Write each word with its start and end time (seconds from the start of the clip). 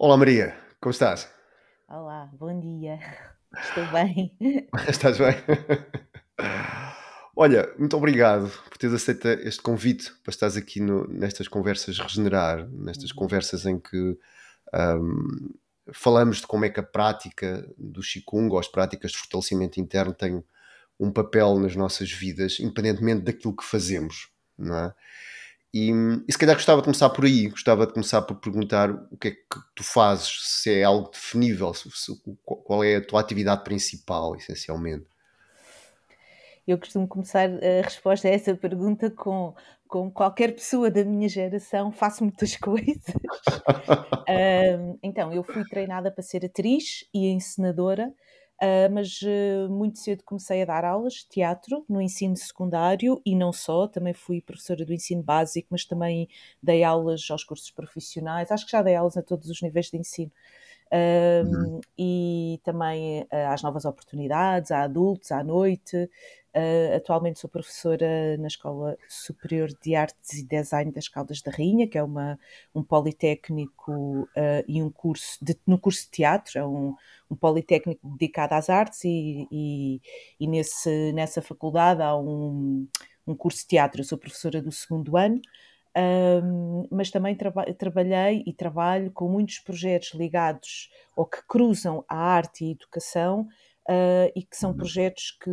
Olá 0.00 0.16
Maria, 0.16 0.56
como 0.80 0.92
estás? 0.92 1.28
Olá, 1.88 2.30
bom 2.38 2.58
dia. 2.60 3.00
Estou 3.60 3.86
bem. 3.86 4.36
Estás 4.88 5.18
bem? 5.18 5.34
Olha, 7.34 7.72
muito 7.78 7.96
obrigado 7.96 8.50
por 8.68 8.78
teres 8.78 8.94
aceito 8.94 9.28
este 9.28 9.62
convite 9.62 10.12
para 10.22 10.30
estares 10.30 10.56
aqui 10.56 10.80
no- 10.80 11.06
nestas 11.08 11.48
conversas 11.48 11.98
regenerar, 11.98 12.68
nestas 12.70 13.10
Uhum. 13.10 13.12
conversas 13.12 13.66
em 13.66 13.78
que 13.78 14.18
ahm, 14.72 15.48
falamos 15.92 16.38
de 16.38 16.46
como 16.46 16.64
é 16.64 16.68
que 16.70 16.80
a 16.80 16.82
prática 16.82 17.66
do 17.76 18.00
Qigong 18.02 18.50
ou 18.52 18.58
as 18.58 18.68
práticas 18.68 19.12
de 19.12 19.18
fortalecimento 19.18 19.80
interno 19.80 20.12
têm 20.14 20.44
um 21.00 21.10
papel 21.12 21.58
nas 21.58 21.74
nossas 21.76 22.10
vidas, 22.10 22.58
independentemente 22.60 23.22
daquilo 23.24 23.56
que 23.56 23.64
fazemos, 23.64 24.28
não 24.58 24.76
é? 24.76 24.94
E, 25.72 25.90
e 26.26 26.32
se 26.32 26.38
calhar 26.38 26.56
gostava 26.56 26.80
de 26.80 26.84
começar 26.86 27.10
por 27.10 27.24
aí, 27.26 27.48
gostava 27.48 27.86
de 27.86 27.92
começar 27.92 28.22
por 28.22 28.36
perguntar 28.36 28.90
o 28.90 29.16
que 29.18 29.28
é 29.28 29.30
que 29.32 29.40
tu 29.74 29.84
fazes, 29.84 30.28
se 30.42 30.72
é 30.80 30.84
algo 30.84 31.10
definível, 31.10 31.74
se- 31.74 31.90
se- 31.90 32.20
qual 32.44 32.82
é 32.82 32.96
a 32.96 33.06
tua 33.06 33.20
atividade 33.20 33.64
principal, 33.64 34.34
essencialmente. 34.34 35.06
Eu 36.66 36.78
costumo 36.78 37.08
começar 37.08 37.48
a 37.48 37.82
resposta 37.82 38.28
a 38.28 38.30
essa 38.30 38.54
pergunta 38.54 39.10
com, 39.10 39.54
com 39.86 40.10
qualquer 40.10 40.54
pessoa 40.54 40.90
da 40.90 41.04
minha 41.04 41.28
geração, 41.28 41.90
faço 41.90 42.22
muitas 42.24 42.56
coisas. 42.58 43.14
Ahm, 44.28 44.98
então, 45.02 45.32
eu 45.32 45.42
fui 45.42 45.64
treinada 45.64 46.10
para 46.10 46.22
ser 46.22 46.44
atriz 46.44 47.04
e 47.14 47.28
encenadora, 47.28 48.12
ah, 48.60 48.88
mas 48.90 49.20
eh, 49.22 49.68
muito 49.68 49.98
cedo 49.98 50.24
comecei 50.24 50.62
a 50.62 50.64
dar 50.64 50.84
aulas 50.84 51.14
de 51.14 51.26
teatro 51.28 51.84
no 51.88 52.00
ensino 52.00 52.36
secundário 52.36 53.20
e 53.24 53.36
não 53.36 53.52
só, 53.52 53.86
também 53.86 54.12
fui 54.12 54.40
professora 54.40 54.84
do 54.84 54.92
ensino 54.92 55.22
básico, 55.22 55.68
mas 55.70 55.84
também 55.84 56.28
dei 56.62 56.82
aulas 56.82 57.24
aos 57.30 57.44
cursos 57.44 57.70
profissionais, 57.70 58.50
acho 58.50 58.66
que 58.66 58.72
já 58.72 58.82
dei 58.82 58.96
aulas 58.96 59.16
a 59.16 59.22
todos 59.22 59.48
os 59.48 59.62
níveis 59.62 59.90
de 59.90 59.98
ensino. 59.98 60.32
Uhum. 60.90 61.76
Um, 61.76 61.80
e 61.98 62.60
também 62.64 63.22
uh, 63.24 63.52
às 63.52 63.62
novas 63.62 63.84
oportunidades, 63.84 64.70
a 64.70 64.82
adultos, 64.84 65.30
à 65.30 65.44
noite. 65.44 66.10
Uh, 66.58 66.96
atualmente 66.96 67.38
sou 67.38 67.48
professora 67.48 68.36
na 68.36 68.48
Escola 68.48 68.98
Superior 69.08 69.68
de 69.80 69.94
Artes 69.94 70.32
e 70.32 70.44
Design 70.44 70.90
das 70.90 71.06
Caldas 71.06 71.40
da 71.40 71.52
Rainha, 71.52 71.86
que 71.86 71.96
é 71.96 72.02
uma, 72.02 72.36
um 72.74 72.82
politécnico 72.82 74.22
uh, 74.22 74.64
e 74.66 74.82
um 74.82 74.90
curso 74.90 75.38
de, 75.40 75.56
no 75.64 75.78
curso 75.78 76.06
de 76.06 76.10
teatro, 76.10 76.58
é 76.58 76.66
um, 76.66 76.96
um 77.30 77.36
politécnico 77.36 78.00
dedicado 78.08 78.54
às 78.54 78.68
artes 78.68 79.04
e, 79.04 79.46
e, 79.52 80.00
e 80.40 80.48
nesse, 80.48 81.12
nessa 81.12 81.40
faculdade 81.40 82.02
há 82.02 82.16
um, 82.16 82.88
um 83.24 83.36
curso 83.36 83.60
de 83.60 83.68
teatro. 83.68 84.00
Eu 84.00 84.04
sou 84.04 84.18
professora 84.18 84.60
do 84.60 84.72
segundo 84.72 85.16
ano 85.16 85.40
um, 85.96 86.86
mas 86.90 87.10
também 87.10 87.34
traba 87.34 87.64
trabalhei 87.74 88.44
e 88.46 88.52
trabalho 88.52 89.10
com 89.10 89.28
muitos 89.28 89.58
projetos 89.58 90.14
ligados 90.14 90.90
ou 91.16 91.26
que 91.26 91.42
cruzam 91.46 92.04
a 92.08 92.16
arte 92.16 92.64
e 92.64 92.68
a 92.68 92.70
educação 92.72 93.48
uh, 93.88 94.30
e 94.34 94.42
que 94.42 94.56
são 94.56 94.70
Uhum. 94.70 94.76
projetos 94.76 95.36
que 95.42 95.50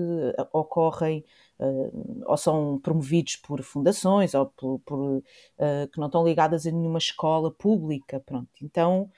ocorrem 0.52 1.24
uh, 1.60 2.24
ou 2.26 2.38
são 2.38 2.80
promovidos 2.80 3.38
por 3.38 3.62
fundações 3.64 4.34
ou 4.34 4.48
por, 4.48 4.80
por 4.80 5.24
que 5.92 6.00
não 6.00 6.08
estão 6.08 6.26
ligadas 6.26 6.68
a 6.68 6.72
nenhuma 6.72 6.98
escola 6.98 7.52
pública, 7.52 8.20
pronto. 8.20 8.50
Então 8.62 9.10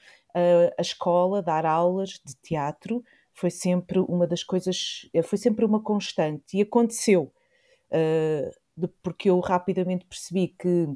a 0.78 0.82
escola 0.82 1.42
dar 1.42 1.66
aulas 1.66 2.22
de 2.24 2.36
teatro 2.44 3.04
foi 3.34 3.50
sempre 3.50 3.98
uma 4.00 4.28
das 4.28 4.44
coisas, 4.44 5.10
foi 5.24 5.38
sempre 5.38 5.66
uma 5.66 5.82
constante 5.82 6.58
e 6.58 6.62
aconteceu 6.62 7.34
porque 9.02 9.30
eu 9.30 9.40
rapidamente 9.40 10.06
percebi 10.06 10.50
que 10.50 10.88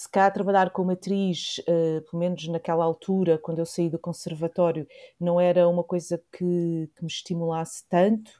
se 0.00 0.08
cá 0.08 0.30
trabalhar 0.30 0.70
como 0.70 0.92
atriz, 0.92 1.58
uh, 1.58 2.00
pelo 2.10 2.20
menos 2.20 2.48
naquela 2.48 2.82
altura, 2.82 3.36
quando 3.36 3.58
eu 3.58 3.66
saí 3.66 3.90
do 3.90 3.98
conservatório, 3.98 4.88
não 5.20 5.38
era 5.38 5.68
uma 5.68 5.84
coisa 5.84 6.16
que, 6.32 6.88
que 6.96 7.02
me 7.02 7.06
estimulasse 7.06 7.84
tanto 7.86 8.30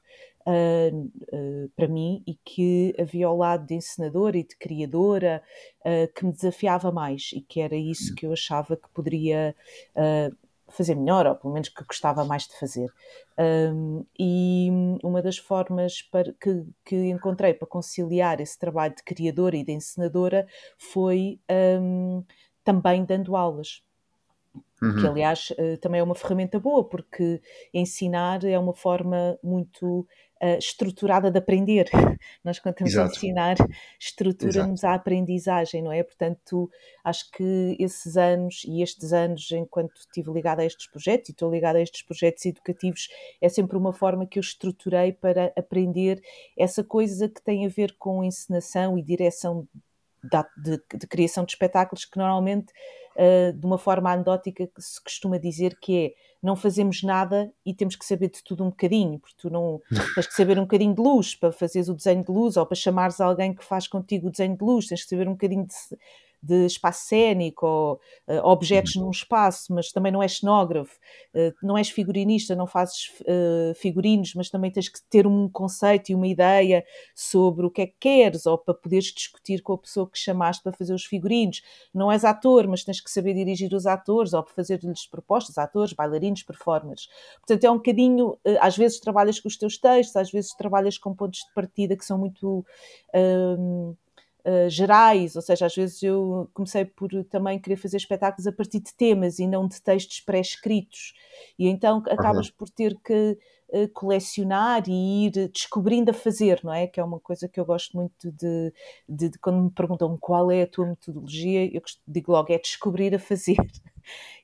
uh, 0.47 0.97
uh, 0.97 1.69
para 1.77 1.87
mim 1.87 2.23
e 2.27 2.35
que 2.43 2.95
havia 2.99 3.27
ao 3.27 3.37
lado 3.37 3.67
de 3.67 3.75
encenadora 3.75 4.39
e 4.39 4.43
de 4.43 4.57
criadora 4.57 5.43
que 6.15 6.25
me 6.25 6.33
desafiava 6.33 6.91
mais 6.91 7.31
e 7.35 7.43
que 7.43 7.61
era 7.61 7.77
isso 7.77 8.15
que 8.15 8.25
eu 8.25 8.33
achava 8.33 8.77
que 8.77 8.89
poderia 8.95 9.55
fazer 10.71 10.95
melhor, 10.95 11.27
ou 11.27 11.35
pelo 11.35 11.53
menos 11.53 11.69
que 11.69 11.85
gostava 11.85 12.25
mais 12.25 12.47
de 12.47 12.59
fazer. 12.59 12.91
Um, 13.39 14.05
e 14.19 14.69
uma 15.03 15.23
das 15.23 15.39
formas 15.39 16.03
para, 16.03 16.33
que, 16.41 16.65
que, 16.85 16.97
encontrei 17.09 17.55
para 17.55 17.69
conciliar 17.69 18.41
esse 18.41 18.59
trabalho 18.59 18.95
de 18.95 19.03
criadora 19.03 19.57
e 19.57 19.65
de 19.65 19.73
encenadora 19.73 20.47
foi 20.79 21.41
um, 21.81 22.25
também 22.65 23.05
dando 23.05 23.37
aulas. 23.37 23.83
Uhum. 24.83 24.97
Que, 25.01 25.07
aliás, 25.07 25.51
uh, 25.51 25.77
também 25.79 26.01
é 26.01 26.03
uma 26.03 26.15
ferramenta 26.15 26.59
boa, 26.59 26.83
porque 26.83 27.41
ensinar 27.73 28.45
é 28.45 28.59
uma 28.59 28.75
forma 28.75 29.39
muito 29.43 30.07
uh, 30.43 30.59
estruturada 30.59 31.31
de 31.31 31.39
aprender. 31.39 31.89
Nós, 32.45 32.59
quando 32.59 32.75
estamos 32.75 32.93
Exato. 32.93 33.09
a 33.09 33.17
ensinar, 33.17 33.57
estrutura-nos 33.99 34.85
a 34.85 34.95
aprendizagem, 34.95 35.83
não 35.83 35.93
é? 35.93 36.03
Portanto, 36.03 36.71
acho 37.05 37.31
que 37.31 37.77
esses 37.79 38.17
anos 38.17 38.63
e 38.67 38.83
estes 38.83 39.13
anos, 39.13 39.51
enquanto 39.53 39.97
estive 39.97 40.33
ligada 40.33 40.63
a 40.63 40.65
estes 40.65 40.87
projetos 40.89 41.29
e 41.29 41.33
estou 41.33 41.51
ligada 41.51 41.79
a 41.79 41.83
estes 41.83 42.03
projetos 42.03 42.45
educativos, 42.47 43.09
é 43.41 43.49
sempre 43.49 43.77
uma 43.77 43.93
forma 43.93 44.27
que 44.27 44.39
eu 44.39 44.43
estruturei 44.43 45.13
para 45.13 45.53
aprender 45.57 46.23
essa 46.59 46.83
coisa 46.83 47.29
que 47.29 47.43
tem 47.43 47.67
a 47.67 47.69
ver 47.69 47.95
com 47.99 48.25
encenação 48.25 48.99
e 48.99 49.03
direção 49.03 49.67
de, 50.23 50.77
de, 50.77 50.99
de 50.99 51.07
criação 51.07 51.45
de 51.45 51.53
espetáculos 51.53 52.05
que 52.05 52.19
normalmente 52.19 52.73
uh, 53.17 53.53
de 53.53 53.67
uma 53.67 53.79
forma 53.79 54.13
anedótica 54.13 54.69
se 54.79 55.03
costuma 55.03 55.39
dizer 55.39 55.79
que 55.81 56.07
é 56.07 56.30
não 56.43 56.57
fazemos 56.57 57.03
nada 57.03 57.53
e 57.65 57.75
temos 57.75 57.97
que 57.97 58.05
saber 58.05 58.31
de 58.31 58.43
tudo 58.43 58.65
um 58.65 58.71
bocadinho, 58.71 59.19
porque 59.19 59.37
tu 59.37 59.51
não 59.51 59.81
tens 60.15 60.27
que 60.27 60.35
saber 60.35 60.59
um 60.59 60.63
bocadinho 60.63 60.95
de 60.95 61.01
luz 61.01 61.35
para 61.35 61.53
fazeres 61.53 61.89
o 61.89 61.95
desenho 61.95 62.25
de 62.25 62.33
luz 62.33 62.57
ou 62.57 62.65
para 62.65 62.75
chamares 62.75 63.21
alguém 63.21 63.55
que 63.55 63.65
faz 63.65 63.87
contigo 63.87 64.29
o 64.29 64.31
desenho 64.31 64.57
de 64.57 64.65
luz, 64.65 64.87
tens 64.87 65.03
que 65.03 65.09
saber 65.09 65.29
um 65.29 65.33
bocadinho 65.33 65.67
de, 65.67 65.75
de 66.43 66.67
espaço 66.67 67.07
cénico 67.07 67.67
ou 67.67 68.01
uh, 68.29 68.45
objetos 68.45 68.97
num 68.97 69.11
espaço, 69.11 69.73
mas 69.73 69.93
também 69.93 70.11
não 70.11 70.23
és 70.23 70.39
cenógrafo, 70.39 70.99
uh, 71.35 71.55
não 71.63 71.77
és 71.77 71.91
figurinista, 71.91 72.57
não 72.57 72.67
fazes 72.67 73.09
uh, 73.21 73.75
figurinos, 73.75 74.35
mas 74.35 74.49
também 74.49 74.71
tens 74.71 74.89
que 74.89 75.01
ter 75.11 75.27
um 75.27 75.49
conceito 75.49 76.11
e 76.11 76.15
uma 76.15 76.27
ideia 76.27 76.85
sobre 77.15 77.67
o 77.67 77.71
que 77.71 77.83
é 77.83 77.87
que 77.87 77.97
queres 78.01 78.47
ou 78.47 78.57
para 78.57 78.75
poderes 78.75 79.07
discutir 79.07 79.61
com 79.63 79.75
a 79.75 79.79
pessoa 79.79 80.09
que 80.09 80.19
chamaste 80.19 80.63
para 80.63 80.73
fazer 80.73 80.95
os 80.95 81.05
figurinos. 81.05 81.63
Não 81.93 82.11
és 82.11 82.25
ator, 82.25 82.67
mas 82.67 82.85
tens 82.85 83.01
que 83.01 83.11
saber 83.11 83.35
dirigir 83.35 83.73
os 83.75 83.87
atores 83.87 84.33
ou 84.33 84.45
fazer-lhes 84.45 85.07
propostas, 85.07 85.59
atores, 85.59 85.93
bailarinos, 85.93 86.43
performers. 86.43 87.09
Portanto, 87.39 87.65
é 87.65 87.71
um 87.71 87.77
bocadinho, 87.77 88.39
às 88.61 88.77
vezes 88.77 88.99
trabalhas 89.01 89.39
com 89.39 89.49
os 89.49 89.57
teus 89.57 89.77
textos, 89.79 90.17
às 90.17 90.31
vezes 90.31 90.55
trabalhas 90.55 90.97
com 90.97 91.15
pontos 91.15 91.41
de 91.41 91.53
partida 91.55 91.97
que 91.97 92.05
são 92.05 92.19
muito 92.19 92.65
Uh, 94.47 94.71
gerais, 94.71 95.37
ou 95.37 95.43
seja, 95.43 95.67
às 95.67 95.75
vezes 95.75 96.03
eu 96.03 96.49
comecei 96.55 96.85
por 96.85 97.11
também 97.25 97.59
querer 97.61 97.77
fazer 97.77 97.99
espetáculos 97.99 98.47
a 98.47 98.53
partir 98.53 98.81
de 98.81 98.95
temas 98.95 99.39
e 99.39 99.47
não 99.47 99.69
de 99.69 99.83
textos 99.83 100.21
pré-escritos, 100.21 101.13
e 101.59 101.69
então 101.69 102.03
acabas 102.09 102.49
Uhum. 102.49 102.55
por 102.57 102.71
ter 102.71 102.97
que 103.05 103.37
uh, 103.73 103.89
colecionar 103.93 104.83
e 104.89 105.27
ir 105.27 105.49
descobrindo 105.49 106.11
a 106.11 106.15
fazer, 106.15 106.61
não 106.65 106.73
é? 106.73 106.87
Que 106.87 107.01
é 107.01 107.05
uma 107.05 107.21
coisa 107.21 107.49
que 107.49 107.61
eu 107.61 107.65
gosto 107.67 107.97
muito 107.97 108.33
de, 108.33 108.73
de, 109.09 109.29
de 109.31 109.39
quando 109.39 109.63
me 109.65 109.71
perguntam 109.71 110.17
qual 110.19 110.51
é 110.51 110.63
a 110.63 110.67
tua 110.67 110.87
metodologia, 110.87 111.67
eu 111.75 111.83
digo 112.07 112.33
logo 112.33 112.53
é 112.53 112.59
descobrir 112.59 113.15
a 113.15 113.19
fazer. 113.19 113.57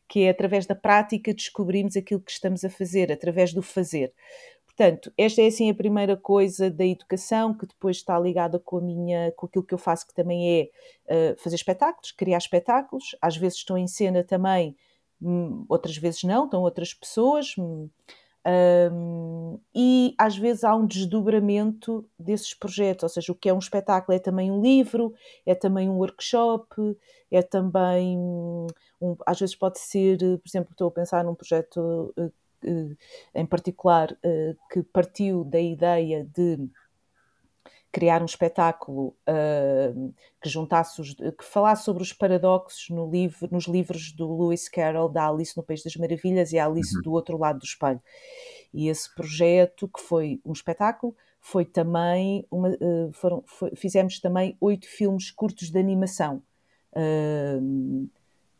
Que 0.09 0.21
é 0.21 0.31
através 0.31 0.67
da 0.67 0.75
prática 0.77 1.35
descobrimos 1.35 1.97
aquilo 1.97 2.21
que 2.21 2.31
estamos 2.31 2.65
a 2.65 2.71
fazer, 2.71 3.11
através 3.11 3.53
do 3.53 3.61
fazer. 3.61 4.13
Portanto, 4.77 5.11
esta 5.17 5.41
é 5.41 5.47
assim 5.47 5.71
a 5.71 5.75
primeira 5.75 6.19
coisa 6.19 6.71
da 6.71 6.85
educação, 6.85 7.55
que 7.55 7.67
depois 7.67 7.97
está 7.97 8.19
ligada 8.19 8.59
com 8.59 8.77
a 8.77 8.81
minha, 8.83 9.33
com 9.33 9.47
aquilo 9.47 9.65
que 9.65 9.73
eu 9.73 9.79
faço, 9.79 10.07
que 10.07 10.13
também 10.13 10.71
é 11.09 11.33
uh, 11.33 11.43
fazer 11.43 11.57
espetáculos, 11.57 12.13
criar 12.13 12.37
espetáculos. 12.37 13.17
Às 13.23 13.39
vezes 13.39 13.59
estou 13.59 13.79
em 13.79 13.87
cena 13.87 14.23
também, 14.23 14.77
hum, 15.21 15.65
outras 15.67 15.97
vezes 15.97 16.25
não, 16.25 16.45
estão 16.45 16.61
outras 16.61 16.93
pessoas. 16.93 17.55
Hum, 17.59 17.89
um, 18.93 19.59
e 19.75 20.15
às 20.19 20.37
vezes 20.37 20.63
há 20.63 20.75
um 20.77 20.87
desdobramento 20.87 22.09
desses 22.19 22.55
projetos, 22.55 23.03
ou 23.03 23.09
seja, 23.09 23.33
o 23.33 23.35
que 23.35 23.49
é 23.49 23.55
um 23.55 23.59
espetáculo 23.59 24.15
é 24.15 24.21
também 24.21 24.53
um 24.53 24.61
livro, 24.61 25.15
é 25.45 25.55
também 25.55 25.89
um 25.89 25.97
workshop, 25.97 26.97
é 27.31 27.43
também, 27.43 28.17
um, 28.19 29.17
às 29.27 29.41
vezes 29.41 29.57
pode 29.57 29.81
ser, 29.81 30.19
por 30.19 30.49
exemplo, 30.49 30.71
estou 30.71 30.89
a 30.89 30.93
pensar 30.93 31.25
num 31.25 31.35
projeto 31.35 32.13
uh, 32.17 32.33
em 33.35 33.47
particular 33.47 34.13
uh, 34.13 34.57
que 34.71 34.83
partiu 34.83 35.45
da 35.45 35.61
ideia 35.61 36.25
de 36.25 36.69
criar 37.97 38.21
um 38.21 38.27
espetáculo 38.27 39.17
uh, 39.27 40.15
que 40.43 40.51
juntasse 40.51 41.01
os, 41.01 41.15
que 41.15 41.45
falasse 41.45 41.85
sobre 41.85 42.03
os 42.03 42.13
paradoxos 42.13 42.91
no 42.91 43.11
livro, 43.11 43.49
nos 43.51 43.67
livros 43.67 44.13
do 44.13 44.37
Lewis 44.37 44.69
Carroll 44.69 45.09
da 45.09 45.29
Alice 45.29 45.57
no 45.57 45.63
País 45.63 45.83
das 45.83 45.97
Maravilhas 45.97 46.53
e 46.53 46.59
a 46.59 46.67
Alice 46.67 46.95
Uhum. 46.97 47.03
do 47.03 47.13
outro 47.13 47.39
lado 47.39 47.59
do 47.59 47.65
espelho. 47.65 48.03
E 48.75 48.89
esse 48.89 49.15
projeto, 49.15 49.89
que 49.89 50.01
foi 50.01 50.43
um 50.45 50.53
espetáculo, 50.53 51.17
foi 51.41 51.65
também 51.65 52.47
uma, 52.51 52.69
uh, 52.69 53.13
foram, 53.13 53.43
foi, 53.47 53.75
fizemos 53.75 54.21
também 54.21 54.57
oito 54.61 54.87
filmes 54.87 55.31
curtos 55.31 55.71
de 55.71 55.79
animação. 55.79 56.43
Uh, 56.93 58.11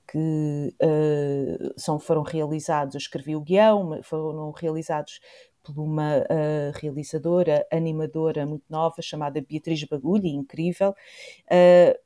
que 0.09 0.75
uh, 0.83 1.75
são, 1.77 1.99
foram 1.99 2.23
realizados, 2.23 2.95
eu 2.95 2.99
escrevi 2.99 3.35
o 3.35 3.41
guião, 3.41 4.01
foram 4.03 4.51
realizados 4.53 5.21
por 5.63 5.79
uma 5.79 6.19
uh, 6.19 6.73
realizadora, 6.81 7.67
animadora 7.73 8.47
muito 8.47 8.65
nova, 8.71 9.03
chamada 9.03 9.41
Beatriz 9.41 9.83
Bagulho, 9.85 10.27
incrível, 10.27 10.91
uh, 10.91 11.99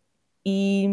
e, 0.45 0.89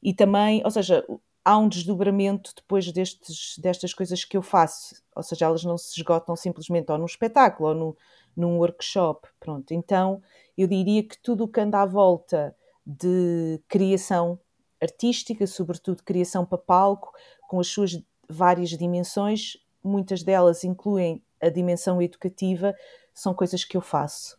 e 0.00 0.14
também, 0.14 0.62
ou 0.64 0.70
seja, 0.70 1.04
há 1.44 1.58
um 1.58 1.68
desdobramento 1.68 2.52
depois 2.54 2.90
destes, 2.92 3.58
destas 3.58 3.92
coisas 3.92 4.24
que 4.24 4.36
eu 4.36 4.42
faço, 4.42 5.02
ou 5.16 5.22
seja, 5.22 5.46
elas 5.46 5.64
não 5.64 5.76
se 5.76 5.98
esgotam 5.98 6.36
simplesmente 6.36 6.92
ou 6.92 6.98
num 6.98 7.06
espetáculo 7.06 7.70
ou 7.70 7.74
no, 7.74 7.96
num 8.36 8.58
workshop, 8.58 9.28
pronto, 9.40 9.72
então 9.74 10.22
eu 10.56 10.68
diria 10.68 11.02
que 11.02 11.18
tudo 11.20 11.44
o 11.44 11.48
que 11.48 11.60
anda 11.60 11.82
à 11.82 11.86
volta 11.86 12.54
de 12.86 13.60
criação 13.68 14.38
artística, 14.80 15.46
sobretudo 15.46 16.02
criação 16.02 16.44
para 16.44 16.58
palco, 16.58 17.12
com 17.48 17.60
as 17.60 17.66
suas 17.66 17.98
várias 18.28 18.70
dimensões, 18.70 19.56
muitas 19.82 20.22
delas 20.22 20.64
incluem 20.64 21.22
a 21.40 21.48
dimensão 21.48 22.00
educativa, 22.02 22.74
são 23.14 23.32
coisas 23.32 23.64
que 23.64 23.76
eu 23.76 23.80
faço. 23.80 24.36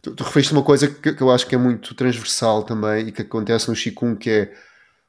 Tu, 0.00 0.14
tu 0.14 0.24
referiste 0.24 0.52
uma 0.52 0.64
coisa 0.64 0.88
que, 0.88 1.14
que, 1.14 1.22
eu 1.22 1.30
acho 1.30 1.46
que 1.46 1.54
é 1.54 1.58
muito 1.58 1.94
transversal 1.94 2.64
também 2.64 3.08
e 3.08 3.12
que 3.12 3.22
acontece 3.22 3.68
no 3.68 3.76
Qigong, 3.76 4.16
que 4.16 4.30
é 4.30 4.54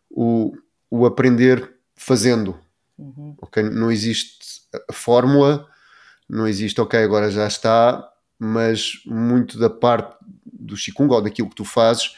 o, 0.09 0.55
o 0.89 1.05
aprender 1.05 1.77
fazendo. 1.95 2.59
Uhum. 2.97 3.35
Okay? 3.41 3.63
Não 3.63 3.91
existe 3.91 4.61
fórmula, 4.91 5.67
não 6.29 6.47
existe, 6.47 6.79
ok, 6.79 7.01
agora 7.01 7.31
já 7.31 7.47
está, 7.47 8.07
mas 8.37 9.01
muito 9.05 9.57
da 9.57 9.69
parte 9.69 10.15
do 10.45 10.75
Qigong 10.75 11.11
ou 11.11 11.21
daquilo 11.21 11.49
que 11.49 11.55
tu 11.55 11.65
fazes 11.65 12.15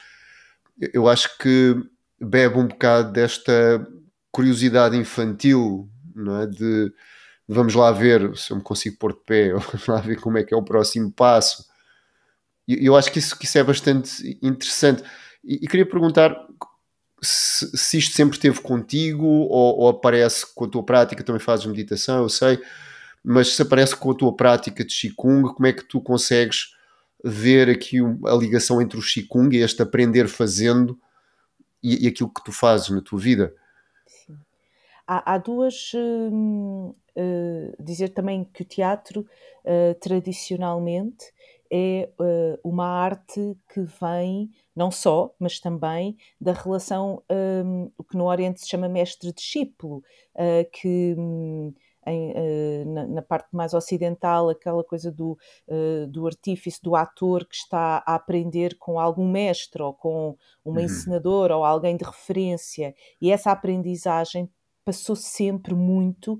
eu 0.94 1.08
acho 1.08 1.38
que 1.38 1.76
bebe 2.20 2.58
um 2.58 2.68
bocado 2.68 3.12
desta 3.12 3.86
curiosidade 4.32 4.98
infantil, 4.98 5.90
não 6.16 6.42
é? 6.42 6.48
De 6.48 6.92
vamos 7.48 7.76
lá 7.76 7.92
ver 7.92 8.36
se 8.36 8.52
eu 8.52 8.58
me 8.58 8.64
consigo 8.64 8.98
pôr 8.98 9.14
de 9.14 9.20
pé, 9.26 9.54
vamos 9.54 9.88
lá 9.88 10.02
ver 10.02 10.20
como 10.20 10.38
é 10.38 10.44
que 10.44 10.54
é 10.54 10.58
o 10.58 10.64
próximo 10.64 11.12
passo. 11.12 11.66
E 12.68 12.86
eu 12.86 12.96
acho 12.96 13.12
que 13.12 13.20
isso, 13.20 13.38
que 13.38 13.46
isso 13.46 13.58
é 13.58 13.64
bastante 13.64 14.38
interessante. 14.42 15.04
E, 15.44 15.66
e 15.66 15.68
queria 15.68 15.88
perguntar 15.88 16.36
se, 17.22 17.78
se, 17.78 17.98
isto 17.98 18.16
sempre 18.16 18.36
esteve 18.36 18.60
contigo 18.62 19.26
ou, 19.26 19.80
ou, 19.80 19.90
aparece 19.90 20.46
com 20.54 20.66
a 20.66 20.70
tua 20.70 20.84
prática, 20.84 21.24
também 21.24 21.40
fazes 21.40 21.66
meditação, 21.66 22.24
eu 22.24 22.30
sei, 22.30 22.60
mas 23.24 23.56
se 23.56 23.62
aparece 23.62 23.96
com 23.96 24.12
a 24.12 24.16
tua 24.16 24.36
prática 24.36 24.84
de 24.84 24.94
Qigong, 24.94 25.54
como 25.54 25.68
é 25.68 25.74
que 25.74 25.84
tu 25.84 26.02
consegues 26.02 26.75
ver 27.26 27.70
aqui 27.70 27.98
a 28.26 28.36
ligação 28.36 28.80
entre 28.80 29.00
o 29.00 29.02
Qigong 29.02 29.56
e 29.56 29.62
este 29.62 29.82
aprender 29.82 30.28
fazendo 30.28 31.00
e, 31.82 32.06
e 32.06 32.08
aquilo 32.08 32.32
que 32.32 32.44
tu 32.44 32.52
fazes 32.52 32.90
na 32.90 33.02
tua 33.02 33.20
vida. 33.20 33.54
Sim. 34.06 34.38
Há, 35.08 35.34
há 35.34 35.38
duas. 35.40 35.92
Hum, 35.96 36.94
uh, 37.16 37.84
dizer 37.84 38.10
também 38.10 38.44
que 38.44 38.62
o 38.62 38.66
teatro, 38.66 39.22
uh, 39.64 39.96
tradicionalmente, 40.00 41.34
é 41.72 42.10
uh, 42.20 42.60
uma 42.64 42.86
arte 42.86 43.58
que 43.74 43.82
vem, 43.82 44.52
não 44.76 44.92
só, 44.92 45.34
mas 45.40 45.60
também 45.60 46.16
da 46.40 46.54
relação, 46.54 47.24
um, 47.66 47.90
que 48.10 48.16
no 48.16 48.26
Oriente 48.26 48.62
se 48.62 48.70
chama 48.70 48.88
mestre-discípulo, 48.88 50.04
que. 50.72 51.16
Um, 51.18 51.74
em, 52.06 52.32
uh, 52.32 52.94
na, 52.94 53.08
na, 53.08 53.22
parte 53.22 53.48
mais 53.52 53.74
ocidental, 53.74 54.50
aquela 54.50 54.84
coisa 54.84 55.12
do, 55.12 55.38
uh, 55.68 56.08
do 56.08 56.28
artífice, 56.28 56.82
do 56.82 56.96
ator 56.96 57.46
que 57.46 57.56
está 57.56 58.04
a 58.06 58.16
aprender 58.16 58.78
com 58.78 59.00
algum 59.00 59.30
mestre 59.30 59.82
ou 59.82 59.94
com 59.94 60.36
uma 60.64 60.80
uhum. 60.80 60.86
encenadora 60.86 61.58
ou 61.58 61.64
alguém 61.64 61.98
de 61.98 62.04
referência. 62.04 62.96
E 63.22 63.32
essa 63.32 63.52
aprendizagem 63.52 64.50
passou 64.84 65.16
sempre 65.16 65.74
muito 65.74 66.40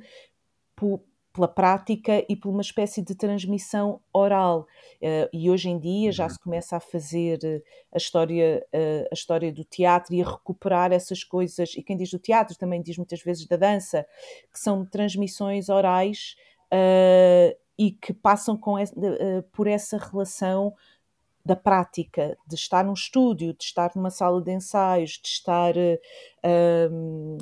por, 0.76 1.02
pela 1.36 1.48
prática 1.48 2.26
e 2.30 2.36
por 2.36 2.50
uma 2.50 2.62
espécie 2.62 3.02
de 3.02 3.14
transmissão 3.14 4.00
oral. 4.14 4.66
Uh, 5.02 5.28
e 5.34 5.50
hoje 5.52 5.70
em 5.70 5.78
dia 5.78 6.12
já 6.12 6.24
uhum. 6.24 6.30
se 6.30 6.40
começa 6.40 6.78
a 6.78 6.80
fazer 6.80 7.40
uh, 7.44 7.62
a, 7.94 7.98
história, 7.98 8.66
uh, 8.74 9.08
a 9.12 9.14
história 9.14 9.52
do 9.52 9.66
teatro 9.66 10.16
e 10.16 10.22
a 10.22 10.26
recuperar 10.26 10.94
essas 10.94 11.24
coisas. 11.24 11.76
E 11.76 11.84
quem 11.84 11.98
diz 11.98 12.10
do 12.10 12.18
teatro 12.20 12.58
também 12.58 12.82
diz 12.82 12.98
muitas 12.98 13.22
vezes 13.22 13.46
da 13.46 13.58
dança, 13.58 14.08
que 14.52 14.60
são 14.60 14.86
transmissões 14.86 15.68
orais 15.70 16.36
e 17.78 17.92
que 17.92 18.14
passam 18.14 18.58
com 18.58 18.76
por 19.52 19.68
essa 19.68 19.98
relação 19.98 20.74
da 21.46 21.56
prática, 21.56 22.36
de 22.48 22.56
estar 22.56 22.84
num 22.84 22.94
estúdio, 22.94 23.54
de 23.54 23.64
estar 23.64 23.92
numa 23.96 24.10
sala 24.10 24.42
de 24.42 24.52
ensaios, 24.52 25.12
de 25.12 25.28
estar 25.28 25.76
uh, 25.78 27.38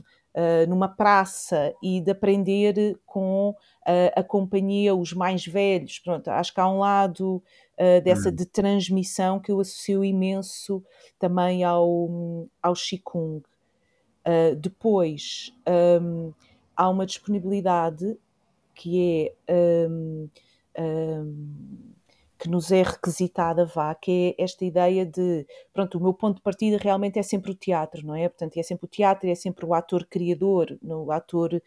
numa 0.67 0.87
praça 0.87 1.73
e 1.81 2.01
de 2.01 2.11
aprender 2.11 2.99
com 3.05 3.49
uh, 3.51 4.11
a 4.15 4.23
companhia, 4.23 4.95
os 4.95 5.13
mais 5.13 5.45
velhos. 5.45 5.99
Pronto, 5.99 6.27
acho 6.29 6.53
que 6.53 6.59
há 6.59 6.67
um 6.67 6.79
lado 6.79 7.35
uh, 7.77 8.01
dessa 8.03 8.29
hum. 8.29 8.35
de 8.35 8.45
transmissão 8.45 9.39
que 9.39 9.51
eu 9.51 9.59
associo 9.59 10.03
imenso 10.03 10.83
também 11.19 11.63
ao, 11.63 12.09
ao 12.61 12.73
Qigong. 12.73 13.43
depois, 14.59 15.53
um, 16.01 16.33
há 16.75 16.89
uma 16.89 17.05
disponibilidade 17.05 18.17
que 18.73 19.35
é 19.47 19.87
um, 19.87 20.29
um, 20.79 21.92
que 22.43 22.49
nos 22.49 22.73
é 22.73 22.83
requisitada, 22.83 23.65
vá, 23.65 23.95
que 23.95 24.35
é 24.37 24.43
esta 24.43 24.65
ideia 24.65 25.05
de, 25.05 25.47
pronto, 25.71 25.97
o 25.97 26.01
meu 26.01 26.13
ponto 26.13 26.35
de 26.35 26.41
partida 26.41 26.77
realmente 26.77 27.17
é 27.17 27.23
sempre 27.23 27.51
o 27.51 27.55
teatro, 27.55 28.05
não 28.05 28.13
é? 28.13 28.27
Portanto, 28.27 28.57
é 28.57 28.63
sempre 28.63 28.85
o 28.85 28.89
teatro, 28.89 29.29
é 29.29 29.33
sempre 29.33 29.65
o 29.65 29.73
ator 29.73 30.05
criador, 30.05 30.77
no 30.81 31.09
ator, 31.09 31.61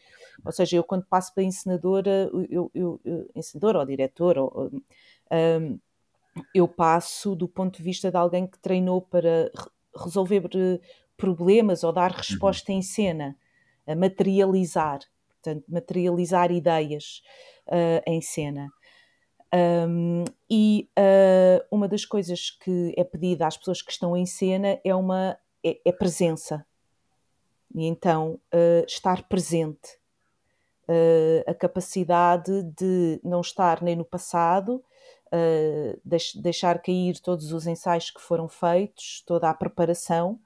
ou 0.44 0.52
seja, 0.52 0.76
eu 0.76 0.84
quando 0.84 1.06
passo 1.06 1.32
para 1.32 1.44
encenadora, 1.44 2.30
eu, 2.50 2.70
eu, 2.74 3.00
eu 3.06 3.30
encenadora 3.34 3.78
ou 3.78 3.86
diretor, 3.86 4.36
ou, 4.36 4.70
um, 5.32 5.78
eu 6.54 6.68
passo 6.68 7.34
do 7.34 7.48
ponto 7.48 7.78
de 7.78 7.82
vista 7.82 8.10
de 8.10 8.16
alguém 8.18 8.46
que 8.46 8.58
treinou 8.58 9.00
para 9.00 9.50
resolver 9.96 10.42
problemas 11.16 11.84
ou 11.84 11.90
dar 11.90 12.10
uhum. 12.10 12.18
resposta 12.18 12.70
em 12.70 12.82
cena, 12.82 13.34
a 13.86 13.96
materializar, 13.96 14.98
portanto, 15.42 15.64
materializar 15.70 16.52
ideias 16.52 17.22
uh, 17.68 18.02
em 18.06 18.20
cena. 18.20 18.68
Um, 19.54 20.24
e 20.50 20.88
uh, 20.98 21.64
uma 21.70 21.88
das 21.88 22.04
coisas 22.04 22.50
que 22.50 22.92
é 22.96 23.04
pedida 23.04 23.46
às 23.46 23.56
pessoas 23.56 23.80
que 23.80 23.92
estão 23.92 24.16
em 24.16 24.26
cena 24.26 24.80
é 24.84 24.94
uma 24.94 25.38
é, 25.64 25.80
é 25.84 25.92
presença. 25.92 26.66
E 27.74 27.86
então 27.86 28.40
uh, 28.52 28.84
estar 28.86 29.22
presente. 29.28 29.98
Uh, 30.88 31.42
a 31.48 31.54
capacidade 31.54 32.62
de 32.62 33.20
não 33.22 33.40
estar 33.40 33.82
nem 33.82 33.96
no 33.96 34.04
passado, 34.04 34.82
deix, 36.04 36.32
deixar 36.36 36.80
cair 36.80 37.18
todos 37.18 37.52
os 37.52 37.66
ensaios 37.66 38.10
que 38.10 38.20
foram 38.20 38.48
feitos, 38.48 39.22
toda 39.26 39.50
a 39.50 39.54
preparação, 39.54 40.38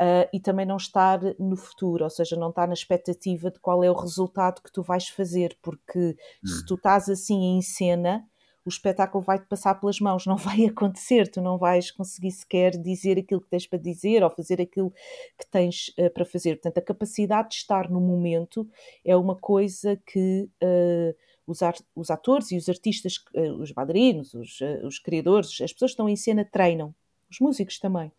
Uh, 0.00 0.24
e 0.32 0.40
também 0.40 0.64
não 0.64 0.78
estar 0.78 1.20
no 1.38 1.56
futuro, 1.56 2.04
ou 2.04 2.08
seja, 2.08 2.34
não 2.34 2.48
estar 2.48 2.66
na 2.66 2.72
expectativa 2.72 3.50
de 3.50 3.60
qual 3.60 3.84
é 3.84 3.90
o 3.90 3.94
resultado 3.94 4.62
que 4.62 4.72
tu 4.72 4.82
vais 4.82 5.08
fazer, 5.08 5.58
porque 5.60 6.16
hum. 6.42 6.46
se 6.46 6.64
tu 6.64 6.76
estás 6.76 7.10
assim 7.10 7.58
em 7.58 7.60
cena, 7.60 8.26
o 8.64 8.68
espetáculo 8.68 9.22
vai-te 9.22 9.46
passar 9.46 9.74
pelas 9.74 10.00
mãos, 10.00 10.26
não 10.26 10.36
vai 10.38 10.64
acontecer, 10.64 11.28
tu 11.28 11.40
não 11.40 11.58
vais 11.58 11.90
conseguir 11.90 12.30
sequer 12.30 12.72
dizer 12.72 13.18
aquilo 13.18 13.40
que 13.40 13.48
tens 13.48 13.66
para 13.66 13.78
dizer 13.78 14.22
ou 14.22 14.30
fazer 14.30 14.60
aquilo 14.60 14.90
que 15.38 15.46
tens 15.50 15.88
uh, 15.98 16.10
para 16.12 16.24
fazer. 16.24 16.56
Portanto, 16.56 16.78
a 16.78 16.82
capacidade 16.82 17.50
de 17.50 17.54
estar 17.56 17.90
no 17.90 18.00
momento 18.00 18.68
é 19.04 19.16
uma 19.16 19.36
coisa 19.36 20.00
que 20.06 20.48
uh, 20.62 21.14
os, 21.46 21.58
os, 21.94 22.10
atores 22.10 22.52
e 22.52 22.56
os 22.56 22.68
artistas, 22.68 23.16
uh, 23.34 23.60
os 23.60 23.72
bailarinos, 23.72 24.34
os, 24.34 24.60
os 24.84 24.98
criadores, 24.98 25.60
as 25.60 25.72
pessoas 25.72 25.90
que 25.90 25.94
estão 25.94 26.08
em 26.08 26.16
cena 26.16 26.44
treinam 26.44 26.94
os 27.30 27.38
músicos 27.40 27.78
também. 27.78 28.12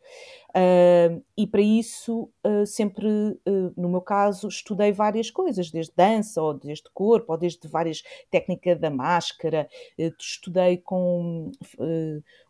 Uh, 0.50 1.24
e 1.38 1.46
para 1.46 1.62
isso, 1.62 2.30
uh, 2.46 2.66
sempre, 2.66 3.08
uh, 3.08 3.74
no 3.76 3.90
meu 3.90 4.02
caso, 4.02 4.48
estudei 4.48 4.92
várias 4.92 5.30
coisas, 5.30 5.70
desde 5.72 5.94
dança, 5.96 6.42
ou 6.42 6.54
desde 6.54 6.90
corpo, 6.94 7.32
ou 7.32 7.38
desde 7.38 7.68
várias 7.68 8.04
técnicas 8.30 8.80
da 8.80 8.90
máscara. 8.90 9.68
estudei 9.98 10.78
com 10.78 11.52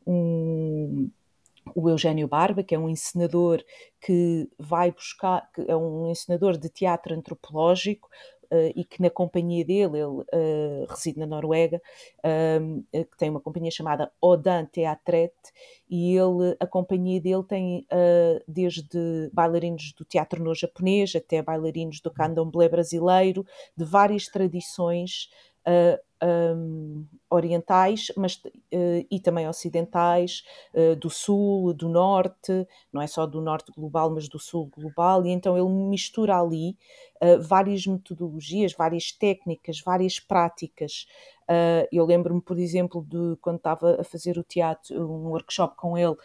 um 0.05 1.09
o 1.75 1.89
Eugênio 1.89 2.27
Barba, 2.27 2.63
que 2.63 2.73
é 2.73 2.79
um 2.79 2.89
encenador 2.89 3.63
que 3.99 4.49
vai 4.57 4.91
buscar, 4.91 5.49
que 5.53 5.61
é 5.67 5.75
um 5.75 6.09
encenador 6.09 6.57
de 6.57 6.69
teatro 6.69 7.13
antropológico, 7.13 8.09
e 8.75 8.83
que 8.83 9.01
na 9.01 9.09
companhia 9.09 9.63
dele, 9.63 9.97
ele 9.97 10.05
uh, 10.05 10.85
reside 10.89 11.19
na 11.19 11.25
Noruega, 11.25 11.81
uh, 12.19 12.83
que 12.91 13.17
tem 13.17 13.29
uma 13.29 13.39
companhia 13.39 13.71
chamada 13.71 14.11
Odan 14.21 14.65
Teatret, 14.65 15.33
e 15.89 16.15
ele, 16.15 16.55
a 16.59 16.67
companhia 16.67 17.19
dele 17.19 17.43
tem 17.43 17.87
desde 18.47 19.29
bailarinos 19.33 19.93
do 19.97 20.05
teatro 20.05 20.43
no 20.43 20.55
japonês 20.55 21.15
até 21.15 21.41
bailarinos 21.41 21.99
do 21.99 22.11
candomblé 22.11 22.69
brasileiro, 22.69 23.45
de 23.75 23.85
várias 23.85 24.25
tradições 24.25 25.29
um, 26.23 27.05
orientais, 27.29 28.11
mas 28.15 28.35
uh, 28.35 29.05
e 29.09 29.19
também 29.19 29.47
ocidentais, 29.47 30.43
uh, 30.73 30.95
do 30.95 31.09
sul, 31.09 31.73
do 31.73 31.89
norte, 31.89 32.67
não 32.93 33.01
é 33.01 33.07
só 33.07 33.25
do 33.25 33.41
norte 33.41 33.71
global, 33.71 34.11
mas 34.11 34.29
do 34.29 34.37
sul 34.37 34.67
global, 34.67 35.25
e 35.25 35.29
então 35.29 35.57
ele 35.57 35.69
mistura 35.69 36.39
ali 36.39 36.77
uh, 37.23 37.41
várias 37.41 37.87
metodologias, 37.87 38.73
várias 38.73 39.11
técnicas, 39.11 39.81
várias 39.81 40.19
práticas. 40.19 41.05
eu 41.91 42.05
lembro-me, 42.05 42.41
por 42.41 42.57
exemplo, 42.57 43.05
de 43.07 43.35
quando 43.41 43.57
estava 43.57 43.99
a 43.99 44.03
fazer 44.03 44.37
o 44.37 44.43
teatro, 44.43 44.95
um 45.01 45.29
workshop 45.29 45.75
com 45.75 45.97
ele, 45.97 46.15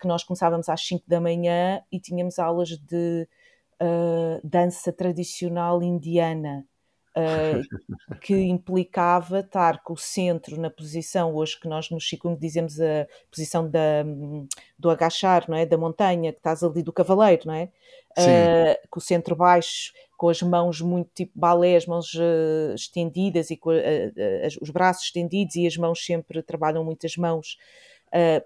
que 0.00 0.06
nós 0.06 0.22
começávamos 0.22 0.68
às 0.68 0.86
5 0.86 1.04
da 1.08 1.20
manhã 1.20 1.82
e 1.90 1.98
tínhamos 1.98 2.38
aulas 2.38 2.76
de 2.76 3.26
dança 4.44 4.92
tradicional 4.92 5.82
indiana 5.82 6.66
uh, 7.16 8.18
que 8.20 8.34
implicava 8.34 9.40
estar 9.40 9.82
com 9.82 9.94
o 9.94 9.98
centro 9.98 10.60
na 10.60 10.70
posição, 10.70 11.34
hoje 11.34 11.58
que 11.58 11.68
nós 11.68 11.90
no 11.90 11.98
Qigong 11.98 12.38
dizemos 12.38 12.80
a 12.80 13.06
posição 13.30 13.68
da, 13.68 14.04
do 14.78 14.90
agachar, 14.90 15.44
não 15.48 15.56
é? 15.56 15.66
Da 15.66 15.76
montanha, 15.76 16.32
que 16.32 16.38
estás 16.38 16.62
ali 16.62 16.82
do 16.82 16.92
cavaleiro, 16.92 17.42
não 17.46 17.54
é? 17.54 17.70
Uh, 18.18 18.88
com 18.88 18.98
o 18.98 19.02
centro 19.02 19.36
baixo, 19.36 19.92
com 20.16 20.28
as 20.28 20.42
mãos 20.42 20.80
muito 20.80 21.10
tipo 21.14 21.32
balé, 21.34 21.76
as 21.76 21.86
mãos 21.86 22.12
uh, 22.14 22.74
estendidas 22.74 23.50
e 23.50 23.56
com 23.56 23.70
os 24.60 24.70
braços 24.70 25.04
estendidos 25.04 25.56
e 25.56 25.66
as 25.66 25.76
mãos 25.76 26.04
sempre 26.04 26.42
trabalham 26.42 26.84
muitas 26.84 27.16
mãos. 27.16 27.56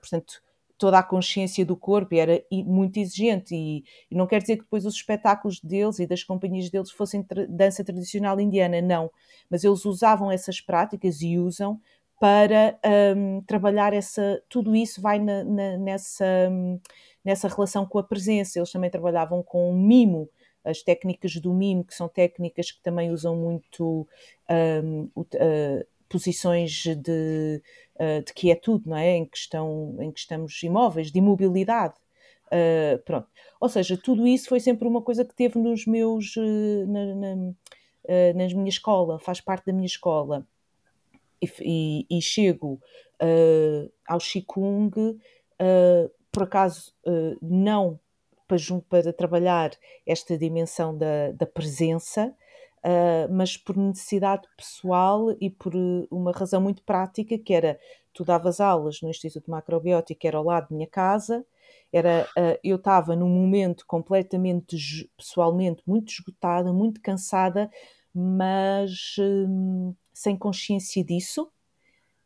portanto, 0.01 0.43
toda 0.77 0.99
a 0.99 1.03
consciência 1.03 1.65
do 1.65 1.77
corpo 1.77 2.15
e 2.15 2.19
era 2.19 2.43
muito 2.53 2.99
exigente. 2.99 3.55
E, 3.55 3.85
e, 4.11 4.15
não 4.15 4.27
quer 4.27 4.41
dizer 4.41 4.57
que 4.57 4.63
depois 4.63 4.85
os 4.85 4.95
espetáculos 4.95 5.61
deles 5.61 5.99
e 5.99 6.07
das 6.07 6.23
companhias 6.25 6.71
deles 6.71 6.91
fossem 6.91 7.23
tra 7.23 7.47
dança 7.47 7.85
tradicional 7.85 8.41
indiana, 8.41 8.81
não, 8.81 9.11
mas 9.51 9.65
eles 9.65 9.85
usavam 9.85 10.31
essas 10.31 10.61
práticas 10.61 11.21
e 11.23 11.39
usam 11.39 11.81
para 12.21 12.79
um, 13.17 13.43
trabalhar 13.43 13.93
essa, 13.93 14.43
tudo 14.49 14.75
isso 14.75 15.01
vai 15.01 15.19
na, 15.19 15.45
na, 15.45 15.77
nessa, 15.79 16.25
um, 16.51 16.81
nessa 17.25 17.49
relação 17.49 17.85
com 17.85 17.99
a 17.99 18.05
presença, 18.05 18.59
eles 18.59 18.71
também 18.71 18.91
trabalhavam 18.91 19.43
com 19.43 19.71
o 19.71 19.75
mimo, 19.75 20.29
as 20.65 20.83
técnicas 20.83 21.35
do 21.37 21.53
mimo, 21.53 21.85
que 21.85 21.95
são 21.95 22.09
técnicas 22.09 22.71
que 22.71 22.83
também 22.83 23.11
usam 23.11 23.37
muito 23.37 24.09
um, 24.49 25.11
uh, 25.17 25.87
posições 26.15 26.85
de, 26.85 27.61
uh, 27.97 28.25
de 28.25 28.33
quietude, 28.33 28.89
não 28.89 28.97
é? 28.97 29.17
Em 29.17 29.25
que, 29.27 29.37
estão, 29.37 29.97
em 29.99 30.13
que 30.13 30.21
estamos 30.21 30.63
imóveis, 30.63 31.11
de 31.11 31.19
imobilidade. 31.19 31.95
Uh, 32.47 33.03
pronto. 33.05 33.27
Ou 33.61 33.69
seja, 33.69 33.97
tudo 33.97 34.25
isso 34.29 34.49
foi 34.49 34.61
sempre 34.61 34.87
uma 34.87 35.03
coisa 35.03 35.25
que 35.25 35.35
teve 35.35 35.59
nos 35.59 35.87
meus, 35.87 36.37
uh, 36.37 36.87
na, 36.87 37.15
na, 37.17 37.35
uh, 37.35 38.57
minha 38.57 38.69
escola, 38.69 39.19
faz 39.19 39.41
parte 39.41 39.67
da 39.67 39.73
minha 39.73 39.87
escola. 39.87 40.47
E, 41.43 42.07
e, 42.09 42.19
e 42.19 42.23
chego 42.23 42.81
ao 44.07 44.19
Qigong, 44.19 45.19
por 46.33 46.43
acaso, 46.43 46.95
não 47.43 47.99
para, 48.47 48.59
para 48.89 49.13
trabalhar 49.13 49.73
esta 50.07 50.39
dimensão 50.39 50.97
da, 50.97 51.33
da 51.33 51.47
presença, 51.47 52.35
uh, 52.85 53.33
mas 53.33 53.57
por 53.57 53.77
necessidade 53.77 54.47
pessoal 54.57 55.35
e 55.41 55.51
por 55.51 55.75
eh, 55.75 56.07
uma 56.11 56.33
razão 56.33 56.61
muito 56.61 56.83
prática, 56.83 57.39
que 57.39 57.55
era, 57.55 57.79
tu 58.13 58.25
davas 58.25 58.61
aulas 58.61 59.01
no 59.01 59.09
Instituto 59.09 59.51
Macrobiótico, 59.51 60.27
era 60.27 60.39
ao 60.39 60.45
lado 60.45 60.69
da 60.69 60.77
minha 60.77 60.89
casa, 60.89 61.45
era, 61.93 62.29
uh, 62.37 62.59
eu 62.63 62.77
estava 62.77 63.17
num 63.17 63.29
momento 63.29 63.85
completamente, 63.87 65.09
pessoalmente, 65.17 65.83
muito 65.87 66.13
esgotada, 66.13 66.73
muito 66.73 67.01
cansada, 67.01 67.71
mas 68.13 69.17
um, 69.19 69.95
sem 70.13 70.37
consciência 70.37 71.03
disso, 71.03 71.51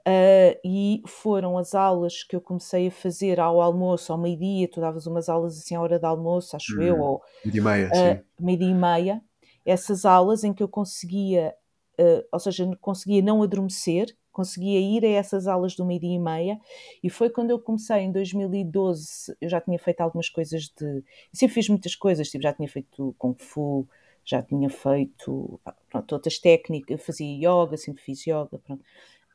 Uh, 0.08 0.56
e 0.64 1.02
foram 1.06 1.58
as 1.58 1.74
aulas 1.74 2.22
que 2.22 2.34
eu 2.34 2.40
comecei 2.40 2.86
a 2.86 2.90
fazer 2.90 3.38
ao 3.38 3.60
almoço, 3.60 4.10
ao 4.10 4.16
meio-dia, 4.16 4.66
tu 4.66 4.80
davas 4.80 5.06
umas 5.06 5.28
aulas 5.28 5.58
assim 5.58 5.74
à 5.74 5.82
hora 5.82 5.98
de 5.98 6.06
almoço, 6.06 6.56
acho 6.56 6.78
hum, 6.78 6.82
eu, 6.82 6.98
ou 6.98 7.22
meio-dia 7.44 7.60
e 7.60 7.64
meia, 7.64 7.88
uh, 7.88 8.42
meio-dia 8.42 8.70
e 8.70 8.74
meia, 8.74 9.22
essas 9.68 10.04
aulas 10.04 10.44
em 10.44 10.52
que 10.52 10.62
eu 10.62 10.68
conseguia, 10.68 11.54
uh, 12.00 12.24
ou 12.32 12.38
seja, 12.40 12.68
conseguia 12.80 13.22
não 13.22 13.42
adormecer, 13.42 14.16
conseguia 14.32 14.80
ir 14.80 15.04
a 15.04 15.08
essas 15.08 15.46
aulas 15.46 15.74
do 15.74 15.84
meio-dia 15.84 16.14
e 16.14 16.18
meia, 16.18 16.60
e 17.02 17.10
foi 17.10 17.28
quando 17.28 17.50
eu 17.50 17.58
comecei 17.58 17.98
em 17.98 18.12
2012. 18.12 19.36
Eu 19.40 19.48
já 19.48 19.60
tinha 19.60 19.78
feito 19.78 20.00
algumas 20.00 20.28
coisas 20.28 20.72
de. 20.78 20.84
Eu 20.84 21.04
sempre 21.34 21.54
fiz 21.54 21.68
muitas 21.68 21.94
coisas, 21.94 22.28
tipo, 22.30 22.42
já 22.42 22.52
tinha 22.52 22.68
feito 22.68 23.14
Kung 23.18 23.34
Fu, 23.36 23.86
já 24.24 24.42
tinha 24.42 24.70
feito 24.70 25.60
pronto, 25.90 26.12
outras 26.12 26.38
técnicas, 26.38 27.04
fazia 27.04 27.26
yoga, 27.26 27.76
sempre 27.76 28.02
fiz 28.02 28.26
yoga. 28.26 28.58
Pronto. 28.64 28.84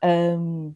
Um, 0.04 0.74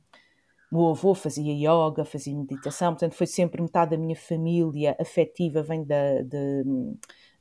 meu 0.71 0.89
avô 0.89 1.15
fazia 1.15 1.53
yoga, 1.55 2.05
fazia 2.05 2.37
meditação, 2.37 2.93
portanto, 2.93 3.15
foi 3.15 3.27
sempre 3.27 3.63
metade 3.63 3.93
da 3.93 3.97
minha 3.97 4.17
família 4.17 4.97
afetiva 5.01 5.63
vem 5.63 5.85
da. 5.85 6.23
De, 6.23 6.65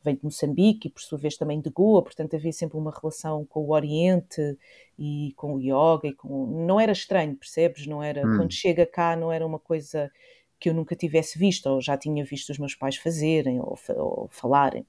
vem 0.08 0.16
de 0.16 0.24
Moçambique 0.24 0.88
e 0.88 0.92
por 0.92 1.02
sua 1.02 1.18
vez 1.18 1.38
também 1.38 1.60
de 1.60 1.70
Goa, 1.70 2.02
portanto 2.02 2.36
havia 2.36 2.52
sempre 2.52 2.78
uma 2.78 2.92
relação 2.92 3.46
com 3.46 3.62
o 3.62 3.72
Oriente 3.72 4.58
e 4.98 5.34
com 5.36 5.56
o 5.56 5.60
yoga 5.60 6.08
e 6.08 6.14
com... 6.14 6.66
não 6.66 6.80
era 6.80 6.92
estranho, 6.92 7.36
percebes? 7.36 7.86
Não 7.86 8.02
era 8.02 8.26
hum. 8.26 8.38
quando 8.38 8.54
chega 8.54 8.86
cá 8.86 9.16
não 9.16 9.32
era 9.32 9.46
uma 9.46 9.60
coisa 9.60 10.12
que 10.60 10.70
eu 10.70 10.74
nunca 10.74 10.96
tivesse 10.96 11.38
visto 11.38 11.68
ou 11.68 11.82
já 11.82 11.98
tinha 11.98 12.24
visto 12.24 12.50
os 12.50 12.58
meus 12.58 12.74
pais 12.74 12.96
fazerem 12.96 13.60
ou, 13.60 13.78
ou 13.96 14.28
falarem. 14.32 14.86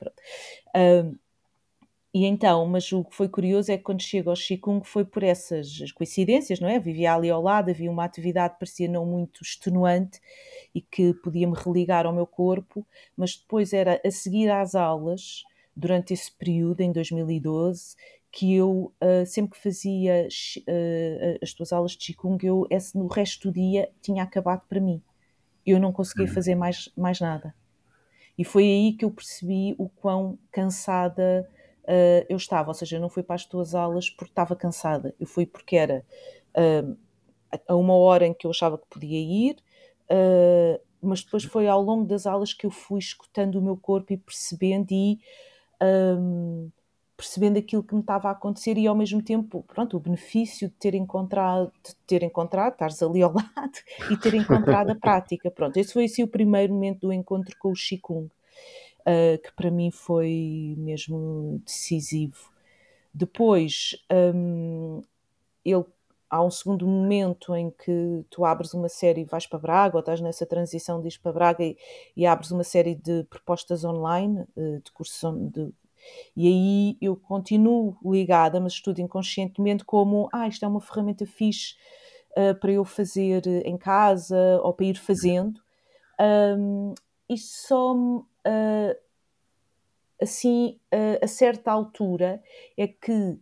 Um, 0.75 1.15
e 2.13 2.25
então, 2.25 2.65
mas 2.67 2.91
o 2.91 3.05
que 3.05 3.15
foi 3.15 3.29
curioso 3.29 3.71
é 3.71 3.77
que 3.77 3.85
quando 3.85 4.01
chego 4.01 4.31
ao 4.31 4.37
Qigong 4.37 4.83
foi 4.83 5.05
por 5.05 5.23
essas 5.23 5.93
coincidências, 5.93 6.59
não 6.59 6.69
é? 6.69 6.79
vivia 6.79 7.15
ali 7.15 7.29
ao 7.29 7.43
lado, 7.43 7.71
havia 7.71 7.91
uma 7.91 8.05
atividade 8.05 8.55
que 8.55 8.61
parecia 8.61 8.89
não 8.89 9.05
muito 9.05 9.43
extenuante 9.43 10.19
e 10.75 10.81
que 10.81 11.15
podia 11.15 11.47
me 11.47 11.57
religar 11.57 12.07
ao 12.07 12.13
meu 12.13 12.27
corpo, 12.27 12.87
mas 13.17 13.37
depois 13.37 13.73
era 13.73 14.01
a 14.05 14.11
seguir 14.11 14.51
às 14.51 14.75
aulas, 14.75 15.43
durante 15.75 16.13
esse 16.13 16.31
período, 16.33 16.81
em 16.81 16.91
2012, 16.93 17.95
que 18.31 18.55
eu 18.55 18.93
uh, 19.03 19.25
sempre 19.25 19.57
que 19.57 19.63
fazia 19.63 20.29
uh, 20.29 21.39
as 21.43 21.53
tuas 21.53 21.73
aulas 21.73 21.93
de 21.93 21.99
Qigong, 21.99 22.45
eu, 22.45 22.67
esse, 22.69 22.97
no 22.99 23.07
resto 23.07 23.49
do 23.49 23.55
dia 23.55 23.89
tinha 24.03 24.23
acabado 24.23 24.63
para 24.69 24.81
mim. 24.81 25.03
Eu 25.65 25.79
não 25.79 25.93
conseguia 25.93 26.27
uhum. 26.27 26.33
fazer 26.33 26.55
mais, 26.55 26.89
mais 26.97 27.21
nada. 27.21 27.55
E 28.37 28.45
foi 28.45 28.65
aí 28.65 28.93
que 28.93 29.05
eu 29.05 29.11
percebi 29.11 29.75
o 29.79 29.89
quão 29.89 30.39
cansada 30.51 31.49
uh, 31.85 32.27
eu 32.29 32.37
estava, 32.37 32.69
ou 32.69 32.75
seja, 32.75 32.99
não 32.99 33.09
fui 33.09 33.23
para 33.23 33.37
as 33.37 33.45
tuas 33.45 33.75
aulas 33.75 34.11
porque 34.11 34.33
estava 34.33 34.55
cansada, 34.55 35.15
eu 35.19 35.27
fui 35.27 35.47
porque 35.47 35.77
era 35.77 36.05
a 37.67 37.77
uma 37.77 37.95
hora 37.95 38.27
em 38.27 38.35
que 38.35 38.47
eu 38.47 38.51
achava 38.51 38.77
que 38.77 38.87
podia 38.91 39.19
ir, 39.19 39.57
uh, 40.11 40.81
mas 41.01 41.23
depois 41.23 41.45
foi 41.45 41.69
ao 41.69 41.83
longo 41.83 42.05
das 42.05 42.27
aulas 42.27 42.53
que 42.53 42.67
eu 42.67 42.71
fui 42.71 42.99
escutando 42.99 43.57
o 43.57 43.63
meu 43.63 43.77
corpo 43.77 44.13
e 44.13 44.17
percebendo 44.17 44.91
e 44.91 45.21
um, 45.83 46.71
percebendo 47.17 47.59
aquilo 47.59 47.83
que 47.83 47.95
me 47.95 48.01
estava 48.01 48.29
a 48.29 48.33
acontecer 48.33 48.77
e 48.79 48.87
ao 48.87 48.95
mesmo 48.95 49.23
tempo, 49.23 49.65
pronto, 49.67 49.97
o 49.97 50.01
benefício 50.01 50.69
de 50.69 50.75
ter 50.75 50.95
encontrado, 50.95 51.73
de 51.85 51.95
ter 52.07 52.23
encontrado, 52.23 52.73
estares 52.73 53.03
ali 53.03 53.23
ao 53.23 53.33
lado 53.35 53.79
e 54.11 54.17
ter 54.17 54.35
encontrado 54.35 54.91
a 54.91 54.95
prática, 54.95 55.51
pronto, 55.51 55.77
esse 55.77 55.93
foi 55.93 56.05
assim 56.05 56.23
o 56.23 56.29
primeiro 56.29 56.73
momento 56.73 57.01
do 57.01 57.13
encontro 57.13 57.57
com 57.59 57.71
o 57.71 57.75
Qigong 57.75 58.29
uh, 59.09 59.43
que 59.43 59.53
para 59.53 59.71
mim 59.71 59.91
foi 59.91 60.75
mesmo 60.77 61.63
decisivo. 61.65 62.51
Depois, 63.13 63.97
um, 64.35 65.03
ele, 65.65 65.85
há 66.31 66.43
um 66.43 66.51
segundo 66.51 66.87
momento 66.87 67.55
em 67.55 67.71
que 67.71 68.25
tu 68.31 68.45
abres 68.45 68.75
uma 68.75 68.89
série 68.89 69.23
e 69.23 69.25
vais 69.25 69.47
para 69.47 69.59
Braga, 69.59 69.97
ou 69.97 70.01
estás 70.01 70.21
nessa 70.21 70.47
transição 70.47 71.01
de 71.01 71.09
ir 71.09 71.19
para 71.21 71.33
Braga 71.33 71.65
e, 71.65 71.77
e 72.17 72.27
abres 72.27 72.51
uma 72.51 72.65
série 72.65 72.95
de 72.95 73.25
propostas 73.25 73.85
online, 73.85 74.45
uh, 74.57 74.81
de 74.83 74.93
cursos 74.93 75.21
de, 75.53 75.73
e 76.37 76.47
aí 76.47 76.97
eu 77.01 77.17
continuo 77.17 77.97
ligada, 78.05 78.61
mas 78.61 78.75
estudo 78.75 79.01
inconscientemente 79.01 79.85
como, 79.85 80.29
ah, 80.33 80.47
isto 80.47 80.65
é 80.65 80.69
uma 80.69 80.81
ferramenta 80.81 81.27
fixe 81.27 81.75
uh, 82.37 82.55
para 82.59 82.73
eu 82.73 82.85
fazer 82.85 83.47
em 83.67 83.77
casa 83.77 84.61
ou 84.63 84.73
para 84.73 84.87
ir 84.87 84.99
fazendo. 84.99 85.61
Um, 86.21 86.95
e 87.29 87.37
só 87.37 87.95
uh, 87.95 88.97
assim, 90.21 90.79
uh, 90.93 91.25
a 91.25 91.27
certa 91.27 91.71
altura, 91.71 92.43
é 92.77 92.87
que 92.87 93.39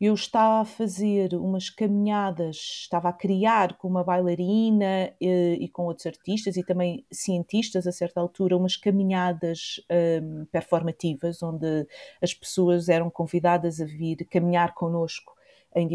eu 0.00 0.14
estava 0.14 0.60
a 0.60 0.64
fazer 0.64 1.34
umas 1.34 1.68
caminhadas, 1.68 2.56
estava 2.56 3.08
a 3.08 3.12
criar 3.12 3.76
com 3.76 3.88
uma 3.88 4.04
bailarina 4.04 5.12
e, 5.20 5.26
eh, 5.26 5.54
e 5.54 5.68
com 5.68 5.86
outros 5.86 6.06
artistas 6.06 6.56
e 6.56 6.62
também 6.62 7.04
cientistas, 7.10 7.84
a 7.84 7.90
certa 7.90 8.20
altura, 8.20 8.56
umas 8.56 8.76
caminhadas 8.76 9.80
um, 10.22 10.44
performativas, 10.52 11.42
onde 11.42 11.86
as 12.22 12.32
pessoas 12.32 12.88
eram 12.88 13.10
convidadas 13.10 13.80
a 13.80 13.84
vir 13.84 14.24
caminhar 14.30 14.72
connosco 14.72 15.36
em, 15.74 15.88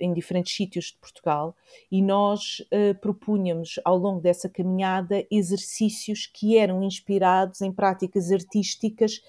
em 0.00 0.12
diferentes 0.12 0.54
sítios 0.54 0.86
de 0.86 0.98
Portugal. 0.98 1.56
E 1.90 2.02
nós 2.02 2.60
uh, 2.60 2.94
propunhamos 3.00 3.80
ao 3.84 3.96
longo 3.96 4.20
dessa 4.20 4.50
caminhada 4.50 5.26
exercícios 5.30 6.26
que 6.26 6.58
eram 6.58 6.82
inspirados 6.82 7.62
em 7.62 7.72
práticas 7.72 8.30
artísticas 8.30 9.22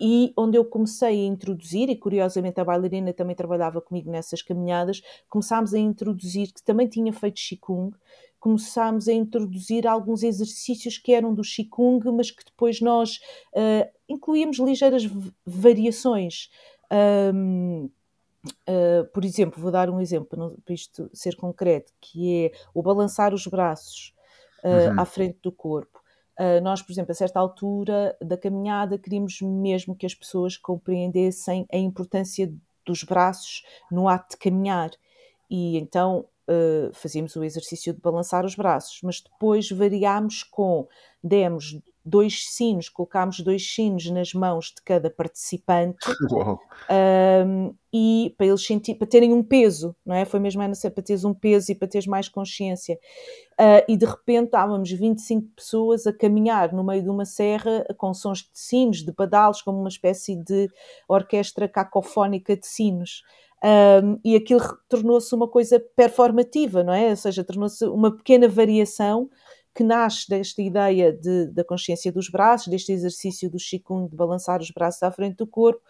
e 0.00 0.32
onde 0.36 0.58
eu 0.58 0.64
comecei 0.64 1.24
a 1.24 1.26
introduzir, 1.26 1.88
e 1.88 1.96
curiosamente 1.96 2.60
a 2.60 2.64
bailarina 2.64 3.12
também 3.12 3.34
trabalhava 3.34 3.80
comigo 3.80 4.10
nessas 4.10 4.42
caminhadas, 4.42 5.02
começámos 5.28 5.72
a 5.74 5.78
introduzir, 5.78 6.52
que 6.52 6.62
também 6.62 6.86
tinha 6.86 7.12
feito 7.12 7.40
Qigong, 7.40 7.96
começámos 8.38 9.08
a 9.08 9.12
introduzir 9.12 9.86
alguns 9.86 10.22
exercícios 10.22 10.98
que 10.98 11.12
eram 11.12 11.34
do 11.34 11.42
Qigong, 11.42 12.10
mas 12.12 12.30
que 12.30 12.44
depois 12.44 12.80
nós 12.80 13.18
uh, 13.54 13.90
incluíamos 14.08 14.58
ligeiras 14.58 15.04
variações. 15.44 16.50
Um, 17.34 17.90
Uh, 18.68 19.04
por 19.12 19.24
exemplo, 19.24 19.60
vou 19.60 19.72
dar 19.72 19.90
um 19.90 20.00
exemplo 20.00 20.56
para 20.64 20.72
isto 20.72 21.10
ser 21.12 21.34
concreto, 21.34 21.92
que 22.00 22.44
é 22.44 22.52
o 22.72 22.80
balançar 22.80 23.34
os 23.34 23.44
braços 23.48 24.14
uh, 24.62 24.92
uhum. 24.92 25.00
à 25.00 25.04
frente 25.04 25.38
do 25.42 25.50
corpo. 25.50 26.00
Uh, 26.38 26.60
nós, 26.62 26.82
por 26.82 26.92
exemplo, 26.92 27.12
a 27.12 27.14
certa 27.14 27.40
altura 27.40 28.16
da 28.20 28.36
caminhada, 28.36 28.98
queríamos 28.98 29.40
mesmo 29.40 29.96
que 29.96 30.06
as 30.06 30.14
pessoas 30.14 30.56
compreendessem 30.56 31.66
a 31.72 31.76
importância 31.76 32.52
dos 32.84 33.02
braços 33.02 33.64
no 33.90 34.08
ato 34.08 34.30
de 34.30 34.36
caminhar. 34.36 34.90
E 35.50 35.78
então 35.78 36.26
fazíamos 36.92 37.34
o 37.34 37.42
exercício 37.42 37.92
de 37.92 38.00
balançar 38.00 38.44
os 38.44 38.54
braços, 38.54 39.00
mas 39.02 39.20
depois 39.20 39.68
variámos 39.68 40.44
com, 40.44 40.86
demos 41.20 41.76
dois 42.06 42.46
sinos, 42.46 42.88
colocámos 42.88 43.40
dois 43.40 43.68
sinos 43.68 44.08
nas 44.08 44.32
mãos 44.32 44.66
de 44.66 44.80
cada 44.84 45.10
participante 45.10 46.06
um, 47.44 47.74
e 47.92 48.32
para 48.38 48.46
eles 48.46 48.64
sentir, 48.64 48.94
para 48.94 49.08
terem 49.08 49.32
um 49.32 49.42
peso, 49.42 49.96
não 50.06 50.14
é? 50.14 50.24
Foi 50.24 50.38
mesmo 50.38 50.62
para 50.62 51.02
teres 51.02 51.24
um 51.24 51.34
peso 51.34 51.72
e 51.72 51.74
para 51.74 51.88
teres 51.88 52.06
mais 52.06 52.28
consciência. 52.28 52.96
Uh, 53.54 53.82
e 53.88 53.96
de 53.96 54.06
repente 54.06 54.46
estávamos 54.46 54.90
25 54.90 55.48
pessoas 55.56 56.06
a 56.06 56.12
caminhar 56.12 56.72
no 56.72 56.84
meio 56.84 57.02
de 57.02 57.10
uma 57.10 57.24
serra 57.24 57.84
com 57.96 58.14
sons 58.14 58.40
de 58.40 58.50
sinos, 58.52 59.02
de 59.02 59.12
badalos, 59.12 59.60
como 59.60 59.80
uma 59.80 59.88
espécie 59.88 60.36
de 60.36 60.68
orquestra 61.08 61.68
cacofónica 61.68 62.56
de 62.56 62.66
sinos. 62.66 63.22
Um, 63.64 64.20
e 64.22 64.36
aquilo 64.36 64.60
tornou-se 64.88 65.34
uma 65.34 65.48
coisa 65.48 65.82
performativa, 65.96 66.84
não 66.84 66.92
é? 66.92 67.10
Ou 67.10 67.16
seja, 67.16 67.42
tornou-se 67.42 67.84
uma 67.86 68.14
pequena 68.14 68.46
variação 68.46 69.28
que 69.76 69.84
nasce 69.84 70.26
desta 70.26 70.62
ideia 70.62 71.12
de, 71.12 71.48
da 71.48 71.62
consciência 71.62 72.10
dos 72.10 72.30
braços, 72.30 72.68
deste 72.68 72.92
exercício 72.92 73.50
do 73.50 73.58
Qigong 73.58 74.08
de 74.08 74.16
balançar 74.16 74.60
os 74.60 74.70
braços 74.70 75.02
à 75.02 75.12
frente 75.12 75.36
do 75.36 75.46
corpo, 75.46 75.82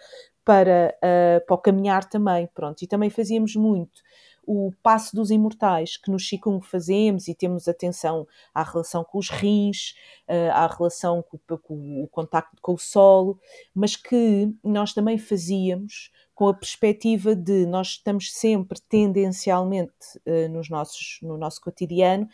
para, 0.45 0.93
uh, 0.99 1.47
para 1.47 1.55
o 1.55 1.59
caminhar 1.59 2.05
também, 2.05 2.49
pronto. 2.53 2.83
E 2.83 2.87
também 2.87 3.11
fazíamos 3.11 3.55
muito 3.55 4.03
o 4.45 4.73
passo 4.83 5.15
dos 5.15 5.31
imortais, 5.31 5.97
que 5.97 6.11
no 6.11 6.19
Qigong 6.19 6.65
fazemos 6.65 7.29
e 7.29 7.35
temos 7.35 7.69
atenção 7.69 8.27
à 8.53 8.65
relação 8.65 9.05
com 9.05 9.19
os 9.19 9.29
rins, 9.29 9.95
uh, 10.29 10.51
à 10.53 10.67
relação 10.67 11.23
com, 11.23 11.39
com 11.59 12.03
o 12.03 12.09
contacto 12.09 12.61
com 12.61 12.75
o 12.75 12.79
solo, 12.79 13.39
mas 13.73 13.95
que 13.95 14.53
nós 14.65 14.93
também 14.93 15.17
fazíamos 15.17 16.11
com 16.35 16.49
a 16.49 16.55
perspectiva 16.55 17.37
de 17.37 17.67
nós 17.67 17.89
estamos 17.89 18.33
sempre 18.33 18.81
tendencialmente 18.81 20.19
uh, 20.27 20.49
nos 20.49 20.69
nossos, 20.69 21.19
no 21.23 21.39
nosso 21.39 21.61
cotidiano 21.61 22.29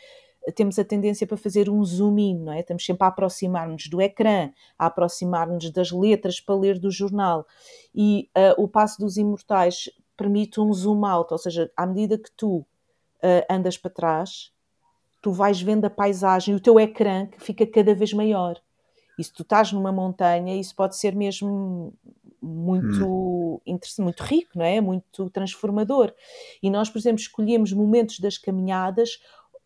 temos 0.54 0.78
a 0.78 0.84
tendência 0.84 1.26
para 1.26 1.36
fazer 1.36 1.70
um 1.70 1.84
zoom 1.84 2.18
in, 2.18 2.38
não 2.38 2.52
é? 2.52 2.60
Estamos 2.60 2.84
sempre 2.84 3.04
a 3.04 3.08
aproximar-nos 3.08 3.86
do 3.88 4.00
ecrã, 4.00 4.50
a 4.78 4.86
aproximar-nos 4.86 5.70
das 5.70 5.90
letras 5.92 6.40
para 6.40 6.54
ler 6.56 6.78
do 6.78 6.90
jornal. 6.90 7.46
E 7.94 8.28
uh, 8.36 8.62
o 8.62 8.66
passo 8.66 9.00
dos 9.00 9.16
imortais 9.16 9.88
permite 10.16 10.60
um 10.60 10.72
zoom 10.72 11.04
out, 11.04 11.32
ou 11.32 11.38
seja, 11.38 11.70
à 11.76 11.86
medida 11.86 12.18
que 12.18 12.30
tu 12.32 12.58
uh, 12.58 12.66
andas 13.48 13.76
para 13.76 13.90
trás, 13.90 14.52
tu 15.20 15.32
vais 15.32 15.60
vendo 15.62 15.84
a 15.84 15.90
paisagem, 15.90 16.54
o 16.54 16.60
teu 16.60 16.78
ecrã 16.80 17.26
que 17.26 17.40
fica 17.40 17.66
cada 17.66 17.94
vez 17.94 18.12
maior. 18.12 18.60
E 19.18 19.22
se 19.22 19.32
tu 19.32 19.42
estás 19.42 19.72
numa 19.72 19.92
montanha, 19.92 20.58
isso 20.58 20.74
pode 20.74 20.96
ser 20.96 21.14
mesmo 21.14 21.94
muito 22.42 23.06
hum. 23.06 23.60
interessante, 23.64 24.02
muito 24.02 24.22
rico, 24.22 24.50
não 24.56 24.64
é? 24.64 24.80
Muito 24.80 25.30
transformador. 25.30 26.12
E 26.60 26.68
nós, 26.68 26.90
por 26.90 26.98
exemplo, 26.98 27.20
escolhemos 27.20 27.72
momentos 27.72 28.18
das 28.18 28.36
caminhadas 28.36 29.20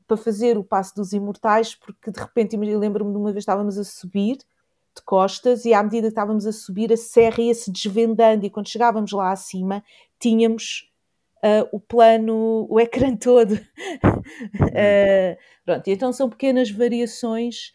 para 0.06 0.16
fazer 0.16 0.56
o 0.56 0.64
passo 0.64 0.94
dos 0.94 1.12
imortais, 1.12 1.75
porque 1.75 2.10
de 2.10 2.20
repente, 2.20 2.56
eu 2.56 2.78
lembro-me 2.78 3.12
de 3.12 3.18
uma 3.18 3.32
vez 3.32 3.42
estávamos 3.42 3.78
a 3.78 3.84
subir 3.84 4.38
de 4.38 5.02
costas 5.04 5.64
e 5.64 5.75
à 5.75 5.82
medida 5.82 6.06
que 6.06 6.12
estávamos 6.12 6.46
a 6.46 6.52
subir, 6.52 6.92
a 6.92 6.96
serra 6.96 7.42
ia-se 7.42 7.70
desvendando 7.70 8.46
e 8.46 8.50
quando 8.50 8.68
chegávamos 8.68 9.12
lá 9.12 9.30
acima, 9.30 9.84
tínhamos 10.18 10.90
uh, 11.45 11.69
o 11.71 11.80
plano, 11.80 12.66
o 12.71 12.78
ecrã 12.80 13.14
todo. 13.14 13.52
uh, 13.52 15.36
pronto, 15.64 15.88
então 15.88 16.12
são 16.12 16.30
pequenas 16.30 16.71
variações 16.71 17.73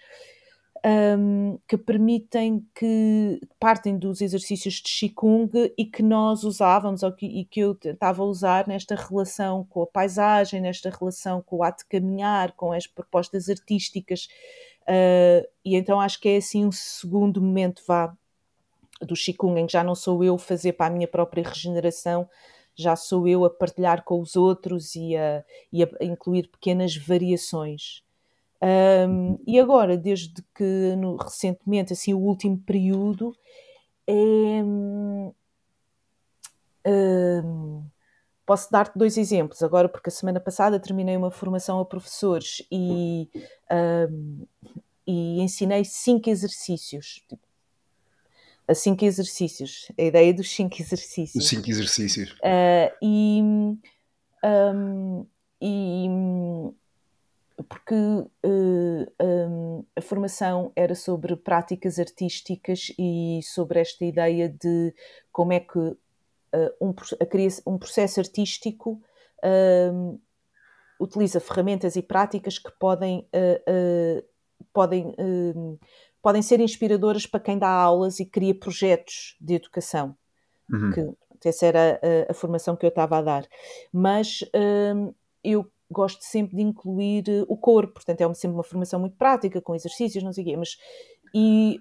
um, 0.85 1.59
que 1.67 1.77
permitem 1.77 2.65
que 2.73 3.39
partem 3.59 3.97
dos 3.97 4.19
exercícios 4.19 4.75
de 4.75 4.89
Qigong 4.89 5.73
e 5.77 5.85
que 5.85 6.01
nós 6.01 6.43
usávamos 6.43 7.03
ou 7.03 7.11
que, 7.11 7.25
e 7.25 7.45
que 7.45 7.59
eu 7.59 7.77
estava 7.83 8.23
a 8.23 8.25
usar 8.25 8.67
nesta 8.67 8.95
relação 8.95 9.63
com 9.65 9.83
a 9.83 9.87
paisagem, 9.87 10.61
nesta 10.61 10.89
relação 10.89 11.41
com 11.41 11.57
o 11.57 11.63
ato 11.63 11.83
de 11.83 11.89
caminhar, 11.89 12.53
com 12.53 12.71
as 12.71 12.87
propostas 12.87 13.47
artísticas. 13.47 14.27
Uh, 14.83 15.47
e 15.63 15.75
então 15.75 16.01
acho 16.01 16.19
que 16.19 16.29
é 16.29 16.37
assim 16.37 16.65
um 16.65 16.71
segundo 16.71 17.39
momento 17.39 17.83
vá 17.87 18.15
do 18.99 19.13
Qigong 19.13 19.59
em 19.59 19.67
que 19.67 19.73
já 19.73 19.83
não 19.83 19.95
sou 19.95 20.23
eu 20.23 20.37
fazer 20.37 20.73
para 20.73 20.87
a 20.87 20.89
minha 20.95 21.07
própria 21.07 21.43
regeneração, 21.43 22.27
já 22.75 22.95
sou 22.95 23.27
eu 23.27 23.45
a 23.45 23.49
partilhar 23.49 24.03
com 24.03 24.19
os 24.19 24.35
outros 24.35 24.95
e 24.95 25.15
a, 25.15 25.43
e 25.71 25.83
a 25.83 25.89
incluir 26.01 26.47
pequenas 26.47 26.95
variações. 26.95 28.03
Um, 28.63 29.39
e 29.47 29.59
agora, 29.59 29.97
desde 29.97 30.43
que 30.53 30.95
no, 30.95 31.15
recentemente, 31.15 31.93
assim, 31.93 32.13
o 32.13 32.19
último 32.19 32.59
período, 32.59 33.35
é, 34.05 34.63
um, 34.63 35.33
posso 38.45 38.71
dar-te 38.71 38.97
dois 38.97 39.17
exemplos 39.17 39.63
agora, 39.63 39.89
porque 39.89 40.09
a 40.09 40.11
semana 40.11 40.39
passada 40.39 40.79
terminei 40.79 41.17
uma 41.17 41.31
formação 41.31 41.79
a 41.79 41.85
professores 41.85 42.61
e, 42.71 43.27
e 45.07 45.41
ensinei 45.41 45.83
cinco 45.85 46.29
exercícios. 46.29 47.23
Tipo, 47.27 47.41
a 48.67 48.75
cinco 48.75 49.03
exercícios, 49.03 49.91
a 49.97 50.03
ideia 50.03 50.33
dos 50.33 50.51
cinco 50.51 50.81
exercícios. 50.81 51.43
Os 51.43 51.49
cinco 51.49 51.69
exercícios. 51.69 52.31
Uh, 52.31 52.95
e, 53.01 53.41
e 55.59 56.07
porque 57.63 57.95
uh, 57.95 58.31
eh, 58.43 59.47
um, 59.47 59.85
a 59.95 60.01
formação 60.01 60.71
era 60.75 60.95
sobre 60.95 61.35
práticas 61.35 61.99
artísticas 61.99 62.91
e 62.97 63.39
sobre 63.43 63.79
esta 63.79 64.05
ideia 64.05 64.49
de 64.49 64.93
como 65.31 65.53
é 65.53 65.59
que 65.59 65.79
uh, 65.79 65.97
um, 66.79 66.93
um, 67.67 67.77
processo 67.77 68.19
artístico 68.19 69.01
uh, 69.43 70.19
utiliza 70.99 71.39
ferramentas 71.39 71.95
e 71.95 72.01
práticas 72.01 72.59
que 72.59 72.71
podem, 72.79 73.27
eh, 73.33 74.23
podem, 74.71 75.15
podem 76.21 76.43
ser 76.43 76.59
inspiradoras 76.59 77.25
para 77.25 77.39
quem 77.39 77.57
dá 77.57 77.67
aulas 77.67 78.19
e 78.19 78.25
cria 78.25 78.53
projetos 78.53 79.35
de 79.41 79.55
educação. 79.55 80.15
Uhum. 80.71 80.91
Que, 80.91 81.49
essa 81.49 81.65
era 81.65 81.99
a, 82.27 82.31
a, 82.31 82.33
formação 82.35 82.75
que 82.75 82.85
eu 82.85 82.89
estava 82.89 83.17
a 83.17 83.21
dar. 83.23 83.47
Mas 83.91 84.41
eu 85.43 85.65
gosto 85.91 86.23
sempre 86.23 86.55
de 86.55 86.61
incluir 86.63 87.25
eh, 87.27 87.43
o 87.47 87.57
corpo, 87.57 87.95
portanto 87.95 88.21
é 88.21 88.33
sempre 88.33 88.55
uma 88.55 88.63
formação 88.63 88.99
muito 88.99 89.17
prática, 89.17 89.61
com 89.61 89.75
exercícios, 89.75 90.23
não 90.23 90.31
sei 90.31 90.43
o 90.43 90.47
quê, 90.47 90.57
mas 90.57 90.77
e 91.33 91.79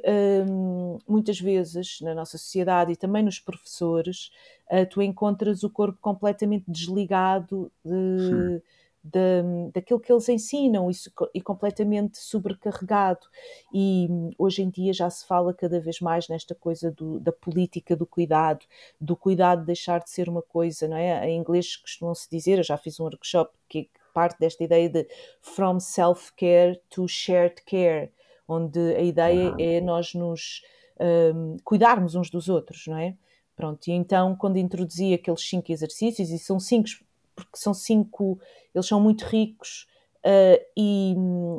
um, 0.48 0.98
muitas 1.08 1.40
vezes 1.40 2.00
na 2.00 2.14
nossa 2.14 2.38
sociedade 2.38 2.92
e 2.92 2.96
também 2.96 3.22
nos 3.22 3.40
professores, 3.40 4.30
uh, 4.70 4.86
tu 4.88 5.02
encontras 5.02 5.64
o 5.64 5.70
corpo 5.70 5.98
completamente 6.00 6.64
desligado 6.68 7.70
de, 7.84 8.62
de, 9.02 9.70
daquilo 9.74 9.98
que 9.98 10.12
eles 10.12 10.28
ensinam 10.28 10.88
e, 10.88 10.94
e, 11.34 11.40
completamente 11.40 12.18
sobrecarregado. 12.18 13.26
E 13.74 14.06
um, 14.08 14.30
hoje 14.38 14.62
em 14.62 14.70
dia 14.70 14.92
já 14.92 15.10
se 15.10 15.26
fala 15.26 15.52
cada 15.52 15.80
vez 15.80 16.00
mais 16.00 16.28
nesta 16.28 16.54
coisa 16.54 16.90
do, 16.92 17.18
da 17.18 17.32
política 17.32 17.96
do 17.96 18.06
cuidado, 18.06 18.64
do 19.00 19.16
cuidado 19.16 19.62
de 19.62 19.66
deixar 19.66 19.98
de 19.98 20.10
ser 20.10 20.28
uma 20.28 20.42
coisa, 20.42 20.86
não 20.86 20.96
é? 20.96 21.28
Em 21.28 21.36
inglês 21.36 21.76
costumam-se 21.76 22.30
dizer, 22.30 22.58
eu 22.58 22.64
já 22.64 22.76
fiz 22.76 23.00
um 23.00 23.04
workshop 23.04 23.52
que 23.68 23.90
parte 24.12 24.38
desta 24.38 24.62
ideia 24.64 24.88
de 24.88 25.06
from 25.40 25.80
self-care 25.80 26.80
to 26.90 27.06
shared 27.08 27.62
care, 27.64 28.10
onde 28.46 28.78
a 28.96 29.02
ideia 29.02 29.54
é 29.58 29.80
nós 29.80 30.14
nos 30.14 30.62
um, 31.00 31.56
cuidarmos 31.64 32.14
uns 32.14 32.30
dos 32.30 32.48
outros, 32.48 32.86
não 32.86 32.98
é? 32.98 33.16
Pronto, 33.56 33.88
e 33.88 33.92
então 33.92 34.34
quando 34.36 34.56
introduzi 34.56 35.14
aqueles 35.14 35.42
cinco 35.42 35.70
exercícios, 35.70 36.30
e 36.30 36.38
são 36.38 36.58
cinco, 36.58 36.88
porque 37.34 37.56
são 37.56 37.74
cinco, 37.74 38.40
eles 38.74 38.86
são 38.86 39.00
muito 39.00 39.24
ricos 39.24 39.86
uh, 40.24 40.64
e 40.76 41.14
um, 41.16 41.58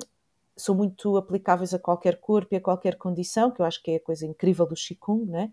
são 0.56 0.76
muito 0.76 1.18
aplicáveis 1.18 1.74
a 1.74 1.80
qualquer 1.80 2.18
corpo 2.18 2.54
e 2.54 2.58
a 2.58 2.62
qualquer 2.62 2.96
condição, 2.96 3.52
que 3.52 3.62
eu 3.62 3.66
acho 3.66 3.82
que 3.82 3.92
é 3.92 3.96
a 3.96 4.00
coisa 4.00 4.26
incrível 4.26 4.66
do 4.66 4.76
Qigong, 4.76 5.26
não 5.26 5.40
é? 5.40 5.52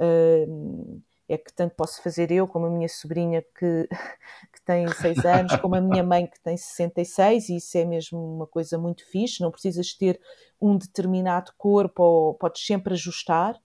Uh, 0.00 1.02
é 1.28 1.36
que 1.36 1.52
tanto 1.52 1.74
posso 1.74 2.02
fazer 2.02 2.30
eu, 2.30 2.46
como 2.46 2.66
a 2.66 2.70
minha 2.70 2.88
sobrinha 2.88 3.42
que, 3.42 3.88
que 4.52 4.62
tem 4.64 4.86
6 4.88 5.24
anos, 5.24 5.56
como 5.56 5.74
a 5.74 5.80
minha 5.80 6.02
mãe 6.02 6.26
que 6.26 6.40
tem 6.40 6.56
66, 6.56 7.48
e 7.48 7.56
isso 7.56 7.76
é 7.76 7.84
mesmo 7.84 8.18
uma 8.18 8.46
coisa 8.46 8.78
muito 8.78 9.04
fixe, 9.06 9.42
não 9.42 9.50
precisas 9.50 9.92
ter 9.92 10.20
um 10.60 10.76
determinado 10.78 11.52
corpo 11.58 12.02
ou 12.02 12.34
podes 12.34 12.64
sempre 12.64 12.94
ajustar. 12.94 13.60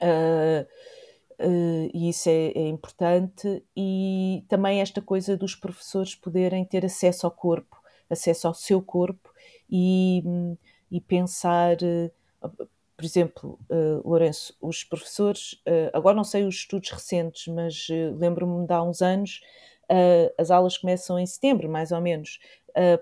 Uh, 0.00 0.64
uh, 1.44 1.90
e 1.92 2.08
isso 2.08 2.28
é, 2.28 2.52
é, 2.54 2.68
importante, 2.68 3.62
e 3.76 4.44
também 4.48 4.80
esta 4.80 5.02
coisa 5.02 5.36
dos 5.36 5.54
professores 5.54 6.14
poderem 6.14 6.64
ter 6.64 6.84
acesso 6.86 7.26
ao 7.26 7.32
corpo, 7.32 7.76
acesso 8.08 8.46
ao 8.46 8.54
seu 8.54 8.80
corpo 8.80 9.30
e, 9.68 10.22
e 10.90 11.00
pensar, 11.00 11.76
uh, 11.82 12.68
por 12.98 13.04
exemplo, 13.04 13.60
Lourenço, 14.04 14.56
os 14.60 14.82
professores, 14.82 15.62
agora 15.92 16.16
não 16.16 16.24
sei 16.24 16.44
os 16.44 16.56
estudos 16.56 16.90
recentes, 16.90 17.46
mas 17.46 17.86
lembro-me 18.18 18.66
de 18.66 18.72
há 18.72 18.82
uns 18.82 19.00
anos, 19.00 19.40
as 20.36 20.50
aulas 20.50 20.76
começam 20.76 21.16
em 21.16 21.24
setembro, 21.24 21.68
mais 21.68 21.92
ou 21.92 22.00
menos. 22.00 22.40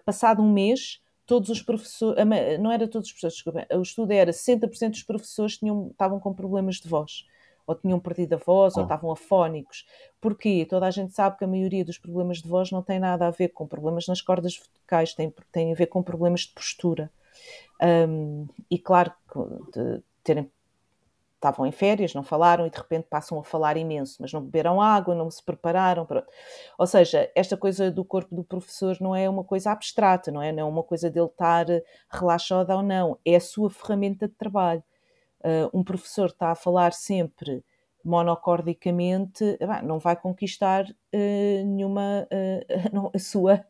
passado 0.05 0.43
um 0.43 0.53
mês, 0.53 1.01
todos 1.25 1.49
os 1.49 1.63
professores, 1.63 2.23
não 2.61 2.71
era 2.71 2.87
todos 2.87 3.09
os 3.09 3.13
professores, 3.15 3.37
desculpa, 3.37 3.67
o 3.75 3.81
estudo 3.81 4.13
era 4.13 4.33
60% 4.33 4.91
dos 4.91 5.03
professores 5.03 5.57
tinham, 5.57 5.89
estavam 5.91 6.21
com 6.21 6.35
problemas 6.35 6.77
de 6.77 6.89
voz, 6.89 7.25
ou 7.67 7.75
tinham 7.75 7.99
perdido 7.99 8.35
a 8.35 8.37
voz, 8.37 8.77
ou 8.77 8.83
estavam 8.83 9.11
afónicos. 9.11 9.87
Porquê? 10.21 10.67
Toda 10.69 10.87
a 10.87 10.91
gente 10.91 11.15
sabe 11.15 11.39
que 11.39 11.45
a 11.45 11.49
maioria 11.49 11.87
dos 11.87 11.97
problemas 11.97 12.43
de 12.43 12.49
voz 12.51 12.71
não 12.71 12.83
tem 12.83 13.01
nada 13.01 13.27
a 13.27 13.31
ver 13.31 13.49
com 13.49 13.67
problemas 13.67 14.07
nas 14.07 14.21
cordas 14.21 14.61
vocais, 14.85 15.15
tem, 15.15 15.33
tem 15.51 15.73
a 15.73 15.75
ver 15.75 15.87
com 15.87 16.03
problemas 16.03 16.43
de 16.43 16.53
postura. 16.53 17.11
Um, 17.83 18.47
e 18.71 18.79
claro 18.79 19.13
que 19.31 20.03
terem 20.25 20.51
estavam 21.37 21.67
em 21.67 21.71
férias, 21.71 22.15
não 22.15 22.23
falaram 22.25 22.67
e 22.67 22.71
de 22.71 22.79
repente 22.79 23.07
passam 23.09 23.39
a 23.39 23.45
falar 23.45 23.77
imenso, 23.77 24.17
mas 24.21 24.33
não 24.33 24.43
beberam 24.43 24.81
água, 24.81 25.15
não 25.15 25.31
se 25.31 25.43
prepararam. 25.43 26.05
Pronto. 26.07 26.27
Ou 26.79 26.87
seja, 26.87 27.31
esta 27.35 27.57
coisa 27.57 27.91
do 27.91 28.05
corpo 28.05 28.35
do 28.35 28.43
professor 28.43 28.97
não 29.01 29.15
é 29.15 29.29
uma 29.29 29.45
coisa 29.45 29.71
abstrata, 29.71 30.31
não 30.33 30.43
é? 30.43 30.51
Não 30.51 30.63
é 30.63 30.65
uma 30.65 30.83
coisa 30.83 31.11
dele 31.11 31.27
estar 31.27 31.67
relaxado 32.11 32.71
ou 32.71 32.83
não, 32.83 33.19
é 33.25 33.37
a 33.37 33.41
sua 33.41 33.71
ferramenta 33.71 34.27
de 34.27 34.35
trabalho. 34.35 34.83
Uh, 35.41 35.79
um 35.79 35.85
professor 35.85 36.27
está 36.27 36.51
a 36.51 36.55
falar 36.57 36.93
sempre 36.93 37.63
monocordicamente, 38.07 39.59
não 39.83 39.99
vai 39.99 40.15
conquistar 40.15 40.85
uh, 40.89 41.65
nenhuma 41.67 42.27
uh, 42.31 43.11
a, 43.13 43.19
sua, 43.19 43.67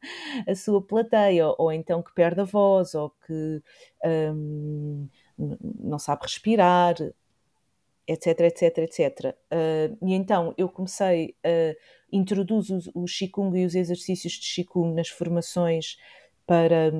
a 0.47 0.55
sua 0.55 0.87
plateia, 0.87 1.47
ou, 1.57 1.73
então 1.73 2.03
que 2.03 2.13
perde 2.15 2.43
a 2.43 2.45
voz, 2.45 2.95
ou 2.95 3.11
que 3.27 3.63
um, 4.05 5.09
não 5.39 5.99
sabe 5.99 6.25
respirar, 6.25 6.97
etc, 8.07 8.41
etc, 8.41 8.79
etc. 8.79 9.37
Uh, 9.51 10.07
e 10.07 10.13
então 10.13 10.55
eu 10.59 10.69
comecei 10.69 11.35
a 11.43 11.75
introduzir 12.13 12.77
o, 12.95 13.05
o 13.05 13.07
Qigong 13.07 13.59
e 13.59 13.65
os 13.65 13.75
exercícios 13.75 14.35
de 14.35 14.55
Qigong 14.55 14.95
nas 14.95 15.09
formações 15.09 15.97
para, 16.47 16.93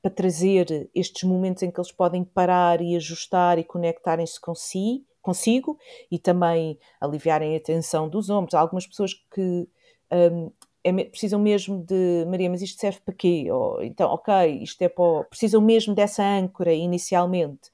para 0.00 0.10
trazer 0.12 0.88
estes 0.94 1.24
momentos 1.24 1.64
em 1.64 1.72
que 1.72 1.80
eles 1.80 1.90
podem 1.90 2.22
parar 2.22 2.80
e 2.80 2.94
ajustar 2.94 3.58
e 3.58 3.64
conectarem-se 3.64 4.40
com 4.40 4.54
si, 4.54 5.04
consigo 5.22 5.78
e 6.10 6.18
também 6.18 6.78
aliviarem 7.00 7.56
a 7.56 7.60
tensão 7.60 8.08
dos 8.08 8.28
ombros. 8.28 8.54
Há 8.54 8.60
algumas 8.60 8.86
pessoas 8.86 9.14
que 9.14 9.68
um, 10.12 10.50
é, 10.84 11.04
precisam 11.04 11.40
mesmo 11.40 11.84
de 11.84 12.26
Maria, 12.28 12.50
mas 12.50 12.60
isto 12.60 12.80
serve 12.80 13.00
para 13.04 13.14
quê? 13.14 13.46
Ou, 13.50 13.82
então, 13.82 14.10
ok, 14.10 14.58
isto 14.62 14.82
é 14.82 14.88
para. 14.88 15.24
Precisam 15.24 15.60
mesmo 15.60 15.94
dessa 15.94 16.22
âncora 16.22 16.72
inicialmente 16.72 17.70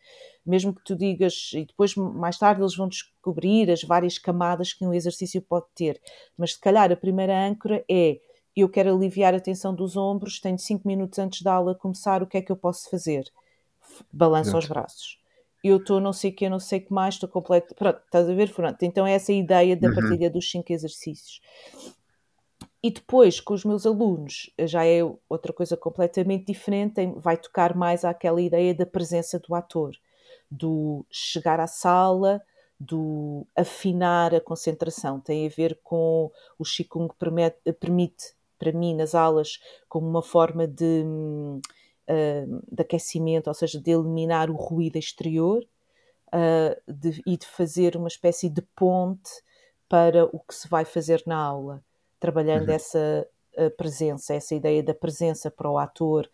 mesmo 0.49 0.75
que 0.75 0.83
tu 0.83 0.97
digas, 0.97 1.51
e 1.53 1.67
depois 1.67 1.95
mais 1.95 2.39
tarde 2.39 2.63
eles 2.63 2.75
vão 2.75 2.89
descobrir 2.89 3.71
as 3.71 3.83
várias 3.83 4.17
camadas 4.17 4.73
que 4.73 4.85
um 4.85 4.95
exercício 4.95 5.43
pode 5.43 5.67
ter, 5.75 6.01
mas 6.39 6.55
se 6.55 6.61
calhar 6.61 6.91
a 6.91 6.97
primeira 6.97 7.47
âncora 7.47 7.85
é 7.89 8.19
eu 8.57 8.69
quero 8.69 8.93
aliviar 8.93 9.35
a 9.35 9.41
tensão 9.41 9.75
dos 9.75 9.97
ombros, 9.97 10.41
tenho 10.41 10.59
5 10.59 10.89
minutos 10.89 11.19
antes 11.19 11.43
da 11.43 11.53
aula 11.53 11.75
começar, 11.75 12.23
o 12.23 12.27
que 12.27 12.39
é 12.39 12.43
que 12.43 12.51
eu 12.51 12.57
posso 12.57 12.89
fazer? 12.91 13.31
Balanço 14.13 14.57
os 14.57 14.67
braços. 14.67 15.18
Eu 15.63 15.79
estou 15.79 16.01
não 16.01 16.13
sei 16.13 16.31
o 16.31 16.35
que, 16.35 16.49
não 16.49 16.61
sei 16.61 16.79
o 16.79 16.87
que 16.87 16.93
mais, 16.93 17.15
estou 17.15 17.29
completo. 17.29 17.75
Pronto, 17.75 18.01
estás 18.05 18.29
a 18.29 18.35
ver? 18.35 18.53
Pronto. 18.53 18.83
Então 18.83 19.07
é 19.07 19.13
essa 19.13 19.33
a 19.33 19.35
ideia 19.35 19.77
da 19.77 19.89
uhum. 19.89 19.95
partilha 19.95 20.31
dos 20.31 20.51
5 20.51 20.73
exercícios. 20.73 21.41
E 22.83 22.91
depois, 22.91 23.41
com 23.41 23.55
os 23.55 23.65
meus 23.65 23.85
alunos, 23.85 24.51
já 24.61 24.85
é 24.85 25.01
outra 25.29 25.53
coisa 25.53 25.77
completamente 25.77 26.47
diferente, 26.47 27.13
vai 27.17 27.37
tocar 27.37 27.75
mais 27.75 28.05
àquela 28.05 28.41
ideia 28.41 28.73
da 28.73 28.87
presença 28.87 29.39
do 29.41 29.55
ator 29.55 29.97
do 30.51 31.05
chegar 31.11 31.61
à 31.61 31.67
sala, 31.67 32.43
do 32.79 33.47
afinar 33.57 34.35
a 34.35 34.41
concentração. 34.41 35.21
Tem 35.21 35.47
a 35.47 35.51
ver 35.51 35.79
com 35.83 36.31
o 36.59 36.65
Qigong 36.65 37.13
permite, 37.19 37.59
permite 37.81 38.35
para 38.59 38.73
mim 38.73 38.95
nas 38.95 39.15
aulas 39.15 39.61
como 39.89 40.09
uma 40.09 40.23
forma 40.23 40.67
de, 40.67 41.05
uh, 42.09 42.63
de 42.71 42.83
aquecimento, 42.83 43.49
ou 43.49 43.55
seja, 43.55 43.81
de 43.81 43.91
eliminar 43.91 44.51
o 44.51 44.57
ruído 44.57 44.97
exterior 44.97 45.63
uh, 46.29 46.93
de, 46.93 47.23
e 47.27 47.37
de 47.37 47.47
fazer 47.47 47.97
uma 47.97 48.09
espécie 48.09 48.49
de 48.49 48.63
ponte 48.75 49.31
para 49.89 50.25
o 50.27 50.41
que 50.41 50.55
se 50.55 50.69
vai 50.69 50.85
fazer 50.85 51.23
na 51.27 51.37
aula, 51.37 51.83
trabalhando 52.19 52.69
uhum. 52.69 52.75
essa 52.75 53.29
uh, 53.57 53.71
presença, 53.77 54.35
essa 54.35 54.55
ideia 54.55 54.83
da 54.83 54.95
presença 54.95 55.51
para 55.51 55.71
o 55.71 55.79
ator, 55.79 56.29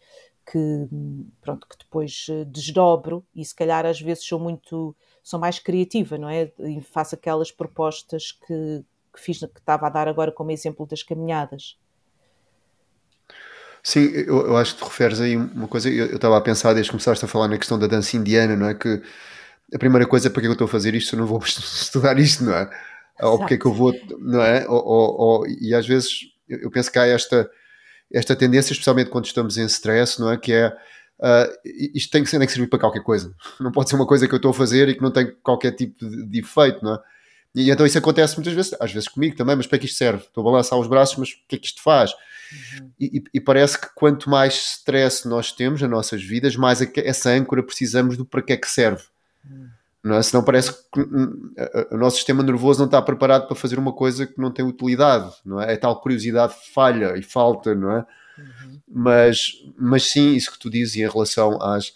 que, 0.47 0.89
pronto, 1.41 1.67
que 1.67 1.79
depois 1.79 2.27
desdobro 2.49 3.25
e 3.35 3.43
se 3.43 3.55
calhar 3.55 3.87
às 3.87 3.99
vezes 3.99 4.27
sou 4.27 4.39
muito, 4.39 4.95
sou 5.23 5.41
mais 5.41 5.59
criativa, 5.59 6.19
não 6.19 6.29
é? 6.29 6.53
E 6.59 6.83
faço 6.83 7.15
aquelas 7.15 7.51
propostas 7.51 8.33
que, 8.33 8.85
que 9.15 9.21
fiz, 9.21 9.39
que 9.39 9.59
estava 9.59 9.87
a 9.87 9.91
dar 9.91 10.07
agora 10.07 10.31
como 10.31 10.51
exemplo 10.51 10.85
das 10.85 11.03
caminhadas. 11.03 11.79
Sim, 13.87 14.07
eu, 14.15 14.47
eu 14.47 14.57
acho 14.57 14.75
que 14.75 14.83
te 14.83 14.85
referes 14.85 15.21
aí 15.21 15.37
uma 15.37 15.69
coisa, 15.69 15.91
eu, 15.91 16.17
estava 16.17 16.39
a 16.39 16.41
pensar 16.41 16.73
desde 16.73 16.89
que 16.89 16.93
começaste 16.93 17.23
a 17.23 17.29
falar 17.29 17.49
na 17.49 17.59
questão 17.59 17.79
da 17.79 17.87
dança 17.87 18.17
indiana, 18.17 18.57
não 18.57 18.67
é? 18.67 18.75
Que 18.75 19.03
a 19.75 19.79
primeira 19.79 20.07
coisa, 20.07 20.31
para 20.31 20.41
que 20.41 20.49
eu 20.49 20.53
estou 20.53 20.65
a 20.65 20.69
fazer 20.69 20.95
isto, 20.95 21.15
eu 21.15 21.21
não 21.21 21.27
vou 21.27 21.39
estudar 21.45 22.19
isto, 22.19 22.45
não 22.45 22.55
é? 22.55 22.71
Ou 23.21 23.39
porque 23.39 23.55
é 23.55 23.59
que 23.59 23.67
eu 23.67 23.75
vou, 23.75 23.95
não 24.19 24.43
é? 24.43 24.67
Ou, 24.67 24.83
ou, 24.85 25.21
ou, 25.21 25.47
e 25.47 25.75
às 25.75 25.87
vezes 25.87 26.21
eu 26.49 26.71
penso 26.71 26.91
que 26.91 26.99
há 26.99 27.07
esta 27.07 27.49
esta 28.13 28.37
tendência, 28.37 28.73
especialmente 28.73 29.11
quando 29.11 29.27
estamos 29.27 29.59
em 29.59 29.65
stress, 29.67 30.21
não 30.21 30.31
é? 30.31 30.37
Que 30.37 30.53
é 30.53 30.69
uh, 30.69 31.71
isto 31.95 32.11
tem 32.11 32.23
que, 32.23 32.31
ser, 32.31 32.39
tem 32.39 32.47
que 32.47 32.53
servir 32.53 32.69
para 32.69 32.79
qualquer 32.79 33.03
coisa. 33.03 33.35
Não 33.61 33.73
pode 33.73 33.91
ser 33.91 33.97
uma 33.97 34.07
coisa 34.07 34.27
que 34.29 34.35
eu 34.35 34.37
estou 34.37 34.51
a 34.53 34.55
fazer 34.55 34.89
e 34.89 34.95
que 34.95 35.03
não 35.03 35.11
tem 35.11 35.35
qualquer 35.43 35.73
tipo 35.73 36.09
de, 36.09 36.25
de 36.25 36.39
efeito, 36.39 36.85
não 36.85 36.95
é? 36.95 36.99
E 37.55 37.71
então 37.71 37.87
isso 37.87 37.99
acontece 37.99 38.35
muitas 38.37 38.53
vezes, 38.53 38.75
às 38.81 38.93
vezes 38.93 39.09
comigo 39.09 39.37
também, 39.37 39.55
mas 39.55 39.67
para 39.67 39.79
que 39.79 39.87
isto 39.87 39.97
serve? 39.97 40.25
Estou 40.25 40.43
a 40.43 40.51
balançar 40.51 40.79
os 40.79 40.89
braços, 40.89 41.17
mas 41.17 41.31
o 41.31 41.35
que 41.49 41.57
é 41.57 41.59
que 41.59 41.67
isto 41.67 41.83
faz? 41.83 42.11
Uhum. 42.11 42.91
E, 42.99 43.25
e, 43.33 43.41
parece 43.41 43.81
que 43.81 43.89
quanto 43.95 44.29
mais 44.29 44.55
stress 44.55 45.27
nós 45.27 45.53
temos 45.53 45.81
nas 45.81 45.91
nossas 45.91 46.23
vidas, 46.23 46.57
mais 46.57 46.81
essa 46.97 47.31
âncora 47.31 47.63
precisamos 47.63 48.17
do 48.17 48.25
para 48.25 48.43
que 48.43 48.53
é 48.53 48.57
que 48.57 48.69
serve. 48.69 49.03
Uhum. 49.49 49.69
Não 50.03 50.17
é? 50.17 50.23
Senão 50.23 50.45
parece 50.45 50.73
que 50.93 51.01
o 51.01 51.97
nosso 51.97 52.17
sistema 52.17 52.43
nervoso 52.43 52.81
não 52.81 52.87
está 52.87 53.01
preparado 53.01 53.47
para 53.47 53.57
fazer 53.57 53.79
uma 53.79 53.93
coisa 53.93 54.27
que 54.27 54.39
não 54.39 54.51
tem 54.51 54.65
utilidade, 54.65 55.33
não 55.45 55.61
é? 55.61 55.73
É 55.73 55.77
tal 55.77 55.99
curiosidade 56.01 56.55
falha 56.75 57.17
e 57.17 57.23
falta, 57.23 57.75
não 57.75 57.91
é? 57.91 58.07
Uhum. 58.37 58.81
Mas, 58.87 59.53
mas 59.79 60.11
sim, 60.11 60.35
isso 60.35 60.53
que 60.53 60.59
tu 60.59 60.69
dizes 60.69 60.97
em 60.97 61.09
relação 61.09 61.59
às, 61.63 61.95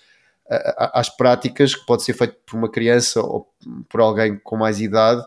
às 0.77 1.11
práticas 1.11 1.75
que 1.75 1.85
pode 1.85 2.03
ser 2.03 2.15
feito 2.15 2.37
por 2.47 2.57
uma 2.57 2.71
criança 2.71 3.21
ou 3.21 3.53
por 3.89 4.01
alguém 4.01 4.39
com 4.39 4.57
mais 4.57 4.81
idade, 4.81 5.23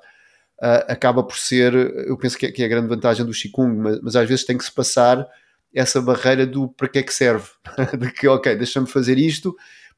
uh, 0.61 0.85
acaba 0.87 1.23
por 1.23 1.37
ser, 1.37 1.73
eu 2.07 2.17
penso 2.17 2.37
que 2.37 2.45
é, 2.45 2.51
que 2.51 2.61
é, 2.61 2.65
a 2.65 2.69
grande 2.69 2.87
vantagem 2.87 3.25
do 3.25 3.31
Qigong, 3.31 3.75
mas, 3.75 4.01
mas 4.01 4.15
às 4.15 4.29
vezes 4.29 4.45
tem 4.45 4.57
que 4.57 4.63
se 4.63 4.71
passar 4.71 5.27
essa 5.73 6.01
barreira 6.01 6.45
do 6.45 6.69
para 6.69 6.87
que 6.87 6.99
é 6.99 7.03
que 7.03 7.13
serve, 7.13 7.49
de 7.97 8.11
que 8.11 8.27
ok, 8.27 8.55
deixa-me 8.55 8.87
fazer 8.87 9.17
isto 9.17 9.55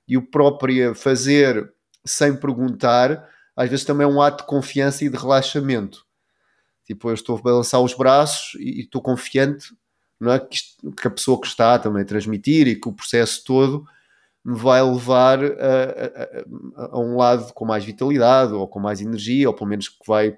e 0.08 0.18
o 0.18 0.22
próprio 0.22 0.96
fazer 0.96 1.72
sem 2.06 2.36
perguntar, 2.36 3.28
às 3.56 3.70
vezes 3.70 3.86
também 3.86 4.06
é 4.06 4.10
um 4.10 4.22
ato 4.22 4.44
de 4.44 4.48
confiança 4.48 5.06
e 5.06 5.10
de 5.10 5.18
relaxamento. 5.18 6.06
Tipo, 6.86 7.10
eu 7.10 7.14
estou 7.14 7.38
a 7.38 7.42
balançar 7.42 7.82
os 7.82 7.94
braços 7.94 8.56
e, 8.60 8.82
estou 8.82 9.02
confiante 9.02 9.74
não 10.20 10.34
é? 10.34 10.40
que, 10.40 10.56
isto, 10.56 10.92
que, 10.92 11.08
a 11.08 11.12
pessoa 11.12 11.40
que 11.40 11.48
está 11.48 11.80
também 11.80 12.02
a 12.02 12.06
transmitir 12.06 12.68
e 12.68 12.76
que 12.76 12.90
o 12.90 12.94
processo 12.94 13.44
todo 13.44 13.86
me 14.44 14.58
vai 14.58 14.82
levar 14.84 15.40
a, 15.42 16.84
a, 16.84 16.88
a, 16.92 17.00
um 17.00 17.16
lado 17.16 17.54
com 17.54 17.64
mais 17.64 17.86
vitalidade 17.86 18.54
ou 18.54 18.68
com 18.68 18.80
mais 18.80 19.00
energia, 19.00 19.48
ou 19.48 19.56
pelo 19.56 19.70
menos 19.70 19.88
que 19.88 20.06
vai 20.06 20.36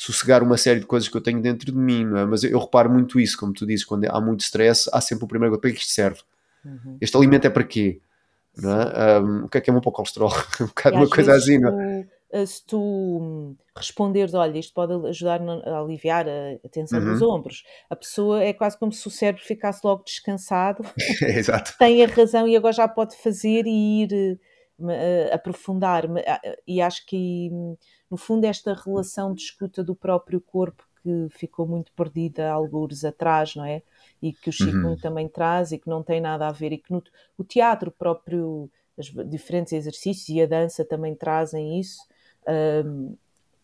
sossegar 0.00 0.42
uma 0.42 0.56
série 0.56 0.80
de 0.80 0.86
coisas 0.86 1.10
que 1.10 1.14
eu 1.14 1.20
tenho 1.20 1.42
dentro 1.42 1.70
de 1.70 1.76
mim, 1.76 2.06
não 2.06 2.16
é? 2.16 2.24
Mas 2.24 2.42
eu, 2.42 2.50
eu 2.50 2.58
reparo 2.58 2.90
muito 2.90 3.20
isso, 3.20 3.36
como 3.36 3.52
tu 3.52 3.66
dizes, 3.66 3.84
quando 3.84 4.06
há 4.06 4.18
muito 4.18 4.40
stress, 4.40 4.88
há 4.94 4.98
sempre 4.98 5.26
o 5.26 5.28
primeiro 5.28 5.58
para 5.58 5.70
que 5.70 5.76
isto 5.76 5.92
serve? 5.92 6.20
Uhum. 6.64 6.96
Este 7.02 7.14
alimento 7.18 7.46
é 7.46 7.50
para 7.50 7.64
quê? 7.64 8.00
É? 8.64 9.20
Um, 9.20 9.44
o 9.44 9.48
que 9.50 9.58
é 9.58 9.60
que 9.60 9.68
é 9.68 9.72
bom 9.72 9.80
para 9.80 9.90
o 9.90 9.92
colesterol? 9.92 10.32
um 10.58 10.66
bocado 10.66 10.96
uma 10.96 11.08
coisa 11.08 11.34
assim, 11.34 11.58
não 11.58 11.78
é? 11.78 12.08
Eh, 12.32 12.46
se 12.46 12.64
tu 12.64 12.80
hum, 12.80 13.56
responderes, 13.76 14.32
olha, 14.32 14.58
isto 14.58 14.72
pode 14.72 14.94
ajudar 15.08 15.38
a 15.42 15.80
aliviar 15.80 16.26
a 16.26 16.68
tensão 16.70 16.98
uhum. 16.98 17.12
dos 17.12 17.20
ombros, 17.20 17.64
a 17.90 17.96
pessoa 17.96 18.42
é 18.42 18.54
quase 18.54 18.78
como 18.78 18.92
se 18.92 19.06
o 19.06 19.10
cérebro 19.10 19.44
ficasse 19.44 19.82
logo 19.84 20.02
descansado, 20.02 20.82
Exato. 21.20 21.74
tem 21.78 22.02
a 22.02 22.06
razão 22.06 22.48
e 22.48 22.56
agora 22.56 22.72
já 22.72 22.88
pode 22.88 23.16
fazer 23.16 23.66
e 23.66 24.04
ir 24.04 24.40
uh, 24.80 25.34
aprofundar. 25.34 26.04
E 26.66 26.80
acho 26.80 27.06
que, 27.06 27.48
hum, 27.52 27.76
no 28.10 28.16
fundo, 28.16 28.44
esta 28.44 28.74
relação 28.74 29.34
de 29.34 29.42
escuta 29.42 29.82
do 29.84 29.94
próprio 29.94 30.40
corpo 30.40 30.84
que 31.02 31.28
ficou 31.30 31.66
muito 31.66 31.92
perdida 31.92 32.50
há 32.50 32.52
alguns 32.52 33.04
atrás, 33.04 33.54
não 33.54 33.64
é? 33.64 33.82
e 34.22 34.32
que 34.32 34.50
o 34.50 34.52
Chico 34.52 34.76
uhum. 34.76 34.96
também 34.96 35.28
traz 35.28 35.72
e 35.72 35.78
que 35.78 35.88
não 35.88 36.02
tem 36.02 36.20
nada 36.20 36.46
a 36.46 36.52
ver 36.52 36.72
e 36.72 36.78
que 36.78 36.92
no, 36.92 37.02
o 37.38 37.44
teatro 37.44 37.90
próprio, 37.90 38.70
os 38.96 39.10
diferentes 39.28 39.72
exercícios 39.72 40.28
e 40.28 40.42
a 40.42 40.46
dança 40.46 40.84
também 40.84 41.14
trazem 41.14 41.80
isso, 41.80 42.06
uh, 42.42 43.16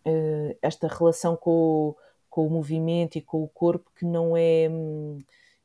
uh, 0.06 0.56
esta 0.62 0.88
relação 0.88 1.36
com 1.36 1.50
o, 1.50 1.96
com 2.30 2.46
o 2.46 2.50
movimento 2.50 3.16
e 3.16 3.20
com 3.20 3.42
o 3.42 3.48
corpo 3.48 3.90
que 3.96 4.04
não 4.04 4.36
é 4.36 4.68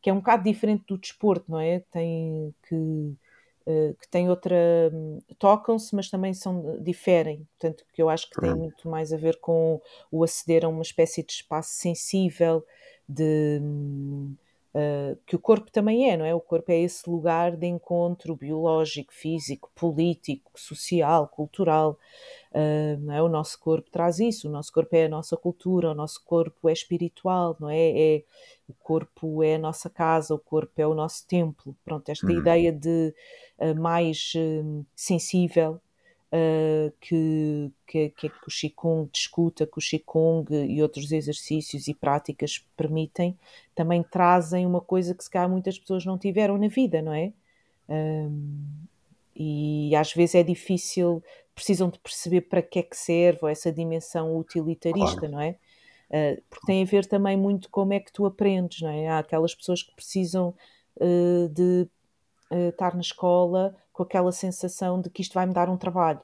que 0.02 0.10
é 0.10 0.14
um 0.14 0.18
bocado 0.18 0.44
diferente 0.44 0.84
do 0.88 0.98
desporto, 0.98 1.46
não 1.52 1.60
é? 1.60 1.82
Tem 1.92 2.56
que 2.68 2.76
eh, 2.76 3.16
que 4.00 4.08
tem 4.10 4.30
outra. 4.30 4.56
tocam-se, 5.38 5.95
mas 5.95 6.10
também 6.10 6.34
são, 6.34 6.82
diferem. 6.82 7.47
Portanto, 7.60 7.86
que 7.93 8.02
eu 8.02 8.10
acho 8.10 8.30
que 8.30 8.39
tem 8.39 8.54
muito 8.54 8.89
mais 8.89 9.13
a 9.13 9.17
ver 9.17 9.39
com 9.39 9.82
o 10.12 10.24
aceder 10.24 10.65
a 10.65 10.67
uma 10.67 10.82
espécie 10.82 11.24
de 11.24 11.34
espaço 11.34 11.71
sensível, 11.74 12.65
de. 13.08 13.62
Uh, 14.74 15.18
que 15.26 15.36
o 15.36 15.40
corpo 15.40 15.70
também 15.70 16.10
é, 16.10 16.16
não 16.16 16.24
é? 16.26 16.34
O 16.34 16.40
corpo 16.40 16.72
é 16.72 16.80
esse 16.80 17.10
lugar 17.10 17.58
de 17.58 17.68
encontro 17.68 18.38
biológico, 18.38 19.14
físico, 19.14 19.70
político, 19.76 20.52
social, 20.56 21.28
cultural. 21.28 22.00
Uh, 22.54 22.98
não 23.02 23.14
é? 23.14 23.22
O 23.22 23.28
nosso 23.28 23.60
corpo 23.60 23.90
traz 23.92 24.20
isso, 24.20 24.48
o 24.48 24.52
nosso 24.52 24.72
corpo 24.72 24.96
é 24.96 25.06
a 25.06 25.10
nossa 25.10 25.36
cultura, 25.36 25.92
o 25.92 25.94
nosso 25.94 26.24
corpo 26.24 26.70
é 26.70 26.74
espiritual, 26.74 27.58
não 27.60 27.70
é? 27.70 27.90
é 27.90 28.24
o 28.70 28.74
corpo 28.74 29.44
é 29.44 29.56
a 29.56 29.60
nossa 29.60 29.90
casa, 29.90 30.34
o 30.34 30.40
corpo 30.40 30.74
é 30.78 30.88
o 30.88 30.94
nosso 30.94 31.28
templo. 31.28 31.76
Pronto, 31.84 32.08
esta 32.08 32.28
uhum. 32.28 32.40
ideia 32.40 32.72
de 32.72 33.14
uh, 33.60 33.80
mais 33.80 34.32
sensível 34.96 35.82
uh, 36.32 36.91
que, 37.00 37.72
que, 37.86 38.10
que, 38.10 38.30
que, 38.30 38.48
o 38.48 38.52
Qigong 38.52 39.10
discuta, 39.12 39.65
que 39.65 39.78
o 39.78 39.82
Qigong 39.82 40.46
e 40.54 40.82
outros 40.82 41.12
exercícios 41.12 41.88
e 41.88 41.94
práticas 41.94 42.65
permitem, 42.76 43.38
também 43.76 44.04
trazem 44.04 44.65
uma 44.65 44.82
coisa 44.82 45.13
que 45.13 45.24
se 45.24 45.30
calhar 45.30 45.50
muitas 45.50 45.78
pessoas 45.78 46.06
não 46.06 46.17
tiveram 46.17 46.58
na 46.58 46.67
vida, 46.67 47.02
não 47.02 47.13
é? 47.13 47.34
e 49.36 49.94
às 49.96 50.13
vezes 50.13 50.36
é 50.36 50.44
difícil, 50.44 51.24
precisam 51.56 51.89
de 51.89 52.00
perceber 52.00 52.41
para 52.41 52.62
que 52.62 52.80
é 52.80 52.84
que 52.84 52.96
serve, 52.96 53.52
essa 53.52 53.72
dimensão 53.72 54.38
utilitarista, 54.38 55.20
claro. 55.20 55.34
não 55.34 55.41
é? 55.41 55.58
Uh, 56.10 56.41
porque 56.50 56.65
tem 56.65 56.84
a 56.84 56.86
ver 56.86 57.06
também 57.06 57.38
muito 57.38 57.70
como 57.70 57.94
é 57.94 58.00
que 58.00 58.12
tu 58.12 58.26
aprendes, 58.26 58.82
não 58.82 58.89
é? 58.89 59.08
Há 59.08 59.20
aquelas 59.20 59.56
pessoas 59.56 59.82
que 59.82 59.96
precisam 59.96 60.54
uh, 60.98 61.50
de 61.50 61.88
uh, 62.52 62.70
estar 62.70 62.94
na 62.94 63.02
escola 63.02 63.76
com 64.02 64.04
aquela 64.04 64.32
sensação 64.32 65.00
de 65.00 65.10
que 65.12 65.22
isto 65.22 65.34
vai 65.34 65.46
me 65.46 65.54
dar 65.54 65.70
um 65.70 65.78
trabalho. 65.78 66.22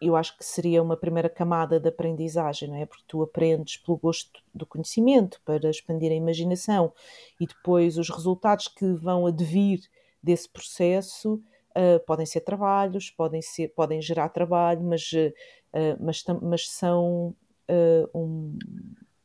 eu 0.00 0.14
acho 0.14 0.36
que 0.36 0.44
seria 0.44 0.82
uma 0.82 0.96
primeira 0.96 1.28
camada 1.28 1.80
de 1.80 1.88
aprendizagem, 1.88 2.68
não 2.68 2.76
é? 2.76 2.84
Porque 2.84 3.04
tu 3.06 3.22
aprendes 3.22 3.78
pelo 3.78 3.96
gosto 3.96 4.42
do 4.52 4.66
conhecimento, 4.66 5.40
para 5.44 5.70
expandir 5.70 6.10
a 6.10 6.14
imaginação, 6.14 6.92
e 7.40 7.46
depois 7.46 7.96
os 7.96 8.10
resultados 8.10 8.68
que 8.68 8.92
vão 8.94 9.26
advir 9.26 9.80
desse 10.22 10.48
processo 10.48 11.40
podem 12.06 12.26
ser 12.26 12.40
trabalhos, 12.40 13.10
podem, 13.10 13.40
ser, 13.40 13.68
podem 13.68 14.02
gerar 14.02 14.28
trabalho, 14.30 14.82
mas, 14.82 15.10
mas, 16.00 16.24
mas 16.42 16.68
são 16.68 17.34
uh, 17.70 18.18
um, 18.18 18.58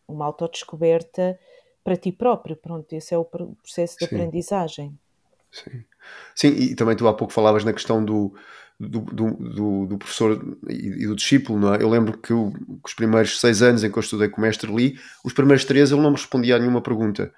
uma 0.08 0.26
autodescoberta 0.26 1.40
para 1.84 1.98
ti 1.98 2.12
próprio. 2.12 2.56
Pronto, 2.56 2.92
esse 2.94 3.14
é 3.14 3.18
o 3.18 3.26
processo 3.26 4.00
de 4.00 4.06
Sim. 4.06 4.16
aprendizagem. 4.16 5.00
Sim. 5.52 5.84
Sim, 6.36 6.50
e 6.50 6.76
também 6.76 6.96
tu 6.96 7.08
há 7.08 7.14
pouco 7.14 7.34
falavas 7.34 7.64
na 7.64 7.74
questão 7.74 8.04
do, 8.04 8.34
do, 8.80 9.02
do, 9.02 9.86
do 9.86 9.98
professor 9.98 10.58
e, 10.68 11.06
do 11.06 11.16
discípulo, 11.16 11.60
não 11.60 11.74
é? 11.74 11.82
Eu 11.82 11.90
lembro 11.90 12.18
que, 12.18 12.34
o, 12.34 12.52
que, 12.52 12.60
os 12.86 12.94
primeiros 12.94 13.40
seis 13.40 13.62
anos 13.62 13.84
em 13.84 13.92
que 13.92 13.98
eu 13.98 14.02
estudei 14.02 14.30
com 14.30 14.40
o 14.40 14.42
mestre 14.42 14.72
Lee, 14.72 14.98
os 15.24 15.34
primeiros 15.34 15.66
três 15.66 15.92
ele 15.92 16.02
não 16.02 16.12
me 16.12 16.18
respondia 16.18 16.56
a 16.56 16.60
nenhuma 16.60 16.82
pergunta. 16.82 17.32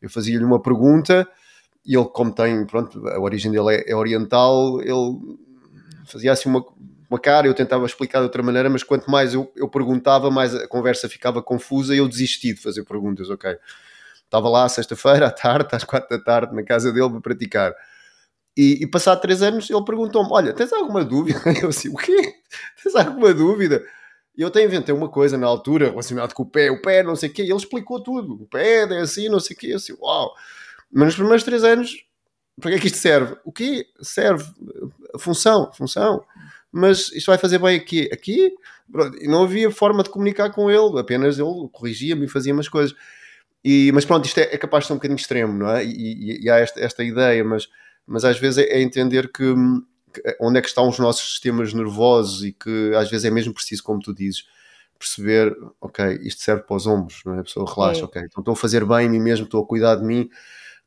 Eu 0.00 0.10
fazia-lhe 0.10 0.44
uma 0.44 0.60
pergunta 0.60 1.26
e 1.86 1.96
ele, 1.96 2.06
como 2.06 2.32
tem, 2.32 2.66
pronto, 2.66 3.06
a 3.08 3.20
origem 3.20 3.50
dele 3.50 3.76
é, 3.76 3.90
é 3.92 3.96
oriental, 3.96 4.80
ele 4.80 5.38
fazia 6.06 6.32
assim 6.32 6.48
uma, 6.48 6.64
uma 7.08 7.18
cara, 7.18 7.46
eu 7.46 7.54
tentava 7.54 7.84
explicar 7.86 8.18
de 8.18 8.24
outra 8.24 8.42
maneira, 8.42 8.70
mas 8.70 8.82
quanto 8.82 9.10
mais 9.10 9.34
eu, 9.34 9.50
eu 9.56 9.68
perguntava, 9.68 10.30
mais 10.30 10.54
a 10.54 10.68
conversa 10.68 11.08
ficava 11.08 11.42
confusa 11.42 11.94
e 11.94 11.98
eu 11.98 12.08
desisti 12.08 12.54
de 12.54 12.60
fazer 12.60 12.84
perguntas, 12.84 13.30
ok. 13.30 13.56
Estava 14.24 14.48
lá 14.48 14.68
sexta-feira 14.68 15.26
à 15.26 15.30
tarde, 15.30 15.68
às 15.76 15.84
quatro 15.84 16.08
da 16.08 16.22
tarde, 16.22 16.54
na 16.54 16.62
casa 16.62 16.92
dele 16.92 17.10
para 17.10 17.20
praticar. 17.20 17.74
E, 18.56 18.82
e 18.82 18.86
passado 18.86 19.20
três 19.20 19.42
anos 19.42 19.70
ele 19.70 19.84
perguntou-me: 19.84 20.28
Olha, 20.30 20.52
tens 20.52 20.72
alguma 20.72 21.04
dúvida? 21.04 21.40
Eu 21.62 21.68
assim: 21.68 21.88
O 21.88 21.96
quê? 21.96 22.34
Tens 22.82 22.94
alguma 22.94 23.32
dúvida? 23.32 23.82
E 24.36 24.40
eu 24.40 24.48
até 24.48 24.64
inventei 24.64 24.94
uma 24.94 25.10
coisa 25.10 25.36
na 25.36 25.46
altura 25.46 25.90
relacionada 25.90 26.32
com 26.32 26.42
o 26.42 26.46
pé, 26.46 26.70
o 26.70 26.80
pé, 26.80 27.02
não 27.02 27.14
sei 27.14 27.28
o 27.28 27.32
quê, 27.34 27.42
e 27.42 27.50
ele 27.50 27.56
explicou 27.56 28.02
tudo. 28.02 28.42
O 28.42 28.46
pé 28.46 28.84
é 28.84 29.00
assim, 29.00 29.28
não 29.28 29.38
sei 29.38 29.54
o 29.54 29.58
quê. 29.58 29.66
Eu 29.72 29.76
assim: 29.76 29.94
Uau! 30.00 30.32
Mas 30.90 31.08
nos 31.08 31.14
primeiros 31.16 31.44
três 31.44 31.64
anos, 31.64 32.02
para 32.60 32.70
que 32.70 32.76
é 32.76 32.80
que 32.80 32.86
isto 32.86 32.98
serve? 32.98 33.36
O 33.44 33.52
quê? 33.52 33.86
Serve 34.00 34.44
função, 35.18 35.70
função 35.72 36.24
mas 36.72 37.12
isto 37.12 37.26
vai 37.26 37.36
fazer 37.36 37.58
bem 37.58 37.76
aqui. 37.76 38.08
Aqui, 38.10 38.50
e 39.20 39.28
não 39.28 39.44
havia 39.44 39.70
forma 39.70 40.02
de 40.02 40.08
comunicar 40.08 40.50
com 40.50 40.70
ele, 40.70 40.98
apenas 40.98 41.38
ele 41.38 41.68
corrigia-me 41.70 42.24
e 42.24 42.28
fazia 42.28 42.54
umas 42.54 42.68
coisas. 42.68 42.96
E, 43.62 43.92
mas 43.92 44.06
pronto, 44.06 44.24
isto 44.24 44.38
é, 44.38 44.44
é, 44.44 44.58
capaz 44.58 44.84
de 44.84 44.88
ser 44.88 44.94
um 44.94 44.96
bocadinho 44.96 45.18
extremo, 45.18 45.52
não 45.52 45.70
é? 45.70 45.84
E, 45.84 45.90
e, 45.90 46.44
e 46.44 46.50
há 46.50 46.58
esta, 46.58 46.80
esta, 46.80 47.04
ideia, 47.04 47.44
mas, 47.44 47.68
mas 48.12 48.26
às 48.26 48.38
vezes 48.38 48.58
é, 48.58 48.64
é 48.64 48.82
entender 48.82 49.32
que, 49.32 49.54
que, 50.12 50.36
onde 50.38 50.58
é 50.58 50.60
que 50.60 50.68
estão 50.68 50.86
os 50.86 50.98
nossos 50.98 51.30
sistemas 51.30 51.72
nervosos 51.72 52.44
e 52.44 52.52
que 52.52 52.92
às 52.94 53.10
vezes 53.10 53.24
é 53.24 53.30
mesmo 53.30 53.54
preciso, 53.54 53.82
como 53.82 54.00
tu 54.00 54.14
dizes, 54.14 54.46
perceber, 54.98 55.56
ok, 55.80 56.20
isto 56.22 56.42
serve 56.42 56.62
para 56.64 56.76
os 56.76 56.86
ombros, 56.86 57.22
não 57.24 57.34
é? 57.34 57.40
A 57.40 57.42
pessoa 57.42 57.66
relaxa, 57.74 58.02
é. 58.02 58.04
ok, 58.04 58.22
então 58.22 58.42
estou 58.42 58.52
a 58.52 58.56
fazer 58.56 58.84
bem 58.84 59.06
a 59.06 59.10
mim 59.10 59.18
mesmo, 59.18 59.46
estou 59.46 59.64
a 59.64 59.66
cuidar 59.66 59.96
de 59.96 60.04
mim, 60.04 60.28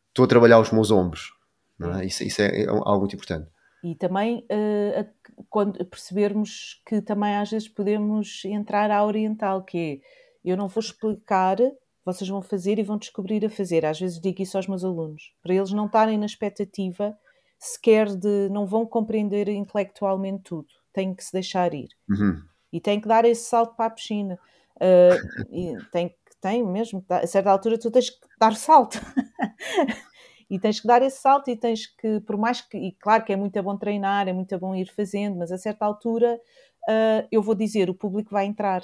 estou 0.10 0.26
a 0.26 0.28
trabalhar 0.28 0.60
os 0.60 0.72
meus 0.72 0.92
ombros, 0.92 1.34
não 1.80 1.98
é? 1.98 2.06
Isso, 2.06 2.24
isso 2.24 2.44
é, 2.44 2.62
é 2.62 2.68
algo 2.68 3.00
muito 3.00 3.16
importante. 3.16 3.50
E 3.84 3.96
também 3.96 4.46
uh, 4.52 5.44
quando 5.50 5.84
percebermos 5.84 6.80
que 6.86 7.02
também 7.02 7.36
às 7.38 7.50
vezes 7.50 7.68
podemos 7.68 8.46
entrar 8.46 8.92
à 8.92 9.04
oriental, 9.04 9.64
que 9.64 9.78
é 9.78 10.26
eu 10.52 10.56
não 10.56 10.68
vou 10.68 10.80
explicar, 10.80 11.58
vocês 12.06 12.30
vão 12.30 12.42
fazer 12.42 12.78
e 12.78 12.84
vão 12.84 12.98
descobrir 12.98 13.44
a 13.44 13.50
fazer. 13.50 13.86
Às 13.86 14.00
vezes 14.00 14.20
digo 14.20 14.42
isso 14.42 14.56
aos 14.56 14.68
meus 14.68 14.84
alunos, 14.84 15.34
para 15.42 15.54
eles 15.54 15.72
não 15.72 15.88
estarem 15.88 16.18
na 16.18 16.26
expectativa 16.26 17.18
sequer 17.58 18.16
de 18.16 18.48
não 18.50 18.68
vão 18.68 18.86
compreender 18.86 19.50
intelectualmente 19.50 20.44
tudo, 20.44 20.68
têm 20.94 21.16
que 21.16 21.24
se 21.24 21.34
deixar 21.34 21.74
ir. 21.74 21.90
Uhum. 22.10 22.44
E 22.72 22.80
têm 22.80 23.02
que 23.02 23.08
dar 23.08 23.26
esse 23.26 23.50
salto 23.50 23.76
para 23.76 23.88
a 23.88 23.90
piscina. 23.90 24.40
Uh, 24.76 25.56
e 25.56 25.78
tem 25.92 26.14
tem 26.46 26.64
mesmo, 26.64 27.04
a 27.10 27.26
certa 27.26 27.50
altura 27.50 27.76
tu 27.76 27.90
tens 27.90 28.12
que 28.12 28.28
dar 28.40 28.56
salto. 28.56 29.00
e 30.48 30.60
tens 30.60 30.80
que 30.80 30.86
dar 30.86 31.02
esse 31.02 31.20
salto 31.20 31.50
e 31.50 31.56
tens 31.56 31.88
que, 31.88 32.20
por 32.20 32.38
mais 32.38 32.62
que, 32.62 32.78
e 32.78 32.92
claro 32.92 33.26
que 33.26 33.34
é 33.34 33.36
muito 33.36 33.62
bom 33.64 33.76
treinar, 33.76 34.28
é 34.28 34.34
muito 34.34 34.56
bom 34.60 34.76
ir 34.76 34.88
fazendo, 34.94 35.38
mas 35.38 35.52
a 35.52 35.58
certa 35.58 35.86
altura 35.86 36.40
uh, 36.88 37.28
eu 37.32 37.42
vou 37.42 37.56
dizer, 37.56 37.90
o 37.90 37.96
público 37.96 38.30
vai 38.30 38.46
entrar. 38.46 38.84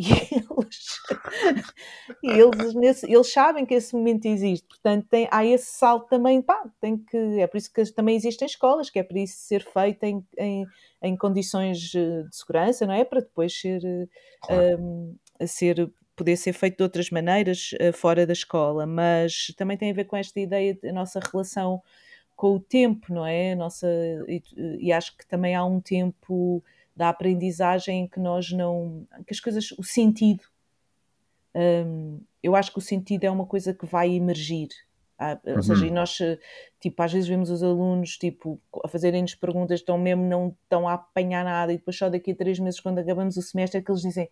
E 2.22 2.28
eles, 2.28 2.30
e 2.30 2.30
eles, 2.30 2.74
nesse, 2.74 3.12
eles 3.12 3.32
sabem 3.32 3.66
que 3.66 3.74
esse 3.74 3.94
momento 3.94 4.26
existe, 4.26 4.66
portanto 4.66 5.06
tem, 5.08 5.28
há 5.30 5.44
esse 5.44 5.66
salto 5.66 6.08
também, 6.08 6.40
pá, 6.40 6.62
tem 6.80 6.96
que, 6.96 7.40
é 7.40 7.46
por 7.46 7.56
isso 7.56 7.72
que 7.72 7.84
também 7.92 8.16
existem 8.16 8.46
escolas, 8.46 8.90
que 8.90 8.98
é 8.98 9.02
para 9.02 9.18
isso 9.18 9.38
ser 9.38 9.62
feito 9.62 10.02
em, 10.04 10.24
em, 10.38 10.66
em 11.02 11.16
condições 11.16 11.78
de 11.78 12.26
segurança, 12.30 12.86
não 12.86 12.94
é? 12.94 13.04
Para 13.04 13.20
depois 13.20 13.58
ser, 13.58 13.80
claro. 14.42 14.80
um, 14.80 15.16
ser 15.46 15.90
poder 16.16 16.36
ser 16.36 16.52
feito 16.52 16.76
de 16.76 16.82
outras 16.82 17.10
maneiras 17.10 17.70
uh, 17.80 17.92
fora 17.92 18.26
da 18.26 18.32
escola, 18.32 18.86
mas 18.86 19.54
também 19.56 19.76
tem 19.76 19.90
a 19.90 19.94
ver 19.94 20.04
com 20.04 20.16
esta 20.16 20.38
ideia 20.38 20.78
da 20.82 20.92
nossa 20.92 21.18
relação 21.18 21.82
com 22.36 22.56
o 22.56 22.60
tempo, 22.60 23.12
não 23.12 23.26
é? 23.26 23.54
Nossa, 23.54 23.86
e, 24.28 24.42
e, 24.78 24.92
acho 24.92 25.16
que 25.16 25.26
também 25.26 25.54
há 25.54 25.64
um 25.64 25.80
tempo 25.80 26.62
da 27.00 27.08
aprendizagem 27.08 28.02
em 28.02 28.06
que 28.06 28.20
nós 28.20 28.52
não. 28.52 29.06
que 29.26 29.32
as 29.32 29.40
coisas. 29.40 29.72
o 29.72 29.82
sentido. 29.82 30.44
Um, 31.54 32.20
eu 32.42 32.54
acho 32.54 32.70
que 32.70 32.78
o 32.78 32.82
sentido 32.82 33.24
é 33.24 33.30
uma 33.30 33.46
coisa 33.46 33.72
que 33.72 33.86
vai 33.86 34.10
emergir. 34.10 34.68
Ou 35.18 35.54
uhum. 35.54 35.62
seja, 35.62 35.86
e 35.86 35.90
nós, 35.90 36.18
tipo, 36.78 37.02
às 37.02 37.12
vezes 37.12 37.28
vemos 37.28 37.50
os 37.50 37.62
alunos, 37.62 38.18
tipo, 38.18 38.60
a 38.84 38.88
fazerem-nos 38.88 39.34
perguntas, 39.34 39.80
estão 39.80 39.98
mesmo, 39.98 40.24
não 40.24 40.54
estão 40.62 40.86
a 40.86 40.94
apanhar 40.94 41.44
nada, 41.44 41.72
e 41.72 41.78
depois 41.78 41.96
só 41.96 42.08
daqui 42.08 42.32
a 42.32 42.36
três 42.36 42.58
meses, 42.58 42.80
quando 42.80 42.98
acabamos 42.98 43.36
o 43.36 43.42
semestre, 43.42 43.80
é 43.80 43.82
que 43.82 43.90
eles 43.90 44.02
dizem 44.02 44.28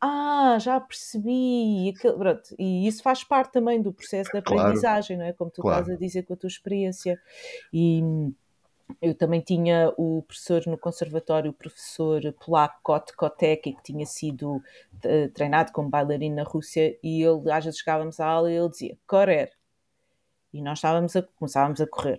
ah, 0.00 0.58
já 0.60 0.80
percebi, 0.80 1.88
e, 1.88 1.94
pronto, 1.94 2.54
e 2.58 2.86
isso 2.86 3.02
faz 3.02 3.24
parte 3.24 3.52
também 3.52 3.80
do 3.80 3.92
processo 3.92 4.30
de 4.30 4.38
aprendizagem, 4.38 5.16
claro. 5.16 5.22
não 5.22 5.26
é? 5.26 5.32
Como 5.32 5.50
tu 5.50 5.62
claro. 5.62 5.80
estás 5.80 5.96
a 5.96 5.98
dizer 5.98 6.24
com 6.24 6.34
a 6.34 6.36
tua 6.36 6.48
experiência. 6.48 7.18
E 7.72 8.02
eu 9.00 9.14
também 9.14 9.40
tinha 9.40 9.92
o 9.96 10.22
professor 10.22 10.62
no 10.66 10.78
conservatório, 10.78 11.50
o 11.50 11.54
professor 11.54 12.20
polaco 12.44 12.80
Kot 12.82 13.12
Kotek, 13.14 13.72
que 13.72 13.82
tinha 13.82 14.06
sido 14.06 14.56
uh, 14.56 15.28
treinado 15.34 15.72
como 15.72 15.88
bailarino 15.88 16.36
na 16.36 16.42
Rússia, 16.42 16.98
e 17.02 17.22
ele, 17.22 17.50
às 17.50 17.64
vezes 17.64 17.80
chegávamos 17.80 18.20
à 18.20 18.26
aula 18.26 18.50
e 18.50 18.56
ele 18.56 18.68
dizia, 18.68 18.98
correr. 19.06 19.52
E 20.52 20.62
nós 20.62 20.78
estávamos 20.78 21.16
a, 21.16 21.22
começávamos 21.22 21.80
a 21.80 21.86
correr. 21.86 22.18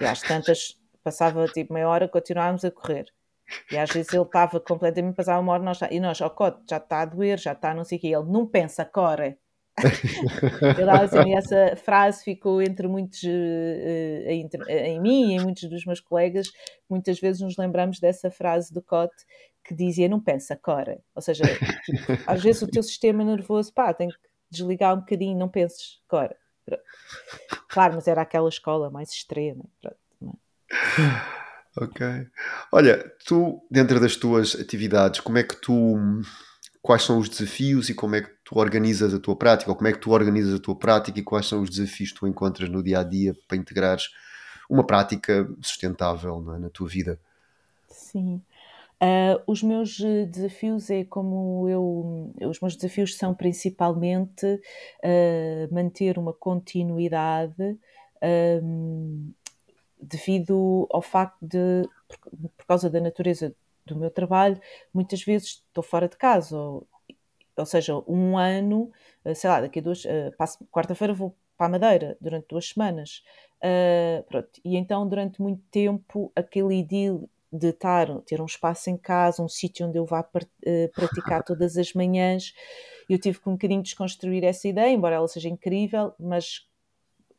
E 0.00 0.04
às 0.04 0.22
tantas, 0.22 0.80
passava 1.02 1.46
tipo 1.46 1.72
meia 1.72 1.88
hora, 1.88 2.08
continuávamos 2.08 2.64
a 2.64 2.70
correr. 2.70 3.06
E 3.70 3.78
às 3.78 3.90
vezes 3.90 4.12
ele 4.12 4.22
estava 4.22 4.60
completamente, 4.60 5.16
passava 5.16 5.40
uma 5.40 5.52
hora 5.52 5.62
nós, 5.62 5.80
e 5.90 6.00
nós, 6.00 6.20
ó 6.20 6.34
oh, 6.38 6.52
já 6.68 6.76
está 6.76 7.02
a 7.02 7.04
doer, 7.04 7.38
já 7.38 7.52
está 7.52 7.74
não 7.74 7.84
sei 7.84 7.98
o 7.98 8.00
quê. 8.00 8.08
Ele 8.08 8.30
não 8.30 8.46
pensa, 8.46 8.84
corre. 8.84 9.38
Eu 10.78 10.86
dava 10.86 11.04
assim, 11.04 11.34
essa 11.34 11.76
frase 11.76 12.24
ficou 12.24 12.62
entre 12.62 12.86
muitos, 12.86 13.22
entre, 13.24 14.62
em 14.70 15.00
mim 15.00 15.30
e 15.30 15.36
em 15.36 15.40
muitos 15.40 15.68
dos 15.68 15.84
meus 15.84 16.00
colegas, 16.00 16.50
muitas 16.88 17.18
vezes 17.20 17.40
nos 17.40 17.56
lembramos 17.56 18.00
dessa 18.00 18.30
frase 18.30 18.72
do 18.72 18.82
Cote 18.82 19.24
que 19.64 19.74
dizia, 19.74 20.08
não 20.08 20.20
pensa, 20.20 20.56
cora. 20.56 20.98
Ou 21.14 21.20
seja, 21.20 21.44
tipo, 21.84 22.12
às 22.26 22.42
vezes 22.42 22.62
o 22.62 22.66
teu 22.66 22.82
sistema 22.82 23.22
nervoso, 23.22 23.72
pá, 23.72 23.92
tem 23.92 24.08
que 24.08 24.16
desligar 24.50 24.94
um 24.94 25.00
bocadinho, 25.00 25.38
não 25.38 25.48
penses, 25.48 26.00
cora. 26.08 26.34
Claro, 27.68 27.94
mas 27.94 28.08
era 28.08 28.22
aquela 28.22 28.48
escola 28.48 28.90
mais 28.90 29.10
extrema. 29.10 29.64
Pronto, 29.80 29.96
é? 30.22 31.38
Ok. 31.76 32.06
Olha, 32.72 33.12
tu, 33.24 33.64
dentro 33.70 34.00
das 34.00 34.16
tuas 34.16 34.54
atividades, 34.54 35.20
como 35.20 35.38
é 35.38 35.42
que 35.42 35.56
tu. 35.56 35.96
Quais 36.80 37.02
são 37.02 37.18
os 37.18 37.28
desafios 37.28 37.88
e 37.88 37.94
como 37.94 38.16
é 38.16 38.22
que 38.22 38.30
tu 38.44 38.58
organizas 38.58 39.12
a 39.12 39.18
tua 39.18 39.36
prática? 39.36 39.70
Ou 39.70 39.76
como 39.76 39.88
é 39.88 39.92
que 39.92 39.98
tu 39.98 40.10
organizas 40.10 40.54
a 40.54 40.62
tua 40.62 40.76
prática 40.76 41.18
e 41.18 41.22
quais 41.22 41.46
são 41.46 41.62
os 41.62 41.70
desafios 41.70 42.12
que 42.12 42.20
tu 42.20 42.26
encontras 42.26 42.68
no 42.68 42.82
dia 42.82 43.00
a 43.00 43.04
dia 43.04 43.36
para 43.46 43.56
integrares 43.56 44.08
uma 44.70 44.86
prática 44.86 45.48
sustentável 45.60 46.54
é, 46.54 46.58
na 46.58 46.70
tua 46.70 46.88
vida? 46.88 47.18
Sim. 47.88 48.40
Uh, 49.00 49.40
os 49.46 49.62
meus 49.62 49.98
desafios 50.30 50.90
é 50.90 51.04
como 51.04 51.68
eu. 51.68 52.32
Os 52.48 52.60
meus 52.60 52.74
desafios 52.74 53.16
são 53.16 53.32
principalmente 53.32 54.44
uh, 54.46 55.72
manter 55.74 56.18
uma 56.18 56.32
continuidade. 56.32 57.78
Um, 58.20 59.32
devido 60.00 60.86
ao 60.90 61.02
facto 61.02 61.38
de, 61.40 61.88
por, 62.08 62.18
por, 62.56 62.66
causa 62.66 62.88
da 62.88 63.00
natureza 63.00 63.54
do 63.88 63.96
meu 63.96 64.10
trabalho, 64.10 64.60
muitas 64.92 65.22
vezes 65.22 65.62
estou 65.66 65.82
fora 65.82 66.08
de 66.08 66.16
casa, 66.16 66.56
ou, 66.56 66.86
ou 67.56 67.66
seja, 67.66 67.94
um 68.06 68.38
ano, 68.38 68.90
eh, 69.24 69.34
sei 69.34 69.50
lá, 69.50 69.60
daqui 69.60 69.80
a 69.80 69.82
duas, 69.82 70.04
uh, 70.04 70.32
quarta-feira 70.70 71.12
vou 71.12 71.34
para 71.56 71.66
a 71.66 71.70
Madeira 71.70 72.16
durante 72.20 72.48
duas 72.48 72.68
semanas. 72.68 73.22
Uh, 73.58 74.22
pronto. 74.28 74.48
E 74.64 74.76
então, 74.76 75.06
durante 75.08 75.42
muito 75.42 75.62
tempo, 75.70 76.30
aquele 76.36 76.76
idílio 76.76 77.28
de 77.52 77.70
estar, 77.70 78.06
ter 78.20 78.40
um 78.40 78.46
espaço 78.46 78.90
em 78.90 78.96
casa, 78.96 79.42
um 79.42 79.48
sítio 79.48 79.86
onde 79.86 79.98
eu 79.98 80.04
vá 80.04 80.20
uh, 80.20 80.92
praticar 80.94 81.42
todas 81.42 81.76
as 81.76 81.92
manhãs, 81.94 82.54
eu 83.08 83.18
tive 83.18 83.40
que 83.40 83.48
um 83.48 83.52
bocadinho 83.52 83.82
desconstruir 83.82 84.44
essa 84.44 84.68
ideia, 84.68 84.92
embora 84.92 85.16
ela 85.16 85.26
seja 85.26 85.48
incrível, 85.48 86.12
mas 86.18 86.67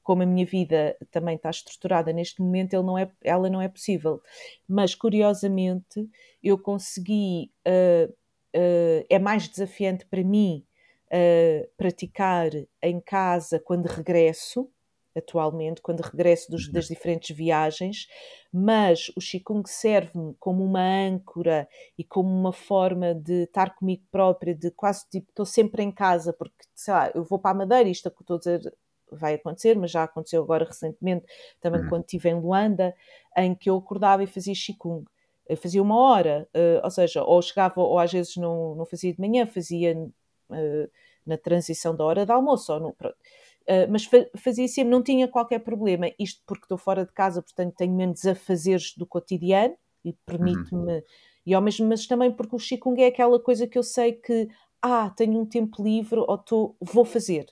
como 0.10 0.24
a 0.24 0.26
minha 0.26 0.44
vida 0.44 0.98
também 1.12 1.36
está 1.36 1.52
estruturada 1.52 2.12
neste 2.12 2.42
momento, 2.42 2.82
não 2.82 2.98
é, 2.98 3.12
ela 3.24 3.48
não 3.48 3.62
é 3.62 3.70
possível. 3.70 4.20
Mas, 4.68 4.96
curiosamente, 4.96 6.10
eu 6.42 6.58
consegui. 6.58 7.52
Uh, 7.64 8.12
uh, 8.58 9.06
é 9.08 9.20
mais 9.20 9.48
desafiante 9.48 10.08
para 10.08 10.24
mim 10.24 10.66
uh, 11.14 11.70
praticar 11.78 12.50
em 12.82 13.00
casa 13.00 13.60
quando 13.60 13.86
regresso, 13.86 14.68
atualmente, 15.16 15.80
quando 15.80 16.02
regresso 16.02 16.50
dos, 16.50 16.66
uhum. 16.66 16.74
das 16.74 16.88
diferentes 16.88 17.38
viagens, 17.38 18.08
mas 18.52 19.10
o 19.10 19.20
Qigong 19.20 19.70
serve-me 19.70 20.34
como 20.40 20.64
uma 20.64 20.82
âncora 20.82 21.70
e 21.96 22.04
como 22.04 22.30
uma 22.32 22.52
forma 22.52 23.14
de 23.14 23.44
estar 23.44 23.76
comigo 23.76 24.08
própria, 24.10 24.56
de 24.56 24.72
quase 24.72 25.08
tipo, 25.08 25.30
estou 25.30 25.46
sempre 25.46 25.84
em 25.84 25.92
casa, 25.92 26.34
porque, 26.34 26.66
sei 26.74 26.96
lá, 26.96 27.12
eu 27.14 27.24
vou 27.24 27.38
para 27.38 27.52
a 27.52 27.60
Madeira, 27.60 27.88
isto 27.88 28.08
é 28.08 28.12
que 28.12 28.24
estou 28.24 28.38
a 28.38 28.40
dizer 28.40 28.74
vai 29.12 29.36
acontecer, 29.36 29.78
mas 29.78 29.92
já 29.92 30.04
aconteceu 30.04 30.42
agora 30.44 30.66
recentemente, 30.66 31.26
também 31.62 31.82
uhum. 31.82 31.90
quando 31.90 32.04
estive 32.04 32.30
em 32.30 32.40
Luanda, 32.40 32.96
em 33.38 33.56
que 33.56 33.70
eu 33.70 33.78
acordava 33.78 34.24
e 34.24 34.28
fazia 34.28 34.54
Qigong. 34.54 35.06
Eu 35.48 35.58
fazia 35.58 35.82
uma 35.82 35.98
hora, 35.98 36.48
uh, 36.56 36.84
ou 36.84 36.92
seja, 36.92 37.24
ou 37.24 37.42
chegava, 37.42 37.82
ou 37.82 37.98
às 37.98 38.12
vezes 38.12 38.36
não, 38.36 38.76
não 38.76 38.86
fazia 38.86 39.14
de 39.14 39.20
manhã, 39.20 39.48
fazia 39.48 39.98
uh, 39.98 40.92
na 41.26 41.38
transição 41.38 41.96
da 41.96 42.04
hora 42.04 42.26
de 42.26 42.32
almoço, 42.32 42.72
ou 42.72 42.80
no, 42.80 42.94
pronto. 42.94 43.18
Uh, 43.64 43.90
mas 43.90 44.06
fa 44.06 44.26
fazia 44.36 44.68
sempre, 44.68 44.92
não 44.92 45.04
tinha 45.04 45.28
qualquer 45.28 45.60
problema, 45.60 46.12
isto 46.18 46.42
porque 46.46 46.66
estou 46.66 46.78
fora 46.78 47.06
de 47.06 47.12
casa, 47.12 47.42
portanto 47.42 47.76
tenho 47.76 47.94
menos 47.94 48.26
afazeres 48.26 48.96
do 48.96 49.06
cotidiano 49.06 49.76
e 50.04 50.14
permite-me, 50.26 50.94
uhum. 50.94 51.02
e 51.46 51.54
ao 51.54 51.62
mesmo, 51.62 51.88
mas 51.88 52.08
também 52.08 52.32
porque 52.32 52.56
o 52.56 52.60
Qigong 52.60 53.00
é 53.02 53.08
aquela 53.08 53.40
coisa 53.40 53.68
que 53.68 53.78
eu 53.78 53.84
sei 53.84 54.14
que, 54.14 54.50
ah, 54.82 55.10
tenho 55.12 55.40
um 55.40 55.46
tempo 55.46 55.84
livre, 55.84 56.20
ou 56.20 56.38
tô, 56.38 56.76
vou 56.80 57.06
fazer. 57.06 57.46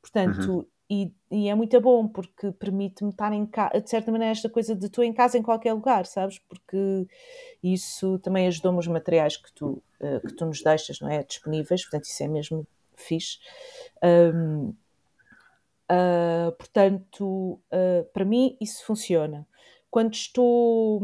Portanto, 0.00 0.50
uhum. 0.50 0.66
E, 0.90 1.10
e, 1.30 1.48
é 1.48 1.54
muito 1.54 1.80
bom 1.80 2.06
porque 2.06 2.52
permite-me 2.52 3.10
estar 3.10 3.32
em 3.32 3.46
casa, 3.46 3.80
de 3.80 3.88
certa 3.88 4.12
maneira, 4.12 4.32
esta 4.32 4.48
coisa 4.48 4.74
de 4.76 4.86
estou 4.86 5.02
em 5.02 5.12
casa 5.12 5.38
em 5.38 5.42
qualquer 5.42 5.72
lugar, 5.72 6.04
sabes? 6.04 6.38
Porque 6.40 7.06
isso 7.62 8.18
também 8.18 8.46
ajudou-me 8.46 8.78
os 8.78 8.86
materiais 8.86 9.36
que 9.36 9.50
tu, 9.52 9.82
uh, 10.00 10.20
que 10.20 10.34
tu 10.34 10.44
nos 10.44 10.62
deixas, 10.62 11.00
não 11.00 11.08
é? 11.08 11.22
Disponíveis, 11.22 11.82
portanto, 11.82 12.04
isso 12.04 12.22
é 12.22 12.28
mesmo 12.28 12.66
fixe. 12.94 13.38
Um, 14.02 14.68
uh, 14.68 14.74
ah, 15.88 16.52
portanto, 16.58 17.60
uh, 17.72 18.04
para 18.12 18.24
mim, 18.24 18.56
isso 18.60 18.84
funciona. 18.84 19.46
Quando 19.90 20.14
estou 20.14 21.00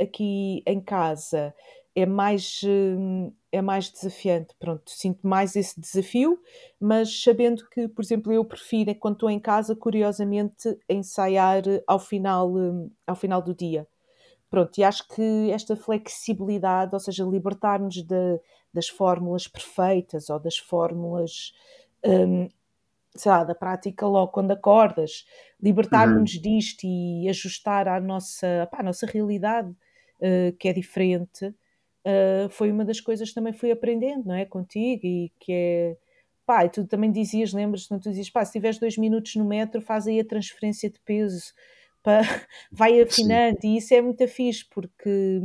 aqui 0.00 0.62
em 0.66 0.80
casa, 0.80 1.54
é 1.94 2.06
mais, 2.06 2.60
hum, 2.64 3.32
é 3.52 3.60
mais 3.60 3.90
desafiante. 3.90 4.54
Pronto, 4.58 4.90
sinto 4.90 5.26
mais 5.28 5.54
esse 5.54 5.78
desafio, 5.78 6.40
mas 6.80 7.22
sabendo 7.22 7.68
que, 7.68 7.86
por 7.86 8.02
exemplo, 8.02 8.32
eu 8.32 8.44
prefiro, 8.44 8.94
quando 8.94 9.14
estou 9.14 9.30
em 9.30 9.38
casa, 9.38 9.76
curiosamente, 9.76 10.76
ensaiar 10.88 11.62
ao 11.86 11.98
final, 11.98 12.50
hum, 12.50 12.90
ao 13.06 13.14
final 13.14 13.42
do 13.42 13.54
dia. 13.54 13.86
Pronto, 14.48 14.76
e 14.78 14.84
acho 14.84 15.06
que 15.08 15.50
esta 15.50 15.76
flexibilidade, 15.76 16.94
ou 16.94 17.00
seja, 17.00 17.24
libertar-nos 17.24 18.02
das 18.72 18.88
fórmulas 18.88 19.46
perfeitas 19.46 20.28
ou 20.28 20.38
das 20.38 20.58
fórmulas, 20.58 21.54
um, 22.04 22.48
sei 23.14 23.32
lá, 23.32 23.44
da 23.44 23.54
prática 23.54 24.06
logo 24.06 24.32
quando 24.32 24.50
acordas, 24.50 25.26
libertar-nos 25.60 26.34
uhum. 26.34 26.40
disto 26.42 26.84
e 26.84 27.28
ajustar 27.28 27.88
à 27.88 28.00
nossa, 28.00 28.68
pá, 28.70 28.80
à 28.80 28.82
nossa 28.82 29.06
realidade, 29.06 29.70
uh, 29.70 30.56
que 30.58 30.68
é 30.68 30.72
diferente, 30.72 31.54
uh, 32.06 32.48
foi 32.50 32.70
uma 32.70 32.84
das 32.84 33.00
coisas 33.00 33.28
que 33.28 33.34
também 33.34 33.52
fui 33.52 33.70
aprendendo, 33.70 34.26
não 34.26 34.34
é? 34.34 34.44
Contigo 34.44 35.06
e 35.06 35.32
que 35.38 35.52
é. 35.52 35.96
Pá, 36.44 36.64
e 36.64 36.68
tu 36.68 36.84
também 36.86 37.10
dizias, 37.10 37.52
lembras-te, 37.52 37.90
não 37.90 38.00
tu 38.00 38.08
dizias, 38.10 38.28
pá, 38.28 38.44
se 38.44 38.52
tiveres 38.52 38.78
dois 38.78 38.98
minutos 38.98 39.36
no 39.36 39.44
metro, 39.44 39.80
faz 39.80 40.08
aí 40.08 40.18
a 40.18 40.24
transferência 40.24 40.90
de 40.90 40.98
peso, 41.00 41.52
pá, 42.02 42.20
vai 42.70 43.00
afinando, 43.00 43.60
Sim. 43.60 43.74
e 43.74 43.76
isso 43.78 43.94
é 43.94 44.02
muito 44.02 44.26
fixe, 44.26 44.66
porque, 44.68 45.40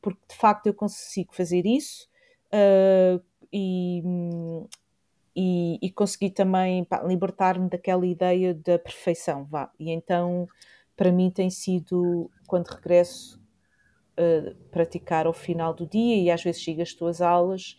porque 0.00 0.20
de 0.28 0.36
facto 0.36 0.66
eu 0.66 0.74
consigo 0.74 1.32
fazer 1.32 1.64
isso 1.64 2.08
uh, 2.52 3.22
e, 3.52 4.02
e, 5.36 5.78
e, 5.80 5.90
consegui 5.92 6.30
também 6.30 6.86
libertar-me 7.06 7.68
daquela 7.70 8.04
ideia 8.04 8.52
da 8.54 8.78
perfeição, 8.80 9.44
vá. 9.44 9.70
E 9.78 9.90
então, 9.92 10.48
para 10.96 11.12
mim 11.12 11.30
tem 11.30 11.48
sido, 11.48 12.28
quando 12.46 12.66
regresso 12.66 13.41
uh, 14.18 14.54
praticar 14.70 15.26
ao 15.26 15.32
final 15.32 15.74
do 15.74 15.86
dia 15.86 16.16
e 16.16 16.30
às 16.30 16.42
vezes 16.42 16.62
sigo 16.62 16.82
as 16.82 16.92
tuas 16.92 17.20
aulas, 17.20 17.76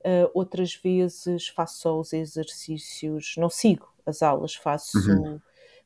uh, 0.00 0.30
outras 0.34 0.74
vezes 0.74 1.48
faço 1.48 1.80
só 1.80 1.98
os 1.98 2.12
exercícios, 2.12 3.34
não 3.36 3.50
sigo 3.50 3.92
as 4.04 4.22
aulas, 4.22 4.54
faço, 4.54 4.98
uhum. 5.10 5.40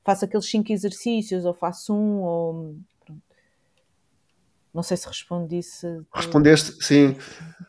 faço 0.05 0.25
aqueles 0.25 0.47
cinco 0.47 0.73
exercícios 0.73 1.45
ou 1.45 1.55
faço 1.55 1.95
um 1.95 2.21
ou 2.23 2.77
não 4.73 4.83
sei 4.83 4.97
se 4.97 5.07
respondi 5.07 5.59
isso. 5.59 6.07
Respondeste, 6.15 6.85
sim. 6.85 7.17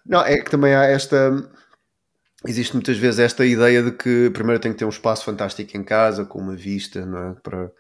Não, 0.05 0.21
é 0.21 0.37
que 0.37 0.51
também 0.51 0.75
há 0.75 0.83
esta. 0.83 1.31
Existe 2.45 2.73
muitas 2.73 2.97
vezes 2.97 3.19
esta 3.19 3.45
ideia 3.45 3.83
de 3.83 3.91
que 3.91 4.29
primeiro 4.31 4.59
tem 4.59 4.71
que 4.71 4.79
ter 4.79 4.85
um 4.85 4.89
espaço 4.89 5.25
fantástico 5.25 5.75
em 5.77 5.83
casa, 5.83 6.25
com 6.25 6.39
uma 6.39 6.55
vista, 6.55 7.05
não 7.05 7.17
é? 7.17 7.33
Para, 7.35 7.71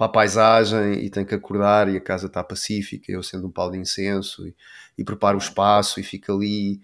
para 0.00 0.06
a 0.06 0.12
paisagem 0.12 0.94
e 1.04 1.10
tem 1.10 1.26
que 1.26 1.34
acordar 1.34 1.86
e 1.86 1.98
a 1.98 2.00
casa 2.00 2.26
está 2.26 2.42
pacífica, 2.42 3.12
eu 3.12 3.22
sendo 3.22 3.48
um 3.48 3.50
pau 3.50 3.70
de 3.70 3.76
incenso 3.76 4.48
e, 4.48 4.56
e 4.96 5.04
preparo 5.04 5.36
o 5.36 5.40
espaço 5.40 6.00
e 6.00 6.02
fico 6.02 6.32
ali, 6.32 6.80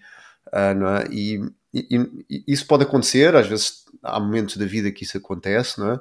uh, 0.48 0.86
é? 0.86 1.06
E, 1.10 1.40
e, 1.72 1.96
e, 2.28 2.44
isso 2.46 2.66
pode 2.66 2.82
acontecer, 2.82 3.34
às 3.34 3.46
vezes 3.46 3.86
há 4.02 4.20
momentos 4.20 4.58
da 4.58 4.66
vida 4.66 4.92
que 4.92 5.02
isso 5.02 5.16
acontece, 5.16 5.80
não 5.80 5.92
é? 5.92 6.00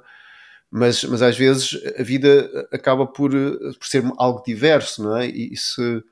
Mas, 0.69 1.05
mas 1.05 1.21
às 1.21 1.37
vezes 1.37 1.79
a 1.97 2.03
vida 2.03 2.67
acaba 2.69 3.07
por, 3.07 3.31
por 3.31 3.87
ser 3.87 4.03
algo 4.17 4.43
diverso, 4.45 5.01
não 5.01 5.15
é? 5.15 5.25
E, 5.25 5.55
se 5.55 6.03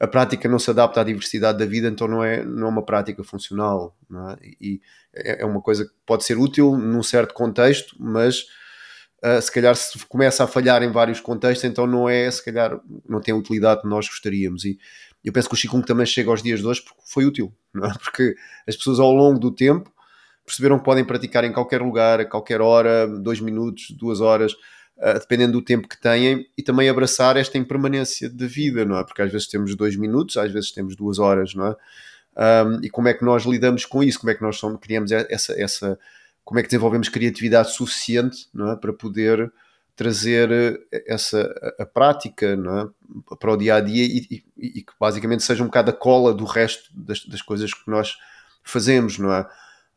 a 0.00 0.06
prática 0.06 0.48
não 0.48 0.58
se 0.58 0.70
adapta 0.70 1.02
à 1.02 1.04
diversidade 1.04 1.58
da 1.58 1.66
vida, 1.66 1.88
então 1.88 2.08
não 2.08 2.24
é, 2.24 2.42
não 2.42 2.68
é 2.68 2.70
uma 2.70 2.82
prática 2.82 3.22
funcional, 3.22 3.94
não 4.08 4.30
é? 4.30 4.36
E 4.58 4.80
é, 5.12 5.42
é 5.42 5.44
uma 5.44 5.60
coisa 5.60 5.84
que 5.84 5.92
pode 6.06 6.24
ser 6.24 6.38
útil 6.38 6.78
num 6.78 7.02
certo 7.02 7.34
contexto, 7.34 7.94
mas 8.00 8.46
uh, 9.24 9.40
se 9.40 9.50
calhar 9.50 9.74
se 9.74 9.98
começa 10.06 10.44
a 10.44 10.46
falhar 10.46 10.82
em 10.82 10.90
vários 10.90 11.20
contextos, 11.20 11.64
então 11.64 11.86
não 11.86 12.08
é, 12.08 12.30
se 12.30 12.44
calhar, 12.44 12.80
não 13.08 13.20
tem 13.20 13.34
a 13.34 13.36
utilidade 13.36 13.82
que 13.82 13.88
nós 13.88 14.08
gostaríamos. 14.08 14.64
E 14.64 14.78
eu 15.24 15.32
penso 15.32 15.48
que 15.48 15.54
o 15.54 15.58
Qigong 15.58 15.84
também 15.84 16.06
chega 16.06 16.30
aos 16.30 16.42
dias 16.42 16.60
de 16.60 16.66
hoje 16.66 16.82
porque 16.82 17.02
foi 17.06 17.24
útil, 17.24 17.52
é? 17.76 17.88
porque 18.02 18.34
as 18.66 18.76
pessoas 18.76 19.00
ao 19.00 19.12
longo 19.12 19.38
do 19.38 19.50
tempo 19.50 19.92
perceberam 20.44 20.78
que 20.78 20.84
podem 20.84 21.04
praticar 21.04 21.44
em 21.44 21.52
qualquer 21.52 21.82
lugar, 21.82 22.20
a 22.20 22.24
qualquer 22.24 22.60
hora, 22.60 23.06
dois 23.08 23.40
minutos, 23.40 23.90
duas 23.90 24.20
horas, 24.20 24.52
uh, 24.52 25.18
dependendo 25.18 25.54
do 25.54 25.62
tempo 25.62 25.88
que 25.88 26.00
têm, 26.00 26.46
e 26.56 26.62
também 26.62 26.88
abraçar 26.88 27.36
esta 27.36 27.58
impermanência 27.58 28.30
da 28.30 28.46
vida, 28.46 28.84
não 28.84 28.96
é? 28.96 29.04
Porque 29.04 29.22
às 29.22 29.32
vezes 29.32 29.48
temos 29.48 29.74
dois 29.74 29.96
minutos, 29.96 30.36
às 30.36 30.52
vezes 30.52 30.70
temos 30.70 30.94
duas 30.94 31.18
horas, 31.18 31.54
não 31.54 31.66
é? 31.66 31.76
um, 32.36 32.80
e 32.82 32.90
como 32.90 33.08
é 33.08 33.14
que 33.14 33.24
nós 33.24 33.44
lidamos 33.44 33.84
com 33.84 34.02
isso, 34.02 34.20
como 34.20 34.30
é 34.30 34.34
que 34.34 34.42
nós 34.42 34.58
somos, 34.58 34.78
criamos 34.80 35.10
essa, 35.10 35.60
essa 35.60 35.98
como 36.46 36.60
é 36.60 36.62
que 36.62 36.68
desenvolvemos 36.68 37.08
criatividade 37.08 37.74
suficiente 37.74 38.46
não 38.54 38.70
é, 38.70 38.76
para 38.76 38.92
poder 38.92 39.52
trazer 39.96 40.52
eh, 40.92 41.04
essa 41.08 41.52
a, 41.76 41.84
prática 41.84 42.46
é, 42.46 43.34
para 43.36 43.52
o 43.52 43.56
dia 43.56 43.74
a 43.74 43.80
dia 43.80 44.04
e, 44.04 44.28
e, 44.30 44.44
e, 44.56 44.82
que 44.82 44.92
basicamente 44.98 45.42
seja 45.42 45.64
um 45.64 45.66
bocado 45.66 45.90
a 45.90 45.92
cola 45.92 46.32
do 46.32 46.44
resto 46.44 46.88
das, 46.94 47.24
das 47.24 47.42
coisas 47.42 47.74
que 47.74 47.90
nós 47.90 48.16
fazemos, 48.62 49.18
não 49.18 49.32
é? 49.32 49.44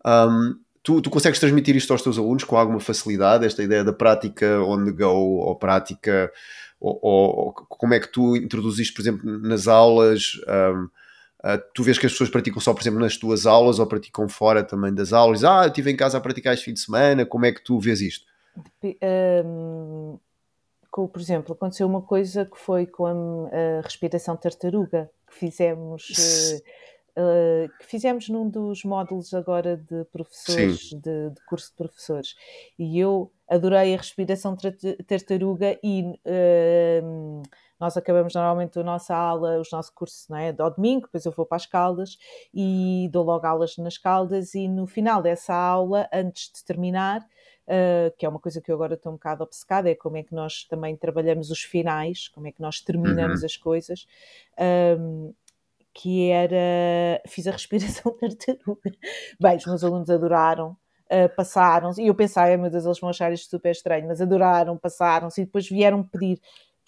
Um, 0.04 0.60
tu, 0.82 1.02
tu 1.02 1.12
consegues 1.12 1.40
transmitir 1.40 1.76
isto 1.76 1.94
aos 1.94 2.02
teus 2.02 2.18
alunos 2.18 2.44
com 2.44 2.58
alguma 2.58 2.80
facilidade, 2.80 3.46
esta 3.46 3.62
ideia 3.62 3.84
da 3.84 3.94
prática 3.94 4.60
on 4.64 4.86
the 4.86 4.92
go 4.92 5.06
ou 5.06 5.56
prática, 5.56 6.32
ou, 6.80 7.00
ou 7.04 7.54
como 7.54 7.94
é 7.94 8.00
que 8.00 8.12
tu 8.12 8.36
introduziste, 8.36 8.94
por 8.94 9.02
exemplo, 9.02 9.40
nas 9.40 9.68
aulas? 9.68 10.42
Um, 10.48 10.90
Uh, 11.40 11.58
tu 11.74 11.84
vês 11.84 11.98
que 11.98 12.06
as 12.06 12.12
pessoas 12.12 12.30
praticam 12.30 12.60
só, 12.60 12.74
por 12.74 12.82
exemplo, 12.82 13.00
nas 13.00 13.16
tuas 13.16 13.46
aulas 13.46 13.80
ou 13.80 13.88
praticam 13.88 14.28
fora 14.28 14.62
também 14.64 14.94
das 14.94 15.14
aulas? 15.14 15.44
Ah, 15.44 15.64
eu 15.64 15.68
estive 15.70 15.90
em 15.92 15.96
casa 15.96 16.18
a 16.18 16.22
praticar 16.22 16.54
este 16.54 16.66
fim 16.66 16.74
de 16.74 16.82
semana, 16.82 17.26
como 17.26 17.46
é 17.46 17.52
que 17.52 17.64
tu 17.64 17.80
vês 17.80 18.02
isto? 18.02 18.26
Um, 18.84 20.20
com, 20.92 21.08
por 21.08 21.22
exemplo, 21.22 21.54
aconteceu 21.54 21.88
uma 21.88 22.02
coisa 22.02 22.46
que 22.46 22.58
foi 22.58 22.86
com 22.86 23.06
a, 23.06 23.12
a 23.12 23.82
respiração 23.82 24.36
tartaruga 24.36 25.10
que 25.28 25.36
fizemos. 25.36 26.10
Uh, 27.18 27.68
que 27.80 27.86
fizemos 27.86 28.30
num 28.30 28.50
dos 28.50 28.86
módulos 28.86 29.34
agora 29.34 29.76
de 29.76 30.06
professores, 30.06 30.90
de, 30.92 31.30
de, 31.30 31.46
curso 31.48 31.72
de 31.72 31.76
professores. 31.76 32.36
E 32.78 32.98
eu 32.98 33.32
adorei 33.48 33.94
a 33.94 33.98
respiração 33.98 34.56
tartaruga 35.06 35.78
e 35.84 36.04
uh, 36.04 37.42
nós 37.80 37.96
acabamos 37.96 38.34
normalmente 38.34 38.78
a 38.80 38.84
nossa 38.84 39.16
aula, 39.16 39.60
os 39.60 39.72
nossos 39.72 39.92
cursos, 39.92 40.28
não 40.28 40.38
é? 40.38 40.54
ao 40.58 40.72
domingo, 40.72 41.06
depois 41.06 41.26
eu 41.26 41.32
vou 41.32 41.46
para 41.46 41.56
as 41.56 41.66
Caldas 41.66 42.18
e 42.54 43.10
dou 43.12 43.24
logo 43.24 43.46
aulas 43.46 43.78
nas 43.78 43.98
Caldas 43.98 44.54
e 44.54 44.68
no 44.68 44.86
final 44.86 45.22
dessa 45.22 45.54
aula, 45.54 46.08
antes 46.12 46.52
de 46.52 46.64
terminar, 46.64 47.22
uh, 47.22 48.16
que 48.18 48.26
é 48.26 48.30
uma 48.30 48.40
coisa 48.40 48.60
que 48.60 48.72
eu 48.72 48.76
agora 48.76 48.96
estou 48.96 49.12
um 49.12 49.16
bocado 49.16 49.44
obcecada, 49.44 49.90
é 49.90 49.96
como 49.96 50.18
é 50.18 50.24
que 50.24 50.34
nós 50.34 50.66
também 50.66 50.96
trabalhamos 50.96 51.50
os 51.52 51.62
finais, 51.62 52.28
como 52.28 52.48
é 52.48 52.52
que 52.52 52.62
nós 52.62 52.82
terminamos 52.82 53.40
uhum. 53.40 53.46
as 53.46 53.56
coisas. 53.56 54.08
Um, 55.00 55.34
que 55.92 56.30
era. 56.30 57.22
Fiz 57.28 57.48
a 57.48 57.52
respiração 57.52 58.16
tartaruga. 58.20 58.92
Bem, 59.40 59.58
os 59.58 59.66
meus 59.66 59.84
alunos 59.84 60.10
adoraram. 60.10 60.78
Uh, 61.12 61.28
passaram 61.36 61.92
e 61.98 62.06
eu 62.06 62.14
pensava, 62.14 62.56
meu 62.56 62.70
Deus, 62.70 62.86
eles 62.86 63.00
vão 63.00 63.10
achar 63.10 63.34
isto 63.34 63.50
super 63.50 63.72
estranho, 63.72 64.08
mas 64.08 64.22
adoraram, 64.22 64.78
passaram-se 64.78 65.42
e 65.42 65.46
depois 65.46 65.68
vieram 65.68 66.04
pedir 66.04 66.40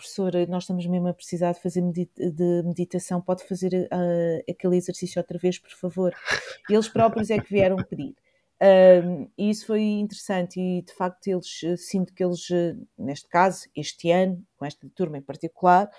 professora, 0.02 0.45
nós 0.47 0.64
estamos 0.64 0.86
mesmo 0.88 1.08
a 1.08 1.14
precisar 1.14 1.52
de 1.52 1.62
fazer 1.62 1.82
medita 1.82 2.32
de 2.32 2.64
meditação, 2.66 3.22
pode 3.22 3.43
fazer 3.43 3.88
uh, 3.91 4.52
aquele 4.52 4.76
exercício 4.76 5.20
outra 5.20 5.38
vez, 5.38 5.60
por 5.60 5.72
favor? 5.72 6.14
Eles 6.68 6.89
próprios 6.89 7.30
é 7.30 7.39
que 7.39 7.54
vieram 7.54 7.78
pedir. 7.78 8.16
Um, 8.62 9.28
e 9.38 9.49
isso 9.49 9.66
foi 9.66 9.82
interessante 9.82 10.60
e 10.60 10.84
de 10.84 10.93
facto 10.93 11.26
eles 11.26 11.62
eh, 11.64 11.76
sinto 11.78 12.14
que 12.14 12.24
eles 12.24 12.47
eh, 12.52 12.76
neste 12.95 13.28
caso 13.28 13.68
este 13.76 14.12
ano 14.12 14.45
com 14.56 14.66
esta 14.66 14.88
turma 14.93 15.18
em 15.18 15.22
particular 15.24 15.89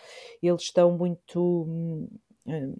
eles 0.41 0.63
estão 0.63 0.97
muito 0.97 1.65
um, 1.67 2.77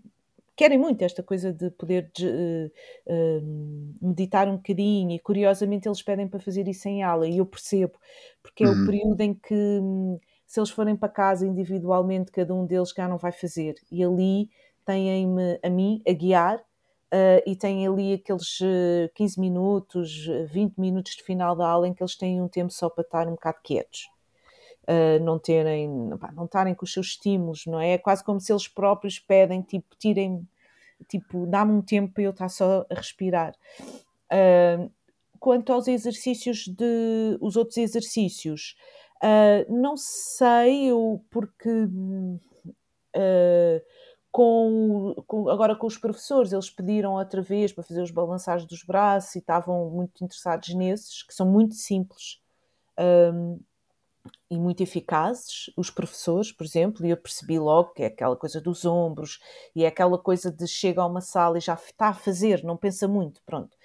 querem 0.55 0.79
muito 0.79 1.03
esta 1.03 1.21
coisa 1.21 1.53
de 1.53 1.69
poder 1.73 2.13
de, 2.15 2.25
uh, 2.25 2.73
uh, 3.13 3.99
meditar 4.01 4.49
um 4.49 4.55
bocadinho 4.55 5.17
e 5.17 5.19
curiosamente 5.19 5.89
eles 5.89 6.01
pedem 6.01 6.29
para 6.29 6.39
fazer 6.39 6.69
isso 6.69 6.87
em 6.87 7.03
aula 7.03 7.27
e 7.27 7.39
eu 7.39 7.47
percebo 7.47 7.99
porque 8.41 8.63
é 8.63 8.69
uhum. 8.69 8.85
o 8.85 8.87
período 8.87 9.21
em 9.21 9.35
que 9.35 9.53
hum, 9.53 10.17
se 10.53 10.61
eles 10.61 10.69
forem 10.69 10.95
para 10.95 11.09
casa 11.09 11.47
individualmente, 11.47 12.31
cada 12.31 12.55
um 12.55 12.67
deles 12.67 12.93
já 12.95 13.09
não 13.09 13.17
vai 13.17 13.33
fazer. 13.33 13.75
E 13.91 14.05
ali 14.05 14.51
têm-me 14.85 15.59
a 15.63 15.71
mim 15.71 16.03
a 16.07 16.13
guiar 16.13 16.59
uh, 16.59 17.43
e 17.47 17.57
têm 17.57 17.87
ali 17.87 18.13
aqueles 18.13 18.59
15 19.15 19.39
eh, 19.39 19.41
minutos, 19.41 20.27
20 20.51 20.77
minutos 20.77 21.17
de 21.17 21.23
final 21.23 21.57
da 21.57 21.67
aula 21.67 21.89
em 21.89 21.95
que 21.95 22.03
eles 22.03 22.19
têm 22.19 22.43
um 22.43 22.49
tempo 22.49 22.71
só 22.71 22.91
para 22.91 23.01
estar 23.01 23.27
um 23.29 23.31
bocado 23.31 23.61
quietos. 23.65 24.11
Uh, 24.83 25.25
não 25.25 25.39
terem, 25.39 25.89
não 25.89 26.45
estarem 26.45 26.75
com 26.75 26.85
os 26.85 26.93
seus 26.93 27.07
estímulos, 27.07 27.65
não 27.65 27.81
é? 27.81 27.93
É 27.93 27.99
quase 27.99 28.23
como 28.23 28.39
se 28.39 28.53
eles 28.53 28.69
próprios 28.69 29.19
pedem, 29.19 29.63
tipo, 29.63 29.97
tirem, 29.99 30.47
tipo, 31.09 31.47
dá-me 31.47 31.73
um 31.73 31.81
tempo 31.81 32.13
para 32.13 32.25
eu 32.25 32.31
estar 32.31 32.51
só 32.51 32.85
a 32.91 32.95
respirar. 32.95 33.55
Uh, 34.31 34.93
quanto 35.41 35.73
aos 35.73 35.89
exercícios 35.89 36.69
de, 36.69 37.39
os 37.41 37.57
outros 37.57 37.79
exercícios, 37.79 38.77
Uh, 39.23 39.73
não 39.73 39.97
sei, 39.97 40.87
eu, 40.87 41.25
porque 41.31 41.69
uh, 43.17 43.83
com, 44.33 45.15
com, 45.27 45.49
agora 45.51 45.77
com 45.77 45.87
os 45.87 45.99
professores, 45.99 46.53
eles 46.53 46.71
pediram 46.71 47.13
outra 47.13 47.43
vez 47.43 47.71
para 47.73 47.85
fazer 47.85 48.03
os 48.03 48.11
balançares 48.11 48.65
dos 48.65 48.83
braços 48.83 49.37
e 49.37 49.39
estavam 49.39 49.91
muito 49.91 50.25
interessados 50.25 50.75
nesses, 50.75 51.23
que 51.23 51.35
são 51.35 51.47
muito 51.47 51.75
simples 51.75 52.41
um, 52.99 53.61
e 54.51 54.59
muito 54.59 54.83
eficazes. 54.83 55.71
Os 55.77 55.91
professores, 55.91 56.51
por 56.51 56.65
exemplo, 56.65 57.05
e 57.07 57.11
eu 57.11 57.17
percebi 57.17 57.59
logo 57.59 57.93
que 57.93 58.03
é 58.03 58.07
aquela 58.07 58.35
coisa 58.35 58.61
dos 58.61 58.85
ombros 58.87 59.39
e 59.77 59.85
é 59.85 59.87
aquela 59.87 60.19
coisa 60.19 60.51
de 60.51 60.67
chega 60.67 61.03
a 61.03 61.07
uma 61.07 61.21
sala 61.21 61.59
e 61.59 61.61
já 61.61 61.75
está 61.75 62.09
a 62.09 62.15
fazer, 62.15 62.65
não 62.65 62.77
pensa 62.77 63.07
muito, 63.07 63.43
pronto. 63.45 63.77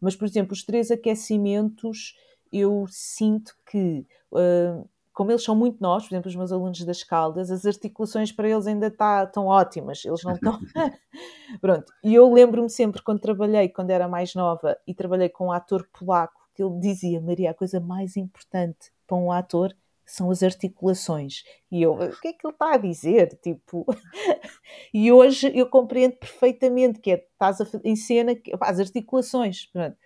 Mas, 0.00 0.14
por 0.14 0.26
exemplo, 0.26 0.52
os 0.52 0.64
três 0.64 0.90
aquecimentos 0.90 2.14
eu 2.60 2.86
sinto 2.88 3.54
que, 3.66 4.06
uh, 4.32 4.88
como 5.12 5.30
eles 5.30 5.42
são 5.42 5.54
muito 5.54 5.80
novos, 5.80 6.08
por 6.08 6.14
exemplo, 6.14 6.28
os 6.28 6.36
meus 6.36 6.52
alunos 6.52 6.84
das 6.84 7.02
Caldas, 7.02 7.50
as 7.50 7.64
articulações 7.64 8.32
para 8.32 8.48
eles 8.48 8.66
ainda 8.66 8.90
tá, 8.90 9.24
estão 9.24 9.46
ótimas, 9.46 10.04
eles 10.04 10.22
não 10.22 10.34
estão. 10.34 10.58
Pronto, 11.60 11.92
e 12.02 12.14
eu 12.14 12.32
lembro-me 12.32 12.70
sempre 12.70 13.02
quando 13.02 13.20
trabalhei, 13.20 13.68
quando 13.68 13.90
era 13.90 14.08
mais 14.08 14.34
nova, 14.34 14.76
e 14.86 14.94
trabalhei 14.94 15.28
com 15.28 15.46
um 15.46 15.52
ator 15.52 15.88
polaco, 15.92 16.40
que 16.54 16.62
ele 16.62 16.78
dizia, 16.78 17.20
Maria, 17.20 17.50
a 17.50 17.54
coisa 17.54 17.80
mais 17.80 18.16
importante 18.16 18.92
para 19.06 19.16
um 19.16 19.32
ator 19.32 19.74
são 20.06 20.30
as 20.30 20.42
articulações. 20.42 21.42
E 21.70 21.82
eu, 21.82 21.94
o 21.94 22.20
que 22.20 22.28
é 22.28 22.32
que 22.32 22.46
ele 22.46 22.52
está 22.52 22.74
a 22.74 22.76
dizer? 22.76 23.38
Tipo, 23.42 23.84
e 24.92 25.10
hoje 25.10 25.50
eu 25.54 25.66
compreendo 25.66 26.16
perfeitamente 26.16 27.00
que 27.00 27.12
é, 27.12 27.26
estás 27.32 27.58
em 27.82 27.96
cena, 27.96 28.32
as 28.60 28.78
articulações. 28.78 29.66
Pronto. 29.66 29.96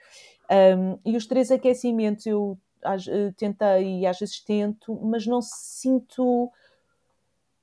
Um, 0.51 0.99
e 1.05 1.17
os 1.17 1.27
três 1.27 1.51
aquecimentos 1.51 2.25
eu 2.27 2.59
uh, 2.85 3.33
tentei 3.37 4.01
e 4.01 4.07
às 4.07 4.19
vezes 4.19 4.41
tento, 4.41 4.99
mas 5.03 5.27
não 5.27 5.43
sinto 5.43 6.51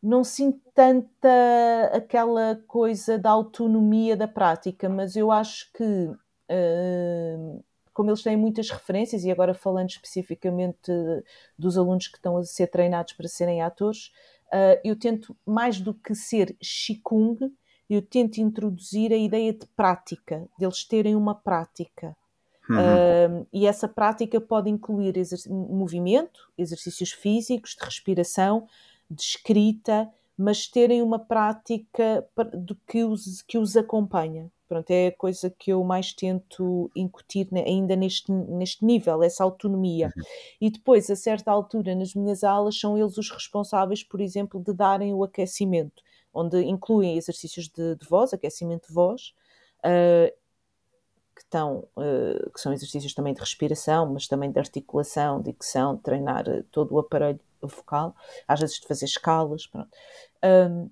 não 0.02 0.24
sinto 0.24 0.62
tanta 0.74 1.90
aquela 1.92 2.62
coisa 2.68 3.18
da 3.18 3.32
autonomia 3.32 4.16
da 4.16 4.28
prática, 4.28 4.88
mas 4.88 5.16
eu 5.16 5.32
acho 5.32 5.72
que 5.74 5.84
uh, 5.84 7.64
como 7.96 8.10
eles 8.10 8.22
têm 8.22 8.36
muitas 8.36 8.70
referências, 8.70 9.24
e 9.24 9.32
agora 9.32 9.54
falando 9.54 9.90
especificamente 9.90 10.92
dos 11.58 11.78
alunos 11.78 12.10
que 12.10 12.18
estão 12.18 12.36
a 12.36 12.44
ser 12.44 12.68
treinados 12.68 13.14
para 13.14 13.28
serem 13.28 13.62
atores, 13.62 14.12
uh, 14.54 14.80
eu 14.84 15.00
tento, 15.00 15.36
mais 15.46 15.80
do 15.80 15.94
que 15.94 16.14
ser 16.14 16.58
Qigong, 16.62 17.40
eu 17.90 18.02
tento 18.02 18.40
introduzir 18.40 19.14
a 19.14 19.18
ideia 19.18 19.54
de 19.54 19.66
prática, 19.68 20.46
deles 20.60 20.84
terem 20.86 21.16
uma 21.16 21.34
prática. 21.34 22.16
Uhum. 22.70 22.78
Uh, 22.78 23.48
e 23.54 23.68
essa 23.68 23.88
prática 23.88 24.42
pode 24.42 24.70
incluir 24.70 25.18
exerc 25.18 25.48
movimento, 25.50 26.50
exercícios 26.58 27.12
físicos, 27.12 27.76
de 27.80 27.86
respiração, 27.86 28.68
de 29.10 29.22
escrita, 29.22 30.10
mas 30.38 30.68
terem 30.68 31.02
uma 31.02 31.20
prática 31.20 32.28
do 32.54 32.76
que 32.88 33.04
os, 33.04 33.42
que 33.44 33.58
os 33.58 33.78
acompanha. 33.78 34.52
Pronto, 34.68 34.90
é 34.90 35.08
a 35.08 35.16
coisa 35.16 35.54
que 35.60 35.72
eu 35.72 35.84
mais 35.84 36.12
tento 36.12 36.90
incutir 36.96 37.48
ainda 37.54 37.96
neste, 37.96 38.32
neste 38.32 38.84
nível, 38.84 39.22
essa 39.22 39.44
autonomia. 39.44 40.12
Uhum. 40.16 40.24
E 40.60 40.70
depois, 40.72 41.10
a 41.10 41.16
certa 41.16 41.52
altura, 41.52 41.94
nas 41.94 42.16
minhas 42.16 42.44
aulas, 42.44 42.80
são 42.80 42.98
eles 42.98 43.16
os 43.18 43.30
responsáveis, 43.30 44.04
por 44.04 44.20
exemplo, 44.20 44.60
de 44.60 44.74
darem 44.74 45.14
o 45.14 45.24
aquecimento, 45.24 46.02
onde 46.34 46.64
incluem 46.64 47.16
exercícios 47.16 47.70
de, 47.70 47.96
de 47.96 48.08
voz, 48.08 48.34
aquecimento 48.34 48.88
de 48.88 48.94
voz, 48.94 49.34
uh, 49.86 50.34
que, 51.36 51.42
estão, 51.42 51.88
uh, 51.98 52.50
que 52.52 52.60
são 52.60 52.72
exercícios 52.72 53.14
também 53.14 53.34
de 53.34 53.42
respiração, 53.42 54.12
mas 54.12 54.28
também 54.28 54.52
de 54.52 54.60
articulação, 54.60 55.42
dicção, 55.42 55.98
treinar 55.98 56.48
uh, 56.48 56.64
todo 56.72 56.96
o 56.96 57.00
aparelho 57.00 57.40
vocal, 57.62 58.16
às 58.48 58.60
vezes 58.60 58.80
de 58.80 58.88
fazer 58.88 59.06
escalas, 59.06 59.68
pronto. 59.68 59.90
Um, 60.44 60.90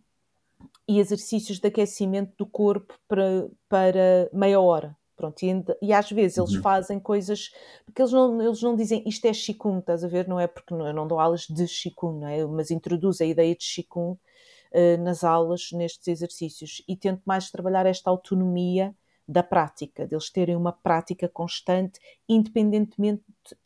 e 0.88 1.00
exercícios 1.00 1.60
de 1.60 1.68
aquecimento 1.68 2.34
do 2.38 2.46
corpo 2.46 2.94
para, 3.08 3.48
para 3.70 4.30
meia 4.34 4.60
hora. 4.60 4.96
Pronto, 5.16 5.42
e, 5.44 5.64
e 5.82 5.94
às 5.94 6.12
vezes 6.12 6.38
eles 6.38 6.54
uhum. 6.56 6.62
fazem 6.62 7.00
coisas, 7.00 7.52
porque 7.86 8.02
eles 8.02 8.12
não, 8.12 8.42
eles 8.42 8.62
não 8.62 8.76
dizem 8.76 9.04
isto 9.06 9.26
é 9.26 9.32
Qigong, 9.32 9.80
estás 9.80 10.04
a 10.04 10.08
ver? 10.08 10.28
Não 10.28 10.40
é 10.40 10.48
porque 10.48 10.74
não, 10.74 10.88
eu 10.88 10.94
não 10.94 11.08
dou 11.08 11.20
aulas 11.20 11.46
de 11.48 11.66
Qigong, 11.66 12.20
não 12.20 12.28
é? 12.28 12.46
mas 12.46 12.72
introduz 12.72 13.22
a 13.22 13.26
ideia 13.26 13.56
de 13.56 13.64
Qigong 13.64 14.14
uh, 14.14 15.02
nas 15.02 15.24
aulas, 15.24 15.70
nestes 15.72 16.08
exercícios, 16.08 16.84
e 16.88 16.98
tento 16.98 17.22
mais 17.26 17.52
trabalhar 17.52 17.86
esta 17.86 18.10
autonomia 18.10 18.94
da 19.28 19.42
prática, 19.42 20.06
deles 20.06 20.30
terem 20.30 20.56
uma 20.56 20.72
prática 20.72 21.30
constante, 21.30 22.00
independentemente 22.28 23.24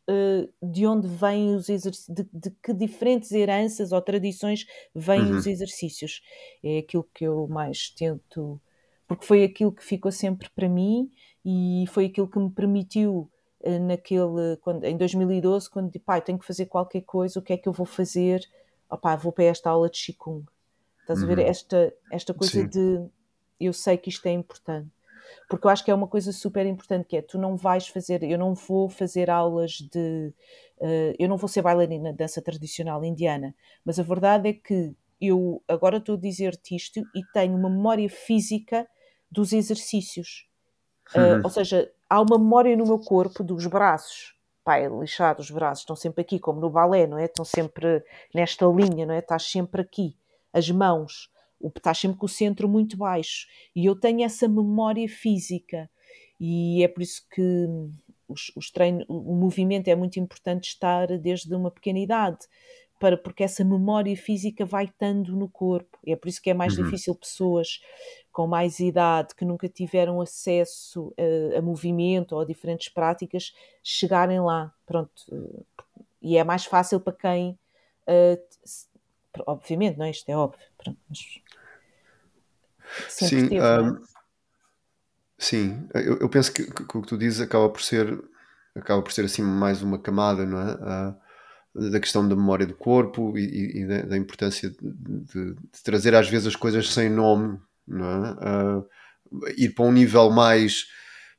uh, 0.10 0.51
de 0.62 0.86
onde 0.86 1.08
vêm 1.08 1.55
os 1.55 1.68
exercícios, 1.68 2.16
de, 2.16 2.28
de, 2.32 2.51
que 2.62 2.74
diferentes 2.74 3.32
heranças 3.32 3.91
ou 3.91 4.01
tradições 4.01 4.66
vêm 4.93 5.22
uhum. 5.22 5.38
os 5.38 5.47
exercícios. 5.47 6.22
É 6.64 6.80
aquilo 6.80 7.08
que 7.14 7.26
eu 7.26 7.47
mais 7.47 7.89
tento 7.89 8.62
porque 9.08 9.26
foi 9.26 9.43
aquilo 9.43 9.72
que 9.72 9.84
ficou 9.84 10.12
sempre 10.12 10.49
para 10.49 10.68
mim 10.68 11.10
e 11.43 11.86
foi 11.88 12.05
aquilo 12.05 12.28
que 12.28 12.38
me 12.38 12.51
permitiu 12.51 13.32
uh, 13.62 13.80
naquele, 13.80 14.58
quando, 14.62 14.84
em 14.84 14.95
2012, 14.95 15.70
quando 15.70 15.88
disse, 15.88 15.99
pai, 15.99 16.22
tenho 16.22 16.38
que 16.38 16.45
fazer 16.45 16.68
qualquer 16.68 17.01
coisa, 17.01 17.39
o 17.39 17.41
que 17.41 17.53
é 17.53 17.58
que 17.58 17.68
eu 17.68 17.74
vou 17.74 17.86
fazer? 17.86 18.41
Opá, 18.89 19.16
vou 19.16 19.32
para 19.32 19.45
esta 19.45 19.70
aula 19.70 19.89
de 19.89 19.97
Qigong. 19.97 20.45
Estás 21.01 21.20
uhum. 21.20 21.26
a 21.26 21.28
ver 21.28 21.39
uhum. 21.39 21.45
esta, 21.47 21.93
esta 22.12 22.34
coisa 22.34 22.62
Sim. 22.62 22.68
de 22.68 23.08
eu 23.60 23.74
sei 23.74 23.97
que 23.97 24.10
isto 24.10 24.26
é 24.28 24.32
importante 24.32 24.96
porque 25.49 25.65
eu 25.67 25.71
acho 25.71 25.84
que 25.84 25.91
é 25.91 25.93
uma 25.93 26.07
coisa 26.07 26.32
super 26.32 26.65
importante 26.65 27.07
que 27.07 27.17
é 27.17 27.21
tu 27.21 27.38
não 27.38 27.55
vais 27.55 27.88
fazer, 27.88 28.23
eu 28.23 28.38
não 28.38 28.53
vou 28.53 28.89
fazer 28.89 29.30
aulas 29.30 29.71
de 29.73 30.34
uh, 30.80 31.15
eu 31.17 31.28
não 31.28 31.38
vou 31.38 31.47
ser 31.47 31.61
bailarina 31.61 32.11
de 32.11 32.17
dança 32.17 32.41
tradicional 32.41 33.03
indiana, 33.03 33.55
mas 33.84 33.99
a 33.99 34.03
verdade 34.03 34.49
é 34.49 34.53
que 34.53 34.95
eu 35.19 35.63
agora 35.67 35.97
estou 35.97 36.15
a 36.15 36.19
dizer-te 36.19 36.75
isto 36.75 36.99
e 37.15 37.23
tenho 37.34 37.55
uma 37.55 37.69
memória 37.69 38.09
física 38.09 38.88
dos 39.32 39.51
exercícios. 39.51 40.47
Uh, 41.15 41.41
ou 41.43 41.49
seja, 41.49 41.91
há 42.09 42.21
uma 42.21 42.38
memória 42.38 42.75
no 42.75 42.86
meu 42.86 42.99
corpo 42.99 43.43
dos 43.43 43.65
braços. 43.65 44.36
Pai, 44.63 44.86
é 44.86 44.89
lixado, 44.89 45.39
os 45.39 45.49
braços 45.49 45.84
estão 45.84 45.95
sempre 45.95 46.21
aqui, 46.21 46.39
como 46.39 46.59
no 46.59 46.69
balé, 46.69 47.07
não 47.07 47.17
é? 47.17 47.25
Estão 47.25 47.45
sempre 47.45 48.03
nesta 48.34 48.65
linha, 48.65 49.05
não 49.05 49.13
é? 49.13 49.19
Estás 49.19 49.49
sempre 49.49 49.82
aqui. 49.82 50.15
As 50.51 50.69
mãos, 50.69 51.30
estás 51.66 51.97
sempre 51.97 52.18
com 52.18 52.26
o 52.26 52.30
centro 52.30 52.68
muito 52.68 52.97
baixo. 52.97 53.47
E 53.76 53.86
eu 53.86 53.95
tenho 53.95 54.24
essa 54.24 54.47
memória 54.47 55.08
física. 55.08 55.89
E 56.39 56.84
é 56.84 56.88
por 56.88 57.01
isso 57.01 57.26
que 57.30 57.68
os, 58.28 58.51
os 58.55 58.70
treinos, 58.70 59.05
o 59.08 59.36
movimento 59.36 59.88
é 59.88 59.95
muito 59.95 60.20
importante 60.20 60.70
estar 60.70 61.08
desde 61.18 61.53
uma 61.55 61.72
pequena 61.72 61.99
idade, 61.99 62.39
para, 62.99 63.16
porque 63.16 63.43
essa 63.43 63.64
memória 63.64 64.16
física 64.18 64.66
vai 64.66 64.86
estando 64.86 65.36
no 65.36 65.47
corpo. 65.47 65.97
É 66.05 66.16
por 66.16 66.28
isso 66.28 66.41
que 66.41 66.49
é 66.49 66.53
mais 66.53 66.78
uhum. 66.78 66.86
difícil 66.86 67.16
pessoas 67.16 67.80
com 68.32 68.47
mais 68.47 68.80
idade 68.80 69.36
que 69.36 69.45
nunca 69.45 69.70
tiveram 69.70 70.20
acesso 70.20 71.14
a, 71.18 71.60
a, 71.60 71.62
movimento 71.62 72.34
ou 72.34 72.41
a 72.41 72.45
diferentes 72.45 72.89
práticas 72.89 73.53
chegarem 73.84 74.39
lá. 74.39 74.74
Pronto. 74.86 75.12
E 76.22 76.38
é 76.38 76.43
mais 76.43 76.66
fácil 76.66 76.99
para 76.99 77.14
quem. 77.14 77.58
Uh, 78.08 79.43
obviamente, 79.45 79.97
não 79.97 80.05
é? 80.05 80.10
Isto 80.10 80.30
é 80.30 80.38
óbvio. 80.38 80.68
Pronto, 80.78 80.99
mas 81.08 81.20
sim, 83.09 83.49
teve, 83.49 83.61
um, 83.61 83.97
sim. 85.38 85.88
Eu, 85.93 86.17
eu, 86.19 86.29
penso 86.29 86.51
que, 86.51 86.63
que, 86.63 86.85
que, 86.85 86.97
o 86.97 87.01
que 87.01 87.07
tu 87.07 87.17
dizes 87.17 87.41
acaba 87.41 87.69
por 87.69 87.81
ser 87.81 88.19
acaba 88.75 89.01
por 89.01 89.11
ser 89.11 89.25
assim 89.25 89.41
mais 89.41 89.81
uma 89.81 89.97
camada, 89.97 90.45
não 90.45 90.59
é? 90.59 90.73
Uh, 90.75 91.89
da 91.91 91.99
questão 91.99 92.27
da 92.27 92.35
memória 92.35 92.65
do 92.65 92.73
corpo 92.73 93.38
e, 93.38 93.81
e 93.81 93.88
da, 93.88 94.01
da, 94.03 94.17
importância 94.17 94.69
de, 94.69 94.77
de, 94.81 95.53
de, 95.53 95.83
trazer 95.83 96.15
às 96.15 96.27
vezes 96.27 96.47
as 96.47 96.55
coisas 96.55 96.91
sem 96.91 97.09
nome, 97.09 97.59
não 97.88 98.05
é? 98.05 98.31
Uh, 98.31 98.88
ir 99.57 99.69
para 99.69 99.85
um 99.85 99.91
nível 99.91 100.29
mais 100.29 100.88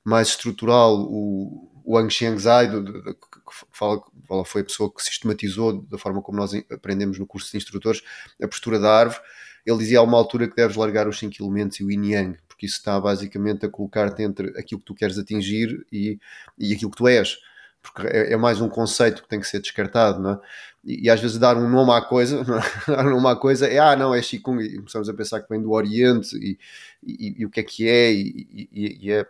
mais 0.04 0.28
estrutural. 0.28 1.00
O, 1.00 1.68
o 1.84 1.96
Ang 1.96 2.10
Xiangzai, 2.12 2.68
que 2.68 3.66
fala, 3.72 4.02
fala, 4.26 4.44
foi 4.44 4.60
a 4.60 4.64
pessoa 4.64 4.92
que 4.92 5.02
sistematizou 5.02 5.82
da 5.82 5.96
forma 5.96 6.20
como 6.20 6.36
nós 6.36 6.52
aprendemos 6.70 7.18
no 7.18 7.26
curso 7.26 7.50
de 7.50 7.56
instrutores 7.56 8.02
a 8.42 8.46
postura 8.46 8.78
da 8.78 8.92
árvore 8.92 9.22
ele 9.64 9.78
dizia 9.78 9.98
a 9.98 10.02
uma 10.02 10.16
altura 10.16 10.48
que 10.48 10.56
deves 10.56 10.76
largar 10.76 11.08
os 11.08 11.18
5 11.18 11.34
elementos 11.42 11.78
e 11.80 11.84
o 11.84 11.90
yin 11.90 12.12
yang, 12.12 12.38
porque 12.48 12.66
isso 12.66 12.76
está 12.76 13.00
basicamente 13.00 13.66
a 13.66 13.68
colocar-te 13.68 14.22
entre 14.22 14.48
aquilo 14.58 14.80
que 14.80 14.86
tu 14.86 14.94
queres 14.94 15.18
atingir 15.18 15.86
e, 15.92 16.18
e 16.58 16.74
aquilo 16.74 16.90
que 16.90 16.96
tu 16.96 17.06
és. 17.06 17.38
Porque 17.80 18.06
é, 18.06 18.32
é, 18.32 18.36
mais 18.36 18.60
um 18.60 18.68
conceito 18.68 19.22
que 19.22 19.28
tem 19.28 19.40
que 19.40 19.46
ser 19.46 19.60
descartado, 19.60 20.20
não 20.20 20.32
é? 20.32 20.40
E, 20.84 21.06
e 21.06 21.10
às 21.10 21.20
vezes 21.20 21.38
dar 21.38 21.56
um 21.56 21.68
nome 21.68 21.92
à 21.92 22.00
coisa, 22.00 22.40
é? 22.88 22.90
dar 22.90 23.06
um 23.06 23.10
nome 23.10 23.28
à 23.28 23.36
coisa 23.36 23.66
é, 23.66 23.78
ah, 23.78 23.94
não, 23.94 24.14
é 24.14 24.20
Qigong, 24.20 24.62
e 24.62 24.76
começamos 24.76 25.08
a 25.08 25.14
pensar 25.14 25.40
que 25.40 25.48
vem 25.48 25.62
do 25.62 25.70
Oriente 25.70 26.36
e, 26.36 26.58
e, 27.02 27.42
e 27.42 27.46
o 27.46 27.50
que 27.50 27.60
é 27.60 27.62
que 27.62 27.88
é, 27.88 28.12
e, 28.12 29.12
é, 29.12 29.26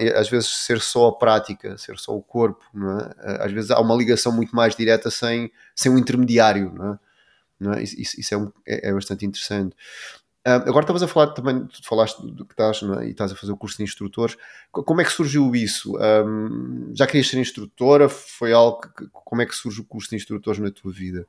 é, 0.00 0.18
às 0.18 0.30
vezes 0.30 0.48
ser 0.48 0.80
só 0.80 1.08
a 1.08 1.18
prática, 1.18 1.76
ser 1.76 1.98
só 1.98 2.16
o 2.16 2.22
corpo, 2.22 2.64
é? 3.22 3.44
Às 3.44 3.52
vezes 3.52 3.70
há 3.70 3.80
uma 3.80 3.94
ligação 3.94 4.32
muito 4.32 4.56
mais 4.56 4.74
direta 4.74 5.10
sem, 5.10 5.52
sem 5.74 5.92
um 5.92 5.98
intermediário, 5.98 6.72
não 6.74 6.98
é? 7.60 7.82
Isso, 7.82 8.20
isso 8.20 8.34
é, 8.34 8.36
um, 8.36 8.52
é, 8.66 8.88
é, 8.88 8.92
bastante 8.92 9.26
interessante. 9.26 9.74
Uh, 10.46 10.64
agora 10.66 10.80
estavas 10.80 11.02
a 11.02 11.08
falar 11.08 11.28
também, 11.28 11.66
tu 11.66 11.86
falaste 11.86 12.20
do 12.24 12.44
que 12.44 12.54
estás 12.54 12.82
é? 12.82 13.06
e 13.06 13.10
estás 13.10 13.32
a 13.32 13.36
fazer 13.36 13.52
o 13.52 13.56
curso 13.56 13.76
de 13.76 13.82
instrutores. 13.82 14.36
Como 14.70 15.00
é 15.00 15.04
que 15.04 15.12
surgiu 15.12 15.54
isso? 15.54 15.98
Um, 15.98 16.92
já 16.94 17.06
querias 17.06 17.28
ser 17.28 17.38
instrutora? 17.38 18.08
Foi 18.08 18.52
algo 18.52 18.80
que, 18.80 19.06
como 19.12 19.42
é 19.42 19.46
que 19.46 19.54
surge 19.54 19.80
o 19.80 19.84
curso 19.84 20.10
de 20.10 20.16
instrutores 20.16 20.60
na 20.60 20.70
tua 20.70 20.92
vida? 20.92 21.26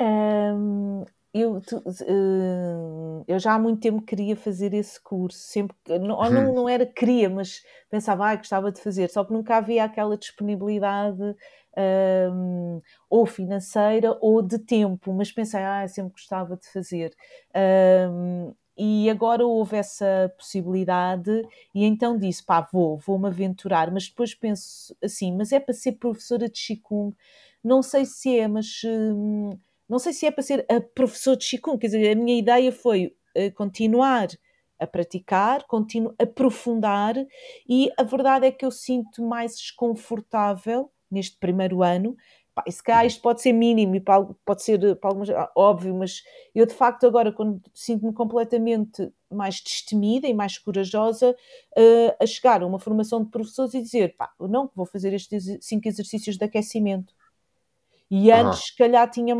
Um, 0.00 1.04
eu, 1.34 1.62
tu, 1.62 1.78
uh, 1.78 3.24
eu 3.26 3.38
já 3.38 3.54
há 3.54 3.58
muito 3.58 3.80
tempo 3.80 4.02
queria 4.02 4.36
fazer 4.36 4.74
esse 4.74 5.00
curso, 5.00 5.38
sempre 5.38 5.74
não, 5.88 6.18
uhum. 6.18 6.30
não, 6.30 6.54
não 6.54 6.68
era 6.68 6.84
queria, 6.84 7.30
mas 7.30 7.64
pensava, 7.90 8.28
ah, 8.28 8.36
gostava 8.36 8.70
de 8.70 8.80
fazer, 8.82 9.08
só 9.08 9.24
que 9.24 9.32
nunca 9.32 9.56
havia 9.56 9.84
aquela 9.84 10.18
disponibilidade 10.18 11.34
um, 11.76 12.80
ou 13.08 13.26
financeira 13.26 14.16
ou 14.20 14.42
de 14.42 14.58
tempo, 14.58 15.12
mas 15.12 15.32
pensei, 15.32 15.60
ah, 15.60 15.86
sempre 15.88 16.12
gostava 16.12 16.56
de 16.56 16.66
fazer. 16.68 17.14
Um, 18.10 18.54
e 18.76 19.10
agora 19.10 19.46
houve 19.46 19.76
essa 19.76 20.32
possibilidade 20.36 21.30
e 21.74 21.84
então 21.84 22.18
disse, 22.18 22.44
pá, 22.44 22.66
vou, 22.72 22.96
vou-me 22.96 23.28
aventurar, 23.28 23.90
mas 23.90 24.08
depois 24.08 24.34
penso 24.34 24.96
assim, 25.02 25.36
mas 25.36 25.52
é 25.52 25.60
para 25.60 25.74
ser 25.74 25.92
professora 25.92 26.48
de 26.48 26.58
Qigong? 26.58 27.14
Não 27.62 27.82
sei 27.82 28.06
se 28.06 28.38
é, 28.38 28.48
mas 28.48 28.80
hum, 28.84 29.50
não 29.88 29.98
sei 29.98 30.12
se 30.12 30.26
é 30.26 30.30
para 30.30 30.42
ser 30.42 30.64
a 30.70 30.80
professora 30.80 31.36
de 31.36 31.46
Qigong, 31.46 31.78
quer 31.78 31.88
dizer, 31.88 32.12
a 32.12 32.20
minha 32.20 32.38
ideia 32.38 32.72
foi 32.72 33.14
uh, 33.36 33.52
continuar 33.54 34.28
a 34.80 34.86
praticar, 34.86 35.64
continuo, 35.66 36.14
aprofundar 36.18 37.14
e 37.68 37.90
a 37.96 38.02
verdade 38.02 38.46
é 38.46 38.50
que 38.50 38.64
eu 38.64 38.70
sinto 38.70 39.22
mais 39.22 39.56
desconfortável 39.56 40.90
neste 41.12 41.36
primeiro 41.38 41.82
ano. 41.82 42.16
Pá, 42.54 42.64
se 42.68 42.82
calhar 42.82 43.06
isto 43.06 43.22
pode 43.22 43.40
ser 43.40 43.52
mínimo 43.52 43.96
e 43.96 44.00
pode 44.00 44.62
ser 44.62 44.96
para 44.96 45.08
algumas, 45.08 45.30
ah, 45.30 45.50
óbvio, 45.56 45.94
mas 45.94 46.22
eu 46.54 46.66
de 46.66 46.74
facto 46.74 47.06
agora 47.06 47.32
quando 47.32 47.62
sinto-me 47.72 48.12
completamente 48.12 49.10
mais 49.30 49.60
destemida 49.62 50.26
e 50.28 50.34
mais 50.34 50.58
corajosa 50.58 51.30
uh, 51.30 52.16
a 52.20 52.26
chegar 52.26 52.62
a 52.62 52.66
uma 52.66 52.78
formação 52.78 53.24
de 53.24 53.30
professores 53.30 53.72
e 53.72 53.80
dizer, 53.80 54.16
pá, 54.18 54.30
não 54.38 54.70
vou 54.74 54.84
fazer 54.84 55.14
estes 55.14 55.58
cinco 55.62 55.88
exercícios 55.88 56.36
de 56.36 56.44
aquecimento 56.44 57.14
e 58.14 58.30
antes, 58.30 58.66
se 58.66 58.76
calhar, 58.76 59.10
tinha 59.10 59.34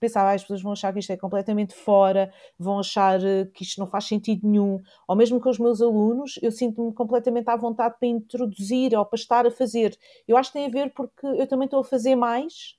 pensava, 0.00 0.30
ah, 0.30 0.32
as 0.32 0.40
pessoas 0.40 0.62
vão 0.62 0.72
achar 0.72 0.90
que 0.90 1.00
isto 1.00 1.12
é 1.12 1.18
completamente 1.18 1.74
fora, 1.74 2.32
vão 2.58 2.78
achar 2.78 3.22
eh, 3.22 3.44
que 3.52 3.62
isto 3.62 3.78
não 3.78 3.86
faz 3.86 4.06
sentido 4.06 4.48
nenhum. 4.48 4.80
Ou 5.06 5.14
mesmo 5.14 5.38
com 5.38 5.50
os 5.50 5.58
meus 5.58 5.82
alunos, 5.82 6.38
eu 6.40 6.50
sinto-me 6.50 6.94
completamente 6.94 7.50
à 7.50 7.56
vontade 7.56 7.96
para 7.98 8.08
introduzir 8.08 8.96
ou 8.96 9.04
para 9.04 9.18
estar 9.18 9.46
a 9.46 9.50
fazer. 9.50 9.98
Eu 10.26 10.38
acho 10.38 10.48
que 10.50 10.54
tem 10.54 10.64
a 10.64 10.70
ver 10.70 10.94
porque 10.94 11.26
eu 11.26 11.46
também 11.46 11.66
estou 11.66 11.80
a 11.80 11.84
fazer 11.84 12.16
mais 12.16 12.78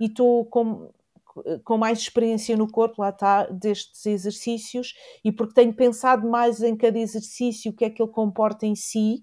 e 0.00 0.06
estou 0.06 0.46
com, 0.46 0.88
com 1.62 1.76
mais 1.76 1.98
experiência 1.98 2.56
no 2.56 2.66
corpo, 2.66 3.02
lá 3.02 3.10
está, 3.10 3.44
destes 3.48 4.06
exercícios, 4.06 4.94
e 5.22 5.30
porque 5.30 5.52
tenho 5.52 5.74
pensado 5.74 6.26
mais 6.26 6.62
em 6.62 6.74
cada 6.74 6.98
exercício, 6.98 7.72
o 7.72 7.74
que 7.74 7.84
é 7.84 7.90
que 7.90 8.02
ele 8.02 8.10
comporta 8.10 8.64
em 8.64 8.74
si, 8.74 9.22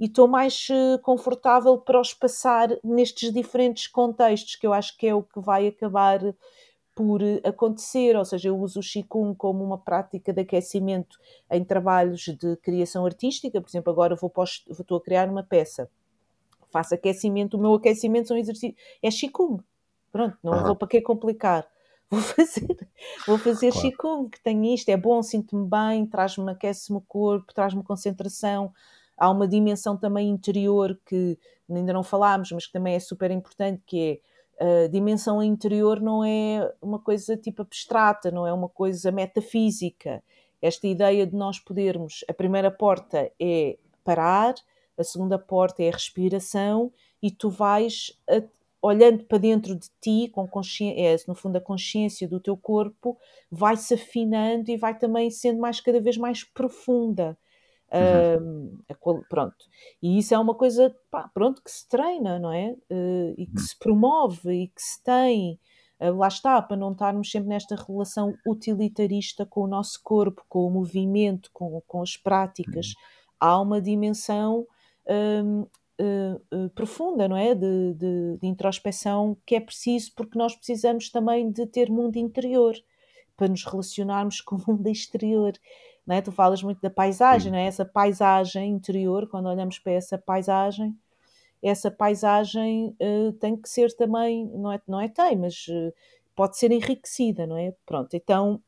e 0.00 0.06
estou 0.06 0.26
mais 0.26 0.66
eh, 0.70 0.96
confortável 1.02 1.76
para 1.76 2.00
os 2.00 2.14
passar 2.14 2.70
nestes 2.82 3.30
diferentes 3.30 3.86
contextos, 3.86 4.56
que 4.56 4.66
eu 4.66 4.72
acho 4.72 4.96
que 4.96 5.06
é 5.06 5.14
o 5.14 5.22
que 5.22 5.38
vai 5.38 5.66
acabar 5.66 6.20
por 6.94 7.22
eh, 7.22 7.42
acontecer, 7.44 8.16
ou 8.16 8.24
seja, 8.24 8.48
eu 8.48 8.58
uso 8.58 8.80
o 8.80 8.82
Qigong 8.82 9.36
como 9.36 9.62
uma 9.62 9.76
prática 9.76 10.32
de 10.32 10.40
aquecimento 10.40 11.18
em 11.50 11.62
trabalhos 11.62 12.22
de 12.22 12.56
criação 12.56 13.04
artística, 13.04 13.60
por 13.60 13.68
exemplo, 13.68 13.92
agora 13.92 14.16
vou, 14.16 14.32
vou 14.34 14.44
estou 14.44 14.96
a 14.96 15.02
criar 15.02 15.28
uma 15.28 15.42
peça, 15.42 15.90
faço 16.70 16.94
aquecimento, 16.94 17.58
o 17.58 17.60
meu 17.60 17.74
aquecimento 17.74 18.28
são 18.28 18.38
exercícios, 18.38 18.80
é 19.02 19.10
Qigong, 19.10 19.62
pronto, 20.10 20.38
não 20.42 20.54
uhum. 20.54 20.64
vou 20.64 20.76
para 20.76 20.88
que 20.88 21.02
complicar, 21.02 21.68
vou 22.10 22.22
fazer, 22.22 22.88
vou 23.26 23.36
fazer 23.36 23.70
claro. 23.70 23.90
Qigong, 23.90 24.30
que 24.30 24.42
tem 24.42 24.74
isto, 24.74 24.88
é 24.88 24.96
bom, 24.96 25.22
sinto-me 25.22 25.68
bem, 25.68 26.06
traz-me, 26.06 26.50
aquece-me 26.50 26.96
o 26.96 27.02
corpo, 27.02 27.52
traz-me 27.52 27.84
concentração, 27.84 28.72
há 29.20 29.30
uma 29.30 29.46
dimensão 29.46 29.96
também 29.96 30.30
interior 30.30 30.98
que 31.06 31.38
ainda 31.70 31.92
não 31.92 32.02
falámos, 32.02 32.50
mas 32.50 32.66
que 32.66 32.72
também 32.72 32.94
é 32.94 32.98
super 32.98 33.30
importante, 33.30 33.82
que 33.86 34.20
é 34.58 34.84
a 34.84 34.88
dimensão 34.88 35.42
interior 35.42 36.00
não 36.00 36.24
é 36.24 36.70
uma 36.82 36.98
coisa 36.98 37.36
tipo 37.36 37.62
abstrata, 37.62 38.30
não 38.30 38.46
é 38.46 38.52
uma 38.52 38.68
coisa 38.68 39.12
metafísica. 39.12 40.22
Esta 40.60 40.86
ideia 40.86 41.26
de 41.26 41.34
nós 41.34 41.58
podermos, 41.58 42.24
a 42.28 42.34
primeira 42.34 42.70
porta 42.70 43.30
é 43.40 43.78
parar, 44.04 44.54
a 44.98 45.04
segunda 45.04 45.38
porta 45.38 45.82
é 45.82 45.88
a 45.88 45.92
respiração 45.92 46.92
e 47.22 47.30
tu 47.30 47.48
vais 47.48 48.18
a, 48.28 48.42
olhando 48.82 49.24
para 49.24 49.38
dentro 49.38 49.74
de 49.74 49.88
ti, 50.00 50.28
com 50.28 50.48
é, 50.96 51.16
no 51.26 51.34
fundo 51.34 51.56
a 51.56 51.60
consciência 51.60 52.26
do 52.28 52.40
teu 52.40 52.56
corpo, 52.56 53.16
vai 53.50 53.76
se 53.76 53.94
afinando 53.94 54.70
e 54.70 54.76
vai 54.76 54.98
também 54.98 55.30
sendo 55.30 55.60
mais 55.60 55.80
cada 55.80 56.00
vez 56.00 56.16
mais 56.16 56.44
profunda. 56.44 57.36
Uhum. 57.92 58.78
Uh, 58.90 59.24
pronto. 59.28 59.56
E 60.02 60.18
isso 60.18 60.34
é 60.34 60.38
uma 60.38 60.54
coisa, 60.54 60.94
pá, 61.10 61.28
pronto, 61.34 61.62
que 61.62 61.70
se 61.70 61.88
treina, 61.88 62.38
não 62.38 62.52
é? 62.52 62.76
Uh, 62.90 63.34
e 63.36 63.46
que 63.46 63.60
uhum. 63.60 63.66
se 63.66 63.78
promove 63.78 64.52
e 64.52 64.68
que 64.68 64.80
se 64.80 65.02
tem. 65.02 65.58
Uh, 66.00 66.16
lá 66.16 66.28
está, 66.28 66.62
para 66.62 66.76
não 66.76 66.92
estarmos 66.92 67.30
sempre 67.30 67.48
nesta 67.48 67.76
relação 67.76 68.32
utilitarista 68.46 69.44
com 69.44 69.62
o 69.62 69.68
nosso 69.68 70.00
corpo, 70.02 70.44
com 70.48 70.66
o 70.66 70.70
movimento, 70.70 71.50
com, 71.52 71.82
com 71.86 72.02
as 72.02 72.16
práticas. 72.16 72.94
Há 73.38 73.60
uma 73.60 73.80
dimensão 73.80 74.66
um, 75.06 75.66
uh, 76.00 76.56
uh, 76.56 76.70
profunda, 76.70 77.28
não 77.28 77.36
é? 77.36 77.54
De, 77.54 77.94
de, 77.94 78.38
de, 78.40 78.46
introspeção 78.46 79.36
que 79.44 79.54
é 79.54 79.60
preciso, 79.60 80.12
porque 80.14 80.38
nós 80.38 80.54
precisamos 80.54 81.10
também 81.10 81.50
de 81.50 81.66
ter 81.66 81.90
mundo 81.90 82.16
interior 82.16 82.74
para 83.36 83.48
nos 83.48 83.64
relacionarmos 83.64 84.40
com 84.42 84.56
o 84.56 84.64
mundo 84.66 84.88
exterior. 84.88 85.52
É? 86.12 86.20
Tu 86.22 86.32
falas 86.32 86.62
muito 86.62 86.80
da 86.80 86.90
paisagem, 86.90 87.54
é? 87.56 87.66
essa 87.66 87.84
paisagem 87.84 88.70
interior, 88.70 89.28
quando 89.28 89.48
olhamos 89.48 89.78
para 89.78 89.92
essa 89.92 90.18
paisagem, 90.18 90.96
essa 91.62 91.90
paisagem 91.90 92.96
uh, 93.00 93.32
tem 93.34 93.56
que 93.56 93.68
ser 93.68 93.94
também, 93.94 94.46
não 94.46 94.72
é, 94.72 94.80
não 94.88 95.00
é 95.00 95.08
tem, 95.08 95.36
mas 95.36 95.66
uh, 95.68 95.92
pode 96.34 96.56
ser 96.56 96.72
enriquecida, 96.72 97.46
não 97.46 97.56
é? 97.56 97.74
Pronto, 97.84 98.14
então 98.14 98.62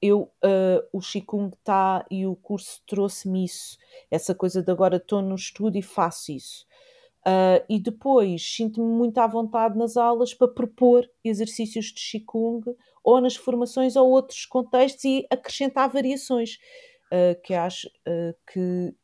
eu, 0.00 0.30
uh, 0.44 0.86
o 0.92 1.00
Qigong 1.00 1.54
está 1.54 2.04
e 2.10 2.26
o 2.26 2.36
curso 2.36 2.80
trouxe-me 2.86 3.44
isso, 3.44 3.76
essa 4.10 4.34
coisa 4.34 4.62
de 4.62 4.70
agora 4.70 4.96
estou 4.96 5.20
no 5.20 5.34
estudo 5.34 5.76
e 5.76 5.82
faço 5.82 6.32
isso. 6.32 6.68
E 7.68 7.78
depois 7.78 8.42
sinto-me 8.42 8.86
muito 8.86 9.18
à 9.18 9.26
vontade 9.26 9.76
nas 9.76 9.98
aulas 9.98 10.32
para 10.32 10.48
propor 10.48 11.06
exercícios 11.22 11.92
de 11.92 12.00
Qigong 12.00 12.74
ou 13.02 13.20
nas 13.20 13.36
formações 13.36 13.96
ou 13.96 14.08
outros 14.10 14.44
contextos 14.46 15.04
e 15.04 15.26
acrescentar 15.30 15.88
variações, 15.88 16.58
uh, 17.12 17.40
que 17.42 17.54
acho 17.54 17.88
uh, 17.88 18.34
que 18.52 18.94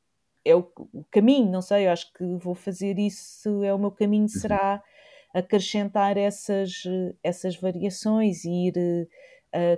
é 0.44 0.55
o, 0.55 0.70
o, 0.92 1.05
caminho, 1.11 1.51
não 1.51 1.62
sei, 1.62 1.88
acho 1.88 2.12
que 2.12 2.24
vou 2.36 2.55
fazer 2.55 2.99
isso, 2.99 3.64
é 3.64 3.74
o 3.74 3.78
meu 3.78 3.90
caminho, 3.90 4.22
uhum. 4.22 4.28
será 4.28 4.82
acrescentar 5.34 6.16
essas, 6.16 6.84
essas 7.22 7.57
variações 7.57 8.44
e 8.44 8.68
ir 8.68 9.09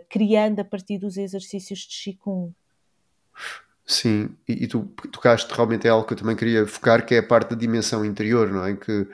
criando 0.09 0.61
a 0.61 0.65
partir 0.65 0.99
dos 0.99 1.17
exercícios 1.17 1.81
de 1.81 2.13
Qigong. 2.13 2.53
Sim, 3.89 4.37
e, 4.47 4.65
e 4.65 4.69
tu 4.69 4.83
tocaste 5.11 5.53
realmente 5.55 5.87
é 5.87 5.91
algo 5.91 6.07
que 6.07 6.13
eu 6.13 6.19
também 6.19 6.37
queria 6.37 6.67
focar, 6.67 7.07
que 7.07 7.15
é 7.15 7.19
a 7.19 7.27
parte 7.27 7.51
da 7.51 7.57
dimensão 7.57 8.05
interior, 8.05 8.51
não 8.51 8.63
é? 8.63 8.77
Que 8.77 9.09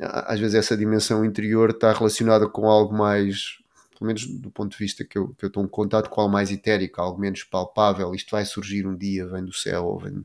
às 0.00 0.38
vezes 0.38 0.54
essa 0.54 0.76
dimensão 0.76 1.24
interior 1.24 1.70
está 1.70 1.92
relacionada 1.92 2.48
com 2.48 2.70
algo 2.70 2.94
mais, 2.94 3.58
pelo 4.02 4.06
menos 4.08 4.26
do 4.26 4.50
ponto 4.50 4.72
de 4.72 4.78
vista 4.78 5.04
que 5.04 5.16
eu, 5.16 5.28
que 5.28 5.44
eu 5.44 5.46
estou 5.46 5.64
em 5.64 5.68
contato 5.68 6.10
com 6.10 6.20
algo 6.20 6.32
mais 6.32 6.50
etérico, 6.50 7.00
algo 7.00 7.20
menos 7.20 7.44
palpável. 7.44 8.14
Isto 8.14 8.32
vai 8.32 8.44
surgir 8.44 8.86
um 8.86 8.96
dia, 8.96 9.26
vem 9.26 9.44
do 9.44 9.52
céu, 9.52 9.84
ou 9.84 9.98
vem, 9.98 10.24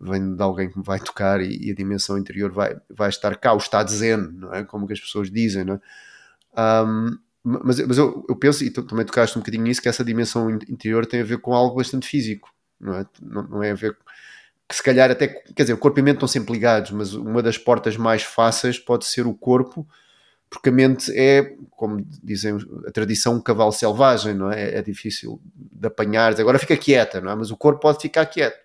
vem 0.00 0.34
de 0.34 0.42
alguém 0.42 0.70
que 0.70 0.78
me 0.78 0.84
vai 0.84 1.00
tocar 1.00 1.40
e, 1.40 1.66
e, 1.66 1.70
a 1.70 1.74
dimensão 1.74 2.16
interior 2.16 2.52
vai, 2.52 2.76
vai 2.88 3.08
estar 3.08 3.36
cá, 3.36 3.52
o 3.52 3.58
estado 3.58 3.90
zen, 3.90 4.16
não 4.16 4.54
é? 4.54 4.64
Como 4.64 4.86
que 4.86 4.92
as 4.92 5.00
pessoas 5.00 5.30
dizem, 5.30 5.64
não 5.64 5.74
é? 5.74 6.84
Um, 6.84 7.18
mas, 7.44 7.80
mas 7.80 7.98
eu, 7.98 8.24
eu 8.28 8.36
penso, 8.36 8.62
e 8.62 8.70
tu 8.70 8.84
também 8.84 9.04
tocaste 9.04 9.36
um 9.36 9.40
bocadinho 9.40 9.64
nisso, 9.64 9.82
que 9.82 9.88
essa 9.88 10.04
dimensão 10.04 10.48
interior 10.50 11.04
tem 11.06 11.20
a 11.20 11.24
ver 11.24 11.38
com 11.38 11.52
algo 11.54 11.76
bastante 11.76 12.06
físico 12.06 12.52
não 12.82 12.94
é? 12.94 13.06
Não, 13.20 13.42
não 13.44 13.62
é 13.62 13.70
a 13.70 13.74
ver 13.74 13.96
que 14.68 14.76
se 14.76 14.82
calhar 14.82 15.10
até, 15.10 15.28
quer 15.28 15.62
dizer, 15.62 15.74
o 15.74 15.78
corpo 15.78 15.98
e 15.98 16.00
a 16.00 16.04
mente 16.04 16.16
estão 16.16 16.28
sempre 16.28 16.52
ligados, 16.52 16.90
mas 16.90 17.14
uma 17.14 17.42
das 17.42 17.58
portas 17.58 17.96
mais 17.96 18.22
fáceis 18.22 18.78
pode 18.78 19.04
ser 19.04 19.26
o 19.26 19.34
corpo, 19.34 19.86
porque 20.52 20.68
a 20.68 20.72
mente 20.72 21.10
é, 21.18 21.56
como 21.70 22.04
dizem 22.22 22.58
a 22.86 22.90
tradição, 22.90 23.36
um 23.36 23.40
cavalo 23.40 23.72
selvagem, 23.72 24.34
não 24.34 24.52
é? 24.52 24.76
É 24.76 24.82
difícil 24.82 25.40
de 25.54 25.86
apanhar, 25.86 26.38
agora 26.38 26.58
fica 26.58 26.76
quieta, 26.76 27.22
não 27.22 27.32
é? 27.32 27.34
Mas 27.34 27.50
o 27.50 27.56
corpo 27.56 27.80
pode 27.80 28.00
ficar 28.00 28.26
quieto. 28.26 28.60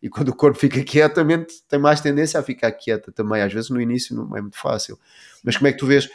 E 0.00 0.08
quando 0.08 0.28
o 0.28 0.36
corpo 0.36 0.56
fica 0.56 0.82
quieto, 0.84 1.18
a 1.18 1.24
mente 1.24 1.54
tem 1.68 1.78
mais 1.78 2.00
tendência 2.00 2.38
a 2.38 2.42
ficar 2.42 2.70
quieta 2.70 3.10
também. 3.10 3.42
Às 3.42 3.52
vezes 3.52 3.68
no 3.68 3.80
início 3.80 4.14
não 4.14 4.36
é 4.36 4.40
muito 4.40 4.56
fácil. 4.56 4.96
Mas 5.42 5.56
como 5.56 5.66
é 5.66 5.72
que 5.72 5.78
tu 5.78 5.86
vês 5.86 6.08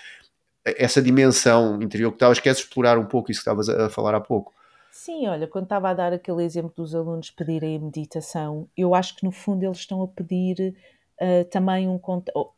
essa 0.63 1.01
dimensão 1.01 1.82
interior 1.82 2.11
que 2.11 2.15
estavas? 2.15 2.39
Queres 2.39 2.59
explorar 2.59 2.97
um 2.97 3.05
pouco 3.05 3.30
isso 3.30 3.41
que 3.41 3.49
estavas 3.49 3.67
a 3.67 3.89
falar 3.89 4.15
há 4.15 4.22
pouco? 4.22 4.53
Sim, 4.91 5.28
olha, 5.28 5.47
quando 5.47 5.65
estava 5.65 5.89
a 5.89 5.93
dar 5.93 6.13
aquele 6.13 6.43
exemplo 6.43 6.72
dos 6.76 6.95
alunos 6.95 7.30
pedirem 7.30 7.76
a 7.76 7.80
meditação, 7.80 8.70
eu 8.76 8.95
acho 8.95 9.15
que 9.17 9.26
no 9.26 9.32
fundo 9.32 9.65
eles 9.65 9.80
estão 9.80 10.01
a 10.01 10.07
pedir 10.07 10.76
uh, 11.22 11.45
também 11.49 11.88
um 11.88 11.95
uh, 11.95 12.53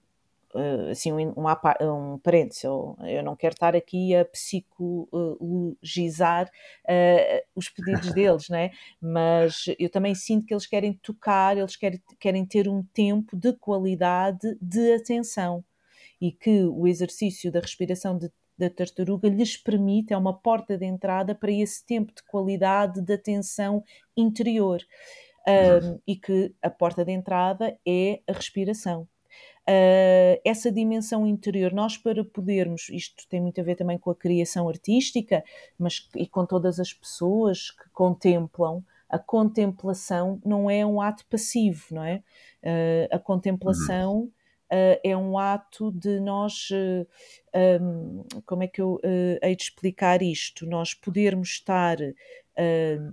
assim, 0.89 1.11
um, 1.11 1.33
um, 1.37 1.45
um 2.13 2.17
parênteses, 2.19 2.63
eu, 2.63 2.95
eu 3.03 3.21
não 3.23 3.35
quero 3.35 3.53
estar 3.53 3.75
aqui 3.75 4.15
a 4.15 4.23
psicologizar 4.25 6.47
uh, 6.47 7.43
os 7.55 7.69
pedidos 7.69 8.11
deles, 8.13 8.49
né? 8.49 8.71
mas 8.99 9.65
eu 9.79 9.89
também 9.89 10.15
sinto 10.15 10.45
que 10.45 10.53
eles 10.53 10.65
querem 10.65 10.93
tocar, 10.93 11.57
eles 11.57 11.75
querem, 11.75 12.01
querem 12.19 12.45
ter 12.45 12.67
um 12.67 12.83
tempo 12.93 13.35
de 13.35 13.53
qualidade 13.53 14.57
de 14.61 14.93
atenção 14.93 15.63
e 16.19 16.31
que 16.31 16.63
o 16.65 16.87
exercício 16.87 17.51
da 17.51 17.59
respiração 17.59 18.17
de 18.17 18.31
da 18.61 18.69
tartaruga 18.69 19.27
lhes 19.27 19.57
permite, 19.57 20.13
é 20.13 20.17
uma 20.17 20.37
porta 20.37 20.77
de 20.77 20.85
entrada 20.85 21.33
para 21.33 21.51
esse 21.51 21.83
tempo 21.83 22.13
de 22.13 22.21
qualidade 22.23 23.01
de 23.01 23.13
atenção 23.13 23.83
interior. 24.15 24.79
Um, 25.47 25.99
e 26.05 26.15
que 26.15 26.53
a 26.61 26.69
porta 26.69 27.03
de 27.03 27.11
entrada 27.11 27.75
é 27.83 28.21
a 28.27 28.33
respiração. 28.33 29.07
Uh, 29.71 30.35
essa 30.43 30.69
dimensão 30.69 31.25
interior, 31.25 31.71
nós 31.71 31.97
para 31.97 32.25
podermos, 32.25 32.89
isto 32.89 33.25
tem 33.29 33.39
muito 33.39 33.61
a 33.61 33.63
ver 33.63 33.75
também 33.75 33.97
com 33.97 34.11
a 34.11 34.15
criação 34.15 34.67
artística, 34.67 35.41
mas 35.79 36.09
e 36.13 36.27
com 36.27 36.45
todas 36.45 36.77
as 36.77 36.91
pessoas 36.91 37.71
que 37.71 37.89
contemplam, 37.93 38.83
a 39.07 39.17
contemplação 39.17 40.41
não 40.43 40.69
é 40.69 40.85
um 40.85 40.99
ato 40.99 41.25
passivo, 41.27 41.85
não 41.91 42.03
é? 42.03 42.21
Uh, 42.61 43.15
a 43.15 43.19
contemplação 43.19 44.23
uh, 44.23 44.99
é 45.01 45.15
um 45.15 45.37
ato 45.37 45.89
de 45.93 46.19
nós, 46.19 46.67
um, 47.81 48.23
como 48.45 48.63
é 48.63 48.67
que 48.67 48.81
eu 48.81 48.99
hei 49.41 49.55
de 49.55 49.63
explicar 49.63 50.21
isto? 50.21 50.65
Nós 50.65 50.93
podermos 50.93 51.49
estar 51.49 51.97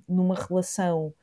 numa 0.08 0.34
relação 0.34 1.14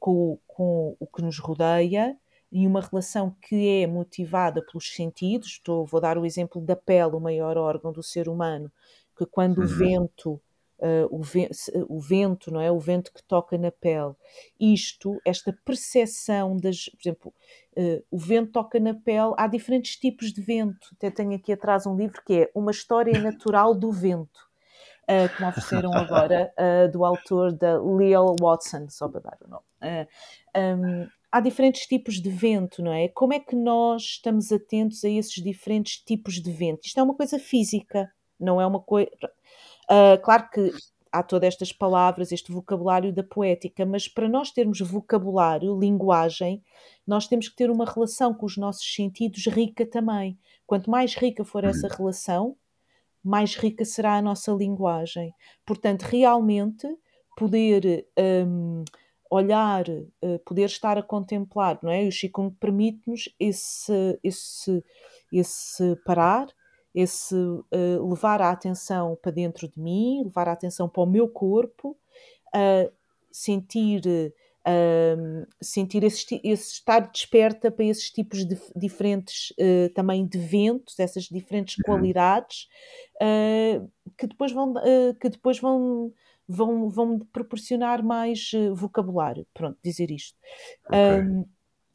com, 0.00 0.38
com 0.46 0.96
o 0.98 1.06
que 1.06 1.22
nos 1.22 1.38
rodeia, 1.38 2.16
e 2.52 2.66
uma 2.66 2.82
relação 2.82 3.34
que 3.40 3.82
é 3.82 3.86
motivada 3.86 4.62
pelos 4.64 4.94
sentidos. 4.94 5.48
Estou, 5.48 5.86
vou 5.86 6.00
dar 6.00 6.18
o 6.18 6.26
exemplo 6.26 6.60
da 6.60 6.76
pele, 6.76 7.16
o 7.16 7.20
maior 7.20 7.56
órgão 7.56 7.90
do 7.90 8.02
ser 8.02 8.28
humano, 8.28 8.70
que 9.16 9.24
quando 9.24 9.58
uhum. 9.58 9.64
o 9.64 9.68
vento 9.68 10.40
uh, 10.82 11.08
o, 11.10 11.22
vento, 11.22 11.56
o, 11.88 12.00
vento, 12.00 12.50
não 12.50 12.60
é? 12.60 12.70
O 12.70 12.78
vento 12.78 13.12
que 13.12 13.22
toca 13.22 13.56
na 13.56 13.70
pele. 13.70 14.14
Isto, 14.60 15.20
esta 15.24 15.56
percepção 15.64 16.56
das, 16.56 16.88
por 16.88 17.00
exemplo, 17.00 17.34
uh, 17.76 18.04
o 18.10 18.18
vento 18.18 18.52
toca 18.52 18.78
na 18.80 18.92
pele, 18.92 19.32
há 19.36 19.46
diferentes 19.46 19.96
tipos 19.96 20.32
de 20.32 20.42
vento. 20.42 20.88
Até 20.92 21.10
tenho 21.10 21.34
aqui 21.34 21.52
atrás 21.52 21.86
um 21.86 21.96
livro 21.96 22.20
que 22.26 22.42
é 22.42 22.50
Uma 22.54 22.72
História 22.72 23.18
Natural 23.20 23.74
do 23.74 23.92
Vento. 23.92 24.50
Uh, 25.02 25.28
que 25.34 25.42
me 25.42 25.48
ofereceram 25.48 25.92
agora, 25.92 26.52
do 26.92 27.04
autor 27.04 27.52
da 27.52 27.76
Leo 27.80 28.36
Watson, 28.40 28.88
só 28.88 29.08
para 29.08 29.20
dar 29.20 29.38
o 29.44 29.48
nome. 29.48 29.64
Um, 30.56 31.08
há 31.32 31.40
diferentes 31.40 31.86
tipos 31.86 32.20
de 32.20 32.28
vento, 32.28 32.82
não 32.82 32.92
é? 32.92 33.08
Como 33.08 33.32
é 33.32 33.40
que 33.40 33.56
nós 33.56 34.02
estamos 34.02 34.52
atentos 34.52 35.02
a 35.02 35.08
esses 35.08 35.42
diferentes 35.42 35.96
tipos 35.96 36.34
de 36.34 36.52
vento? 36.52 36.84
Isto 36.84 37.00
é 37.00 37.02
uma 37.02 37.14
coisa 37.14 37.38
física, 37.38 38.12
não 38.38 38.60
é 38.60 38.66
uma 38.66 38.80
coisa. 38.80 39.10
Uh, 39.90 40.20
claro 40.22 40.50
que 40.50 40.70
há 41.10 41.22
todas 41.22 41.48
estas 41.48 41.72
palavras, 41.72 42.32
este 42.32 42.52
vocabulário 42.52 43.12
da 43.12 43.22
poética, 43.22 43.86
mas 43.86 44.06
para 44.06 44.28
nós 44.28 44.50
termos 44.50 44.80
vocabulário, 44.80 45.78
linguagem, 45.78 46.62
nós 47.06 47.26
temos 47.26 47.48
que 47.48 47.56
ter 47.56 47.70
uma 47.70 47.86
relação 47.86 48.34
com 48.34 48.44
os 48.44 48.58
nossos 48.58 48.94
sentidos 48.94 49.46
rica 49.46 49.86
também. 49.86 50.38
Quanto 50.66 50.90
mais 50.90 51.14
rica 51.14 51.44
for 51.44 51.64
essa 51.64 51.86
uhum. 51.86 51.96
relação, 51.96 52.56
mais 53.24 53.54
rica 53.54 53.84
será 53.84 54.16
a 54.16 54.22
nossa 54.22 54.52
linguagem. 54.52 55.34
Portanto, 55.64 56.02
realmente 56.02 56.86
poder 57.36 58.06
um, 58.46 58.84
olhar, 59.32 59.88
uh, 59.88 60.38
poder 60.44 60.66
estar 60.66 60.98
a 60.98 61.02
contemplar, 61.02 61.78
não 61.82 61.90
é? 61.90 62.06
O 62.06 62.10
Qigong 62.10 62.54
permite-nos 62.60 63.34
esse, 63.40 64.18
esse, 64.22 64.84
esse 65.32 65.96
parar, 66.04 66.48
esse 66.94 67.34
uh, 67.34 68.08
levar 68.08 68.42
a 68.42 68.50
atenção 68.50 69.16
para 69.20 69.32
dentro 69.32 69.66
de 69.66 69.80
mim, 69.80 70.22
levar 70.24 70.48
a 70.48 70.52
atenção 70.52 70.88
para 70.88 71.02
o 71.02 71.06
meu 71.06 71.28
corpo, 71.28 71.96
uh, 72.54 72.92
sentir, 73.30 74.02
uh, 74.06 75.46
sentir 75.62 76.04
esse, 76.04 76.38
esse, 76.44 76.72
estar 76.74 77.00
desperta 77.10 77.70
para 77.70 77.86
esses 77.86 78.10
tipos 78.10 78.44
de 78.44 78.58
diferentes 78.76 79.54
eh, 79.58 79.88
também 79.94 80.26
de 80.26 80.38
ventos, 80.38 81.00
essas 81.00 81.24
diferentes 81.24 81.78
uhum. 81.78 81.84
qualidades 81.84 82.68
que 84.18 84.26
depois 84.26 84.50
vão 84.50 84.74
que 85.20 85.28
depois 85.28 85.60
vão 85.60 86.12
vão, 86.48 86.88
vão 86.88 87.18
proporcionar 87.18 88.02
mais 88.02 88.50
vocabulário. 88.74 89.46
Pronto, 89.54 89.78
dizer 89.82 90.10
isto. 90.10 90.38
Okay 90.86 91.44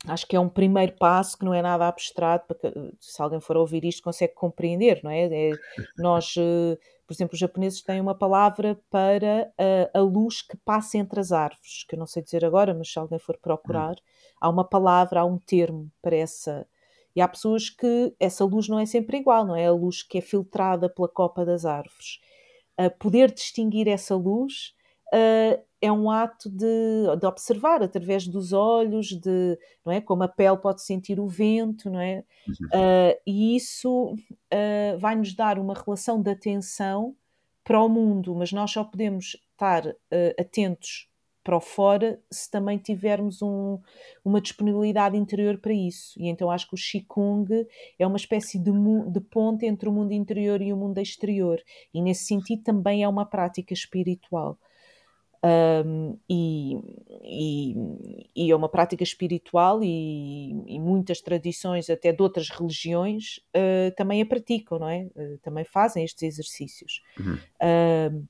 acho 0.06 0.28
que 0.28 0.36
é 0.36 0.40
um 0.40 0.50
primeiro 0.50 0.94
passo 0.94 1.38
que 1.38 1.46
não 1.46 1.54
é 1.54 1.62
nada 1.62 1.88
abstrato, 1.88 2.46
porque 2.48 2.72
se 3.00 3.22
alguém 3.22 3.40
for 3.40 3.58
ouvir 3.58 3.84
isto 3.86 4.04
consegue 4.04 4.34
compreender, 4.34 5.02
não 5.04 5.12
é? 5.12 5.26
é 5.26 5.52
nós, 5.98 6.36
eh, 6.38 6.78
por 7.06 7.14
exemplo, 7.14 7.34
os 7.34 7.40
japoneses 7.40 7.82
têm 7.82 8.00
uma 8.00 8.16
palavra 8.16 8.80
para 8.90 9.52
a, 9.58 10.00
a, 10.00 10.02
luz 10.02 10.42
que 10.42 10.58
passa 10.58 10.98
entre 10.98 11.20
as 11.20 11.32
árvores, 11.32 11.84
que 11.88 11.96
eu 11.96 12.00
não 12.00 12.06
sei 12.06 12.22
dizer 12.22 12.46
agora, 12.46 12.74
mas 12.74 12.92
se 12.92 13.00
alguém 13.00 13.20
for 13.20 13.38
procurar, 13.38 13.94
hum. 13.94 14.36
há 14.40 14.50
uma 14.50 14.64
palavra, 14.64 15.22
há 15.22 15.26
um 15.26 15.38
termo 15.38 15.92
para 16.02 16.16
essa, 16.16 16.68
E 17.16 17.22
há 17.22 17.28
pessoas 17.28 17.70
que 17.70 18.14
essa 18.20 18.46
luz 18.46 18.68
não 18.68 18.80
é 18.80 18.86
sempre 18.86 19.18
igual, 19.18 19.46
não 19.46 19.56
é 19.56 19.66
a 19.68 19.72
luz 19.72 20.04
que 20.04 20.20
é 20.20 20.22
filtrada 20.22 20.90
pela 20.90 21.08
copa 21.08 21.46
das 21.46 21.66
árvores. 21.66 22.20
Uh, 22.80 22.92
poder 23.00 23.32
distinguir 23.32 23.88
essa 23.88 24.16
luz 24.16 24.74
uh, 25.14 25.64
é 25.82 25.92
um 25.92 26.10
ato 26.10 26.50
de, 26.50 26.66
de, 27.20 27.26
observar 27.26 27.82
através 27.82 28.28
dos 28.28 28.54
olhos, 28.54 29.08
de 29.08 29.58
não 29.86 29.94
é 29.94 30.02
como 30.02 30.24
a 30.24 30.28
pele 30.28 30.58
pode 30.58 30.82
sentir 30.84 31.20
o 31.20 31.28
vento, 31.28 31.90
não 31.90 32.00
é? 32.00 32.24
Uh, 32.48 33.20
e 33.26 33.56
isso 33.56 34.14
uh, 34.14 34.98
vai 35.00 35.16
nos 35.16 35.34
dar 35.34 35.60
uma 35.60 35.74
relação 35.74 36.22
de 36.22 36.32
atenção 36.32 37.16
para 37.64 37.82
o 37.82 37.90
mundo, 37.90 38.34
mas 38.36 38.52
nós 38.52 38.72
só 38.72 38.84
podemos 38.84 39.36
estar 39.52 39.84
atentos 40.40 41.10
para 41.48 41.56
o 41.56 41.62
fora 41.62 42.20
se 42.30 42.52
também 42.52 42.78
tivermos 42.78 43.42
um, 43.42 43.80
uma 44.24 44.42
disponibilidade 44.42 45.16
interior 45.16 45.58
para 45.58 45.72
isso. 45.72 46.20
E 46.20 46.28
então 46.28 46.52
acho 46.52 46.68
que 46.68 46.76
o 46.76 46.78
Qigong 46.78 47.66
é 47.98 48.06
uma 48.06 48.18
espécie 48.18 48.60
de, 48.60 48.70
de 48.70 49.22
ponte 49.22 49.66
entre 49.66 49.88
o 49.88 49.92
mundo 49.94 50.12
interior 50.12 50.62
e 50.62 50.74
o 50.74 50.76
mundo 50.76 50.98
exterior. 50.98 51.64
E 51.94 52.02
nesse 52.02 52.26
sentido 52.26 52.64
também 52.64 53.02
é 53.02 53.08
uma 53.08 53.26
prática 53.26 53.74
espiritual. 53.74 54.60
Um, 55.86 56.18
e, 56.30 56.76
e, 57.24 57.76
e, 58.36 58.52
é 58.52 58.56
uma 58.56 58.68
prática 58.68 59.04
espiritual 59.04 59.82
e, 59.82 60.50
e, 60.68 60.80
muitas 60.82 61.22
tradições, 61.22 61.90
até 61.90 62.12
de 62.12 62.22
outras 62.22 62.50
religiões, 62.50 63.38
uh, 63.56 63.96
também 63.96 64.22
a 64.22 64.26
praticam, 64.26 64.80
não 64.80 64.90
é? 64.90 65.08
Uh, 65.16 65.38
também 65.42 65.64
fazem 65.64 66.04
estes 66.04 66.24
exercícios. 66.24 67.02
Uhum. 67.18 67.36
Uh, 67.36 68.28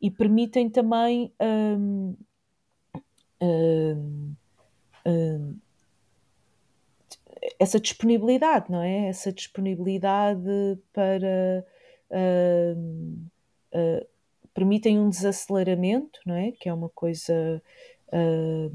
e 0.00 0.10
permitem 0.10 0.68
também 0.68 1.32
um, 1.40 2.16
essa 7.58 7.78
disponibilidade, 7.78 8.70
não 8.70 8.82
é? 8.82 9.08
Essa 9.08 9.32
disponibilidade 9.32 10.78
para 10.92 11.64
permitem 14.56 14.98
um 14.98 15.10
desaceleramento, 15.10 16.18
não 16.24 16.34
é? 16.34 16.50
Que 16.50 16.70
é 16.70 16.72
uma 16.72 16.88
coisa 16.88 17.62
uh, 18.08 18.70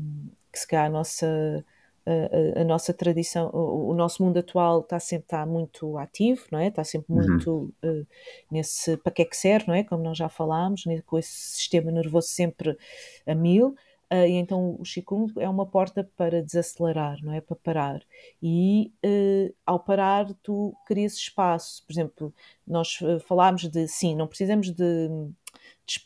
que 0.53 0.59
se 0.59 0.67
calhar 0.67 0.85
a 0.85 0.89
nossa, 0.89 1.65
a, 2.05 2.61
a, 2.61 2.63
nossa 2.63 2.93
tradição, 2.93 3.49
o, 3.51 3.89
o, 3.89 3.93
nosso 3.95 4.23
mundo 4.23 4.37
atual 4.37 4.81
está 4.81 4.99
sempre 4.99 5.25
está 5.25 5.43
muito 5.43 5.97
ativo, 5.97 6.45
não 6.51 6.59
é? 6.59 6.67
Está 6.67 6.83
sempre 6.83 7.11
uhum. 7.11 7.27
muito 7.27 7.73
uh, 7.83 8.07
nesse 8.51 8.95
para 8.97 9.11
que 9.11 9.23
é 9.23 9.25
que 9.25 9.35
serve, 9.35 9.69
não 9.69 9.73
é? 9.73 9.83
Como 9.83 10.03
nós 10.03 10.19
já 10.19 10.29
falámos, 10.29 10.85
né? 10.85 11.01
com 11.03 11.17
esse 11.17 11.31
sistema 11.31 11.91
nervoso 11.91 12.27
sempre 12.27 12.77
a 13.25 13.33
mil. 13.33 13.75
Uh, 14.11 14.27
e 14.27 14.33
então 14.33 14.71
o 14.71 14.83
Qigong 14.83 15.31
é 15.39 15.47
uma 15.47 15.65
porta 15.65 16.03
para 16.17 16.43
desacelerar, 16.43 17.17
não 17.23 17.33
é? 17.33 17.39
Para 17.39 17.55
parar. 17.55 18.01
E 18.43 18.91
uh, 19.05 19.55
ao 19.65 19.79
parar, 19.79 20.33
tu 20.43 20.75
crias 20.85 21.13
espaço. 21.13 21.85
Por 21.85 21.93
exemplo, 21.93 22.33
nós 22.67 22.99
falámos 23.25 23.69
de 23.69 23.87
sim, 23.87 24.15
não 24.15 24.27
precisamos 24.27 24.71
de 24.71 25.09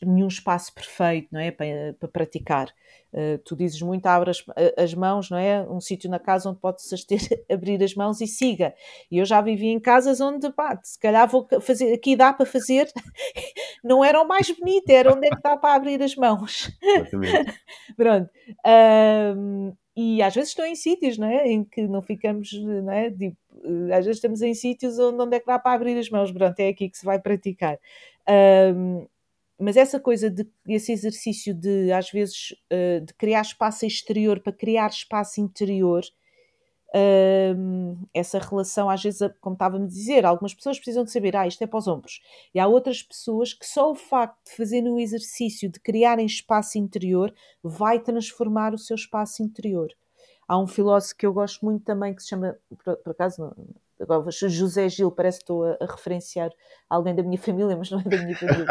nenhum 0.03 0.27
espaço 0.27 0.73
perfeito, 0.73 1.29
não 1.31 1.39
é? 1.39 1.51
Para, 1.51 1.95
para 1.99 2.09
praticar. 2.09 2.69
Uh, 3.13 3.37
tu 3.45 3.55
dizes 3.55 3.81
muito, 3.81 4.05
abre 4.07 4.31
as, 4.31 4.43
as, 4.77 4.93
mãos, 4.93 5.29
não 5.29 5.37
é? 5.37 5.61
Um 5.69 5.79
sítio 5.79 6.09
na 6.09 6.19
casa 6.19 6.49
onde 6.49 6.59
podes 6.59 6.83
ter, 7.05 7.19
abrir 7.49 7.81
as 7.81 7.95
mãos 7.95 8.19
e 8.19 8.27
siga. 8.27 8.73
E 9.09 9.17
eu 9.17 9.25
já 9.25 9.41
vivi 9.41 9.67
em 9.67 9.79
casas 9.79 10.19
onde, 10.19 10.51
pá, 10.51 10.77
se 10.83 10.99
calhar 10.99 11.27
vou 11.27 11.47
fazer, 11.61 11.93
aqui 11.93 12.15
dá 12.15 12.33
para 12.33 12.45
fazer, 12.45 12.91
não 13.83 14.03
era 14.03 14.21
o 14.21 14.27
mais 14.27 14.49
bonito, 14.51 14.89
era 14.89 15.13
onde 15.13 15.27
é 15.27 15.29
que 15.29 15.41
dá 15.41 15.55
para 15.55 15.75
abrir 15.75 16.01
as 16.01 16.15
mãos. 16.15 16.69
Pronto. 17.95 18.29
Um, 19.35 19.73
e 19.95 20.21
às 20.21 20.35
vezes 20.35 20.49
estou 20.49 20.65
em 20.65 20.75
sítios, 20.75 21.17
não 21.17 21.27
é? 21.27 21.47
Em 21.47 21.63
que 21.63 21.87
não 21.87 22.01
ficamos, 22.01 22.51
não 22.51 22.91
é? 22.91 23.09
Tipo, 23.09 23.37
eh, 23.63 23.93
às 23.93 24.05
vezes 24.05 24.17
estamos 24.17 24.41
em 24.41 24.53
sítios 24.53 24.99
onde, 24.99 25.21
onde 25.21 25.37
é 25.37 25.39
que 25.39 25.45
dá 25.45 25.57
para 25.57 25.73
abrir 25.73 25.97
as 25.97 26.09
mãos, 26.09 26.31
pronto, 26.31 26.59
é 26.59 26.67
aqui 26.67 26.89
que 26.89 26.97
se 26.97 27.05
vai 27.05 27.19
praticar. 27.19 27.79
Um, 28.75 29.07
mas 29.59 29.77
essa 29.77 29.99
coisa 29.99 30.29
de 30.29 30.47
esse 30.67 30.91
exercício 30.91 31.53
de 31.53 31.91
às 31.91 32.09
vezes 32.11 32.51
uh, 32.71 33.05
de 33.05 33.13
criar 33.13 33.41
espaço 33.41 33.85
exterior 33.85 34.39
para 34.39 34.51
criar 34.51 34.89
espaço 34.89 35.39
interior 35.39 36.03
uh, 36.89 38.07
essa 38.13 38.37
relação 38.37 38.89
às 38.89 39.01
vezes 39.01 39.19
como 39.39 39.53
estava-me 39.55 39.85
a 39.85 39.87
dizer 39.87 40.25
algumas 40.25 40.53
pessoas 40.53 40.77
precisam 40.77 41.03
de 41.03 41.11
saber 41.11 41.35
ah 41.35 41.47
isto 41.47 41.63
é 41.63 41.67
para 41.67 41.79
os 41.79 41.87
ombros. 41.87 42.21
E 42.53 42.59
há 42.59 42.67
outras 42.67 43.01
pessoas 43.01 43.53
que 43.53 43.65
só 43.65 43.91
o 43.91 43.95
facto 43.95 44.37
de 44.45 44.55
fazerem 44.55 44.91
o 44.91 44.99
exercício 44.99 45.69
de 45.69 45.79
criarem 45.79 46.25
espaço 46.25 46.77
interior 46.77 47.33
vai 47.63 47.99
transformar 47.99 48.73
o 48.73 48.77
seu 48.77 48.95
espaço 48.95 49.41
interior. 49.41 49.89
Há 50.47 50.59
um 50.59 50.67
filósofo 50.67 51.15
que 51.15 51.25
eu 51.25 51.33
gosto 51.33 51.65
muito 51.65 51.83
também 51.83 52.13
que 52.13 52.21
se 52.21 52.29
chama 52.29 52.57
por, 52.83 52.97
por 52.97 53.11
acaso 53.11 53.41
não, 53.41 53.55
agora 53.99 54.29
José 54.31 54.89
Gil, 54.89 55.11
parece 55.11 55.39
que 55.39 55.43
estou 55.43 55.63
a, 55.63 55.77
a, 55.79 55.85
referenciar 55.85 56.51
alguém 56.89 57.15
da 57.15 57.23
minha 57.23 57.37
família, 57.39 57.75
mas 57.75 57.89
não 57.91 57.99
é 57.99 58.03
da 58.03 58.17
minha 58.17 58.35
família. 58.35 58.65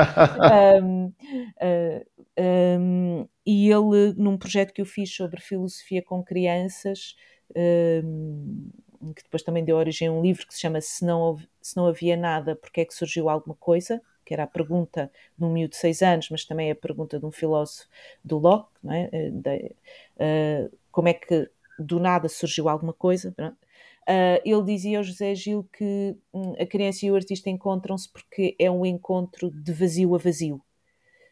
um, 0.82 1.06
uh, 1.06 2.80
um, 2.80 3.28
e 3.46 3.70
ele, 3.70 4.14
num 4.16 4.36
projeto 4.36 4.72
que 4.72 4.80
eu 4.80 4.86
fiz 4.86 5.14
sobre 5.14 5.40
filosofia 5.40 6.02
com 6.02 6.22
crianças, 6.22 7.16
um, 7.56 8.70
que 9.14 9.22
depois 9.22 9.42
também 9.42 9.64
deu 9.64 9.76
origem 9.76 10.08
a 10.08 10.12
um 10.12 10.22
livro 10.22 10.46
que 10.46 10.54
se 10.54 10.60
chama 10.60 10.80
Se 10.80 11.04
Não, 11.04 11.38
se 11.60 11.76
não 11.76 11.86
Havia 11.86 12.16
Nada, 12.16 12.56
Porque 12.56 12.80
é 12.80 12.84
que 12.84 12.94
Surgiu 12.94 13.28
Alguma 13.28 13.54
Coisa? 13.54 14.00
que 14.24 14.32
era 14.32 14.44
a 14.44 14.46
pergunta 14.46 15.12
de 15.36 15.44
um 15.44 15.52
miúdo 15.52 15.72
de 15.72 15.76
seis 15.76 16.00
anos, 16.00 16.30
mas 16.30 16.46
também 16.46 16.70
a 16.70 16.74
pergunta 16.74 17.18
de 17.18 17.26
um 17.26 17.30
filósofo 17.30 17.86
do 18.24 18.38
Locke, 18.38 18.70
não 18.82 18.94
é? 18.94 19.08
De, 19.30 19.74
uh, 20.16 20.76
como 20.90 21.08
é 21.08 21.12
que 21.12 21.50
do 21.78 22.00
nada 22.00 22.28
surgiu 22.28 22.68
alguma 22.68 22.92
coisa? 22.92 23.34
Uh, 24.04 24.36
ele 24.44 24.62
dizia 24.64 24.98
ao 24.98 25.04
José 25.04 25.34
Gil 25.34 25.66
que 25.72 26.14
hum, 26.32 26.52
a 26.60 26.66
criança 26.66 27.06
e 27.06 27.10
o 27.10 27.14
artista 27.14 27.48
encontram-se 27.48 28.06
porque 28.12 28.54
é 28.58 28.70
um 28.70 28.84
encontro 28.84 29.50
de 29.50 29.72
vazio 29.72 30.14
a 30.14 30.18
vazio. 30.18 30.60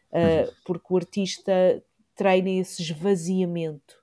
Uh, 0.09 0.51
porque 0.65 0.87
o 0.89 0.97
artista 0.97 1.83
treina 2.15 2.49
esse 2.49 2.81
esvaziamento, 2.81 3.95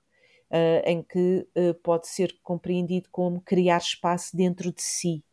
uh, 0.49 0.87
em 0.89 1.03
que 1.03 1.45
pode 1.83 2.07
ser 2.07 2.37
compreendido 2.41 3.09
como 3.11 3.41
criar 3.41 3.77
espaço 3.77 4.35
dentro 4.35 4.71
de 4.71 4.81
si 4.81 5.23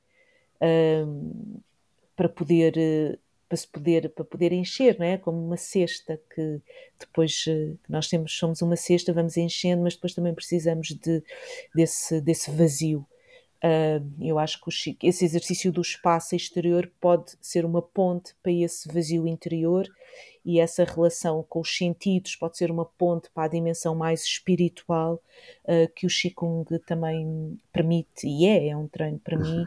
para 2.16 2.28
poder 2.28 3.20
para 3.48 3.56
se 3.56 3.66
poder 3.66 4.10
para 4.10 4.24
poder 4.24 4.52
encher, 4.52 4.98
não 4.98 5.06
é? 5.06 5.16
Como 5.16 5.38
uma 5.38 5.56
cesta 5.56 6.20
que 6.34 6.60
depois 6.98 7.44
nós 7.88 8.08
temos 8.08 8.36
somos 8.36 8.60
uma 8.62 8.76
cesta, 8.76 9.12
vamos 9.12 9.36
enchendo, 9.36 9.82
mas 9.82 9.94
depois 9.94 10.12
também 10.12 10.34
precisamos 10.34 10.88
de 10.88 11.22
desse 11.72 12.20
desse 12.20 12.50
vazio. 12.50 13.06
Uh, 13.64 14.06
eu 14.20 14.38
acho 14.38 14.60
que 14.60 14.68
o, 14.68 14.96
esse 15.02 15.24
exercício 15.24 15.72
do 15.72 15.80
espaço 15.80 16.36
exterior 16.36 16.90
pode 17.00 17.36
ser 17.40 17.64
uma 17.64 17.82
ponte 17.82 18.34
para 18.42 18.52
esse 18.52 18.88
vazio 18.92 19.26
interior 19.26 19.88
e 20.44 20.60
essa 20.60 20.84
relação 20.84 21.44
com 21.48 21.60
os 21.60 21.76
sentidos 21.76 22.36
pode 22.36 22.56
ser 22.56 22.70
uma 22.70 22.84
ponte 22.84 23.28
para 23.34 23.44
a 23.44 23.48
dimensão 23.48 23.96
mais 23.96 24.22
espiritual 24.22 25.20
uh, 25.64 25.92
que 25.94 26.06
o 26.06 26.08
Qigong 26.08 26.78
também 26.86 27.58
permite 27.72 28.28
e 28.28 28.46
é, 28.46 28.68
é 28.68 28.76
um 28.76 28.86
treino 28.86 29.18
para 29.18 29.36
mim 29.36 29.66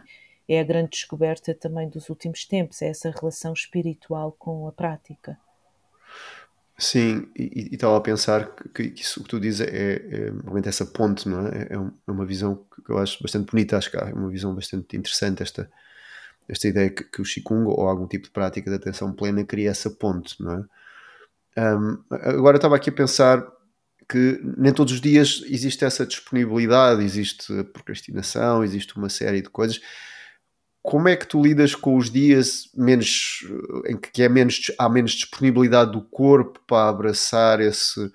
é 0.54 0.60
a 0.60 0.64
grande 0.64 0.92
descoberta 0.92 1.54
também 1.54 1.88
dos 1.88 2.10
últimos 2.10 2.46
tempos, 2.46 2.82
é 2.82 2.88
essa 2.88 3.10
relação 3.10 3.54
espiritual 3.54 4.36
com 4.38 4.68
a 4.68 4.72
prática. 4.72 5.40
Sim, 6.78 7.30
e, 7.38 7.70
estava 7.74 7.98
a 7.98 8.02
pensar 8.02 8.56
que, 8.56 8.90
que, 8.90 9.02
isso 9.02 9.22
que 9.24 9.30
tu 9.30 9.40
dizes 9.40 9.62
é, 9.62 9.96
é 9.96 10.32
realmente 10.44 10.68
essa 10.68 10.86
ponte, 10.86 11.30
não 11.30 11.48
é? 11.48 11.68
É, 11.70 11.74
é 11.76 12.12
uma 12.12 12.26
visão 12.26 12.66
que 12.86 12.92
eu 12.92 12.98
acho 12.98 13.22
bastante 13.22 13.52
bonita, 13.52 13.78
acho 13.78 13.92
que 13.92 13.98
é 13.98 14.14
uma 14.14 14.30
visão 14.30 14.56
bastante 14.56 14.98
interessante 14.98 15.44
esta, 15.44 15.70
esta 16.48 16.68
ideia 16.68 16.90
que, 16.90 17.04
que 17.04 17.22
o 17.22 17.26
Qigong 17.26 17.66
ou 17.68 17.88
algum 17.88 18.08
tipo 18.08 18.26
de 18.26 18.32
prática 18.32 18.70
de 18.70 18.76
atenção 18.78 19.14
plena 19.14 19.44
cria 19.44 19.70
essa 19.70 19.90
ponte, 19.90 20.42
não 20.42 20.54
é? 20.54 20.66
Um, 21.58 22.04
agora 22.10 22.58
estava 22.58 22.76
aqui 22.78 22.90
a 22.90 22.94
pensar 22.94 23.46
que 24.10 24.42
nem 24.58 24.74
todos 24.74 24.94
os 24.94 25.02
dias 25.02 25.44
existe 25.48 25.86
essa 25.86 26.06
disponibilidade, 26.06 27.04
existe 27.04 27.64
procrastinação, 27.66 28.64
existe 28.64 28.98
uma 28.98 29.10
série 29.10 29.42
de 29.42 29.50
coisas 29.50 29.80
como 30.82 31.08
é 31.08 31.16
que 31.16 31.28
tu 31.28 31.42
lidas 31.42 31.76
com 31.76 31.96
os 31.96 32.10
dias 32.10 32.70
menos 32.74 33.46
em 33.88 33.98
que 33.98 34.24
é 34.24 34.30
menos, 34.30 34.72
há 34.78 34.90
menos 34.90 35.12
disponibilidade 35.12 35.92
do 35.92 36.02
corpo 36.02 36.60
para 36.68 36.90
abraçar 36.90 37.62
esse, 37.62 38.12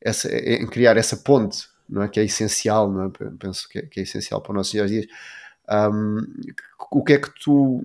essa, 0.00 0.28
em 0.34 0.66
criar 0.66 0.96
essa 0.96 1.16
ponte, 1.16 1.68
não 1.88 2.02
é? 2.02 2.08
Que 2.08 2.20
é 2.20 2.24
essencial, 2.24 2.90
não 2.90 3.04
é? 3.04 3.10
Penso 3.38 3.68
que 3.68 3.78
é, 3.78 3.82
que 3.82 4.00
é 4.00 4.02
essencial 4.02 4.40
para 4.40 4.52
os 4.52 4.56
nossos 4.56 4.90
dias. 4.90 5.06
Um, 5.68 6.18
o 6.90 7.04
que 7.04 7.12
é 7.12 7.18
que 7.18 7.30
tu 7.42 7.84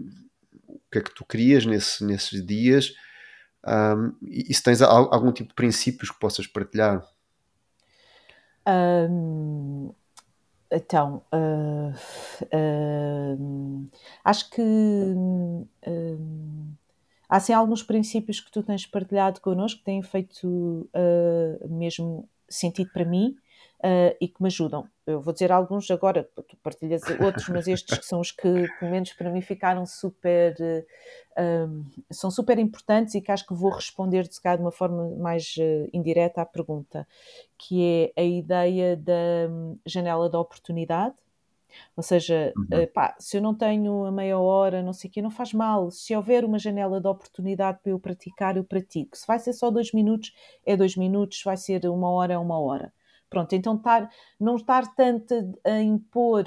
o 0.68 0.80
que 0.92 1.00
é 1.00 1.02
que 1.02 1.14
tu 1.14 1.26
crias 1.26 1.66
nesse, 1.66 2.04
nesses 2.04 2.44
dias 2.46 2.94
um, 3.68 4.14
e, 4.22 4.54
se 4.54 4.64
tens 4.64 4.82
algum 4.82 5.32
tipo 5.32 5.50
de 5.50 5.56
princípios 5.56 6.10
que 6.10 6.20
possas 6.20 6.48
partilhar? 6.48 7.06
Um, 8.68 9.94
então, 10.72 11.22
uh, 11.34 11.94
uh, 12.46 13.90
acho 14.24 14.50
que 14.50 14.62
uh, 14.62 15.66
há 17.30 17.40
sim 17.40 17.54
alguns 17.54 17.84
princípios 17.84 18.40
que 18.40 18.52
tu 18.52 18.64
tens 18.64 18.86
partilhado 18.86 19.42
connosco 19.42 19.80
que 19.80 19.86
têm 19.86 20.02
feito 20.02 20.90
mesmo 21.70 22.30
sentido 22.50 22.92
para 22.92 23.06
mim 23.06 23.36
e 24.22 24.28
que 24.28 24.42
me 24.42 24.48
ajudam. 24.48 24.90
Eu 25.06 25.22
vou 25.22 25.34
dizer 25.34 25.52
alguns 25.52 25.90
agora, 25.92 26.28
tu 26.36 26.58
partilhas 26.64 27.02
outros, 27.22 27.48
mas 27.50 27.68
estes 27.68 27.98
que 27.98 28.06
são 28.06 28.20
os 28.20 28.32
que, 28.32 28.68
pelo 28.80 28.92
menos 28.92 29.14
para 29.14 29.30
mim, 29.30 29.42
ficaram 29.42 29.86
super. 29.86 30.56
Um, 31.38 31.84
são 32.10 32.32
super 32.32 32.58
importantes 32.58 33.14
e 33.14 33.22
que 33.22 33.32
acho 33.32 33.46
que 33.46 33.54
vou 33.54 33.70
responder 33.72 34.24
de, 34.24 34.30
de 34.42 34.62
uma 34.62 34.72
forma 34.72 35.10
mais 35.18 35.56
uh, 35.58 35.90
indireta 35.94 36.42
à 36.42 36.46
pergunta, 36.46 37.08
que 37.58 38.14
é 38.16 38.22
a 38.22 38.24
ideia 38.24 38.96
da 38.96 39.50
um, 39.50 39.78
janela 39.86 40.30
da 40.30 40.40
oportunidade. 40.40 41.16
Ou 41.96 42.02
seja, 42.02 42.54
uhum. 42.56 42.84
uh, 42.84 42.88
pá, 42.88 43.16
se 43.20 43.38
eu 43.38 43.42
não 43.42 43.54
tenho 43.54 44.06
a 44.06 44.12
meia 44.12 44.40
hora, 44.40 44.82
não 44.82 44.94
sei 44.94 45.10
o 45.10 45.14
quê, 45.14 45.22
não 45.22 45.30
faz 45.30 45.54
mal. 45.54 45.92
Se 45.92 46.16
houver 46.16 46.46
uma 46.46 46.58
janela 46.58 47.02
de 47.02 47.08
oportunidade 47.08 47.80
para 47.84 47.92
eu 47.92 48.00
praticar, 48.00 48.58
eu 48.58 48.64
pratico. 48.64 49.18
Se 49.18 49.28
vai 49.28 49.38
ser 49.38 49.54
só 49.54 49.70
dois 49.70 49.92
minutos, 49.92 50.34
é 50.66 50.76
dois 50.76 50.96
minutos. 50.96 51.40
Se 51.40 51.46
vai 51.46 51.58
ser 51.58 51.86
uma 51.86 52.10
hora, 52.10 52.34
é 52.34 52.38
uma 52.38 52.58
hora. 52.58 52.94
Pronto, 53.30 53.54
então 53.54 53.76
estar, 53.76 54.10
não 54.40 54.56
estar 54.56 54.94
tanto 54.96 55.34
a 55.64 55.82
impor, 55.82 56.46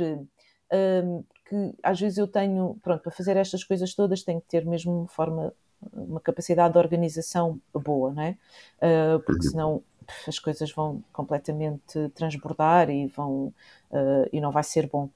um, 0.72 1.24
que 1.44 1.74
às 1.82 1.98
vezes 1.98 2.18
eu 2.18 2.26
tenho, 2.26 2.78
pronto, 2.82 3.02
para 3.02 3.12
fazer 3.12 3.36
estas 3.36 3.64
coisas 3.64 3.94
todas 3.94 4.22
tenho 4.22 4.40
que 4.40 4.48
ter 4.48 4.64
mesmo 4.64 5.00
uma 5.00 5.08
forma, 5.08 5.52
uma 5.92 6.20
capacidade 6.20 6.72
de 6.72 6.78
organização 6.78 7.60
boa, 7.72 8.12
não 8.12 8.22
é? 8.22 8.36
Uh, 8.78 9.20
porque 9.20 9.46
uhum. 9.46 9.50
senão 9.50 9.82
as 10.26 10.38
coisas 10.38 10.70
vão 10.72 11.02
completamente 11.12 12.08
transbordar 12.14 12.90
e 12.90 13.06
vão 13.08 13.52
uh, 13.90 14.28
e 14.32 14.40
não 14.40 14.50
vai 14.50 14.62
ser 14.62 14.88
bom. 14.88 15.10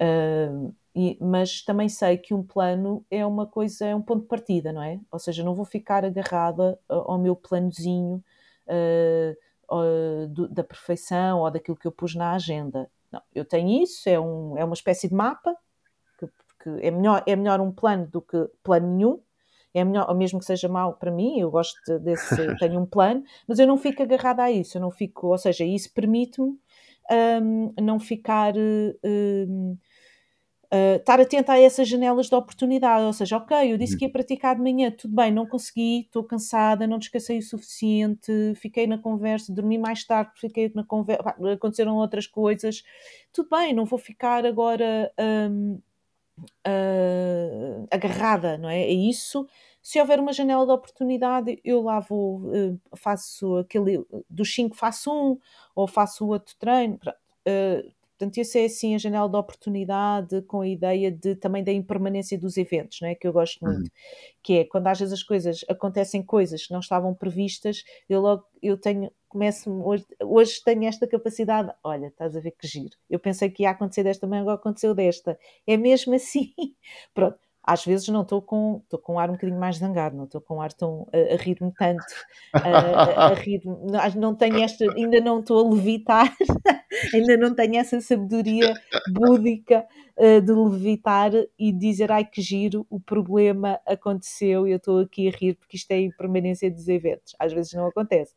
Uh, 0.00 0.74
e, 0.94 1.16
mas 1.20 1.62
também 1.62 1.88
sei 1.88 2.18
que 2.18 2.34
um 2.34 2.42
plano 2.42 3.04
é 3.10 3.24
uma 3.24 3.46
coisa, 3.46 3.86
é 3.86 3.94
um 3.94 4.02
ponto 4.02 4.22
de 4.22 4.28
partida, 4.28 4.72
não 4.72 4.82
é? 4.82 5.00
Ou 5.10 5.18
seja, 5.18 5.42
não 5.42 5.54
vou 5.54 5.64
ficar 5.64 6.04
agarrada 6.04 6.78
ao 6.88 7.18
meu 7.18 7.34
planozinho 7.34 8.22
uh, 8.66 9.36
do, 10.30 10.48
da 10.48 10.64
perfeição 10.64 11.40
ou 11.40 11.50
daquilo 11.50 11.76
que 11.76 11.86
eu 11.86 11.92
pus 11.92 12.14
na 12.14 12.32
agenda. 12.32 12.90
Não, 13.10 13.22
eu 13.34 13.44
tenho 13.44 13.82
isso, 13.82 14.08
é, 14.08 14.18
um, 14.18 14.56
é 14.56 14.64
uma 14.64 14.74
espécie 14.74 15.08
de 15.08 15.14
mapa, 15.14 15.54
que, 16.62 16.70
é, 16.80 16.90
melhor, 16.90 17.22
é 17.26 17.34
melhor 17.34 17.60
um 17.60 17.72
plano 17.72 18.06
do 18.06 18.22
que 18.22 18.48
plano 18.62 18.86
nenhum, 18.86 19.20
é 19.74 19.84
melhor, 19.84 20.14
mesmo 20.14 20.38
que 20.38 20.44
seja 20.44 20.68
mau 20.68 20.94
para 20.94 21.10
mim, 21.10 21.38
eu 21.38 21.50
gosto 21.50 21.98
desse, 21.98 22.56
tenho 22.58 22.80
um 22.80 22.86
plano, 22.86 23.22
mas 23.48 23.58
eu 23.58 23.66
não 23.66 23.76
fico 23.76 24.02
agarrada 24.02 24.44
a 24.44 24.52
isso, 24.52 24.76
eu 24.76 24.80
não 24.80 24.90
fico, 24.90 25.28
ou 25.28 25.38
seja, 25.38 25.64
isso 25.64 25.92
permite-me 25.92 26.58
um, 27.10 27.74
não 27.80 27.98
ficar 27.98 28.54
um, 28.56 29.76
Uh, 30.72 30.96
estar 30.96 31.20
atenta 31.20 31.52
a 31.52 31.60
essas 31.60 31.86
janelas 31.86 32.30
de 32.30 32.34
oportunidade, 32.34 33.04
ou 33.04 33.12
seja, 33.12 33.36
ok, 33.36 33.72
eu 33.72 33.76
disse 33.76 33.92
uhum. 33.92 33.98
que 33.98 34.04
ia 34.06 34.10
praticar 34.10 34.56
de 34.56 34.62
manhã, 34.62 34.90
tudo 34.90 35.14
bem, 35.14 35.30
não 35.30 35.46
consegui, 35.46 36.00
estou 36.00 36.24
cansada, 36.24 36.86
não 36.86 36.98
descansei 36.98 37.38
o 37.38 37.42
suficiente, 37.42 38.32
fiquei 38.56 38.86
na 38.86 38.96
conversa, 38.96 39.52
dormi 39.52 39.76
mais 39.76 40.02
tarde, 40.02 40.30
fiquei 40.36 40.72
na 40.74 40.82
conversa, 40.82 41.36
aconteceram 41.52 41.96
outras 41.96 42.26
coisas, 42.26 42.82
tudo 43.34 43.50
bem, 43.50 43.74
não 43.74 43.84
vou 43.84 43.98
ficar 43.98 44.46
agora 44.46 45.12
um, 45.50 45.78
uh, 46.66 47.86
agarrada, 47.90 48.56
não 48.56 48.68
é? 48.68 48.80
É 48.80 48.92
isso. 48.92 49.46
Se 49.82 50.00
houver 50.00 50.20
uma 50.20 50.32
janela 50.32 50.64
de 50.64 50.72
oportunidade, 50.72 51.60
eu 51.64 51.82
lá 51.82 52.00
vou, 52.00 52.38
uh, 52.46 52.80
faço 52.96 53.56
aquele, 53.56 54.04
dos 54.30 54.54
cinco 54.54 54.76
faço 54.76 55.12
um, 55.12 55.38
ou 55.74 55.86
faço 55.86 56.24
o 56.24 56.28
outro 56.28 56.54
treino, 56.58 56.98
uh, 57.04 57.92
Portanto, 58.22 58.38
essa 58.38 58.60
é 58.60 58.66
assim 58.66 58.94
a 58.94 58.98
janela 58.98 59.28
de 59.28 59.36
oportunidade 59.36 60.42
com 60.42 60.60
a 60.60 60.68
ideia 60.68 61.10
de 61.10 61.34
também 61.34 61.64
da 61.64 61.72
impermanência 61.72 62.38
dos 62.38 62.56
eventos, 62.56 63.00
não 63.00 63.08
é? 63.08 63.16
que 63.16 63.26
eu 63.26 63.32
gosto 63.32 63.58
muito, 63.64 63.80
uhum. 63.80 63.90
que 64.40 64.58
é 64.58 64.64
quando 64.64 64.86
às 64.86 65.00
vezes 65.00 65.12
as 65.12 65.24
coisas 65.24 65.64
acontecem 65.68 66.22
coisas 66.22 66.64
que 66.64 66.72
não 66.72 66.78
estavam 66.78 67.12
previstas, 67.12 67.82
eu 68.08 68.20
logo 68.20 68.44
eu 68.62 68.78
tenho, 68.78 69.10
começo 69.28 69.68
hoje, 69.82 70.06
hoje 70.22 70.62
tenho 70.64 70.84
esta 70.84 71.04
capacidade, 71.04 71.72
olha, 71.82 72.06
estás 72.06 72.36
a 72.36 72.40
ver 72.40 72.52
que 72.52 72.64
giro. 72.64 72.96
Eu 73.10 73.18
pensei 73.18 73.50
que 73.50 73.64
ia 73.64 73.70
acontecer 73.70 74.04
desta 74.04 74.24
manhã, 74.24 74.42
agora 74.42 74.56
aconteceu 74.56 74.94
desta. 74.94 75.36
É 75.66 75.76
mesmo 75.76 76.14
assim. 76.14 76.54
Pronto 77.12 77.40
às 77.64 77.84
vezes 77.84 78.08
não 78.08 78.22
estou 78.22 78.42
com, 78.42 78.80
estou 78.82 78.98
com 78.98 79.14
um 79.14 79.18
ar 79.18 79.30
um 79.30 79.34
bocadinho 79.34 79.58
mais 79.58 79.76
zangado, 79.76 80.16
não 80.16 80.24
estou 80.24 80.40
com 80.40 80.56
um 80.56 80.60
ar 80.60 80.72
tão 80.72 81.06
a, 81.12 81.34
a 81.34 81.36
rir-me 81.36 81.72
tanto, 81.78 82.04
a, 82.52 82.58
a, 82.58 83.26
a 83.28 83.34
rir 83.34 83.62
não, 83.64 84.20
não 84.20 84.34
tenho 84.34 84.62
esta, 84.62 84.84
ainda 84.94 85.20
não 85.20 85.40
estou 85.40 85.64
a 85.64 85.74
levitar, 85.74 86.34
ainda 87.14 87.36
não 87.36 87.54
tenho 87.54 87.76
essa 87.76 88.00
sabedoria 88.00 88.74
búdica 89.12 89.86
uh, 90.16 90.40
de 90.40 90.52
levitar 90.52 91.30
e 91.58 91.72
dizer 91.72 92.10
ai 92.10 92.24
que 92.24 92.42
giro, 92.42 92.84
o 92.90 92.98
problema 92.98 93.78
aconteceu 93.86 94.66
e 94.66 94.72
eu 94.72 94.78
estou 94.78 95.00
aqui 95.00 95.28
a 95.28 95.30
rir 95.30 95.54
porque 95.54 95.76
isto 95.76 95.90
é 95.92 95.94
a 95.94 96.00
impermanência 96.00 96.70
dos 96.70 96.88
eventos, 96.88 97.36
às 97.38 97.52
vezes 97.52 97.72
não 97.74 97.86
acontece 97.86 98.34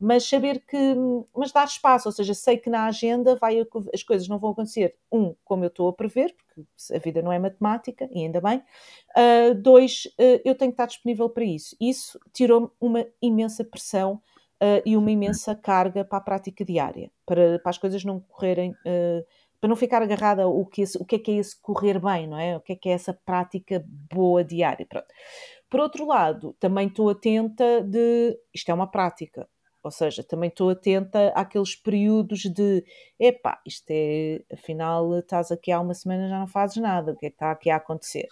mas 0.00 0.28
saber 0.28 0.64
que, 0.66 0.94
mas 1.34 1.50
dar 1.50 1.64
espaço, 1.64 2.08
ou 2.08 2.12
seja, 2.12 2.32
sei 2.34 2.56
que 2.56 2.70
na 2.70 2.86
agenda 2.86 3.34
vai, 3.34 3.58
as 3.92 4.02
coisas 4.02 4.28
não 4.28 4.38
vão 4.38 4.50
acontecer, 4.50 4.94
um, 5.10 5.34
como 5.44 5.64
eu 5.64 5.68
estou 5.68 5.88
a 5.88 5.92
prever, 5.92 6.34
porque 6.36 6.94
a 6.94 6.98
vida 6.98 7.20
não 7.20 7.32
é 7.32 7.38
matemática, 7.38 8.08
e 8.12 8.20
ainda 8.20 8.40
bem, 8.40 8.58
uh, 8.58 9.54
dois, 9.54 10.06
uh, 10.18 10.40
eu 10.44 10.54
tenho 10.54 10.70
que 10.70 10.74
estar 10.74 10.86
disponível 10.86 11.28
para 11.28 11.44
isso. 11.44 11.76
Isso 11.80 12.18
tirou-me 12.32 12.68
uma 12.80 13.04
imensa 13.20 13.64
pressão 13.64 14.14
uh, 14.62 14.82
e 14.86 14.96
uma 14.96 15.10
imensa 15.10 15.54
carga 15.54 16.04
para 16.04 16.18
a 16.18 16.22
prática 16.22 16.64
diária, 16.64 17.10
para, 17.26 17.58
para 17.58 17.70
as 17.70 17.78
coisas 17.78 18.04
não 18.04 18.20
correrem 18.20 18.74
para 19.60 19.68
não 19.68 19.74
ficar 19.74 20.00
agarrada 20.02 20.46
o 20.46 20.64
que, 20.64 20.82
esse, 20.82 20.96
o 20.98 21.04
que 21.04 21.16
é 21.16 21.18
que 21.18 21.30
é 21.32 21.34
esse 21.34 21.60
correr 21.60 21.98
bem, 21.98 22.28
não 22.28 22.38
é? 22.38 22.56
O 22.56 22.60
que 22.60 22.74
é 22.74 22.76
que 22.76 22.88
é 22.88 22.92
essa 22.92 23.12
prática 23.12 23.84
boa 24.12 24.44
diária. 24.44 24.86
Pronto. 24.86 25.08
Por 25.68 25.80
outro 25.80 26.06
lado, 26.06 26.54
também 26.58 26.86
estou 26.86 27.10
atenta 27.10 27.82
de 27.82 28.38
isto 28.54 28.70
é 28.70 28.74
uma 28.74 28.90
prática, 28.90 29.48
ou 29.88 29.92
seja, 29.92 30.22
também 30.22 30.48
estou 30.48 30.68
atenta 30.68 31.28
àqueles 31.34 31.74
períodos 31.74 32.40
de 32.40 32.84
epá, 33.18 33.58
isto 33.66 33.86
é, 33.88 34.42
afinal 34.52 35.18
estás 35.18 35.50
aqui 35.50 35.72
há 35.72 35.80
uma 35.80 35.94
semana 35.94 36.28
já 36.28 36.38
não 36.38 36.46
fazes 36.46 36.76
nada, 36.76 37.12
o 37.12 37.16
que 37.16 37.26
é 37.26 37.30
que 37.30 37.34
está 37.34 37.50
aqui 37.50 37.70
a 37.70 37.76
acontecer? 37.76 38.28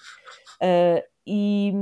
Uh, 0.62 1.02
e, 1.26 1.72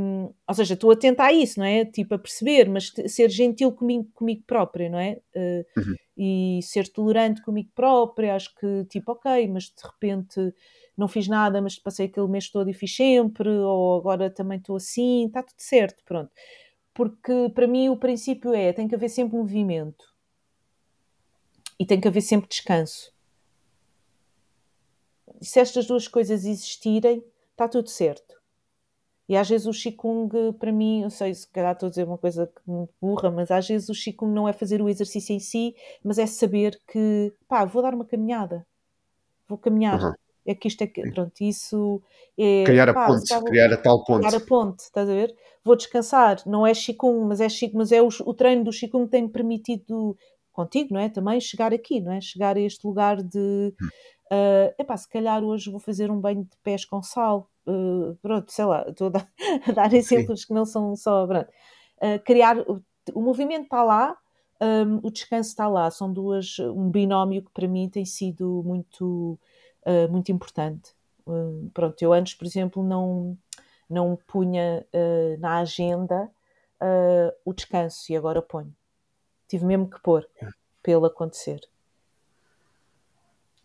ou 0.48 0.54
seja, 0.54 0.74
estou 0.74 0.92
atenta 0.92 1.24
a 1.24 1.32
isso, 1.32 1.58
não 1.58 1.66
é? 1.66 1.84
Tipo, 1.84 2.14
a 2.14 2.18
perceber, 2.18 2.68
mas 2.68 2.92
ser 3.08 3.28
gentil 3.28 3.72
comigo, 3.72 4.08
comigo 4.14 4.44
própria, 4.46 4.88
não 4.88 4.98
é? 4.98 5.18
Uh, 5.34 5.80
uhum. 5.80 5.94
E 6.16 6.60
ser 6.62 6.88
tolerante 6.88 7.42
comigo 7.42 7.70
própria, 7.74 8.36
acho 8.36 8.54
que, 8.54 8.84
tipo, 8.84 9.10
ok, 9.10 9.48
mas 9.48 9.64
de 9.64 9.84
repente 9.84 10.54
não 10.96 11.08
fiz 11.08 11.26
nada, 11.26 11.60
mas 11.60 11.76
passei 11.76 12.06
aquele 12.06 12.28
mês 12.28 12.48
todo 12.48 12.70
e 12.70 12.72
fiz 12.72 12.94
sempre, 12.94 13.48
ou 13.48 13.98
agora 13.98 14.30
também 14.30 14.58
estou 14.58 14.76
assim, 14.76 15.26
está 15.26 15.42
tudo 15.42 15.58
certo, 15.58 16.04
pronto 16.06 16.30
porque 16.94 17.50
para 17.54 17.66
mim 17.66 17.88
o 17.88 17.96
princípio 17.96 18.54
é 18.54 18.72
tem 18.72 18.86
que 18.86 18.94
haver 18.94 19.08
sempre 19.08 19.36
movimento 19.36 20.04
e 21.78 21.84
tem 21.84 22.00
que 22.00 22.06
haver 22.06 22.20
sempre 22.20 22.48
descanso. 22.48 23.12
E 25.40 25.44
se 25.44 25.58
estas 25.58 25.86
duas 25.86 26.06
coisas 26.06 26.44
existirem, 26.44 27.22
está 27.50 27.68
tudo 27.68 27.90
certo. 27.90 28.40
E 29.28 29.36
às 29.36 29.48
vezes 29.48 29.66
o 29.66 29.72
Qigong, 29.72 30.52
para 30.58 30.70
mim, 30.70 31.02
eu 31.02 31.10
sei 31.10 31.34
se 31.34 31.48
calhar 31.48 31.72
estou 31.72 31.86
a 31.88 31.90
dizer 31.90 32.04
uma 32.04 32.18
coisa 32.18 32.50
muito 32.66 32.94
burra, 33.00 33.30
mas 33.30 33.50
às 33.50 33.66
vezes 33.66 33.88
o 33.88 33.92
Qigong 33.92 34.32
não 34.32 34.48
é 34.48 34.52
fazer 34.52 34.80
o 34.80 34.88
exercício 34.88 35.34
em 35.34 35.40
si, 35.40 35.74
mas 36.04 36.18
é 36.18 36.26
saber 36.26 36.80
que, 36.86 37.32
pá, 37.48 37.64
vou 37.64 37.82
dar 37.82 37.94
uma 37.94 38.04
caminhada, 38.04 38.66
vou 39.48 39.58
caminhar. 39.58 40.00
Uhum 40.00 40.23
é 40.46 40.54
que 40.54 40.68
isto 40.68 40.82
é 40.82 40.86
que, 40.86 41.02
pronto, 41.10 41.32
isso 41.40 42.02
é. 42.38 42.64
Criar 42.64 42.88
a 42.88 42.94
pá, 42.94 43.06
ponte, 43.06 43.44
criar 43.44 43.72
a 43.72 43.76
tal 43.76 44.04
ponte. 44.04 44.26
Criar 44.26 44.36
a 44.36 44.46
ponte, 44.46 44.80
estás 44.80 45.08
a 45.08 45.12
ver? 45.12 45.34
Vou 45.64 45.76
descansar, 45.76 46.42
não 46.46 46.66
é 46.66 46.72
Qigong, 46.72 47.26
mas 47.26 47.40
é 47.40 47.48
Qigong, 47.48 47.78
mas 47.78 47.92
é 47.92 48.02
o, 48.02 48.08
o 48.26 48.34
treino 48.34 48.64
do 48.64 48.70
Qigong 48.70 49.06
que 49.06 49.12
tem 49.12 49.26
permitido 49.26 50.16
contigo, 50.52 50.94
não 50.94 51.00
é? 51.00 51.08
Também 51.08 51.40
chegar 51.40 51.72
aqui, 51.72 52.00
não 52.00 52.12
é? 52.12 52.20
Chegar 52.20 52.56
a 52.56 52.60
este 52.60 52.86
lugar 52.86 53.22
de. 53.22 53.74
Hum. 53.80 53.88
Uh, 54.32 54.74
epá, 54.78 54.96
se 54.96 55.08
calhar 55.08 55.44
hoje 55.44 55.70
vou 55.70 55.78
fazer 55.78 56.10
um 56.10 56.20
banho 56.20 56.44
de 56.44 56.56
pés 56.62 56.84
com 56.84 57.02
sal. 57.02 57.50
Uh, 57.66 58.14
pronto, 58.22 58.50
sei 58.50 58.64
lá, 58.64 58.84
estou 58.88 59.08
a 59.08 59.10
dar, 59.10 59.28
a 59.68 59.72
dar 59.72 59.92
exemplos 59.92 60.42
Sim. 60.42 60.46
que 60.48 60.54
não 60.54 60.64
são 60.64 60.94
só. 60.96 61.26
Pronto. 61.26 61.48
Uh, 62.02 62.22
criar. 62.24 62.58
O, 62.60 62.82
o 63.12 63.20
movimento 63.20 63.64
está 63.64 63.82
lá, 63.82 64.16
um, 64.62 65.06
o 65.06 65.10
descanso 65.10 65.50
está 65.50 65.68
lá. 65.68 65.90
São 65.90 66.12
duas. 66.12 66.58
Um 66.58 66.90
binómio 66.90 67.42
que 67.42 67.52
para 67.52 67.68
mim 67.68 67.88
tem 67.88 68.04
sido 68.04 68.62
muito 68.64 69.38
uh, 69.86 70.10
muito 70.10 70.30
importante. 70.30 70.92
Uh, 71.26 71.70
pronto, 71.72 72.00
eu 72.02 72.12
antes, 72.12 72.34
por 72.34 72.46
exemplo, 72.46 72.82
não, 72.82 73.36
não 73.88 74.18
punha 74.26 74.84
uh, 74.92 75.40
na 75.40 75.58
agenda 75.58 76.30
o 77.46 77.54
descanso 77.54 78.12
e 78.12 78.16
agora 78.16 78.42
ponho. 78.42 78.74
Tive 79.48 79.64
mesmo 79.64 79.88
que 79.88 79.98
pôr 80.02 80.28
é. 80.42 80.48
ele 80.86 81.06
acontecer. 81.06 81.60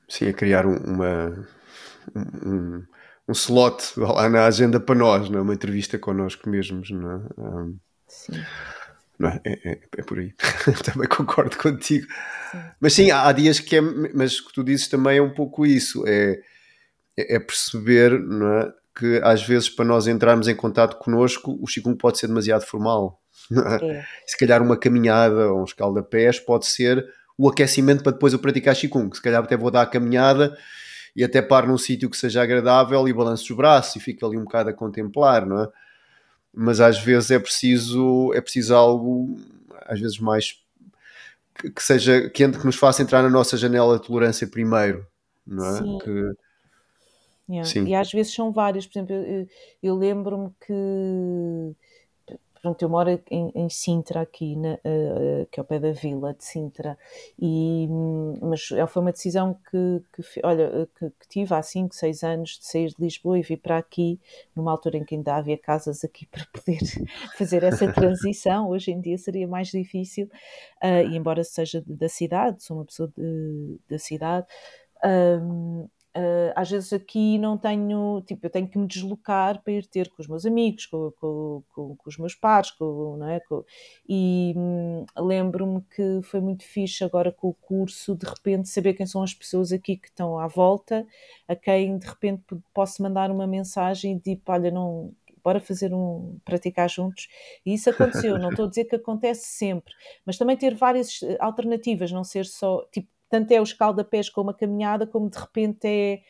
Sim, 0.07 0.29
a 0.29 0.33
criar 0.33 0.65
uma, 0.65 1.45
um, 2.15 2.85
um 3.27 3.31
slot 3.33 3.99
lá 3.99 4.29
na 4.29 4.45
agenda 4.45 4.79
para 4.79 4.95
nós, 4.95 5.29
não 5.29 5.39
é? 5.39 5.41
uma 5.41 5.53
entrevista 5.53 5.99
connosco 5.99 6.47
mesmos. 6.49 6.91
Não 6.91 7.11
é? 7.11 7.21
Um, 7.37 7.77
Sim. 8.07 8.41
Não 9.19 9.29
é? 9.29 9.41
É, 9.43 9.69
é, 9.71 9.79
é, 9.97 10.03
por 10.03 10.17
aí. 10.17 10.33
também 10.83 11.07
concordo 11.07 11.57
contigo. 11.57 12.07
Sim. 12.51 12.57
Mas 12.79 12.93
sim, 12.93 13.11
há, 13.11 13.27
há, 13.27 13.31
dias 13.33 13.59
que 13.59 13.75
é. 13.75 13.81
Mas 13.81 14.39
o 14.39 14.47
que 14.47 14.53
tu 14.53 14.63
dizes 14.63 14.87
também 14.87 15.17
é 15.17 15.21
um 15.21 15.33
pouco 15.33 15.65
isso. 15.65 16.05
É, 16.07 16.39
é, 17.17 17.35
é 17.35 17.39
perceber 17.39 18.17
não 18.17 18.59
é, 18.59 18.73
que 18.97 19.19
às 19.23 19.45
vezes 19.45 19.69
para 19.69 19.85
nós 19.85 20.07
entrarmos 20.07 20.47
em 20.47 20.55
contato 20.55 20.97
connosco 20.97 21.51
o 21.61 21.65
Qigong 21.65 21.97
pode 21.97 22.17
ser 22.17 22.27
demasiado 22.27 22.65
formal. 22.65 23.19
É? 23.81 24.05
Se 24.27 24.37
calhar 24.37 24.61
uma 24.61 24.77
caminhada 24.77 25.51
ou 25.51 25.61
um 25.61 25.63
escaldapés 25.63 26.39
pode 26.39 26.67
ser 26.67 27.03
o 27.35 27.49
aquecimento 27.49 28.03
para 28.03 28.11
depois 28.11 28.31
eu 28.31 28.37
praticar 28.37 28.75
Qigong. 28.75 29.15
Se 29.15 29.21
calhar 29.21 29.43
até 29.43 29.57
vou 29.57 29.71
dar 29.71 29.81
a 29.81 29.85
caminhada 29.87 30.55
e 31.15 31.23
até 31.23 31.41
paro 31.41 31.67
num 31.67 31.77
sítio 31.77 32.09
que 32.09 32.17
seja 32.17 32.43
agradável 32.43 33.07
e 33.07 33.13
balanço 33.13 33.51
os 33.51 33.57
braços 33.57 33.95
e 33.95 33.99
fico 33.99 34.23
ali 34.25 34.37
um 34.37 34.43
bocado 34.43 34.69
a 34.69 34.73
contemplar, 34.73 35.47
não 35.47 35.63
é? 35.63 35.67
Mas 36.61 36.81
às 36.81 36.99
vezes 36.99 37.31
é 37.31 37.39
preciso, 37.39 38.33
é 38.33 38.41
preciso 38.41 38.75
algo, 38.75 39.39
às 39.85 39.97
vezes 39.97 40.19
mais 40.19 40.61
que, 41.55 41.69
que 41.71 41.81
seja 41.81 42.29
quente, 42.29 42.59
que 42.59 42.65
nos 42.65 42.75
faça 42.75 43.01
entrar 43.01 43.23
na 43.23 43.29
nossa 43.29 43.55
janela 43.55 43.97
de 43.97 44.05
tolerância 44.05 44.45
primeiro, 44.45 45.07
não 45.47 45.65
é? 45.65 45.77
Sim. 45.77 45.97
Que, 45.99 46.33
Yeah. 47.51 47.67
Sim. 47.67 47.85
E 47.85 47.95
às 47.95 48.11
vezes 48.11 48.31
são 48.31 48.51
várias, 48.51 48.85
por 48.85 48.99
exemplo, 48.99 49.15
eu, 49.15 49.47
eu 49.81 49.95
lembro-me 49.95 50.51
que 50.67 51.75
pronto, 52.61 52.81
eu 52.81 52.89
moro 52.89 53.09
em, 53.29 53.51
em 53.55 53.69
Sintra 53.69 54.21
aqui, 54.21 54.55
na, 54.55 54.73
uh, 54.73 55.45
que 55.51 55.59
é 55.59 55.61
ao 55.61 55.65
pé 55.65 55.79
da 55.79 55.91
vila 55.91 56.33
de 56.33 56.43
Sintra, 56.43 56.97
e, 57.37 57.87
mas 58.41 58.71
é, 58.71 58.85
foi 58.87 59.01
uma 59.01 59.11
decisão 59.11 59.57
que, 59.69 60.03
que 60.13 60.41
olha, 60.43 60.87
que, 60.97 61.09
que, 61.09 61.27
tive 61.27 61.53
há 61.53 61.61
5, 61.61 61.93
6 61.95 62.23
anos 62.23 62.49
de 62.59 62.65
sair 62.65 62.89
de 62.89 62.95
Lisboa 62.99 63.39
e 63.39 63.41
vir 63.41 63.57
para 63.57 63.77
aqui, 63.77 64.19
numa 64.55 64.71
altura 64.71 64.97
em 64.97 65.05
que 65.05 65.15
ainda 65.15 65.35
havia 65.35 65.57
casas 65.57 66.03
aqui 66.03 66.25
para 66.31 66.45
poder 66.53 66.79
fazer 67.37 67.63
essa 67.63 67.91
transição, 67.91 68.69
hoje 68.69 68.91
em 68.91 68.99
dia 68.99 69.17
seria 69.17 69.47
mais 69.47 69.69
difícil, 69.69 70.25
uh, 70.83 71.07
e 71.09 71.15
embora 71.15 71.43
seja 71.43 71.83
da 71.85 72.09
cidade, 72.09 72.63
sou 72.63 72.77
uma 72.77 72.85
pessoa 72.85 73.11
de, 73.17 73.79
da 73.89 73.97
cidade, 73.97 74.47
um, 75.03 75.87
Uh, 76.15 76.51
às 76.55 76.69
vezes 76.69 76.91
aqui 76.91 77.37
não 77.37 77.55
tenho, 77.55 78.21
tipo, 78.25 78.45
eu 78.45 78.49
tenho 78.49 78.67
que 78.67 78.79
me 78.79 78.87
deslocar 78.87 79.61
para 79.61 79.73
ir 79.73 79.85
ter 79.85 80.09
com 80.09 80.21
os 80.21 80.27
meus 80.27 80.43
amigos, 80.43 80.87
com, 80.87 81.11
com, 81.19 81.63
com, 81.69 81.95
com 81.95 82.09
os 82.09 82.17
meus 82.17 82.33
pares, 82.33 82.71
com, 82.71 83.15
não 83.17 83.29
é? 83.29 83.39
e 84.07 84.53
hum, 84.57 85.05
lembro-me 85.15 85.81
que 85.95 86.21
foi 86.23 86.41
muito 86.41 86.63
fixe 86.63 87.03
agora 87.03 87.31
com 87.31 87.49
o 87.49 87.53
curso, 87.53 88.15
de 88.15 88.25
repente 88.25 88.69
saber 88.69 88.95
quem 88.95 89.05
são 89.05 89.21
as 89.21 89.35
pessoas 89.35 89.71
aqui 89.71 89.97
que 89.97 90.07
estão 90.07 90.39
à 90.39 90.47
volta, 90.47 91.05
a 91.47 91.55
quem 91.55 91.99
de 91.99 92.07
repente 92.07 92.43
posso 92.73 93.03
mandar 93.03 93.29
uma 93.29 93.45
mensagem 93.45 94.17
e 94.17 94.19
tipo, 94.19 94.51
olha, 94.51 94.71
não, 94.71 95.13
bora 95.43 95.59
fazer 95.59 95.93
um 95.93 96.39
praticar 96.43 96.89
juntos. 96.89 97.27
E 97.65 97.73
isso 97.73 97.89
aconteceu, 97.89 98.37
não 98.37 98.49
estou 98.51 98.65
a 98.65 98.69
dizer 98.69 98.85
que 98.85 98.95
acontece 98.95 99.45
sempre, 99.45 99.93
mas 100.25 100.37
também 100.37 100.57
ter 100.57 100.75
várias 100.75 101.21
eh, 101.23 101.37
alternativas, 101.39 102.11
não 102.11 102.23
ser 102.23 102.45
só 102.45 102.83
tipo 102.91 103.07
tanto 103.29 103.51
é 103.51 103.59
o 103.59 103.63
escaldapés 103.63 104.29
como 104.29 104.49
a 104.49 104.53
caminhada, 104.53 105.05
como 105.05 105.29
de 105.29 105.37
repente 105.37 105.87
é 105.87 106.21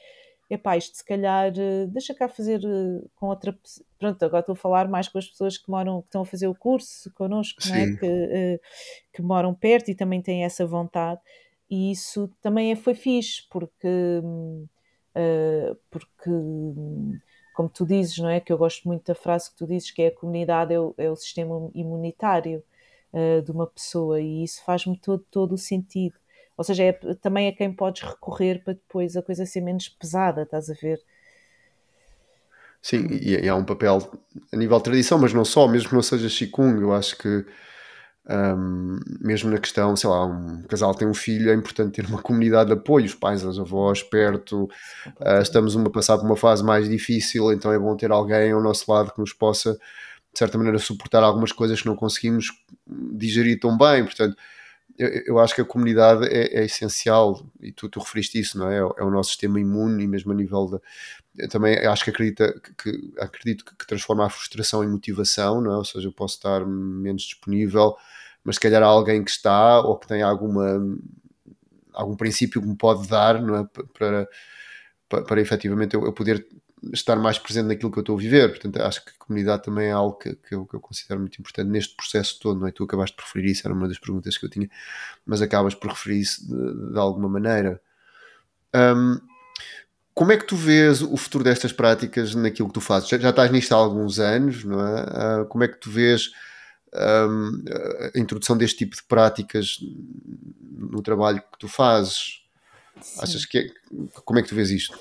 epá, 0.50 0.76
isto 0.76 0.98
se 0.98 1.06
calhar 1.06 1.54
eh, 1.56 1.86
deixa 1.88 2.14
cá 2.14 2.28
fazer 2.28 2.62
eh, 2.64 3.08
com 3.16 3.28
outra 3.28 3.56
pronto, 4.00 4.24
agora 4.26 4.40
estou 4.40 4.54
a 4.54 4.56
falar 4.56 4.88
mais 4.88 5.08
com 5.08 5.20
as 5.20 5.28
pessoas 5.28 5.58
que 5.58 5.70
moram, 5.70 6.02
que 6.02 6.08
estão 6.08 6.22
a 6.22 6.26
fazer 6.26 6.48
o 6.48 6.56
curso 6.56 7.12
connosco, 7.14 7.62
é? 7.72 7.96
que, 7.98 8.06
eh, 8.06 8.60
que 9.14 9.22
moram 9.22 9.54
perto 9.54 9.92
e 9.92 9.96
também 9.96 10.22
têm 10.22 10.44
essa 10.44 10.66
vontade 10.66 11.22
e 11.70 11.92
isso 11.92 12.28
também 12.42 12.72
é, 12.72 12.76
foi 12.76 12.96
fixe 12.96 13.44
porque 13.50 13.88
porque 15.90 16.30
como 17.54 17.68
tu 17.70 17.86
dizes, 17.86 18.18
não 18.20 18.30
é? 18.30 18.40
Que 18.40 18.54
eu 18.54 18.58
gosto 18.58 18.88
muito 18.88 19.06
da 19.06 19.14
frase 19.14 19.52
que 19.52 19.58
tu 19.58 19.68
dizes 19.68 19.92
que 19.92 20.02
é 20.04 20.08
a 20.08 20.16
comunidade 20.16 20.74
é 20.74 20.80
o, 20.80 20.96
é 20.98 21.12
o 21.12 21.16
sistema 21.16 21.70
imunitário 21.76 22.64
de 23.44 23.52
uma 23.52 23.68
pessoa 23.68 24.22
e 24.22 24.44
isso 24.44 24.64
faz-me 24.64 24.98
todo, 24.98 25.26
todo 25.30 25.54
o 25.54 25.58
sentido 25.58 26.16
ou 26.60 26.64
seja, 26.66 26.84
é, 26.84 26.92
também 27.22 27.48
é 27.48 27.54
quem 27.54 27.72
podes 27.72 28.02
recorrer 28.02 28.62
para 28.62 28.74
depois 28.74 29.16
a 29.16 29.22
coisa 29.22 29.46
ser 29.46 29.62
menos 29.62 29.88
pesada, 29.88 30.42
estás 30.42 30.70
a 30.70 30.74
ver? 30.74 31.00
Sim, 32.82 33.08
e, 33.10 33.46
e 33.46 33.48
há 33.48 33.56
um 33.56 33.64
papel 33.64 34.12
a 34.52 34.58
nível 34.58 34.78
de 34.78 34.84
tradição, 34.84 35.18
mas 35.18 35.32
não 35.32 35.46
só, 35.46 35.70
mesmo 35.70 35.88
que 35.88 35.96
não 35.96 36.02
seja 36.02 36.28
Qigong, 36.28 36.82
eu 36.82 36.94
acho 36.94 37.18
que 37.18 37.46
um, 38.30 39.00
mesmo 39.22 39.50
na 39.50 39.58
questão, 39.58 39.96
sei 39.96 40.10
lá, 40.10 40.26
um 40.26 40.64
casal 40.64 40.94
tem 40.94 41.08
um 41.08 41.14
filho, 41.14 41.50
é 41.50 41.54
importante 41.54 41.94
ter 41.94 42.06
uma 42.06 42.22
comunidade 42.22 42.68
de 42.68 42.74
apoio, 42.74 43.06
os 43.06 43.16
pais, 43.16 43.46
as 43.46 43.58
avós 43.58 44.04
perto, 44.04 44.66
uh, 44.66 45.42
estamos 45.42 45.78
a 45.78 45.90
passar 45.90 46.18
por 46.18 46.26
uma 46.26 46.36
fase 46.36 46.62
mais 46.62 46.90
difícil, 46.90 47.54
então 47.54 47.72
é 47.72 47.80
bom 47.80 47.96
ter 47.96 48.12
alguém 48.12 48.52
ao 48.52 48.62
nosso 48.62 48.92
lado 48.92 49.14
que 49.14 49.22
nos 49.22 49.32
possa, 49.32 49.76
de 50.34 50.38
certa 50.38 50.58
maneira, 50.58 50.78
suportar 50.78 51.24
algumas 51.24 51.54
coisas 51.54 51.82
que 51.82 51.88
não 51.88 51.96
conseguimos 51.96 52.48
digerir 52.86 53.62
tão 53.62 53.78
bem, 53.78 54.04
portanto 54.04 54.36
eu, 55.00 55.24
eu, 55.26 55.40
acho 55.40 55.56
que 55.56 55.62
a 55.62 55.66
comunidade 55.66 56.28
é, 56.28 56.60
é 56.60 56.66
essencial 56.66 57.42
e 57.62 57.72
tu, 57.72 57.88
tu, 57.88 58.00
referiste 58.00 58.38
isso, 58.38 58.58
não 58.58 58.70
é? 58.70 58.78
É, 58.78 59.04
o 59.04 59.10
nosso 59.10 59.30
sistema 59.30 59.60
imune 59.60 60.04
e 60.04 60.08
mesmo 60.08 60.32
a 60.34 60.36
nível. 60.36 60.82
Eu 61.38 61.48
também 61.48 61.78
acho 61.86 62.04
que, 62.04 62.10
acredita, 62.10 62.54
que 62.78 63.14
acredito 63.18 63.64
que, 63.64 63.76
que, 63.78 63.88
transforma 63.88 64.26
a 64.26 64.30
frustração 64.30 64.84
em 64.84 64.90
motivação, 64.90 65.62
não 65.62 65.72
é? 65.72 65.78
Ou 65.78 65.86
seja, 65.86 66.08
eu 66.08 66.12
posso 66.12 66.36
estar 66.36 66.66
menos 66.66 67.24
disponível, 67.24 67.96
mas 68.44 68.56
se 68.56 68.62
calhar 68.62 68.84
há 68.84 68.88
alguém 68.88 69.24
que 69.24 69.32
está 69.32 69.80
ou 69.80 69.98
que 69.98 70.08
tem 70.08 70.22
alguma 70.22 70.80
algum 71.94 72.16
princípio 72.16 72.62
que 72.62 72.68
me 72.68 72.76
pode 72.76 73.08
dar, 73.08 73.42
não 73.42 73.56
é? 73.56 73.68
Para, 73.94 74.28
para, 75.08 75.24
para 75.24 75.42
efetivamente 75.42 75.96
eu, 75.96 76.06
eu 76.06 76.14
poder 76.14 76.46
estar 76.94 77.16
mais 77.16 77.38
presente 77.38 77.68
naquilo 77.68 77.92
que 77.92 78.00
eu 78.00 78.02
estou 78.02 78.18
a 78.18 78.20
viver. 78.20 78.50
Portanto, 78.50 78.82
acho 78.82 79.04
que 79.04 79.12
a 79.12 79.26
comunidade 79.26 79.64
também 79.64 79.88
é 79.88 79.92
algo 79.92 80.18
que, 80.18 80.36
que, 80.36 80.56
eu, 80.56 80.66
que 80.66 80.76
eu, 80.76 80.80
considero 80.80 81.20
muito 81.20 81.40
importante 81.40 81.70
neste 81.70 81.96
processo 81.96 82.40
todo, 82.40 82.60
não 82.60 82.68
é? 82.68 82.72
Tu 82.72 82.84
acabaste 82.84 83.16
por 83.16 83.24
referir 83.24 83.52
isso, 83.52 83.68
era 83.68 83.74
uma 83.74 83.88
das 83.88 84.00
perguntas 84.00 84.38
que 84.38 84.46
eu 84.46 84.50
tinha, 84.50 84.70
mas 85.26 85.42
acabas 85.42 85.76
por 85.76 85.90
referir 85.90 86.20
isso 86.22 86.48
de, 86.48 86.94
de 86.94 87.00
alguma 87.00 87.30
maneira. 87.30 87.82
Um, 88.76 89.20
como 90.14 90.32
é 90.32 90.38
que 90.38 90.46
tu 90.46 90.56
vês 90.56 91.02
o 91.02 91.16
futuro 91.16 91.44
destas 91.44 91.72
práticas 91.72 92.36
naquilo 92.36 92.68
que 92.68 92.74
tu 92.74 92.82
fazes? 92.82 93.08
Já, 93.08 93.18
já 93.18 93.30
estás 93.30 93.52
nisto 93.52 93.72
há 93.74 93.78
alguns 93.78 94.20
anos, 94.20 94.64
não 94.64 94.86
é? 94.86 95.42
Uh, 95.42 95.46
como 95.46 95.64
é 95.64 95.68
que 95.68 95.80
tu 95.80 95.90
vês 95.90 96.32
um, 96.94 97.64
a 98.14 98.20
introdução 98.20 98.58
deste 98.58 98.80
tipo 98.80 98.96
de 98.96 99.04
práticas 99.04 99.78
no 100.78 101.02
trabalho 101.02 101.42
que 101.52 101.60
tu 101.60 101.68
fazes? 101.68 102.44
Sim. 103.02 103.20
Achas 103.22 103.46
que 103.46 103.58
é, 103.60 103.68
como 104.26 104.40
é 104.40 104.42
que 104.42 104.50
tu 104.50 104.56
vês 104.56 104.72
isto? 104.72 105.00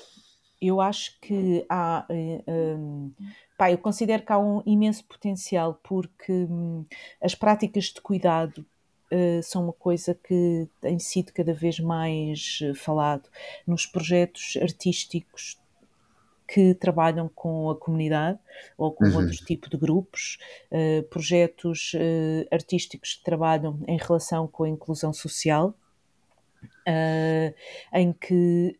Eu 0.61 0.81
acho 0.81 1.19
que 1.21 1.65
há. 1.69 2.05
Um, 2.09 3.11
eh, 3.17 3.25
pá, 3.57 3.71
eu 3.71 3.77
considero 3.77 4.23
que 4.23 4.31
há 4.31 4.39
um 4.39 4.61
imenso 4.65 5.03
potencial 5.05 5.79
porque 5.83 6.31
um, 6.31 6.85
as 7.21 7.33
práticas 7.33 7.85
de 7.85 8.01
cuidado 8.01 8.65
uh, 9.11 9.43
são 9.43 9.63
uma 9.63 9.73
coisa 9.73 10.13
que 10.13 10.67
tem 10.81 10.99
sido 10.99 11.31
cada 11.31 11.53
vez 11.53 11.79
mais 11.79 12.59
eh, 12.61 12.73
falado 12.73 13.29
nos 13.65 13.85
projetos 13.85 14.57
artísticos 14.61 15.57
que 16.47 16.73
trabalham 16.73 17.29
com 17.29 17.69
a 17.69 17.75
comunidade 17.75 18.39
ou 18.75 18.91
com 18.91 19.05
uhum. 19.05 19.17
outro 19.17 19.37
tipo 19.45 19.69
de 19.69 19.77
grupos, 19.77 20.39
uh, 20.71 21.03
projetos 21.03 21.93
uh, 21.93 22.47
artísticos 22.51 23.15
que 23.15 23.23
trabalham 23.23 23.79
em 23.87 23.97
relação 23.97 24.47
com 24.47 24.63
a 24.63 24.69
inclusão 24.69 25.13
social, 25.13 25.75
em 27.93 28.11
que 28.13 28.75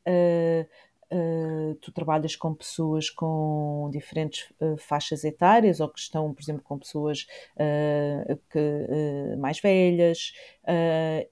Uh, 1.11 1.73
tu 1.81 1.91
trabalhas 1.91 2.35
com 2.35 2.53
pessoas 2.53 3.09
com 3.09 3.89
diferentes 3.91 4.47
uh, 4.61 4.77
faixas 4.77 5.23
etárias 5.23 5.79
ou 5.79 5.89
que 5.89 5.99
estão, 5.99 6.31
por 6.31 6.39
exemplo, 6.39 6.61
com 6.61 6.77
pessoas 6.77 7.25
uh, 7.55 8.39
que, 8.51 9.35
mais 9.37 9.59
velhas 9.59 10.33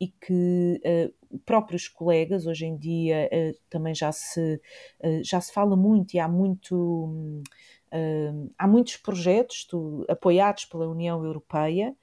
e 0.02 0.08
que 0.08 0.82
próprios 1.46 1.88
colegas 1.88 2.48
hoje 2.48 2.66
em 2.66 2.76
dia 2.76 3.30
também 3.70 3.94
já 3.94 4.12
se, 4.12 4.60
já 5.22 5.40
se 5.40 5.54
fala 5.54 5.76
muito 5.76 6.16
e 6.16 6.20
há 6.20 6.28
muito 6.28 7.44
há 8.58 8.68
muitos 8.68 8.98
projetos 8.98 9.66
tu, 9.66 10.06
apoiados 10.10 10.66
pela 10.66 10.88
União 10.88 11.24
Europeia. 11.24 11.96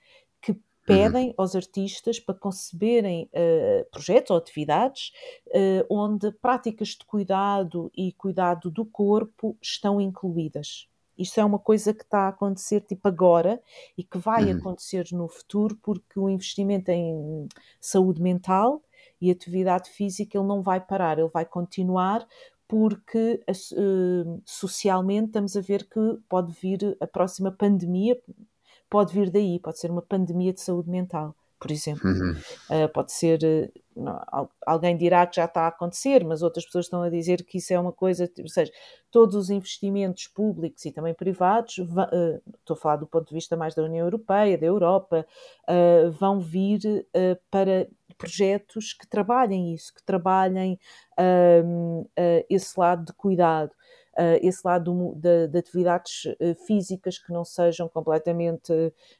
Pedem 0.84 1.28
uhum. 1.28 1.34
aos 1.38 1.54
artistas 1.56 2.20
para 2.20 2.34
conceberem 2.34 3.28
uh, 3.32 3.90
projetos 3.90 4.30
ou 4.30 4.36
atividades 4.36 5.12
uh, 5.48 5.86
onde 5.90 6.30
práticas 6.32 6.88
de 6.88 7.04
cuidado 7.04 7.90
e 7.96 8.12
cuidado 8.12 8.70
do 8.70 8.84
corpo 8.84 9.56
estão 9.60 10.00
incluídas. 10.00 10.88
Isto 11.16 11.40
é 11.40 11.44
uma 11.44 11.58
coisa 11.58 11.94
que 11.94 12.02
está 12.02 12.22
a 12.22 12.28
acontecer 12.28 12.80
tipo 12.80 13.06
agora 13.06 13.60
e 13.96 14.02
que 14.02 14.18
vai 14.18 14.52
uhum. 14.52 14.58
acontecer 14.58 15.06
no 15.12 15.28
futuro 15.28 15.78
porque 15.82 16.18
o 16.18 16.28
investimento 16.28 16.90
em 16.90 17.48
saúde 17.80 18.20
mental 18.20 18.82
e 19.20 19.30
atividade 19.30 19.90
física 19.90 20.36
ele 20.36 20.46
não 20.46 20.60
vai 20.60 20.80
parar, 20.80 21.18
ele 21.18 21.28
vai 21.28 21.44
continuar 21.44 22.26
porque 22.66 23.40
uh, 23.48 24.42
socialmente 24.44 25.26
estamos 25.26 25.56
a 25.56 25.60
ver 25.60 25.88
que 25.88 26.18
pode 26.28 26.52
vir 26.52 26.96
a 27.00 27.06
próxima 27.06 27.52
pandemia, 27.52 28.18
pode 28.94 29.12
vir 29.12 29.28
daí, 29.28 29.58
pode 29.58 29.80
ser 29.80 29.90
uma 29.90 30.02
pandemia 30.02 30.52
de 30.52 30.60
saúde 30.60 30.88
mental, 30.88 31.34
por 31.58 31.72
exemplo. 31.72 32.08
Uhum. 32.08 32.30
Uh, 32.70 32.88
pode 32.94 33.10
ser, 33.10 33.40
uh, 33.42 34.00
não, 34.00 34.48
alguém 34.64 34.96
dirá 34.96 35.26
que 35.26 35.34
já 35.34 35.46
está 35.46 35.62
a 35.62 35.66
acontecer, 35.66 36.24
mas 36.24 36.42
outras 36.42 36.64
pessoas 36.64 36.86
estão 36.86 37.02
a 37.02 37.10
dizer 37.10 37.44
que 37.44 37.58
isso 37.58 37.74
é 37.74 37.80
uma 37.80 37.90
coisa, 37.90 38.30
ou 38.38 38.48
seja, 38.48 38.70
todos 39.10 39.34
os 39.34 39.50
investimentos 39.50 40.28
públicos 40.28 40.84
e 40.84 40.92
também 40.92 41.12
privados, 41.12 41.78
uh, 41.78 42.40
estou 42.56 42.76
a 42.76 42.80
falar 42.80 42.96
do 42.98 43.06
ponto 43.08 43.26
de 43.30 43.34
vista 43.34 43.56
mais 43.56 43.74
da 43.74 43.82
União 43.82 44.06
Europeia, 44.06 44.56
da 44.56 44.66
Europa, 44.66 45.26
vão 46.20 46.38
vir 46.38 47.04
para 47.50 47.88
projetos 48.16 48.92
que 48.92 49.08
trabalhem 49.08 49.74
isso, 49.74 49.92
que 49.92 50.04
trabalhem 50.04 50.78
esse 52.48 52.78
lado 52.78 53.06
de 53.06 53.12
cuidado. 53.14 53.72
Uh, 54.18 54.38
esse 54.42 54.60
lado 54.64 55.14
de, 55.16 55.48
de 55.48 55.58
atividades 55.58 56.24
uh, 56.24 56.54
físicas 56.66 57.18
que 57.18 57.32
não 57.32 57.44
sejam 57.44 57.88
completamente 57.88 58.72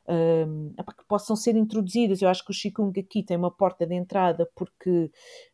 um, 0.09 0.73
que 0.97 1.05
possam 1.07 1.37
ser 1.37 1.57
introduzidas. 1.57 2.23
Eu 2.23 2.29
acho 2.29 2.45
que 2.45 2.53
o 2.53 2.55
Qigong 2.55 2.99
aqui 2.99 3.23
tem 3.23 3.37
uma 3.37 3.51
porta 3.51 3.87
de 3.87 3.95
entrada 3.95 4.49
porque 4.55 5.11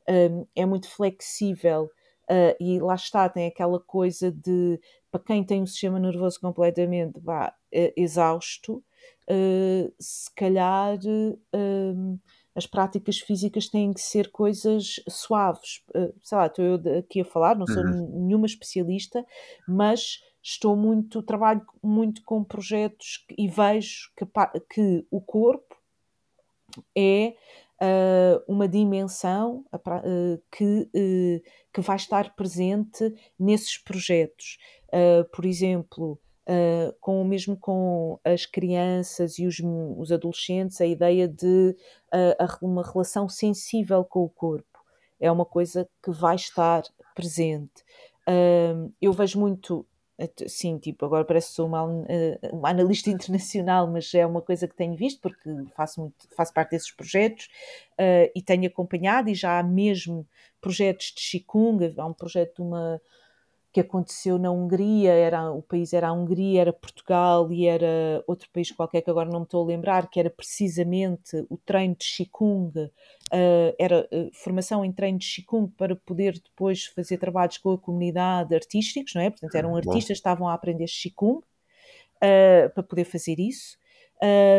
um, 0.09 0.47
é 0.55 0.67
muito 0.67 0.89
flexível. 0.89 1.91
Uh, 2.31 2.55
e 2.61 2.79
lá 2.79 2.95
está, 2.95 3.29
tem 3.29 3.49
aquela 3.49 3.81
coisa 3.81 4.31
de 4.31 4.81
para 5.11 5.21
quem 5.21 5.43
tem 5.43 5.63
um 5.63 5.67
sistema 5.67 5.99
nervoso 5.99 6.39
completamente 6.41 7.19
vá, 7.21 7.53
exausto, 7.73 8.85
uh, 9.29 9.93
se 9.99 10.33
calhar 10.37 10.97
as 12.55 12.67
práticas 12.67 13.19
físicas 13.19 13.69
têm 13.69 13.93
que 13.93 14.01
ser 14.01 14.31
coisas 14.31 14.97
suaves. 15.09 15.83
Uh, 15.95 16.13
sei 16.23 16.39
lá, 16.39 16.47
estou 16.47 16.65
eu 16.65 16.99
aqui 16.99 17.21
a 17.21 17.25
falar, 17.25 17.57
não 17.57 17.67
sou 17.67 17.83
uhum. 17.83 18.27
nenhuma 18.27 18.47
especialista, 18.47 19.25
mas 19.69 20.21
estou 20.43 20.77
muito, 20.77 21.23
trabalho 21.23 21.63
muito 21.83 22.23
com 22.25 22.43
projetos 22.43 23.25
e 23.37 23.47
vejo 23.49 24.11
que, 24.17 24.25
que 24.69 25.07
o 25.11 25.21
corpo 25.21 25.77
é 26.97 27.35
uh, 27.81 28.53
uma 28.53 28.69
dimensão 28.69 29.65
uh, 29.75 30.43
que, 30.51 30.89
uh, 30.95 31.43
que 31.73 31.81
vai 31.81 31.97
estar 31.97 32.35
presente 32.35 33.15
nesses 33.39 33.79
projetos. 33.79 34.59
por 35.33 35.45
exemplo, 35.45 36.19
uh, 36.51 36.93
com 37.01 37.23
mesmo 37.25 37.57
com 37.57 38.19
as 38.25 38.45
crianças 38.45 39.39
e 39.39 39.47
os, 39.47 39.61
os 39.97 40.11
adolescentes, 40.11 40.81
a 40.81 40.87
ideia 40.87 41.29
de 41.29 41.77
uh, 42.13 42.67
uma 42.67 42.83
relação 42.83 43.29
sensível 43.29 44.05
com 44.05 44.25
o 44.25 44.29
corpo. 44.29 44.67
É 45.21 45.31
uma 45.31 45.45
coisa 45.45 45.89
que 46.03 46.11
vai 46.11 46.35
estar 46.35 46.83
presente. 47.15 47.85
Uh, 48.29 48.93
eu 49.01 49.13
vejo 49.13 49.39
muito 49.39 49.87
sim, 50.47 50.77
tipo, 50.77 51.07
agora 51.07 51.25
parece 51.25 51.49
que 51.49 51.55
sou 51.55 51.67
uma, 51.67 51.83
uma, 52.53 52.69
analista 52.69 53.09
internacional, 53.09 53.87
mas 53.87 54.13
é 54.13 54.27
uma 54.27 54.43
coisa 54.43 54.69
que 54.69 54.77
tenho 54.77 54.95
visto 54.95 55.19
porque 55.19 55.49
faço, 55.75 55.99
muito, 55.99 56.29
faço 56.37 56.53
parte 56.53 56.73
desses 56.73 56.91
projetos 56.91 57.49
e 58.37 58.43
tenho 58.43 58.67
acompanhado 58.67 59.31
e 59.31 59.35
já 59.35 59.59
há 59.59 59.63
mesmo 59.63 60.29
projetos 60.61 61.15
de 61.17 61.23
Qigong, 61.23 61.95
há 61.97 62.05
um 62.05 62.13
projeto 62.13 62.57
de 62.57 62.61
uma, 62.61 63.01
que 63.73 63.81
aconteceu 63.81 64.37
na 64.37 64.51
Hungria, 64.51 65.13
era, 65.13 65.53
o 65.53 65.63
país 65.63 65.93
era 65.93 66.09
a 66.09 66.13
Hungria, 66.13 66.61
era 66.61 66.73
Portugal 66.73 67.53
e 67.53 67.67
era 67.67 68.23
outro 68.27 68.49
país 68.53 68.71
qualquer 68.73 69.01
que 69.01 69.11
agora 69.11 69.31
não 69.31 69.41
me 69.41 69.45
estou 69.45 69.63
a 69.63 69.67
lembrar, 69.67 70.11
que 70.11 70.19
era 70.19 70.29
precisamente 70.29 71.47
o 71.49 71.57
treino 71.57 71.95
de 71.95 72.05
Qigong, 72.05 72.77
uh, 72.79 72.91
era 73.79 74.09
uh, 74.13 74.31
formação 74.33 74.85
em 74.85 74.93
treino 74.93 75.19
de 75.19 75.27
Qigong 75.27 75.73
para 75.77 75.95
poder 75.95 76.35
depois 76.35 76.87
fazer 76.87 77.19
trabalhos 77.19 77.59
com 77.59 77.73
a 77.73 77.79
comunidade 77.79 78.55
artísticos, 78.55 79.15
não 79.15 79.23
é? 79.23 79.31
Portanto, 79.31 79.55
eram 79.55 79.77
artistas 79.77 80.07
que 80.07 80.13
estavam 80.15 80.49
a 80.49 80.55
aprender 80.55 80.87
Qigong 80.87 81.39
uh, 81.39 82.71
para 82.75 82.83
poder 82.83 83.05
fazer 83.05 83.39
isso. 83.39 83.79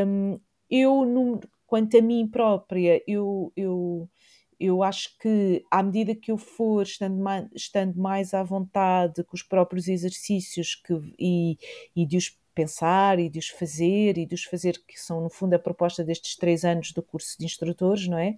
Um, 0.07 0.39
eu, 0.69 1.39
quanto 1.67 1.97
a 1.97 2.01
mim 2.01 2.25
própria, 2.27 3.03
eu, 3.05 3.51
eu 3.57 4.09
eu 4.61 4.83
acho 4.83 5.17
que 5.17 5.65
à 5.71 5.81
medida 5.81 6.15
que 6.15 6.31
eu 6.31 6.37
for 6.37 6.83
estando 6.83 7.17
mais, 7.17 7.47
estando 7.55 7.97
mais 7.99 8.33
à 8.33 8.43
vontade 8.43 9.23
com 9.23 9.35
os 9.35 9.43
próprios 9.43 9.87
exercícios 9.87 10.75
que, 10.75 10.93
e, 11.19 11.57
e 11.95 12.05
de 12.05 12.17
os 12.17 12.37
pensar 12.53 13.19
e 13.19 13.29
de 13.29 13.39
os 13.39 13.49
fazer 13.49 14.17
e 14.17 14.25
de 14.25 14.35
os 14.35 14.43
fazer, 14.43 14.81
que 14.87 14.99
são 14.99 15.21
no 15.21 15.29
fundo 15.29 15.53
a 15.53 15.59
proposta 15.59 16.03
destes 16.03 16.35
três 16.35 16.63
anos 16.63 16.91
do 16.91 17.01
curso 17.01 17.37
de 17.39 17.45
instrutores, 17.45 18.07
não 18.07 18.17
é? 18.17 18.35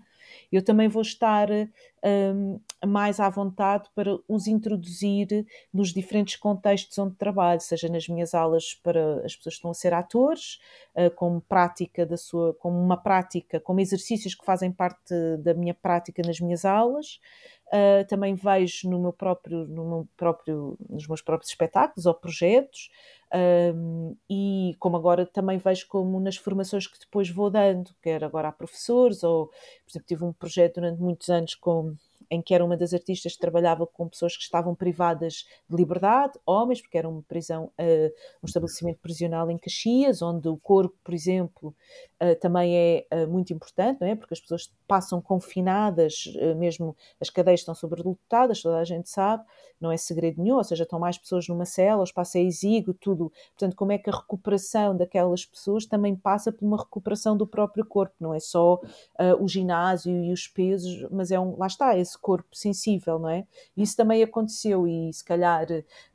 Eu 0.55 0.63
também 0.63 0.87
vou 0.87 1.01
estar 1.01 1.49
um, 1.51 2.59
mais 2.85 3.19
à 3.19 3.29
vontade 3.29 3.89
para 3.95 4.17
os 4.27 4.45
introduzir 4.47 5.45
nos 5.73 5.93
diferentes 5.93 6.35
contextos 6.35 6.97
onde 6.97 7.15
trabalho, 7.15 7.59
seja 7.61 7.87
nas 7.87 8.07
minhas 8.07 8.33
aulas 8.33 8.75
para 8.75 9.25
as 9.25 9.35
pessoas 9.35 9.55
que 9.55 9.59
estão 9.59 9.71
a 9.71 9.73
ser 9.73 9.93
atores, 9.93 10.59
uh, 10.95 11.09
como 11.15 11.41
prática 11.41 12.05
da 12.05 12.17
sua, 12.17 12.53
como 12.55 12.79
uma 12.79 12.97
prática, 12.97 13.59
como 13.59 13.79
exercícios 13.79 14.35
que 14.35 14.45
fazem 14.45 14.71
parte 14.71 15.13
da 15.39 15.53
minha 15.53 15.73
prática 15.73 16.21
nas 16.25 16.39
minhas 16.39 16.65
aulas. 16.65 17.19
Uh, 17.73 18.05
também 18.07 18.35
vejo 18.35 18.87
no 18.87 18.99
meu 18.99 19.11
próprio, 19.11 19.65
no 19.65 19.83
meu 19.83 20.07
próprio, 20.15 20.77
nos 20.87 21.07
meus 21.07 21.23
próprios 21.23 21.49
espetáculos 21.49 22.05
ou 22.05 22.13
projetos, 22.13 22.91
um, 23.75 24.15
e 24.29 24.75
como 24.77 24.95
agora 24.95 25.25
também 25.25 25.57
vejo 25.57 25.87
como 25.87 26.19
nas 26.19 26.37
formações 26.37 26.85
que 26.85 26.99
depois 26.99 27.31
vou 27.31 27.49
dando, 27.49 27.89
quer 27.99 28.23
agora 28.23 28.49
a 28.49 28.51
professores, 28.51 29.23
ou 29.23 29.47
por 29.47 29.89
exemplo, 29.89 30.07
tive 30.07 30.23
um 30.23 30.31
projeto 30.31 30.75
durante 30.75 31.01
muitos 31.01 31.29
anos 31.29 31.55
com 31.55 31.95
em 32.33 32.41
que 32.41 32.53
era 32.53 32.65
uma 32.65 32.75
das 32.75 32.93
artistas 32.93 33.33
que 33.33 33.39
trabalhava 33.39 33.85
com 33.85 34.09
pessoas 34.09 34.35
que 34.35 34.41
estavam 34.41 34.73
privadas 34.73 35.45
de 35.69 35.75
liberdade, 35.75 36.33
homens, 36.45 36.81
porque 36.81 36.97
era 36.97 37.07
uma 37.07 37.21
prisão, 37.21 37.65
uh, 37.65 38.13
um 38.41 38.47
estabelecimento 38.47 38.99
prisional 38.99 39.51
em 39.51 39.57
Caxias, 39.57 40.21
onde 40.21 40.49
o 40.49 40.57
corpo, 40.57 40.95
por 41.03 41.13
exemplo, 41.13 41.75
uh, 42.19 42.35
também 42.39 42.75
é 42.75 43.05
uh, 43.13 43.27
muito 43.27 43.53
importante, 43.53 44.01
não 44.01 44.07
é? 44.07 44.15
Porque 44.15 44.33
as 44.33 44.39
pessoas 44.39 44.73
passam 44.87 45.21
confinadas, 45.21 46.25
mesmo 46.57 46.95
as 47.19 47.29
cadeias 47.29 47.61
estão 47.61 47.73
sobrelotadas, 47.73 48.61
toda 48.61 48.77
a 48.77 48.83
gente 48.83 49.09
sabe, 49.09 49.43
não 49.79 49.91
é 49.91 49.97
segredo 49.97 50.41
nenhum, 50.41 50.57
ou 50.57 50.63
seja, 50.63 50.83
estão 50.83 50.99
mais 50.99 51.17
pessoas 51.17 51.47
numa 51.47 51.65
cela, 51.65 52.01
o 52.01 52.03
espaço 52.03 52.37
é 52.37 52.41
exíguo, 52.41 52.93
tudo. 52.93 53.31
Portanto, 53.49 53.75
como 53.75 53.91
é 53.91 53.97
que 53.97 54.09
a 54.09 54.13
recuperação 54.13 54.95
daquelas 54.95 55.45
pessoas 55.45 55.85
também 55.85 56.15
passa 56.15 56.51
por 56.51 56.65
uma 56.65 56.77
recuperação 56.77 57.35
do 57.35 57.47
próprio 57.47 57.85
corpo, 57.85 58.13
não 58.19 58.33
é 58.33 58.39
só 58.39 58.79
o 59.39 59.47
ginásio 59.47 60.23
e 60.23 60.31
os 60.31 60.47
pesos, 60.47 61.07
mas 61.09 61.31
é 61.31 61.39
um, 61.39 61.57
lá 61.57 61.67
está, 61.67 61.97
esse 61.97 62.17
corpo 62.23 62.55
sensível, 62.55 63.19
não 63.19 63.29
é? 63.29 63.45
Isso 63.77 63.95
também 63.95 64.23
aconteceu 64.23 64.87
e 64.87 65.11
se 65.13 65.23
calhar 65.23 65.67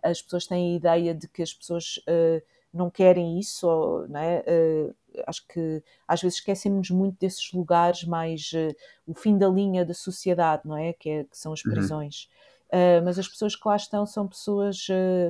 as 0.02 0.20
pessoas 0.22 0.46
têm 0.46 0.72
a 0.72 0.76
ideia 0.76 1.14
de 1.14 1.28
que 1.28 1.42
as 1.42 1.52
pessoas 1.52 1.98
uh, 2.08 2.42
não 2.72 2.90
querem 2.90 3.38
isso, 3.38 3.66
ou, 3.66 4.08
não 4.08 4.20
é? 4.20 4.44
Uh, 4.46 4.94
acho 5.26 5.46
que 5.48 5.82
às 6.06 6.20
vezes 6.20 6.38
esquecemos 6.38 6.90
muito 6.90 7.18
desses 7.18 7.52
lugares 7.52 8.04
mais 8.04 8.52
uh, 8.52 8.74
o 9.06 9.14
fim 9.14 9.36
da 9.36 9.48
linha 9.48 9.84
da 9.84 9.94
sociedade, 9.94 10.62
não 10.64 10.76
é? 10.76 10.92
Que, 10.92 11.10
é, 11.10 11.24
que 11.24 11.36
são 11.36 11.52
as 11.52 11.64
uhum. 11.64 11.72
prisões. 11.72 12.24
Uhum. 12.24 12.38
Uh, 12.68 13.02
mas 13.02 13.18
as 13.18 13.26
pessoas 13.26 13.56
que 13.56 13.66
lá 13.66 13.76
estão 13.76 14.04
são 14.04 14.28
pessoas 14.28 14.86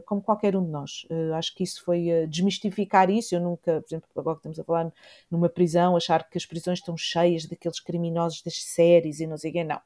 como 0.06 0.20
qualquer 0.20 0.56
um 0.56 0.64
de 0.64 0.72
nós. 0.72 1.06
Acho 1.36 1.54
que 1.54 1.62
isso 1.62 1.84
foi 1.84 2.26
desmistificar 2.28 3.08
isso. 3.10 3.32
Eu 3.32 3.40
nunca, 3.40 3.80
por 3.80 3.86
exemplo, 3.86 4.08
agora 4.16 4.34
que 4.34 4.40
estamos 4.40 4.58
a 4.58 4.64
falar 4.64 4.92
numa 5.30 5.48
prisão, 5.48 5.96
achar 5.96 6.28
que 6.28 6.36
as 6.36 6.44
prisões 6.44 6.80
estão 6.80 6.96
cheias 6.96 7.46
daqueles 7.46 7.78
criminosos 7.78 8.42
das 8.42 8.60
séries 8.60 9.20
e 9.20 9.26
não 9.28 9.38
sei 9.38 9.50
o 9.50 9.52
quê. 9.52 9.62
Não 9.62 9.80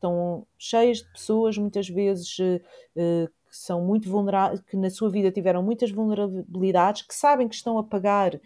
estão 0.00 0.46
cheias 0.58 0.98
de 0.98 1.12
pessoas, 1.12 1.58
muitas 1.58 1.88
vezes 1.88 2.38
uh, 2.38 3.28
que 3.50 3.56
são 3.56 3.84
muito 3.84 4.08
vulneráveis, 4.08 4.60
que 4.62 4.76
na 4.76 4.88
sua 4.88 5.10
vida 5.10 5.30
tiveram 5.30 5.62
muitas 5.62 5.90
vulnerabilidades, 5.90 7.02
que 7.02 7.14
sabem 7.14 7.48
que 7.48 7.54
estão 7.54 7.78
a 7.78 7.84
pagar 7.84 8.34
uh, 8.34 8.40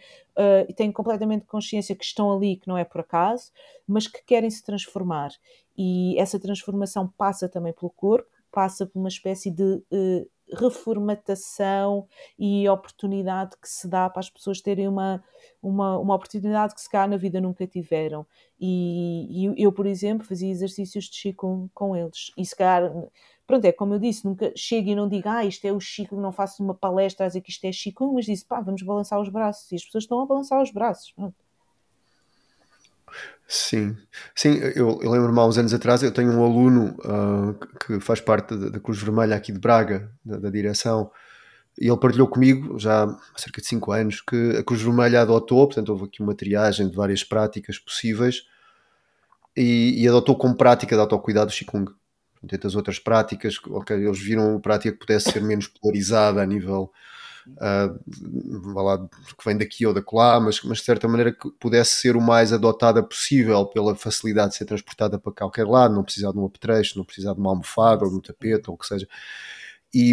e 0.68 0.74
têm 0.74 0.90
completamente 0.90 1.46
consciência 1.46 1.94
que 1.94 2.04
estão 2.04 2.32
ali, 2.34 2.56
que 2.56 2.66
não 2.66 2.76
é 2.76 2.84
por 2.84 3.02
acaso, 3.02 3.52
mas 3.86 4.08
que 4.08 4.22
querem 4.24 4.50
se 4.50 4.64
transformar. 4.64 5.30
E 5.76 6.18
essa 6.18 6.40
transformação 6.40 7.12
passa 7.16 7.48
também 7.48 7.72
pelo 7.72 7.90
corpo, 7.90 8.28
passa 8.50 8.86
por 8.86 8.98
uma 8.98 9.08
espécie 9.08 9.50
de 9.50 9.62
uh, 9.62 10.30
reformatação 10.52 12.06
e 12.38 12.68
oportunidade 12.68 13.56
que 13.60 13.68
se 13.68 13.88
dá 13.88 14.08
para 14.10 14.20
as 14.20 14.30
pessoas 14.30 14.60
terem 14.60 14.88
uma, 14.88 15.22
uma, 15.62 15.98
uma 15.98 16.14
oportunidade 16.14 16.74
que 16.74 16.80
se 16.80 16.88
cá 16.88 17.06
na 17.06 17.16
vida 17.16 17.40
nunca 17.40 17.66
tiveram. 17.66 18.26
E, 18.60 19.46
e 19.46 19.62
eu, 19.62 19.72
por 19.72 19.86
exemplo, 19.86 20.26
fazia 20.26 20.50
exercícios 20.50 21.06
de 21.06 21.16
Chico 21.16 21.70
com 21.74 21.96
eles. 21.96 22.32
E 22.36 22.44
se 22.44 22.54
calhar, 22.54 22.92
pronto, 23.46 23.64
é 23.64 23.72
como 23.72 23.94
eu 23.94 23.98
disse, 23.98 24.24
nunca 24.24 24.52
chego 24.56 24.90
e 24.90 24.94
não 24.94 25.08
digo, 25.08 25.28
ah, 25.28 25.44
isto 25.44 25.64
é 25.66 25.72
o 25.72 25.80
Chico, 25.80 26.16
não 26.16 26.32
faço 26.32 26.62
uma 26.62 26.74
palestra 26.74 27.24
a 27.26 27.28
dizer 27.28 27.40
que 27.40 27.50
isto 27.50 27.64
é 27.64 27.72
Chico, 27.72 28.12
mas 28.12 28.26
disse, 28.26 28.44
pá, 28.44 28.60
vamos 28.60 28.82
balançar 28.82 29.20
os 29.20 29.28
braços. 29.28 29.70
E 29.72 29.76
as 29.76 29.84
pessoas 29.84 30.04
estão 30.04 30.20
a 30.20 30.26
balançar 30.26 30.62
os 30.62 30.70
braços. 30.70 31.12
Pronto. 31.12 31.43
Sim, 33.46 33.96
sim, 34.34 34.54
eu, 34.74 35.00
eu 35.02 35.10
lembro-me 35.10 35.38
há 35.38 35.44
uns 35.44 35.58
anos 35.58 35.74
atrás, 35.74 36.02
eu 36.02 36.10
tenho 36.10 36.32
um 36.32 36.42
aluno 36.42 36.96
uh, 37.04 37.54
que 37.78 38.00
faz 38.00 38.20
parte 38.20 38.56
da, 38.56 38.80
Cruz 38.80 39.00
Vermelha 39.00 39.36
aqui 39.36 39.52
de 39.52 39.58
Braga, 39.58 40.10
da, 40.24 40.38
da, 40.38 40.50
direção, 40.50 41.10
e 41.78 41.86
ele 41.86 41.96
partilhou 41.98 42.26
comigo, 42.26 42.78
já 42.78 43.04
há 43.04 43.18
cerca 43.36 43.60
de 43.60 43.66
5 43.66 43.92
anos, 43.92 44.20
que 44.22 44.56
a 44.58 44.64
Cruz 44.64 44.80
Vermelha 44.80 45.20
adotou, 45.20 45.66
portanto 45.66 45.90
houve 45.90 46.04
aqui 46.04 46.22
uma 46.22 46.34
triagem 46.34 46.88
de 46.88 46.96
várias 46.96 47.22
práticas 47.22 47.78
possíveis, 47.78 48.46
e, 49.56 50.02
e 50.02 50.08
adotou 50.08 50.36
como 50.36 50.56
prática 50.56 50.96
de 50.96 51.00
autocuidado 51.00 51.50
o 51.50 51.54
Qigong. 51.54 51.92
Entre 52.42 52.66
as 52.66 52.74
outras 52.74 52.98
práticas, 52.98 53.58
ok, 53.68 53.96
eles 53.96 54.20
viram 54.20 54.50
uma 54.52 54.60
prática 54.60 54.92
que 54.92 54.98
pudesse 54.98 55.30
ser 55.30 55.42
menos 55.42 55.66
polarizada 55.66 56.42
a 56.42 56.46
nível 56.46 56.90
uh, 57.46 58.82
lá, 58.82 58.98
que 58.98 59.44
vem 59.44 59.56
daqui 59.56 59.86
ou 59.86 59.94
da 59.94 60.02
lá, 60.12 60.40
mas, 60.40 60.62
mas 60.62 60.78
de 60.78 60.84
certa 60.84 61.08
maneira 61.08 61.32
que 61.32 61.50
pudesse 61.58 61.96
ser 61.96 62.16
o 62.16 62.20
mais 62.20 62.52
adotada 62.52 63.02
possível 63.02 63.66
pela 63.66 63.94
facilidade 63.94 64.50
de 64.50 64.56
ser 64.56 64.64
transportada 64.64 65.18
para 65.18 65.32
qualquer 65.32 65.66
lado, 65.66 65.94
não 65.94 66.04
precisar 66.04 66.32
de 66.32 66.38
um 66.38 66.46
apetrecho, 66.46 66.98
não 66.98 67.04
precisar 67.04 67.34
de 67.34 67.40
uma 67.40 67.50
almofada 67.50 68.04
ou 68.04 68.10
de 68.10 68.16
um 68.16 68.20
tapete 68.20 68.68
ou 68.68 68.74
o 68.74 68.78
que 68.78 68.86
seja. 68.86 69.08
E, 69.92 70.12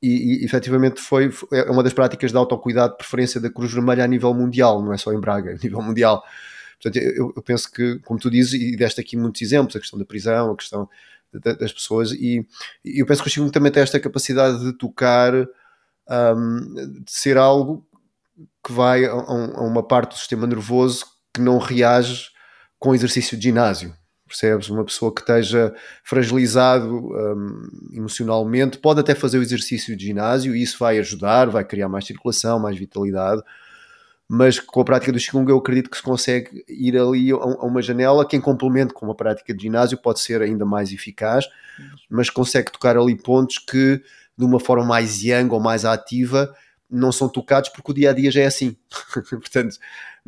e, 0.00 0.42
e 0.42 0.44
efetivamente 0.44 1.00
foi, 1.00 1.30
foi, 1.30 1.58
é 1.58 1.70
uma 1.70 1.82
das 1.82 1.92
práticas 1.92 2.30
de 2.30 2.36
autocuidado 2.36 2.92
de 2.92 2.98
preferência 2.98 3.40
da 3.40 3.50
Cruz 3.50 3.72
Vermelha 3.72 4.04
a 4.04 4.06
nível 4.06 4.32
mundial, 4.32 4.82
não 4.82 4.92
é 4.92 4.96
só 4.96 5.12
em 5.12 5.20
Braga, 5.20 5.50
a 5.54 5.54
nível 5.54 5.82
mundial. 5.82 6.22
Portanto, 6.80 7.02
eu, 7.02 7.32
eu 7.34 7.42
penso 7.42 7.70
que, 7.70 7.98
como 8.00 8.20
tu 8.20 8.30
dizes, 8.30 8.52
e 8.52 8.76
deste 8.76 9.00
aqui 9.00 9.16
muitos 9.16 9.42
exemplos, 9.42 9.74
a 9.74 9.80
questão 9.80 9.98
da 9.98 10.04
prisão, 10.04 10.52
a 10.52 10.56
questão 10.56 10.88
das 11.32 11.72
pessoas 11.72 12.12
e, 12.12 12.46
eu 12.84 13.04
penso 13.04 13.22
que 13.22 13.28
o 13.28 13.32
Qigong 13.32 13.52
também 13.52 13.70
tem 13.70 13.82
esta 13.82 14.00
capacidade 14.00 14.64
de 14.64 14.72
tocar, 14.72 15.32
um, 16.10 16.74
de 17.04 17.10
ser 17.12 17.36
algo 17.36 17.86
que 18.64 18.72
vai 18.72 19.04
a, 19.04 19.12
a, 19.12 19.62
uma 19.62 19.82
parte 19.82 20.10
do 20.10 20.18
sistema 20.18 20.46
nervoso 20.46 21.06
que 21.34 21.40
não 21.40 21.58
reage 21.58 22.28
com 22.78 22.94
exercício 22.94 23.36
de 23.36 23.44
ginásio. 23.44 23.94
Percebes? 24.26 24.68
Uma 24.68 24.84
pessoa 24.84 25.12
que 25.12 25.22
esteja 25.22 25.74
fragilizado 26.04 26.94
um, 26.94 27.68
emocionalmente 27.94 28.78
pode 28.78 29.00
até 29.00 29.14
fazer 29.14 29.38
o 29.38 29.42
exercício 29.42 29.96
de 29.96 30.04
ginásio 30.04 30.54
e 30.54 30.62
isso 30.62 30.78
vai 30.78 30.98
ajudar, 30.98 31.48
vai 31.48 31.64
criar 31.64 31.88
mais 31.88 32.06
circulação, 32.06 32.58
mais 32.58 32.78
vitalidade. 32.78 33.42
Mas 34.30 34.60
com 34.60 34.82
a 34.82 34.84
prática 34.84 35.10
do 35.10 35.18
Qigong 35.18 35.50
eu 35.50 35.56
acredito 35.56 35.88
que 35.88 35.96
se 35.96 36.02
consegue 36.02 36.62
ir 36.68 36.98
ali 36.98 37.32
a, 37.32 37.36
a 37.36 37.64
uma 37.64 37.80
janela 37.80 38.26
que 38.26 38.36
em 38.36 38.40
complemento 38.40 38.92
com 38.92 39.06
uma 39.06 39.14
prática 39.14 39.54
de 39.54 39.62
ginásio 39.62 39.96
pode 39.96 40.20
ser 40.20 40.42
ainda 40.42 40.66
mais 40.66 40.92
eficaz, 40.92 41.48
mas 42.10 42.28
consegue 42.28 42.70
tocar 42.70 42.98
ali 42.98 43.16
pontos 43.16 43.58
que 43.58 44.02
de 44.38 44.44
uma 44.44 44.60
forma 44.60 44.84
mais 44.84 45.22
yang 45.22 45.52
ou 45.52 45.60
mais 45.60 45.84
ativa 45.84 46.54
não 46.90 47.12
são 47.12 47.28
tocados 47.28 47.68
porque 47.68 47.90
o 47.90 47.94
dia 47.94 48.10
a 48.10 48.12
dia 48.14 48.30
já 48.30 48.40
é 48.40 48.46
assim. 48.46 48.76
Portanto, 49.28 49.76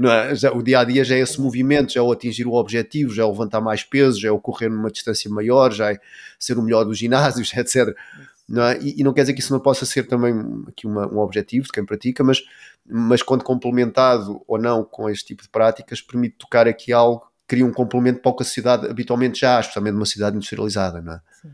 é? 0.05 0.35
já, 0.35 0.53
o 0.53 0.62
dia 0.62 0.81
a 0.81 0.85
dia 0.85 1.05
já 1.05 1.15
é 1.15 1.20
esse 1.20 1.41
movimento, 1.41 1.93
já 1.93 2.01
é 2.01 2.03
o 2.03 2.12
atingir 2.12 2.47
o 2.47 2.53
objetivo, 2.53 3.15
já 3.15 3.23
é 3.23 3.24
o 3.24 3.31
levantar 3.31 3.61
mais 3.61 3.82
peso, 3.82 4.20
já 4.20 4.28
é 4.28 4.31
o 4.32 4.41
correr 4.41 4.69
numa 4.69 4.91
distância 4.91 5.31
maior, 5.31 5.73
já 5.73 5.93
é 5.93 5.99
ser 6.39 6.59
o 6.59 6.62
melhor 6.62 6.85
dos 6.85 6.99
ginásios, 6.99 7.53
etc. 7.57 7.97
Não 8.49 8.65
é? 8.65 8.78
e, 8.82 9.01
e, 9.01 9.05
não 9.05 9.12
quer 9.12 9.20
dizer 9.23 9.35
que 9.35 9.41
isso 9.41 9.53
não 9.53 9.61
possa 9.61 9.87
ser 9.87 10.09
também 10.09 10.35
aqui 10.66 10.85
uma, 10.87 11.07
um 11.07 11.19
objetivo 11.19 11.66
de 11.66 11.73
quem 11.73 11.85
pratica, 11.85 12.24
mas, 12.24 12.43
mas 12.85 13.23
quando 13.23 13.45
complementado 13.45 14.43
ou 14.47 14.59
não 14.59 14.82
com 14.82 15.09
este 15.09 15.27
tipo 15.27 15.45
de 15.45 15.49
práticas, 15.49 16.03
permite 16.03 16.35
tocar 16.37 16.66
aqui 16.66 16.93
algo 16.93 17.31
cria 17.47 17.66
um 17.66 17.73
complemento 17.73 18.20
para 18.20 18.31
o 18.31 18.37
que 18.37 18.45
a 18.45 18.47
sociedade 18.47 18.87
habitualmente 18.87 19.41
já 19.41 19.57
há, 19.57 19.61
especialmente 19.61 19.95
numa 19.95 20.07
cidade 20.07 20.37
industrializada. 20.37 21.03
Não 21.03 21.15
é? 21.15 21.20
Sim. 21.43 21.51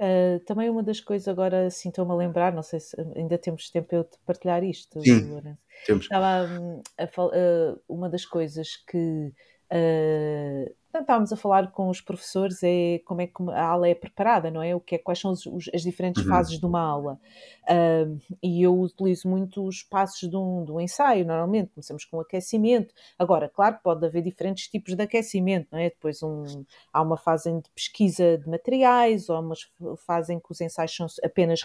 Uh, 0.00 0.38
também 0.44 0.70
uma 0.70 0.82
das 0.82 1.00
coisas, 1.00 1.26
agora 1.26 1.66
assim 1.66 1.88
estou-me 1.88 2.12
a 2.12 2.14
lembrar, 2.14 2.52
não 2.52 2.62
sei 2.62 2.78
se 2.78 2.94
ainda 3.16 3.36
temos 3.36 3.68
tempo 3.68 3.92
eu 3.94 4.04
de 4.04 4.16
partilhar 4.24 4.62
isto, 4.62 5.00
Sim, 5.00 5.28
Lourenço. 5.28 5.58
Temos. 5.86 6.04
Estava 6.04 6.44
hum, 6.46 6.80
a, 6.96 7.02
a, 7.04 7.26
uh, 7.26 7.80
uma 7.88 8.08
das 8.08 8.24
coisas 8.24 8.76
que 8.86 9.32
uh, 9.72 10.76
estávamos 10.92 11.32
a 11.32 11.36
falar 11.36 11.70
com 11.70 11.88
os 11.88 12.00
professores 12.00 12.62
é 12.62 13.00
como 13.04 13.20
é 13.20 13.26
que 13.26 13.42
a 13.50 13.66
aula 13.66 13.88
é 13.88 13.94
preparada, 13.94 14.50
não 14.50 14.62
é? 14.62 14.74
O 14.74 14.80
que 14.80 14.94
é, 14.94 14.98
quais 14.98 15.18
são 15.18 15.32
os, 15.32 15.46
as 15.74 15.82
diferentes 15.82 16.22
uhum. 16.22 16.28
fases 16.28 16.58
de 16.58 16.64
uma 16.64 16.80
aula. 16.80 17.20
Uh, 17.64 18.18
e 18.42 18.62
eu 18.62 18.78
utilizo 18.78 19.28
muito 19.28 19.64
os 19.66 19.82
passos 19.82 20.28
de 20.28 20.36
um, 20.36 20.64
de 20.64 20.72
um 20.72 20.80
ensaio, 20.80 21.26
normalmente. 21.26 21.70
Começamos 21.74 22.04
com 22.04 22.20
aquecimento. 22.20 22.94
Agora, 23.18 23.48
claro, 23.48 23.78
pode 23.82 24.04
haver 24.06 24.22
diferentes 24.22 24.68
tipos 24.68 24.94
de 24.94 25.02
aquecimento, 25.02 25.68
não 25.70 25.78
é? 25.78 25.90
Depois 25.90 26.22
um, 26.22 26.64
há 26.92 27.02
uma 27.02 27.16
fase 27.16 27.52
de 27.52 27.70
pesquisa 27.70 28.38
de 28.38 28.48
materiais, 28.48 29.28
ou 29.28 29.40
uma 29.40 29.96
fase 29.96 30.32
em 30.32 30.40
que 30.40 30.50
os 30.50 30.60
ensaios 30.60 30.94
são 30.94 31.06
apenas, 31.22 31.60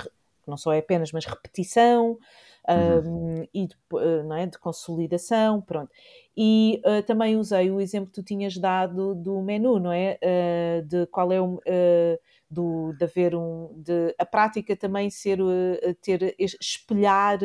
não 0.45 0.57
só 0.57 0.73
é 0.73 0.79
apenas, 0.79 1.11
mas 1.11 1.25
repetição. 1.25 2.17
Uhum. 2.69 3.41
Um, 3.41 3.47
e 3.53 3.67
de, 3.67 3.75
não 4.25 4.35
é, 4.35 4.45
de 4.45 4.57
consolidação, 4.57 5.61
pronto. 5.61 5.91
E 6.35 6.81
uh, 6.85 7.03
também 7.03 7.35
usei 7.35 7.69
o 7.69 7.79
exemplo 7.79 8.07
que 8.07 8.13
tu 8.13 8.23
tinhas 8.23 8.57
dado 8.57 9.13
do 9.13 9.41
menu, 9.41 9.79
não 9.79 9.91
é? 9.91 10.17
Uh, 10.23 10.87
de 10.87 11.05
qual 11.07 11.31
é 11.31 11.41
o. 11.41 11.55
Uh, 11.55 12.19
do, 12.49 12.93
de 12.93 13.03
haver 13.03 13.35
um. 13.35 13.71
De, 13.75 14.15
a 14.17 14.25
prática 14.25 14.75
também 14.75 15.09
ser. 15.09 15.39
ter, 16.01 16.35
espelhar 16.39 17.39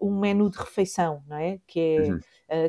um 0.00 0.18
menu 0.18 0.50
de 0.50 0.58
refeição, 0.58 1.22
não 1.26 1.36
é? 1.36 1.58
Que 1.66 1.80
é. 1.80 2.10
Uhum. 2.10 2.20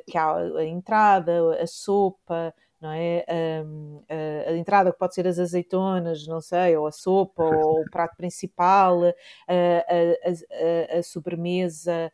que 0.08 0.18
há 0.18 0.36
a 0.36 0.66
entrada, 0.66 1.62
a 1.62 1.68
sopa, 1.68 2.54
não 2.82 2.92
é? 2.92 3.24
a, 3.28 4.52
a, 4.52 4.58
entrada 4.58 4.92
que 4.92 4.98
pode 4.98 5.14
ser 5.14 5.28
as 5.28 5.38
azeitonas, 5.38 6.26
não 6.28 6.42
sei, 6.42 6.76
ou 6.76 6.88
a 6.88 6.92
sopa, 6.92 7.44
ou 7.68 7.82
o 7.82 7.90
prato 7.92 8.16
principal, 8.18 9.04
a, 9.04 9.14
a, 9.48 10.98
a 11.00 11.04
sobremesa, 11.04 12.12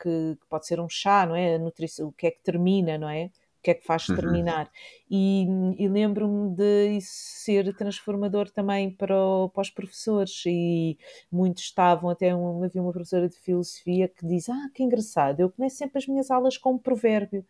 que, 0.00 0.36
que, 0.40 0.46
pode 0.48 0.66
ser 0.66 0.80
um 0.80 0.88
chá, 0.88 1.24
não 1.26 1.36
é? 1.36 1.54
A 1.54 1.58
nutrição, 1.58 2.08
o 2.08 2.12
que 2.12 2.26
é 2.26 2.30
que 2.30 2.42
termina, 2.42 2.98
não 2.98 3.08
é? 3.08 3.30
O 3.58 3.60
que 3.60 3.72
é 3.72 3.74
que 3.74 3.84
faz 3.84 4.08
uhum. 4.08 4.16
terminar? 4.16 4.70
E, 5.10 5.44
e 5.78 5.88
lembro-me 5.88 6.54
de 6.54 6.96
isso 6.96 7.10
ser 7.12 7.74
transformador 7.74 8.48
também 8.50 8.90
para, 8.90 9.16
o, 9.20 9.48
para 9.48 9.62
os 9.62 9.70
professores. 9.70 10.44
E 10.46 10.96
muitos 11.30 11.64
estavam, 11.64 12.08
até 12.08 12.32
uma, 12.34 12.64
havia 12.64 12.80
uma 12.80 12.92
professora 12.92 13.28
de 13.28 13.36
filosofia 13.36 14.08
que 14.08 14.24
diz: 14.24 14.48
Ah, 14.48 14.70
que 14.72 14.82
engraçado, 14.84 15.40
eu 15.40 15.50
começo 15.50 15.76
sempre 15.76 15.98
as 15.98 16.06
minhas 16.06 16.30
aulas 16.30 16.56
com 16.56 16.74
um 16.74 16.78
provérbio 16.78 17.44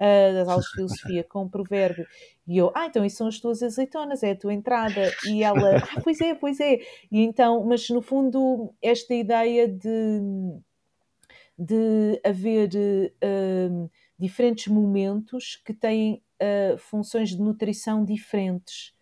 uh, 0.00 0.34
das 0.34 0.48
aulas 0.48 0.64
de 0.66 0.72
filosofia 0.72 1.24
com 1.24 1.42
um 1.42 1.48
provérbio. 1.48 2.06
E 2.46 2.56
eu, 2.56 2.72
ah, 2.74 2.86
então 2.86 3.04
isso 3.04 3.18
são 3.18 3.28
as 3.28 3.38
tuas 3.38 3.62
azeitonas, 3.62 4.22
é 4.22 4.32
a 4.32 4.36
tua 4.36 4.54
entrada. 4.54 5.12
E 5.26 5.42
ela, 5.42 5.76
ah, 5.76 6.00
pois 6.02 6.20
é, 6.20 6.34
pois 6.34 6.58
é. 6.58 6.78
E 7.12 7.20
então, 7.20 7.64
mas 7.64 7.88
no 7.90 8.00
fundo, 8.00 8.74
esta 8.82 9.14
ideia 9.14 9.68
de, 9.68 10.20
de 11.58 12.20
haver 12.24 12.70
uh, 12.74 13.90
diferentes 14.18 14.66
momentos 14.68 15.56
que 15.64 15.74
têm 15.74 16.22
uh, 16.42 16.78
funções 16.78 17.30
de 17.30 17.40
nutrição 17.40 18.04
diferentes. 18.04 18.94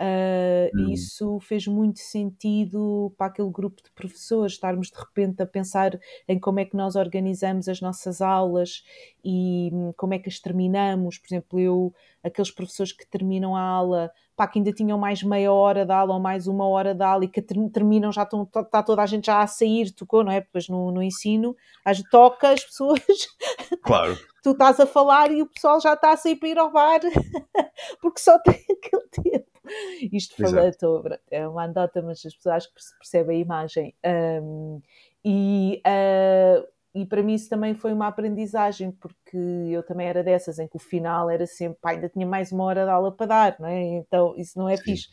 Uh, 0.00 0.70
hum. 0.76 0.92
Isso 0.92 1.40
fez 1.40 1.66
muito 1.66 1.98
sentido 1.98 3.12
para 3.18 3.26
aquele 3.26 3.50
grupo 3.50 3.82
de 3.82 3.90
professores, 3.90 4.52
estarmos 4.52 4.88
de 4.88 4.96
repente 4.96 5.42
a 5.42 5.46
pensar 5.46 5.98
em 6.28 6.38
como 6.38 6.60
é 6.60 6.64
que 6.64 6.76
nós 6.76 6.94
organizamos 6.94 7.68
as 7.68 7.80
nossas 7.80 8.20
aulas 8.20 8.84
e 9.24 9.70
hum, 9.72 9.92
como 9.96 10.14
é 10.14 10.20
que 10.20 10.28
as 10.28 10.38
terminamos. 10.38 11.18
Por 11.18 11.26
exemplo, 11.26 11.58
eu, 11.58 11.92
aqueles 12.22 12.50
professores 12.50 12.92
que 12.92 13.04
terminam 13.08 13.56
a 13.56 13.60
aula, 13.60 14.12
pá, 14.36 14.46
que 14.46 14.60
ainda 14.60 14.72
tinham 14.72 14.96
mais 14.96 15.20
meia 15.24 15.52
hora 15.52 15.84
de 15.84 15.92
aula 15.92 16.14
ou 16.14 16.20
mais 16.20 16.46
uma 16.46 16.68
hora 16.68 16.94
de 16.94 17.02
aula 17.02 17.24
e 17.24 17.28
que 17.28 17.42
terminam, 17.42 18.12
já 18.12 18.22
estão, 18.22 18.44
está 18.44 18.84
toda 18.84 19.02
a 19.02 19.06
gente 19.06 19.26
já 19.26 19.40
a 19.42 19.48
sair, 19.48 19.90
tocou, 19.90 20.22
não 20.22 20.30
é? 20.30 20.40
Depois 20.40 20.68
no, 20.68 20.92
no 20.92 21.02
ensino, 21.02 21.56
as, 21.84 22.00
toca 22.04 22.50
as 22.50 22.64
pessoas. 22.64 23.02
Claro. 23.82 24.18
tu 24.42 24.50
estás 24.50 24.78
a 24.80 24.86
falar 24.86 25.30
e 25.30 25.40
o 25.40 25.46
pessoal 25.46 25.80
já 25.80 25.94
está 25.94 26.12
a 26.12 26.16
sair 26.16 26.36
para 26.36 26.48
ir 26.48 26.58
ao 26.58 26.70
bar 26.70 27.00
porque 28.02 28.20
só 28.20 28.38
tem 28.40 28.54
aquele 28.70 29.08
tempo. 29.10 29.57
Isto 30.12 30.36
falando, 30.36 31.18
é 31.30 31.46
uma 31.46 31.64
andota, 31.64 32.02
mas 32.02 32.24
as 32.24 32.34
pessoas 32.34 32.56
acho 32.56 32.68
que 32.68 32.80
percebem 32.98 33.38
a 33.38 33.40
imagem. 33.40 33.94
Um, 34.42 34.80
e, 35.24 35.82
uh, 35.86 36.66
e 36.94 37.06
para 37.06 37.22
mim 37.22 37.34
isso 37.34 37.48
também 37.48 37.74
foi 37.74 37.92
uma 37.92 38.06
aprendizagem, 38.06 38.90
porque 38.90 39.36
eu 39.36 39.82
também 39.82 40.06
era 40.06 40.22
dessas, 40.22 40.58
em 40.58 40.66
que 40.66 40.76
o 40.76 40.80
final 40.80 41.28
era 41.28 41.46
sempre, 41.46 41.78
pá, 41.80 41.90
ainda 41.90 42.08
tinha 42.08 42.26
mais 42.26 42.50
uma 42.50 42.64
hora 42.64 42.84
de 42.84 42.90
aula 42.90 43.12
para 43.12 43.26
dar, 43.26 43.56
não 43.60 43.68
é? 43.68 43.82
Então 43.98 44.34
isso 44.36 44.58
não 44.58 44.68
é 44.68 44.76
Sim. 44.76 44.84
fixe. 44.84 45.08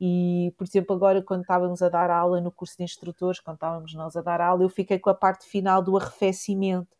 E, 0.00 0.54
por 0.56 0.64
exemplo, 0.64 0.94
agora 0.94 1.22
quando 1.22 1.42
estávamos 1.42 1.82
a 1.82 1.88
dar 1.88 2.10
aula 2.10 2.40
no 2.40 2.52
curso 2.52 2.76
de 2.78 2.84
instrutores, 2.84 3.40
quando 3.40 3.56
estávamos 3.56 3.94
nós 3.94 4.16
a 4.16 4.22
dar 4.22 4.40
aula, 4.40 4.62
eu 4.62 4.68
fiquei 4.68 4.98
com 4.98 5.10
a 5.10 5.14
parte 5.14 5.46
final 5.46 5.82
do 5.82 5.96
arrefecimento, 5.96 6.96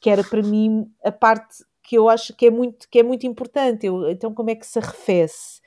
que 0.00 0.08
era 0.08 0.22
para 0.22 0.42
mim 0.42 0.90
a 1.02 1.10
parte 1.10 1.64
que 1.82 1.98
eu 1.98 2.08
acho 2.08 2.34
que 2.34 2.46
é 2.46 2.50
muito, 2.50 2.88
que 2.88 2.98
é 2.98 3.02
muito 3.02 3.26
importante. 3.26 3.86
Eu, 3.86 4.08
então, 4.08 4.32
como 4.32 4.50
é 4.50 4.54
que 4.54 4.66
se 4.66 4.78
arrefece? 4.78 5.60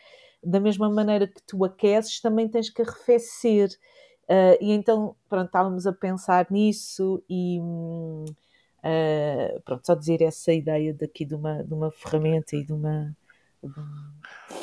Da 0.48 0.60
mesma 0.60 0.90
maneira 0.90 1.28
que 1.28 1.41
tu 1.45 1.64
aqueces, 1.65 2.22
também 2.22 2.48
tens 2.48 2.69
que 2.69 2.82
arrefecer. 2.82 3.69
Uh, 4.24 4.57
e 4.61 4.72
então, 4.72 5.15
pronto, 5.30 5.48
estávamos 5.48 5.86
a 5.86 5.94
pensar 5.94 6.48
nisso 6.49 7.24
e 7.30 7.60
uh, 7.60 8.26
pronto, 9.64 9.86
só 9.86 9.95
dizer 9.95 10.22
essa 10.22 10.53
ideia 10.53 10.94
daqui 10.94 11.26
de 11.26 11.36
uma, 11.36 11.64
de 11.64 11.74
uma 11.74 11.91
ferramenta 11.91 12.56
e 12.56 12.64
de 12.64 12.74
uma. 12.74 13.15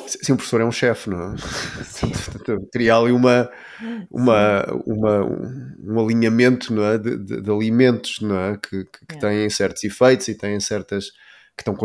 Sim, 0.07 0.33
o 0.33 0.37
professor 0.37 0.61
é 0.61 0.65
um 0.65 0.71
chefe, 0.71 1.09
não 1.09 1.33
é? 1.33 1.35
Criar 2.71 2.97
ali 3.01 3.11
uma, 3.11 3.49
uma, 4.09 4.65
uma, 4.85 5.25
um 5.83 5.99
alinhamento 5.99 6.73
não 6.73 6.83
é? 6.83 6.97
de, 6.97 7.17
de, 7.17 7.41
de 7.41 7.51
alimentos 7.51 8.21
não 8.21 8.39
é? 8.39 8.57
que, 8.57 8.85
que, 8.85 9.05
que 9.05 9.15
é. 9.15 9.19
têm 9.19 9.49
certos 9.49 9.83
efeitos 9.83 10.27
e 10.29 10.35
têm 10.35 10.59
certas 10.59 11.11
que 11.55 11.61
estão 11.61 11.75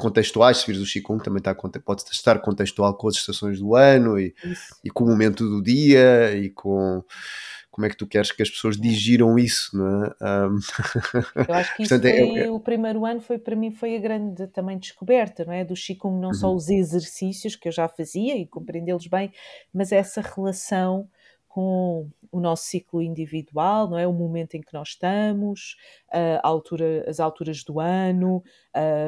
contextuais, 0.00 0.58
se 0.58 0.66
vires 0.66 0.82
o 0.82 0.90
Qigong 0.90 1.22
também 1.22 1.38
está, 1.38 1.54
pode 1.54 2.02
estar 2.10 2.38
contextual 2.38 2.96
com 2.96 3.08
as 3.08 3.16
estações 3.16 3.60
do 3.60 3.74
ano 3.74 4.18
e, 4.18 4.34
e 4.82 4.90
com 4.90 5.04
o 5.04 5.06
momento 5.06 5.48
do 5.48 5.62
dia 5.62 6.34
e 6.34 6.48
com 6.48 7.04
como 7.78 7.86
é 7.86 7.90
que 7.90 7.96
tu 7.96 8.08
queres 8.08 8.32
que 8.32 8.42
as 8.42 8.50
pessoas 8.50 8.76
digiram 8.76 9.38
isso, 9.38 9.76
não 9.76 10.04
é? 10.04 10.08
Um... 10.20 10.58
Eu 11.46 11.54
acho 11.54 11.76
que 11.76 11.82
isso 11.84 11.94
Portanto, 11.94 12.12
é 12.12 12.26
foi, 12.26 12.38
é, 12.40 12.50
o 12.50 12.58
primeiro 12.58 13.06
ano 13.06 13.20
foi 13.20 13.38
para 13.38 13.54
mim 13.54 13.70
foi 13.70 13.94
a 13.94 14.00
grande 14.00 14.48
também 14.48 14.76
descoberta, 14.76 15.44
não 15.44 15.52
é? 15.52 15.64
Do 15.64 15.74
Qigong 15.74 16.20
não 16.20 16.30
uhum. 16.30 16.34
só 16.34 16.52
os 16.52 16.68
exercícios 16.68 17.54
que 17.54 17.68
eu 17.68 17.72
já 17.72 17.86
fazia 17.86 18.36
e 18.36 18.46
compreendê-los 18.46 19.06
bem, 19.06 19.30
mas 19.72 19.92
essa 19.92 20.20
relação 20.20 21.08
com 21.58 22.08
o 22.30 22.38
nosso 22.38 22.66
ciclo 22.66 23.02
individual, 23.02 23.90
não 23.90 23.98
é? 23.98 24.06
O 24.06 24.12
momento 24.12 24.54
em 24.54 24.60
que 24.60 24.72
nós 24.72 24.90
estamos, 24.90 25.76
a 26.12 26.46
altura, 26.46 27.04
as 27.08 27.18
alturas 27.18 27.64
do 27.64 27.80
ano, 27.80 28.44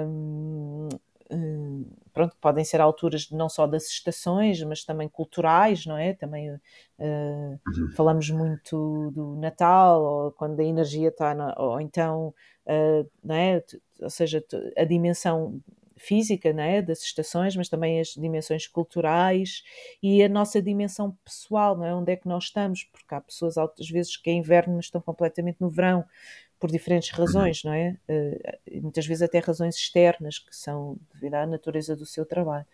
um, 0.08 0.88
um, 1.30 1.86
pronto, 2.12 2.36
podem 2.40 2.64
ser 2.64 2.80
alturas 2.80 3.30
não 3.30 3.48
só 3.48 3.68
das 3.68 3.86
estações, 3.88 4.60
mas 4.64 4.84
também 4.84 5.08
culturais, 5.08 5.86
não 5.86 5.96
é? 5.96 6.12
Também 6.12 6.50
uh, 6.50 6.60
falamos 7.94 8.28
muito 8.30 9.12
do 9.12 9.36
Natal, 9.36 10.02
ou 10.02 10.32
quando 10.32 10.58
a 10.58 10.64
energia 10.64 11.10
está, 11.10 11.32
na, 11.32 11.54
ou 11.56 11.80
então, 11.80 12.34
uh, 12.66 13.08
não 13.22 13.34
é? 13.36 13.62
Ou 14.02 14.10
seja, 14.10 14.44
a 14.76 14.84
dimensão 14.84 15.60
física, 16.00 16.52
não 16.52 16.62
é? 16.62 16.80
das 16.80 17.02
estações, 17.02 17.54
mas 17.54 17.68
também 17.68 18.00
as 18.00 18.08
dimensões 18.08 18.66
culturais 18.66 19.62
e 20.02 20.22
a 20.22 20.28
nossa 20.28 20.60
dimensão 20.62 21.16
pessoal, 21.24 21.76
não 21.76 21.84
é? 21.84 21.94
Onde 21.94 22.12
é 22.12 22.16
que 22.16 22.26
nós 22.26 22.44
estamos? 22.44 22.84
Porque 22.84 23.14
há 23.14 23.20
pessoas, 23.20 23.58
às 23.58 23.88
vezes, 23.88 24.16
que 24.16 24.30
é 24.30 24.32
inverno, 24.32 24.76
mas 24.76 24.86
estão 24.86 25.00
completamente 25.00 25.60
no 25.60 25.68
verão, 25.68 26.04
por 26.58 26.70
diferentes 26.70 27.10
uhum. 27.12 27.24
razões, 27.24 27.64
não 27.64 27.72
é? 27.72 27.96
Uh, 28.08 28.82
muitas 28.82 29.06
vezes 29.06 29.22
até 29.22 29.38
razões 29.38 29.76
externas, 29.76 30.38
que 30.38 30.54
são 30.54 30.98
devido 31.14 31.34
à 31.34 31.46
natureza 31.46 31.94
do 31.94 32.06
seu 32.06 32.24
trabalho. 32.24 32.66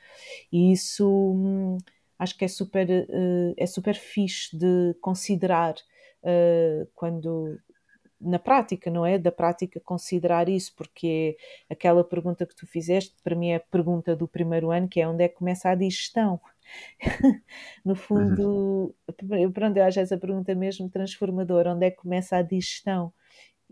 E 0.53 0.73
isso 0.73 1.09
hum, 1.09 1.78
acho 2.19 2.36
que 2.36 2.44
é 2.44 2.48
super, 2.48 2.89
uh, 2.89 3.55
é 3.57 3.66
super 3.66 3.94
fixe 3.94 4.57
de 4.57 4.94
considerar 5.01 5.74
uh, 6.23 6.86
quando 6.94 7.59
na 8.20 8.38
prática, 8.38 8.90
não 8.90 9.05
é? 9.05 9.18
Da 9.18 9.30
prática 9.30 9.80
considerar 9.80 10.48
isso, 10.48 10.72
porque 10.76 11.36
aquela 11.68 12.02
pergunta 12.02 12.47
que 12.47 12.55
tu 12.55 12.66
fizeste, 12.66 13.14
para 13.22 13.34
mim 13.34 13.51
é 13.51 13.56
a 13.56 13.60
pergunta 13.60 14.16
do 14.16 14.26
primeiro 14.26 14.70
ano, 14.70 14.88
que 14.88 15.01
é 15.01 15.09
onde 15.09 15.24
é 15.24 15.28
que 15.28 15.36
começa 15.36 15.68
a 15.68 15.74
digestão? 15.74 16.40
no 17.84 17.94
fundo, 17.94 18.94
uhum. 19.20 19.52
pronto, 19.52 19.76
eu 19.76 19.84
acho 19.84 20.01
essa 20.01 20.18
pergunta 20.18 20.55
mesmo 20.55 20.88
transformadora, 20.88 21.74
onde 21.74 21.86
é 21.86 21.90
que 21.90 21.98
começa 21.98 22.36
a 22.36 22.43
digestão? 22.43 23.12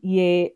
E 0.03 0.21
é 0.21 0.53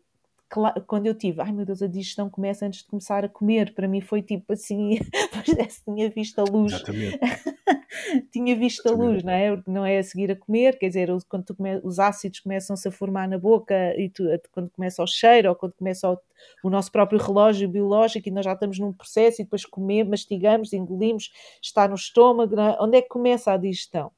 quando 0.87 1.05
eu 1.05 1.13
tive, 1.13 1.41
ai 1.41 1.51
meu 1.51 1.63
Deus, 1.63 1.81
a 1.81 1.87
digestão 1.87 2.29
começa 2.29 2.65
antes 2.65 2.79
de 2.79 2.87
começar 2.87 3.23
a 3.23 3.29
comer. 3.29 3.73
Para 3.73 3.87
mim 3.87 4.01
foi 4.01 4.21
tipo 4.21 4.53
assim, 4.53 4.97
parece 5.31 5.83
tinha 5.83 6.09
visto 6.09 6.39
a 6.39 6.43
luz. 6.43 6.73
Exatamente. 6.73 7.19
tinha 8.31 8.55
visto 8.55 8.87
a 8.87 8.91
luz, 8.91 9.23
não 9.23 9.33
é? 9.33 9.63
Não 9.67 9.85
é 9.85 9.97
a 9.97 10.03
seguir 10.03 10.31
a 10.31 10.35
comer, 10.35 10.77
quer 10.77 10.87
dizer, 10.87 11.09
quando 11.27 11.55
come, 11.55 11.79
os 11.83 11.99
ácidos 11.99 12.39
começam-se 12.39 12.87
a 12.87 12.91
formar 12.91 13.27
na 13.27 13.37
boca 13.37 13.75
e 13.97 14.09
tu, 14.09 14.23
quando 14.51 14.69
começa 14.69 15.03
o 15.03 15.07
cheiro 15.07 15.49
ou 15.49 15.55
quando 15.55 15.73
começa 15.73 16.09
o, 16.09 16.17
o, 16.63 16.69
nosso 16.69 16.91
próprio 16.91 17.19
relógio 17.19 17.67
biológico 17.67 18.27
e 18.27 18.31
nós 18.31 18.45
já 18.45 18.53
estamos 18.53 18.79
num 18.79 18.93
processo 18.93 19.41
e 19.41 19.45
depois 19.45 19.65
comemos, 19.65 20.09
mastigamos, 20.09 20.73
engolimos, 20.73 21.31
está 21.61 21.87
no 21.87 21.95
estômago, 21.95 22.59
é? 22.59 22.77
onde 22.79 22.97
é 22.97 23.01
que 23.01 23.09
começa 23.09 23.51
a 23.51 23.57
digestão? 23.57 24.11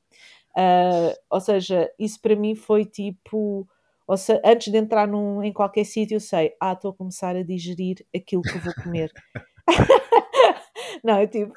Uh, 0.51 1.15
ou 1.29 1.39
seja, 1.39 1.89
isso 1.97 2.19
para 2.21 2.35
mim 2.35 2.55
foi 2.55 2.83
tipo 2.85 3.67
ou 4.11 4.17
se, 4.17 4.41
antes 4.43 4.69
de 4.69 4.77
entrar 4.77 5.07
num, 5.07 5.41
em 5.41 5.53
qualquer 5.53 5.85
sítio, 5.85 6.15
eu 6.15 6.19
sei, 6.19 6.53
ah, 6.59 6.73
estou 6.73 6.91
a 6.91 6.93
começar 6.93 7.33
a 7.33 7.43
digerir 7.43 8.05
aquilo 8.13 8.41
que 8.41 8.57
vou 8.57 8.73
comer. 8.83 9.09
não, 11.03 11.15
é 11.15 11.27
tipo, 11.27 11.53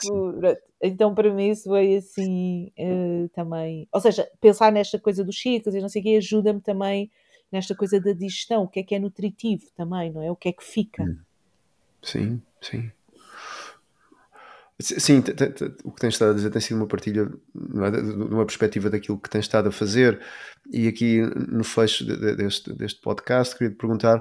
então 0.82 1.14
para 1.14 1.32
mim 1.32 1.50
isso 1.50 1.64
foi 1.64 1.96
assim 1.96 2.72
uh, 2.78 3.28
também. 3.30 3.88
Ou 3.92 4.00
seja, 4.00 4.28
pensar 4.40 4.72
nesta 4.72 4.98
coisa 4.98 5.24
dos 5.24 5.40
ciclos 5.40 5.74
e 5.74 5.80
não 5.80 5.88
sei 5.88 6.00
o 6.00 6.04
quê 6.04 6.16
ajuda-me 6.16 6.60
também 6.60 7.10
nesta 7.50 7.74
coisa 7.74 8.00
da 8.00 8.12
digestão, 8.12 8.64
o 8.64 8.68
que 8.68 8.80
é 8.80 8.82
que 8.82 8.94
é 8.94 8.98
nutritivo 8.98 9.64
também, 9.76 10.12
não 10.12 10.22
é? 10.22 10.30
O 10.30 10.36
que 10.36 10.48
é 10.48 10.52
que 10.52 10.64
fica. 10.64 11.02
Hum. 11.02 11.18
Sim, 12.02 12.42
sim. 12.60 12.90
Sim, 14.80 15.22
o 15.84 15.92
que 15.92 16.00
tens 16.00 16.14
estado 16.14 16.32
a 16.32 16.34
dizer 16.34 16.50
tem 16.50 16.60
sido 16.60 16.76
uma 16.78 16.86
partilha 16.86 17.22
é, 17.22 17.90
de 17.90 18.12
uma 18.12 18.44
perspectiva 18.44 18.90
daquilo 18.90 19.18
que 19.18 19.30
tens 19.30 19.44
estado 19.44 19.68
a 19.68 19.72
fazer. 19.72 20.20
E 20.70 20.88
aqui 20.88 21.20
no 21.48 21.62
fecho 21.62 22.04
deste, 22.04 22.72
deste 22.72 23.00
podcast, 23.00 23.56
queria 23.56 23.72
te 23.72 23.78
perguntar 23.78 24.20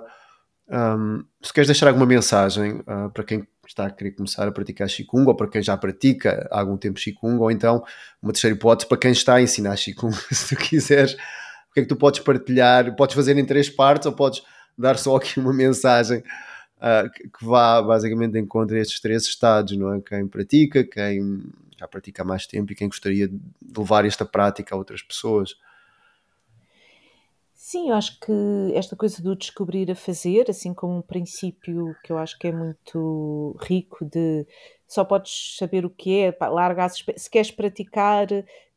um, 0.69 1.25
se 1.41 1.51
queres 1.51 1.67
deixar 1.67 1.87
alguma 1.87 2.05
mensagem 2.05 2.81
uh, 2.81 3.09
para 3.11 3.23
quem 3.23 3.47
está 3.67 3.85
a 3.85 3.89
querer 3.91 4.11
começar 4.11 4.47
a 4.47 4.51
praticar 4.51 4.87
Qigong 4.87 5.27
ou 5.27 5.35
para 5.35 5.47
quem 5.47 5.61
já 5.61 5.77
pratica 5.77 6.47
há 6.51 6.59
algum 6.59 6.77
tempo 6.77 6.99
Qigong, 6.99 7.37
ou 7.39 7.51
então 7.51 7.83
uma 8.21 8.31
terceira 8.31 8.55
hipótese 8.55 8.87
para 8.87 8.97
quem 8.97 9.11
está 9.11 9.35
a 9.35 9.41
ensinar 9.41 9.75
Qigong, 9.75 10.15
se 10.31 10.55
tu 10.55 10.61
quiseres. 10.61 11.13
O 11.13 11.73
que 11.73 11.79
é 11.79 11.83
que 11.83 11.89
tu 11.89 11.95
podes 11.95 12.19
partilhar? 12.19 12.95
Podes 12.95 13.15
fazer 13.15 13.37
em 13.37 13.45
três 13.45 13.69
partes 13.69 14.05
ou 14.05 14.13
podes 14.13 14.43
dar 14.77 14.97
só 14.97 15.15
aqui 15.15 15.39
uma 15.39 15.53
mensagem 15.53 16.19
uh, 16.19 17.09
que, 17.11 17.45
vá 17.45 17.81
basicamente 17.81 18.33
de 18.33 18.39
encontro 18.39 18.77
estes 18.77 18.99
três 18.99 19.23
estados, 19.23 19.75
não 19.77 19.93
é? 19.93 20.01
Quem 20.01 20.27
pratica, 20.27 20.83
quem 20.83 21.43
já 21.77 21.87
pratica 21.87 22.21
há 22.21 22.25
mais 22.25 22.45
tempo 22.45 22.71
e 22.71 22.75
quem 22.75 22.87
gostaria 22.87 23.27
de 23.27 23.39
levar 23.75 24.05
esta 24.05 24.25
prática 24.25 24.75
a 24.75 24.77
outras 24.77 25.01
pessoas. 25.01 25.55
Sim, 27.73 27.89
eu 27.89 27.95
acho 27.95 28.19
que 28.19 28.31
esta 28.75 28.95
coisa 28.95 29.19
do 29.19 29.35
descobrir 29.35 29.89
a 29.89 29.95
fazer, 29.95 30.45
assim 30.47 30.75
como 30.75 30.97
um 30.99 31.01
princípio 31.01 31.95
que 32.03 32.11
eu 32.13 32.19
acho 32.19 32.37
que 32.37 32.47
é 32.47 32.51
muito 32.51 33.57
rico 33.61 34.05
de 34.05 34.45
só 34.87 35.03
podes 35.03 35.55
saber 35.57 35.83
o 35.83 35.89
que 35.89 36.19
é, 36.19 36.37
larga 36.39 36.87
se 36.87 37.27
queres 37.31 37.49
praticar, 37.49 38.27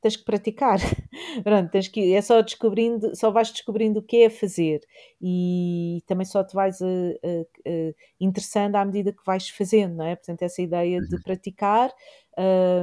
tens 0.00 0.16
que 0.16 0.24
praticar. 0.24 0.78
Pronto, 1.44 1.70
tens 1.70 1.88
que, 1.88 2.14
é 2.14 2.22
só 2.22 2.40
descobrindo, 2.40 3.14
só 3.14 3.30
vais 3.30 3.50
descobrindo 3.50 4.00
o 4.00 4.02
que 4.02 4.22
é 4.22 4.30
fazer 4.30 4.80
e 5.20 6.02
também 6.06 6.24
só 6.24 6.42
te 6.42 6.54
vais 6.54 6.80
a, 6.80 6.86
a, 6.86 7.68
a, 7.68 7.94
interessando 8.18 8.76
à 8.76 8.84
medida 8.86 9.12
que 9.12 9.26
vais 9.26 9.50
fazendo, 9.50 9.96
não 9.96 10.06
é? 10.06 10.16
Portanto, 10.16 10.40
essa 10.40 10.62
ideia 10.62 11.02
de 11.02 11.16
uhum. 11.16 11.20
praticar, 11.20 11.92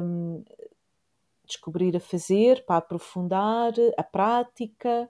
um, 0.04 0.44
descobrir 1.44 1.96
a 1.96 2.00
fazer, 2.00 2.64
para 2.66 2.78
aprofundar 2.78 3.74
a 3.98 4.04
prática, 4.04 5.10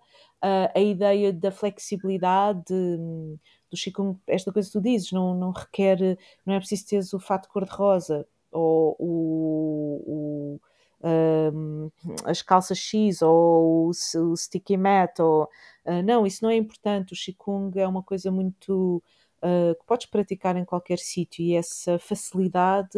a 0.76 0.80
ideia 0.80 1.32
da 1.32 1.52
flexibilidade 1.52 2.66
do 2.68 3.78
Chico, 3.78 4.20
esta 4.28 4.52
coisa 4.52 4.68
que 4.68 4.74
tu 4.74 4.82
dizes, 4.82 5.12
não, 5.12 5.34
não 5.34 5.52
requer, 5.52 6.18
não 6.46 6.54
é 6.54 6.60
preciso 6.60 6.86
ter 6.88 7.16
o 7.16 7.20
fato 7.20 7.50
cor-de-rosa 7.50 8.28
ou 8.52 8.96
o, 9.00 10.04
o 10.06 10.60
um, 11.04 11.92
as 12.24 12.42
calças 12.42 12.78
X 12.78 13.22
ou 13.22 13.88
o, 13.88 13.90
o 13.90 14.38
sticky 14.38 14.78
mat, 14.78 15.20
ou, 15.20 15.44
uh, 15.86 16.02
não, 16.04 16.26
isso 16.26 16.44
não 16.44 16.50
é 16.50 16.56
importante. 16.56 17.14
O 17.14 17.18
Qigong 17.18 17.78
é 17.78 17.88
uma 17.88 18.02
coisa 18.02 18.32
muito 18.32 19.04
uh, 19.44 19.76
que 19.78 19.86
podes 19.86 20.06
praticar 20.08 20.56
em 20.56 20.66
qualquer 20.66 21.00
sítio 21.00 21.44
e 21.44 21.56
essa 21.56 22.00
facilidade 22.00 22.98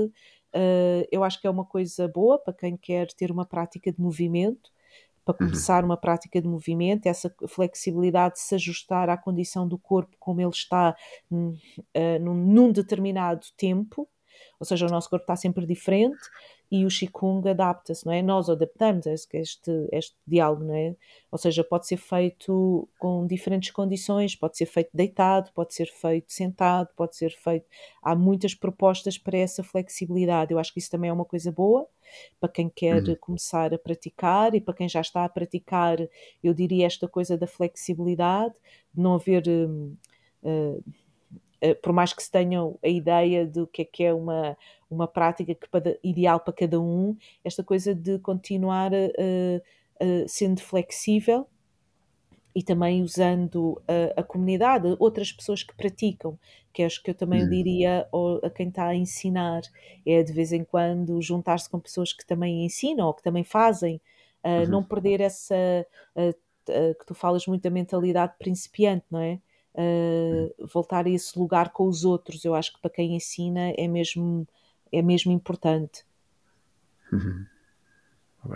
uh, 0.55 1.07
eu 1.11 1.23
acho 1.23 1.39
que 1.41 1.47
é 1.47 1.49
uma 1.49 1.65
coisa 1.65 2.07
boa 2.07 2.39
para 2.39 2.53
quem 2.53 2.77
quer 2.77 3.07
ter 3.07 3.31
uma 3.31 3.45
prática 3.45 3.91
de 3.91 3.99
movimento. 3.99 4.71
Para 5.25 5.33
uhum. 5.33 5.49
começar 5.49 5.83
uhum. 5.83 5.89
uma 5.89 5.97
prática 5.97 6.39
de 6.39 6.47
movimento, 6.47 7.07
essa 7.07 7.33
flexibilidade 7.47 8.35
de 8.35 8.41
se 8.41 8.55
ajustar 8.55 9.09
à 9.09 9.17
condição 9.17 9.67
do 9.67 9.77
corpo 9.77 10.15
como 10.19 10.39
ele 10.39 10.49
está 10.49 10.95
num, 11.29 11.57
num 12.21 12.71
determinado 12.71 13.47
tempo, 13.57 14.07
ou 14.59 14.65
seja, 14.65 14.85
o 14.85 14.89
nosso 14.89 15.09
corpo 15.09 15.23
está 15.23 15.35
sempre 15.35 15.65
diferente 15.65 16.19
e 16.71 16.85
o 16.85 16.89
Qigong 16.89 17.47
adapta-se, 17.47 18.05
não 18.05 18.13
é? 18.13 18.21
Nós 18.21 18.49
adaptamos 18.49 19.05
este, 19.05 19.87
este 19.91 20.15
diálogo, 20.25 20.63
não 20.63 20.75
é? 20.75 20.95
Ou 21.31 21.37
seja, 21.37 21.63
pode 21.63 21.87
ser 21.87 21.97
feito 21.97 22.87
com 22.97 23.25
diferentes 23.27 23.71
condições, 23.71 24.35
pode 24.35 24.57
ser 24.57 24.65
feito 24.65 24.89
deitado, 24.93 25.51
pode 25.53 25.73
ser 25.73 25.87
feito 25.87 26.31
sentado, 26.31 26.89
pode 26.95 27.15
ser 27.15 27.31
feito. 27.31 27.65
Há 28.01 28.15
muitas 28.15 28.55
propostas 28.55 29.17
para 29.17 29.37
essa 29.37 29.63
flexibilidade. 29.63 30.51
Eu 30.51 30.59
acho 30.59 30.73
que 30.73 30.79
isso 30.79 30.91
também 30.91 31.09
é 31.09 31.13
uma 31.13 31.25
coisa 31.25 31.51
boa 31.51 31.87
para 32.39 32.49
quem 32.49 32.69
quer 32.69 33.03
uhum. 33.03 33.15
começar 33.19 33.73
a 33.73 33.77
praticar 33.77 34.53
e 34.55 34.61
para 34.61 34.73
quem 34.73 34.87
já 34.87 35.01
está 35.01 35.25
a 35.25 35.29
praticar, 35.29 35.97
eu 36.43 36.53
diria 36.53 36.85
esta 36.85 37.07
coisa 37.07 37.37
da 37.37 37.47
flexibilidade, 37.47 38.53
de 38.93 39.01
não 39.01 39.15
haver. 39.15 39.43
Uh, 40.43 40.83
por 41.81 41.93
mais 41.93 42.13
que 42.13 42.21
se 42.21 42.31
tenham 42.31 42.77
a 42.83 42.87
ideia 42.87 43.45
do 43.45 43.65
que 43.65 43.81
é 43.81 43.85
que 43.85 44.03
é 44.03 44.13
uma, 44.13 44.57
uma 44.89 45.07
prática 45.07 45.55
que 45.55 45.67
para, 45.69 45.97
ideal 46.03 46.39
para 46.39 46.53
cada 46.53 46.79
um, 46.79 47.15
esta 47.43 47.63
coisa 47.63 47.95
de 47.95 48.19
continuar 48.19 48.91
sendo 50.27 50.61
flexível 50.61 51.47
e 52.55 52.63
também 52.63 53.03
usando 53.03 53.81
a, 53.85 54.21
a, 54.21 54.23
comunidade, 54.23 54.95
outras 54.97 55.31
pessoas 55.31 55.61
que 55.61 55.75
praticam, 55.75 56.39
que 56.71 56.83
acho 56.83 57.03
que 57.03 57.11
eu 57.11 57.15
também 57.15 57.43
hum. 57.43 57.49
diria 57.49 58.07
a 58.41 58.49
quem 58.49 58.69
está 58.69 58.87
a 58.87 58.95
ensinar, 58.95 59.61
é 60.05 60.23
de 60.23 60.31
vez 60.31 60.53
em 60.53 60.63
quando 60.63 61.21
juntar-se 61.21 61.69
com 61.69 61.79
pessoas 61.79 62.13
que 62.13 62.25
também 62.25 62.65
ensinam 62.65 63.07
ou 63.07 63.13
que 63.13 63.21
também 63.21 63.43
fazem, 63.43 63.99
uh, 64.43 64.61
uhum. 64.61 64.67
não 64.67 64.83
perder 64.83 65.19
essa, 65.19 65.55
uh, 66.15 66.29
uh, 66.29 66.95
que 66.97 67.05
tu 67.05 67.13
falas 67.13 67.45
muito 67.45 67.63
da 67.63 67.69
mentalidade 67.69 68.33
principiante, 68.39 69.05
não 69.11 69.19
é? 69.19 69.39
Uh, 69.75 70.67
voltar 70.67 71.05
a 71.05 71.09
esse 71.09 71.37
lugar 71.37 71.71
com 71.71 71.87
os 71.87 72.03
outros. 72.05 72.43
Eu 72.43 72.55
acho 72.55 72.73
que 72.73 72.81
para 72.81 72.91
quem 72.91 73.15
ensina 73.15 73.71
é 73.77 73.87
mesmo, 73.87 74.47
é 74.91 75.01
mesmo 75.01 75.31
importante. 75.31 76.05
Uhum. 77.11 77.45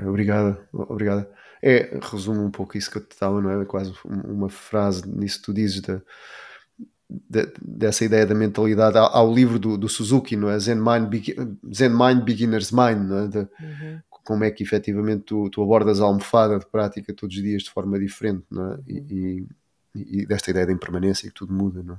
Obrigada, 0.07 0.67
obrigada. 0.71 1.29
É, 1.61 1.99
resumo 2.01 2.43
um 2.43 2.51
pouco 2.51 2.77
isso 2.77 2.91
que 2.91 2.97
eu 2.97 3.05
te 3.05 3.11
estava, 3.11 3.41
não 3.41 3.49
é? 3.49 3.65
Quase 3.65 3.93
uma 4.05 4.49
frase 4.49 5.07
nisso 5.09 5.39
que 5.39 5.45
tu 5.45 5.53
dizes 5.53 5.81
da, 5.81 6.01
de, 7.09 7.51
dessa 7.61 8.05
ideia 8.05 8.25
da 8.25 8.35
mentalidade. 8.35 8.97
Há, 8.97 9.01
há 9.01 9.23
o 9.23 9.33
livro 9.33 9.57
do, 9.57 9.77
do, 9.77 9.89
Suzuki, 9.89 10.35
não 10.35 10.49
é? 10.49 10.59
Zen 10.59 10.75
Mind, 10.75 11.11
Zen 11.73 11.89
Mind 11.89 12.23
Beginner's 12.23 12.71
Mind, 12.71 13.09
não 13.09 13.17
é? 13.17 13.27
De, 13.27 13.39
uhum. 13.39 13.99
Como 14.09 14.43
é 14.43 14.51
que 14.51 14.61
efetivamente 14.61 15.23
tu, 15.23 15.49
tu 15.49 15.63
abordas 15.63 15.99
a 15.99 16.05
almofada 16.05 16.59
de 16.59 16.65
prática 16.67 17.13
todos 17.13 17.35
os 17.35 17.41
dias 17.41 17.63
de 17.63 17.71
forma 17.71 17.99
diferente, 17.99 18.45
não 18.51 18.73
é? 18.73 18.75
Uhum. 18.75 19.47
E, 19.95 20.25
desta 20.25 20.51
ideia 20.51 20.67
da 20.67 20.73
impermanência 20.73 21.25
e 21.25 21.29
que 21.29 21.35
tudo 21.35 21.53
muda, 21.53 21.81
não 21.81 21.95
é? 21.95 21.97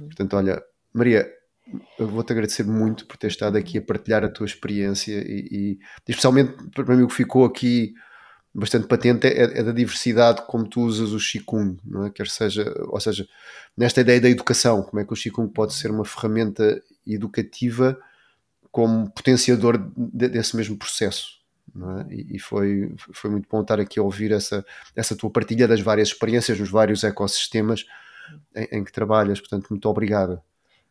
Uhum. 0.00 0.06
Portanto, 0.06 0.36
olha, 0.36 0.62
Maria, 0.92 1.28
eu 1.98 2.06
vou-te 2.06 2.32
agradecer 2.32 2.64
muito 2.64 3.06
por 3.06 3.16
ter 3.16 3.26
estado 3.26 3.56
aqui 3.56 3.78
a 3.78 3.82
partilhar 3.82 4.24
a 4.24 4.28
tua 4.28 4.46
experiência 4.46 5.22
e, 5.26 5.48
e 5.50 5.78
especialmente 6.08 6.52
para 6.70 6.96
mim 6.96 7.02
o 7.02 7.08
que 7.08 7.14
ficou 7.14 7.44
aqui 7.44 7.94
bastante 8.54 8.86
patente 8.86 9.26
é, 9.26 9.60
é, 9.60 9.62
da 9.62 9.72
diversidade 9.72 10.42
como 10.46 10.68
tu 10.68 10.80
usas 10.82 11.12
o 11.12 11.18
Qigong, 11.18 11.78
não 11.84 12.06
é? 12.06 12.10
Quer 12.10 12.28
seja, 12.28 12.72
ou 12.88 13.00
seja, 13.00 13.26
nesta 13.76 14.00
ideia 14.00 14.20
da 14.20 14.30
educação, 14.30 14.82
como 14.82 15.00
é 15.00 15.04
que 15.04 15.12
o 15.12 15.16
Qigong 15.16 15.52
pode 15.52 15.74
ser 15.74 15.90
uma 15.90 16.04
ferramenta 16.04 16.82
educativa 17.06 17.98
como 18.70 19.10
potenciador 19.10 19.78
de, 19.96 20.28
desse 20.28 20.56
mesmo 20.56 20.76
processo. 20.76 21.37
É? 21.76 22.14
E, 22.14 22.36
e, 22.36 22.38
foi, 22.38 22.94
foi 22.96 23.30
muito 23.30 23.48
bom 23.48 23.60
estar 23.60 23.78
aqui 23.80 23.98
a 23.98 24.02
ouvir 24.02 24.32
essa, 24.32 24.64
essa 24.96 25.16
tua 25.16 25.30
partilha 25.30 25.68
das 25.68 25.80
várias 25.80 26.08
experiências 26.08 26.58
nos 26.58 26.70
vários 26.70 27.04
ecossistemas 27.04 27.84
em, 28.54 28.78
em 28.78 28.84
que 28.84 28.92
trabalhas. 28.92 29.40
Portanto, 29.40 29.68
muito 29.70 29.88
obrigada. 29.88 30.42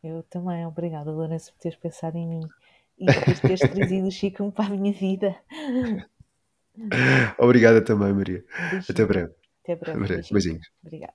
Eu 0.04 0.24
também, 0.24 0.66
obrigada, 0.66 1.12
Lourenço, 1.12 1.52
por 1.54 1.60
teres 1.60 1.78
pensado 1.78 2.18
em 2.18 2.28
mim 2.28 2.48
e 2.98 3.06
por 3.06 3.40
teres 3.40 3.60
trazido 3.72 4.08
o 4.08 4.12
Chico 4.12 4.52
para 4.52 4.66
a 4.66 4.70
minha 4.70 4.94
vida. 4.94 5.36
Obrigada 7.38 7.82
também, 7.82 8.14
Maria. 8.14 8.46
Um 8.74 8.78
Até 8.90 9.06
breve. 9.06 9.34
Até 9.64 9.76
breve. 9.76 10.22
Beijinhos. 10.32 10.70
Obrigada. 10.84 11.14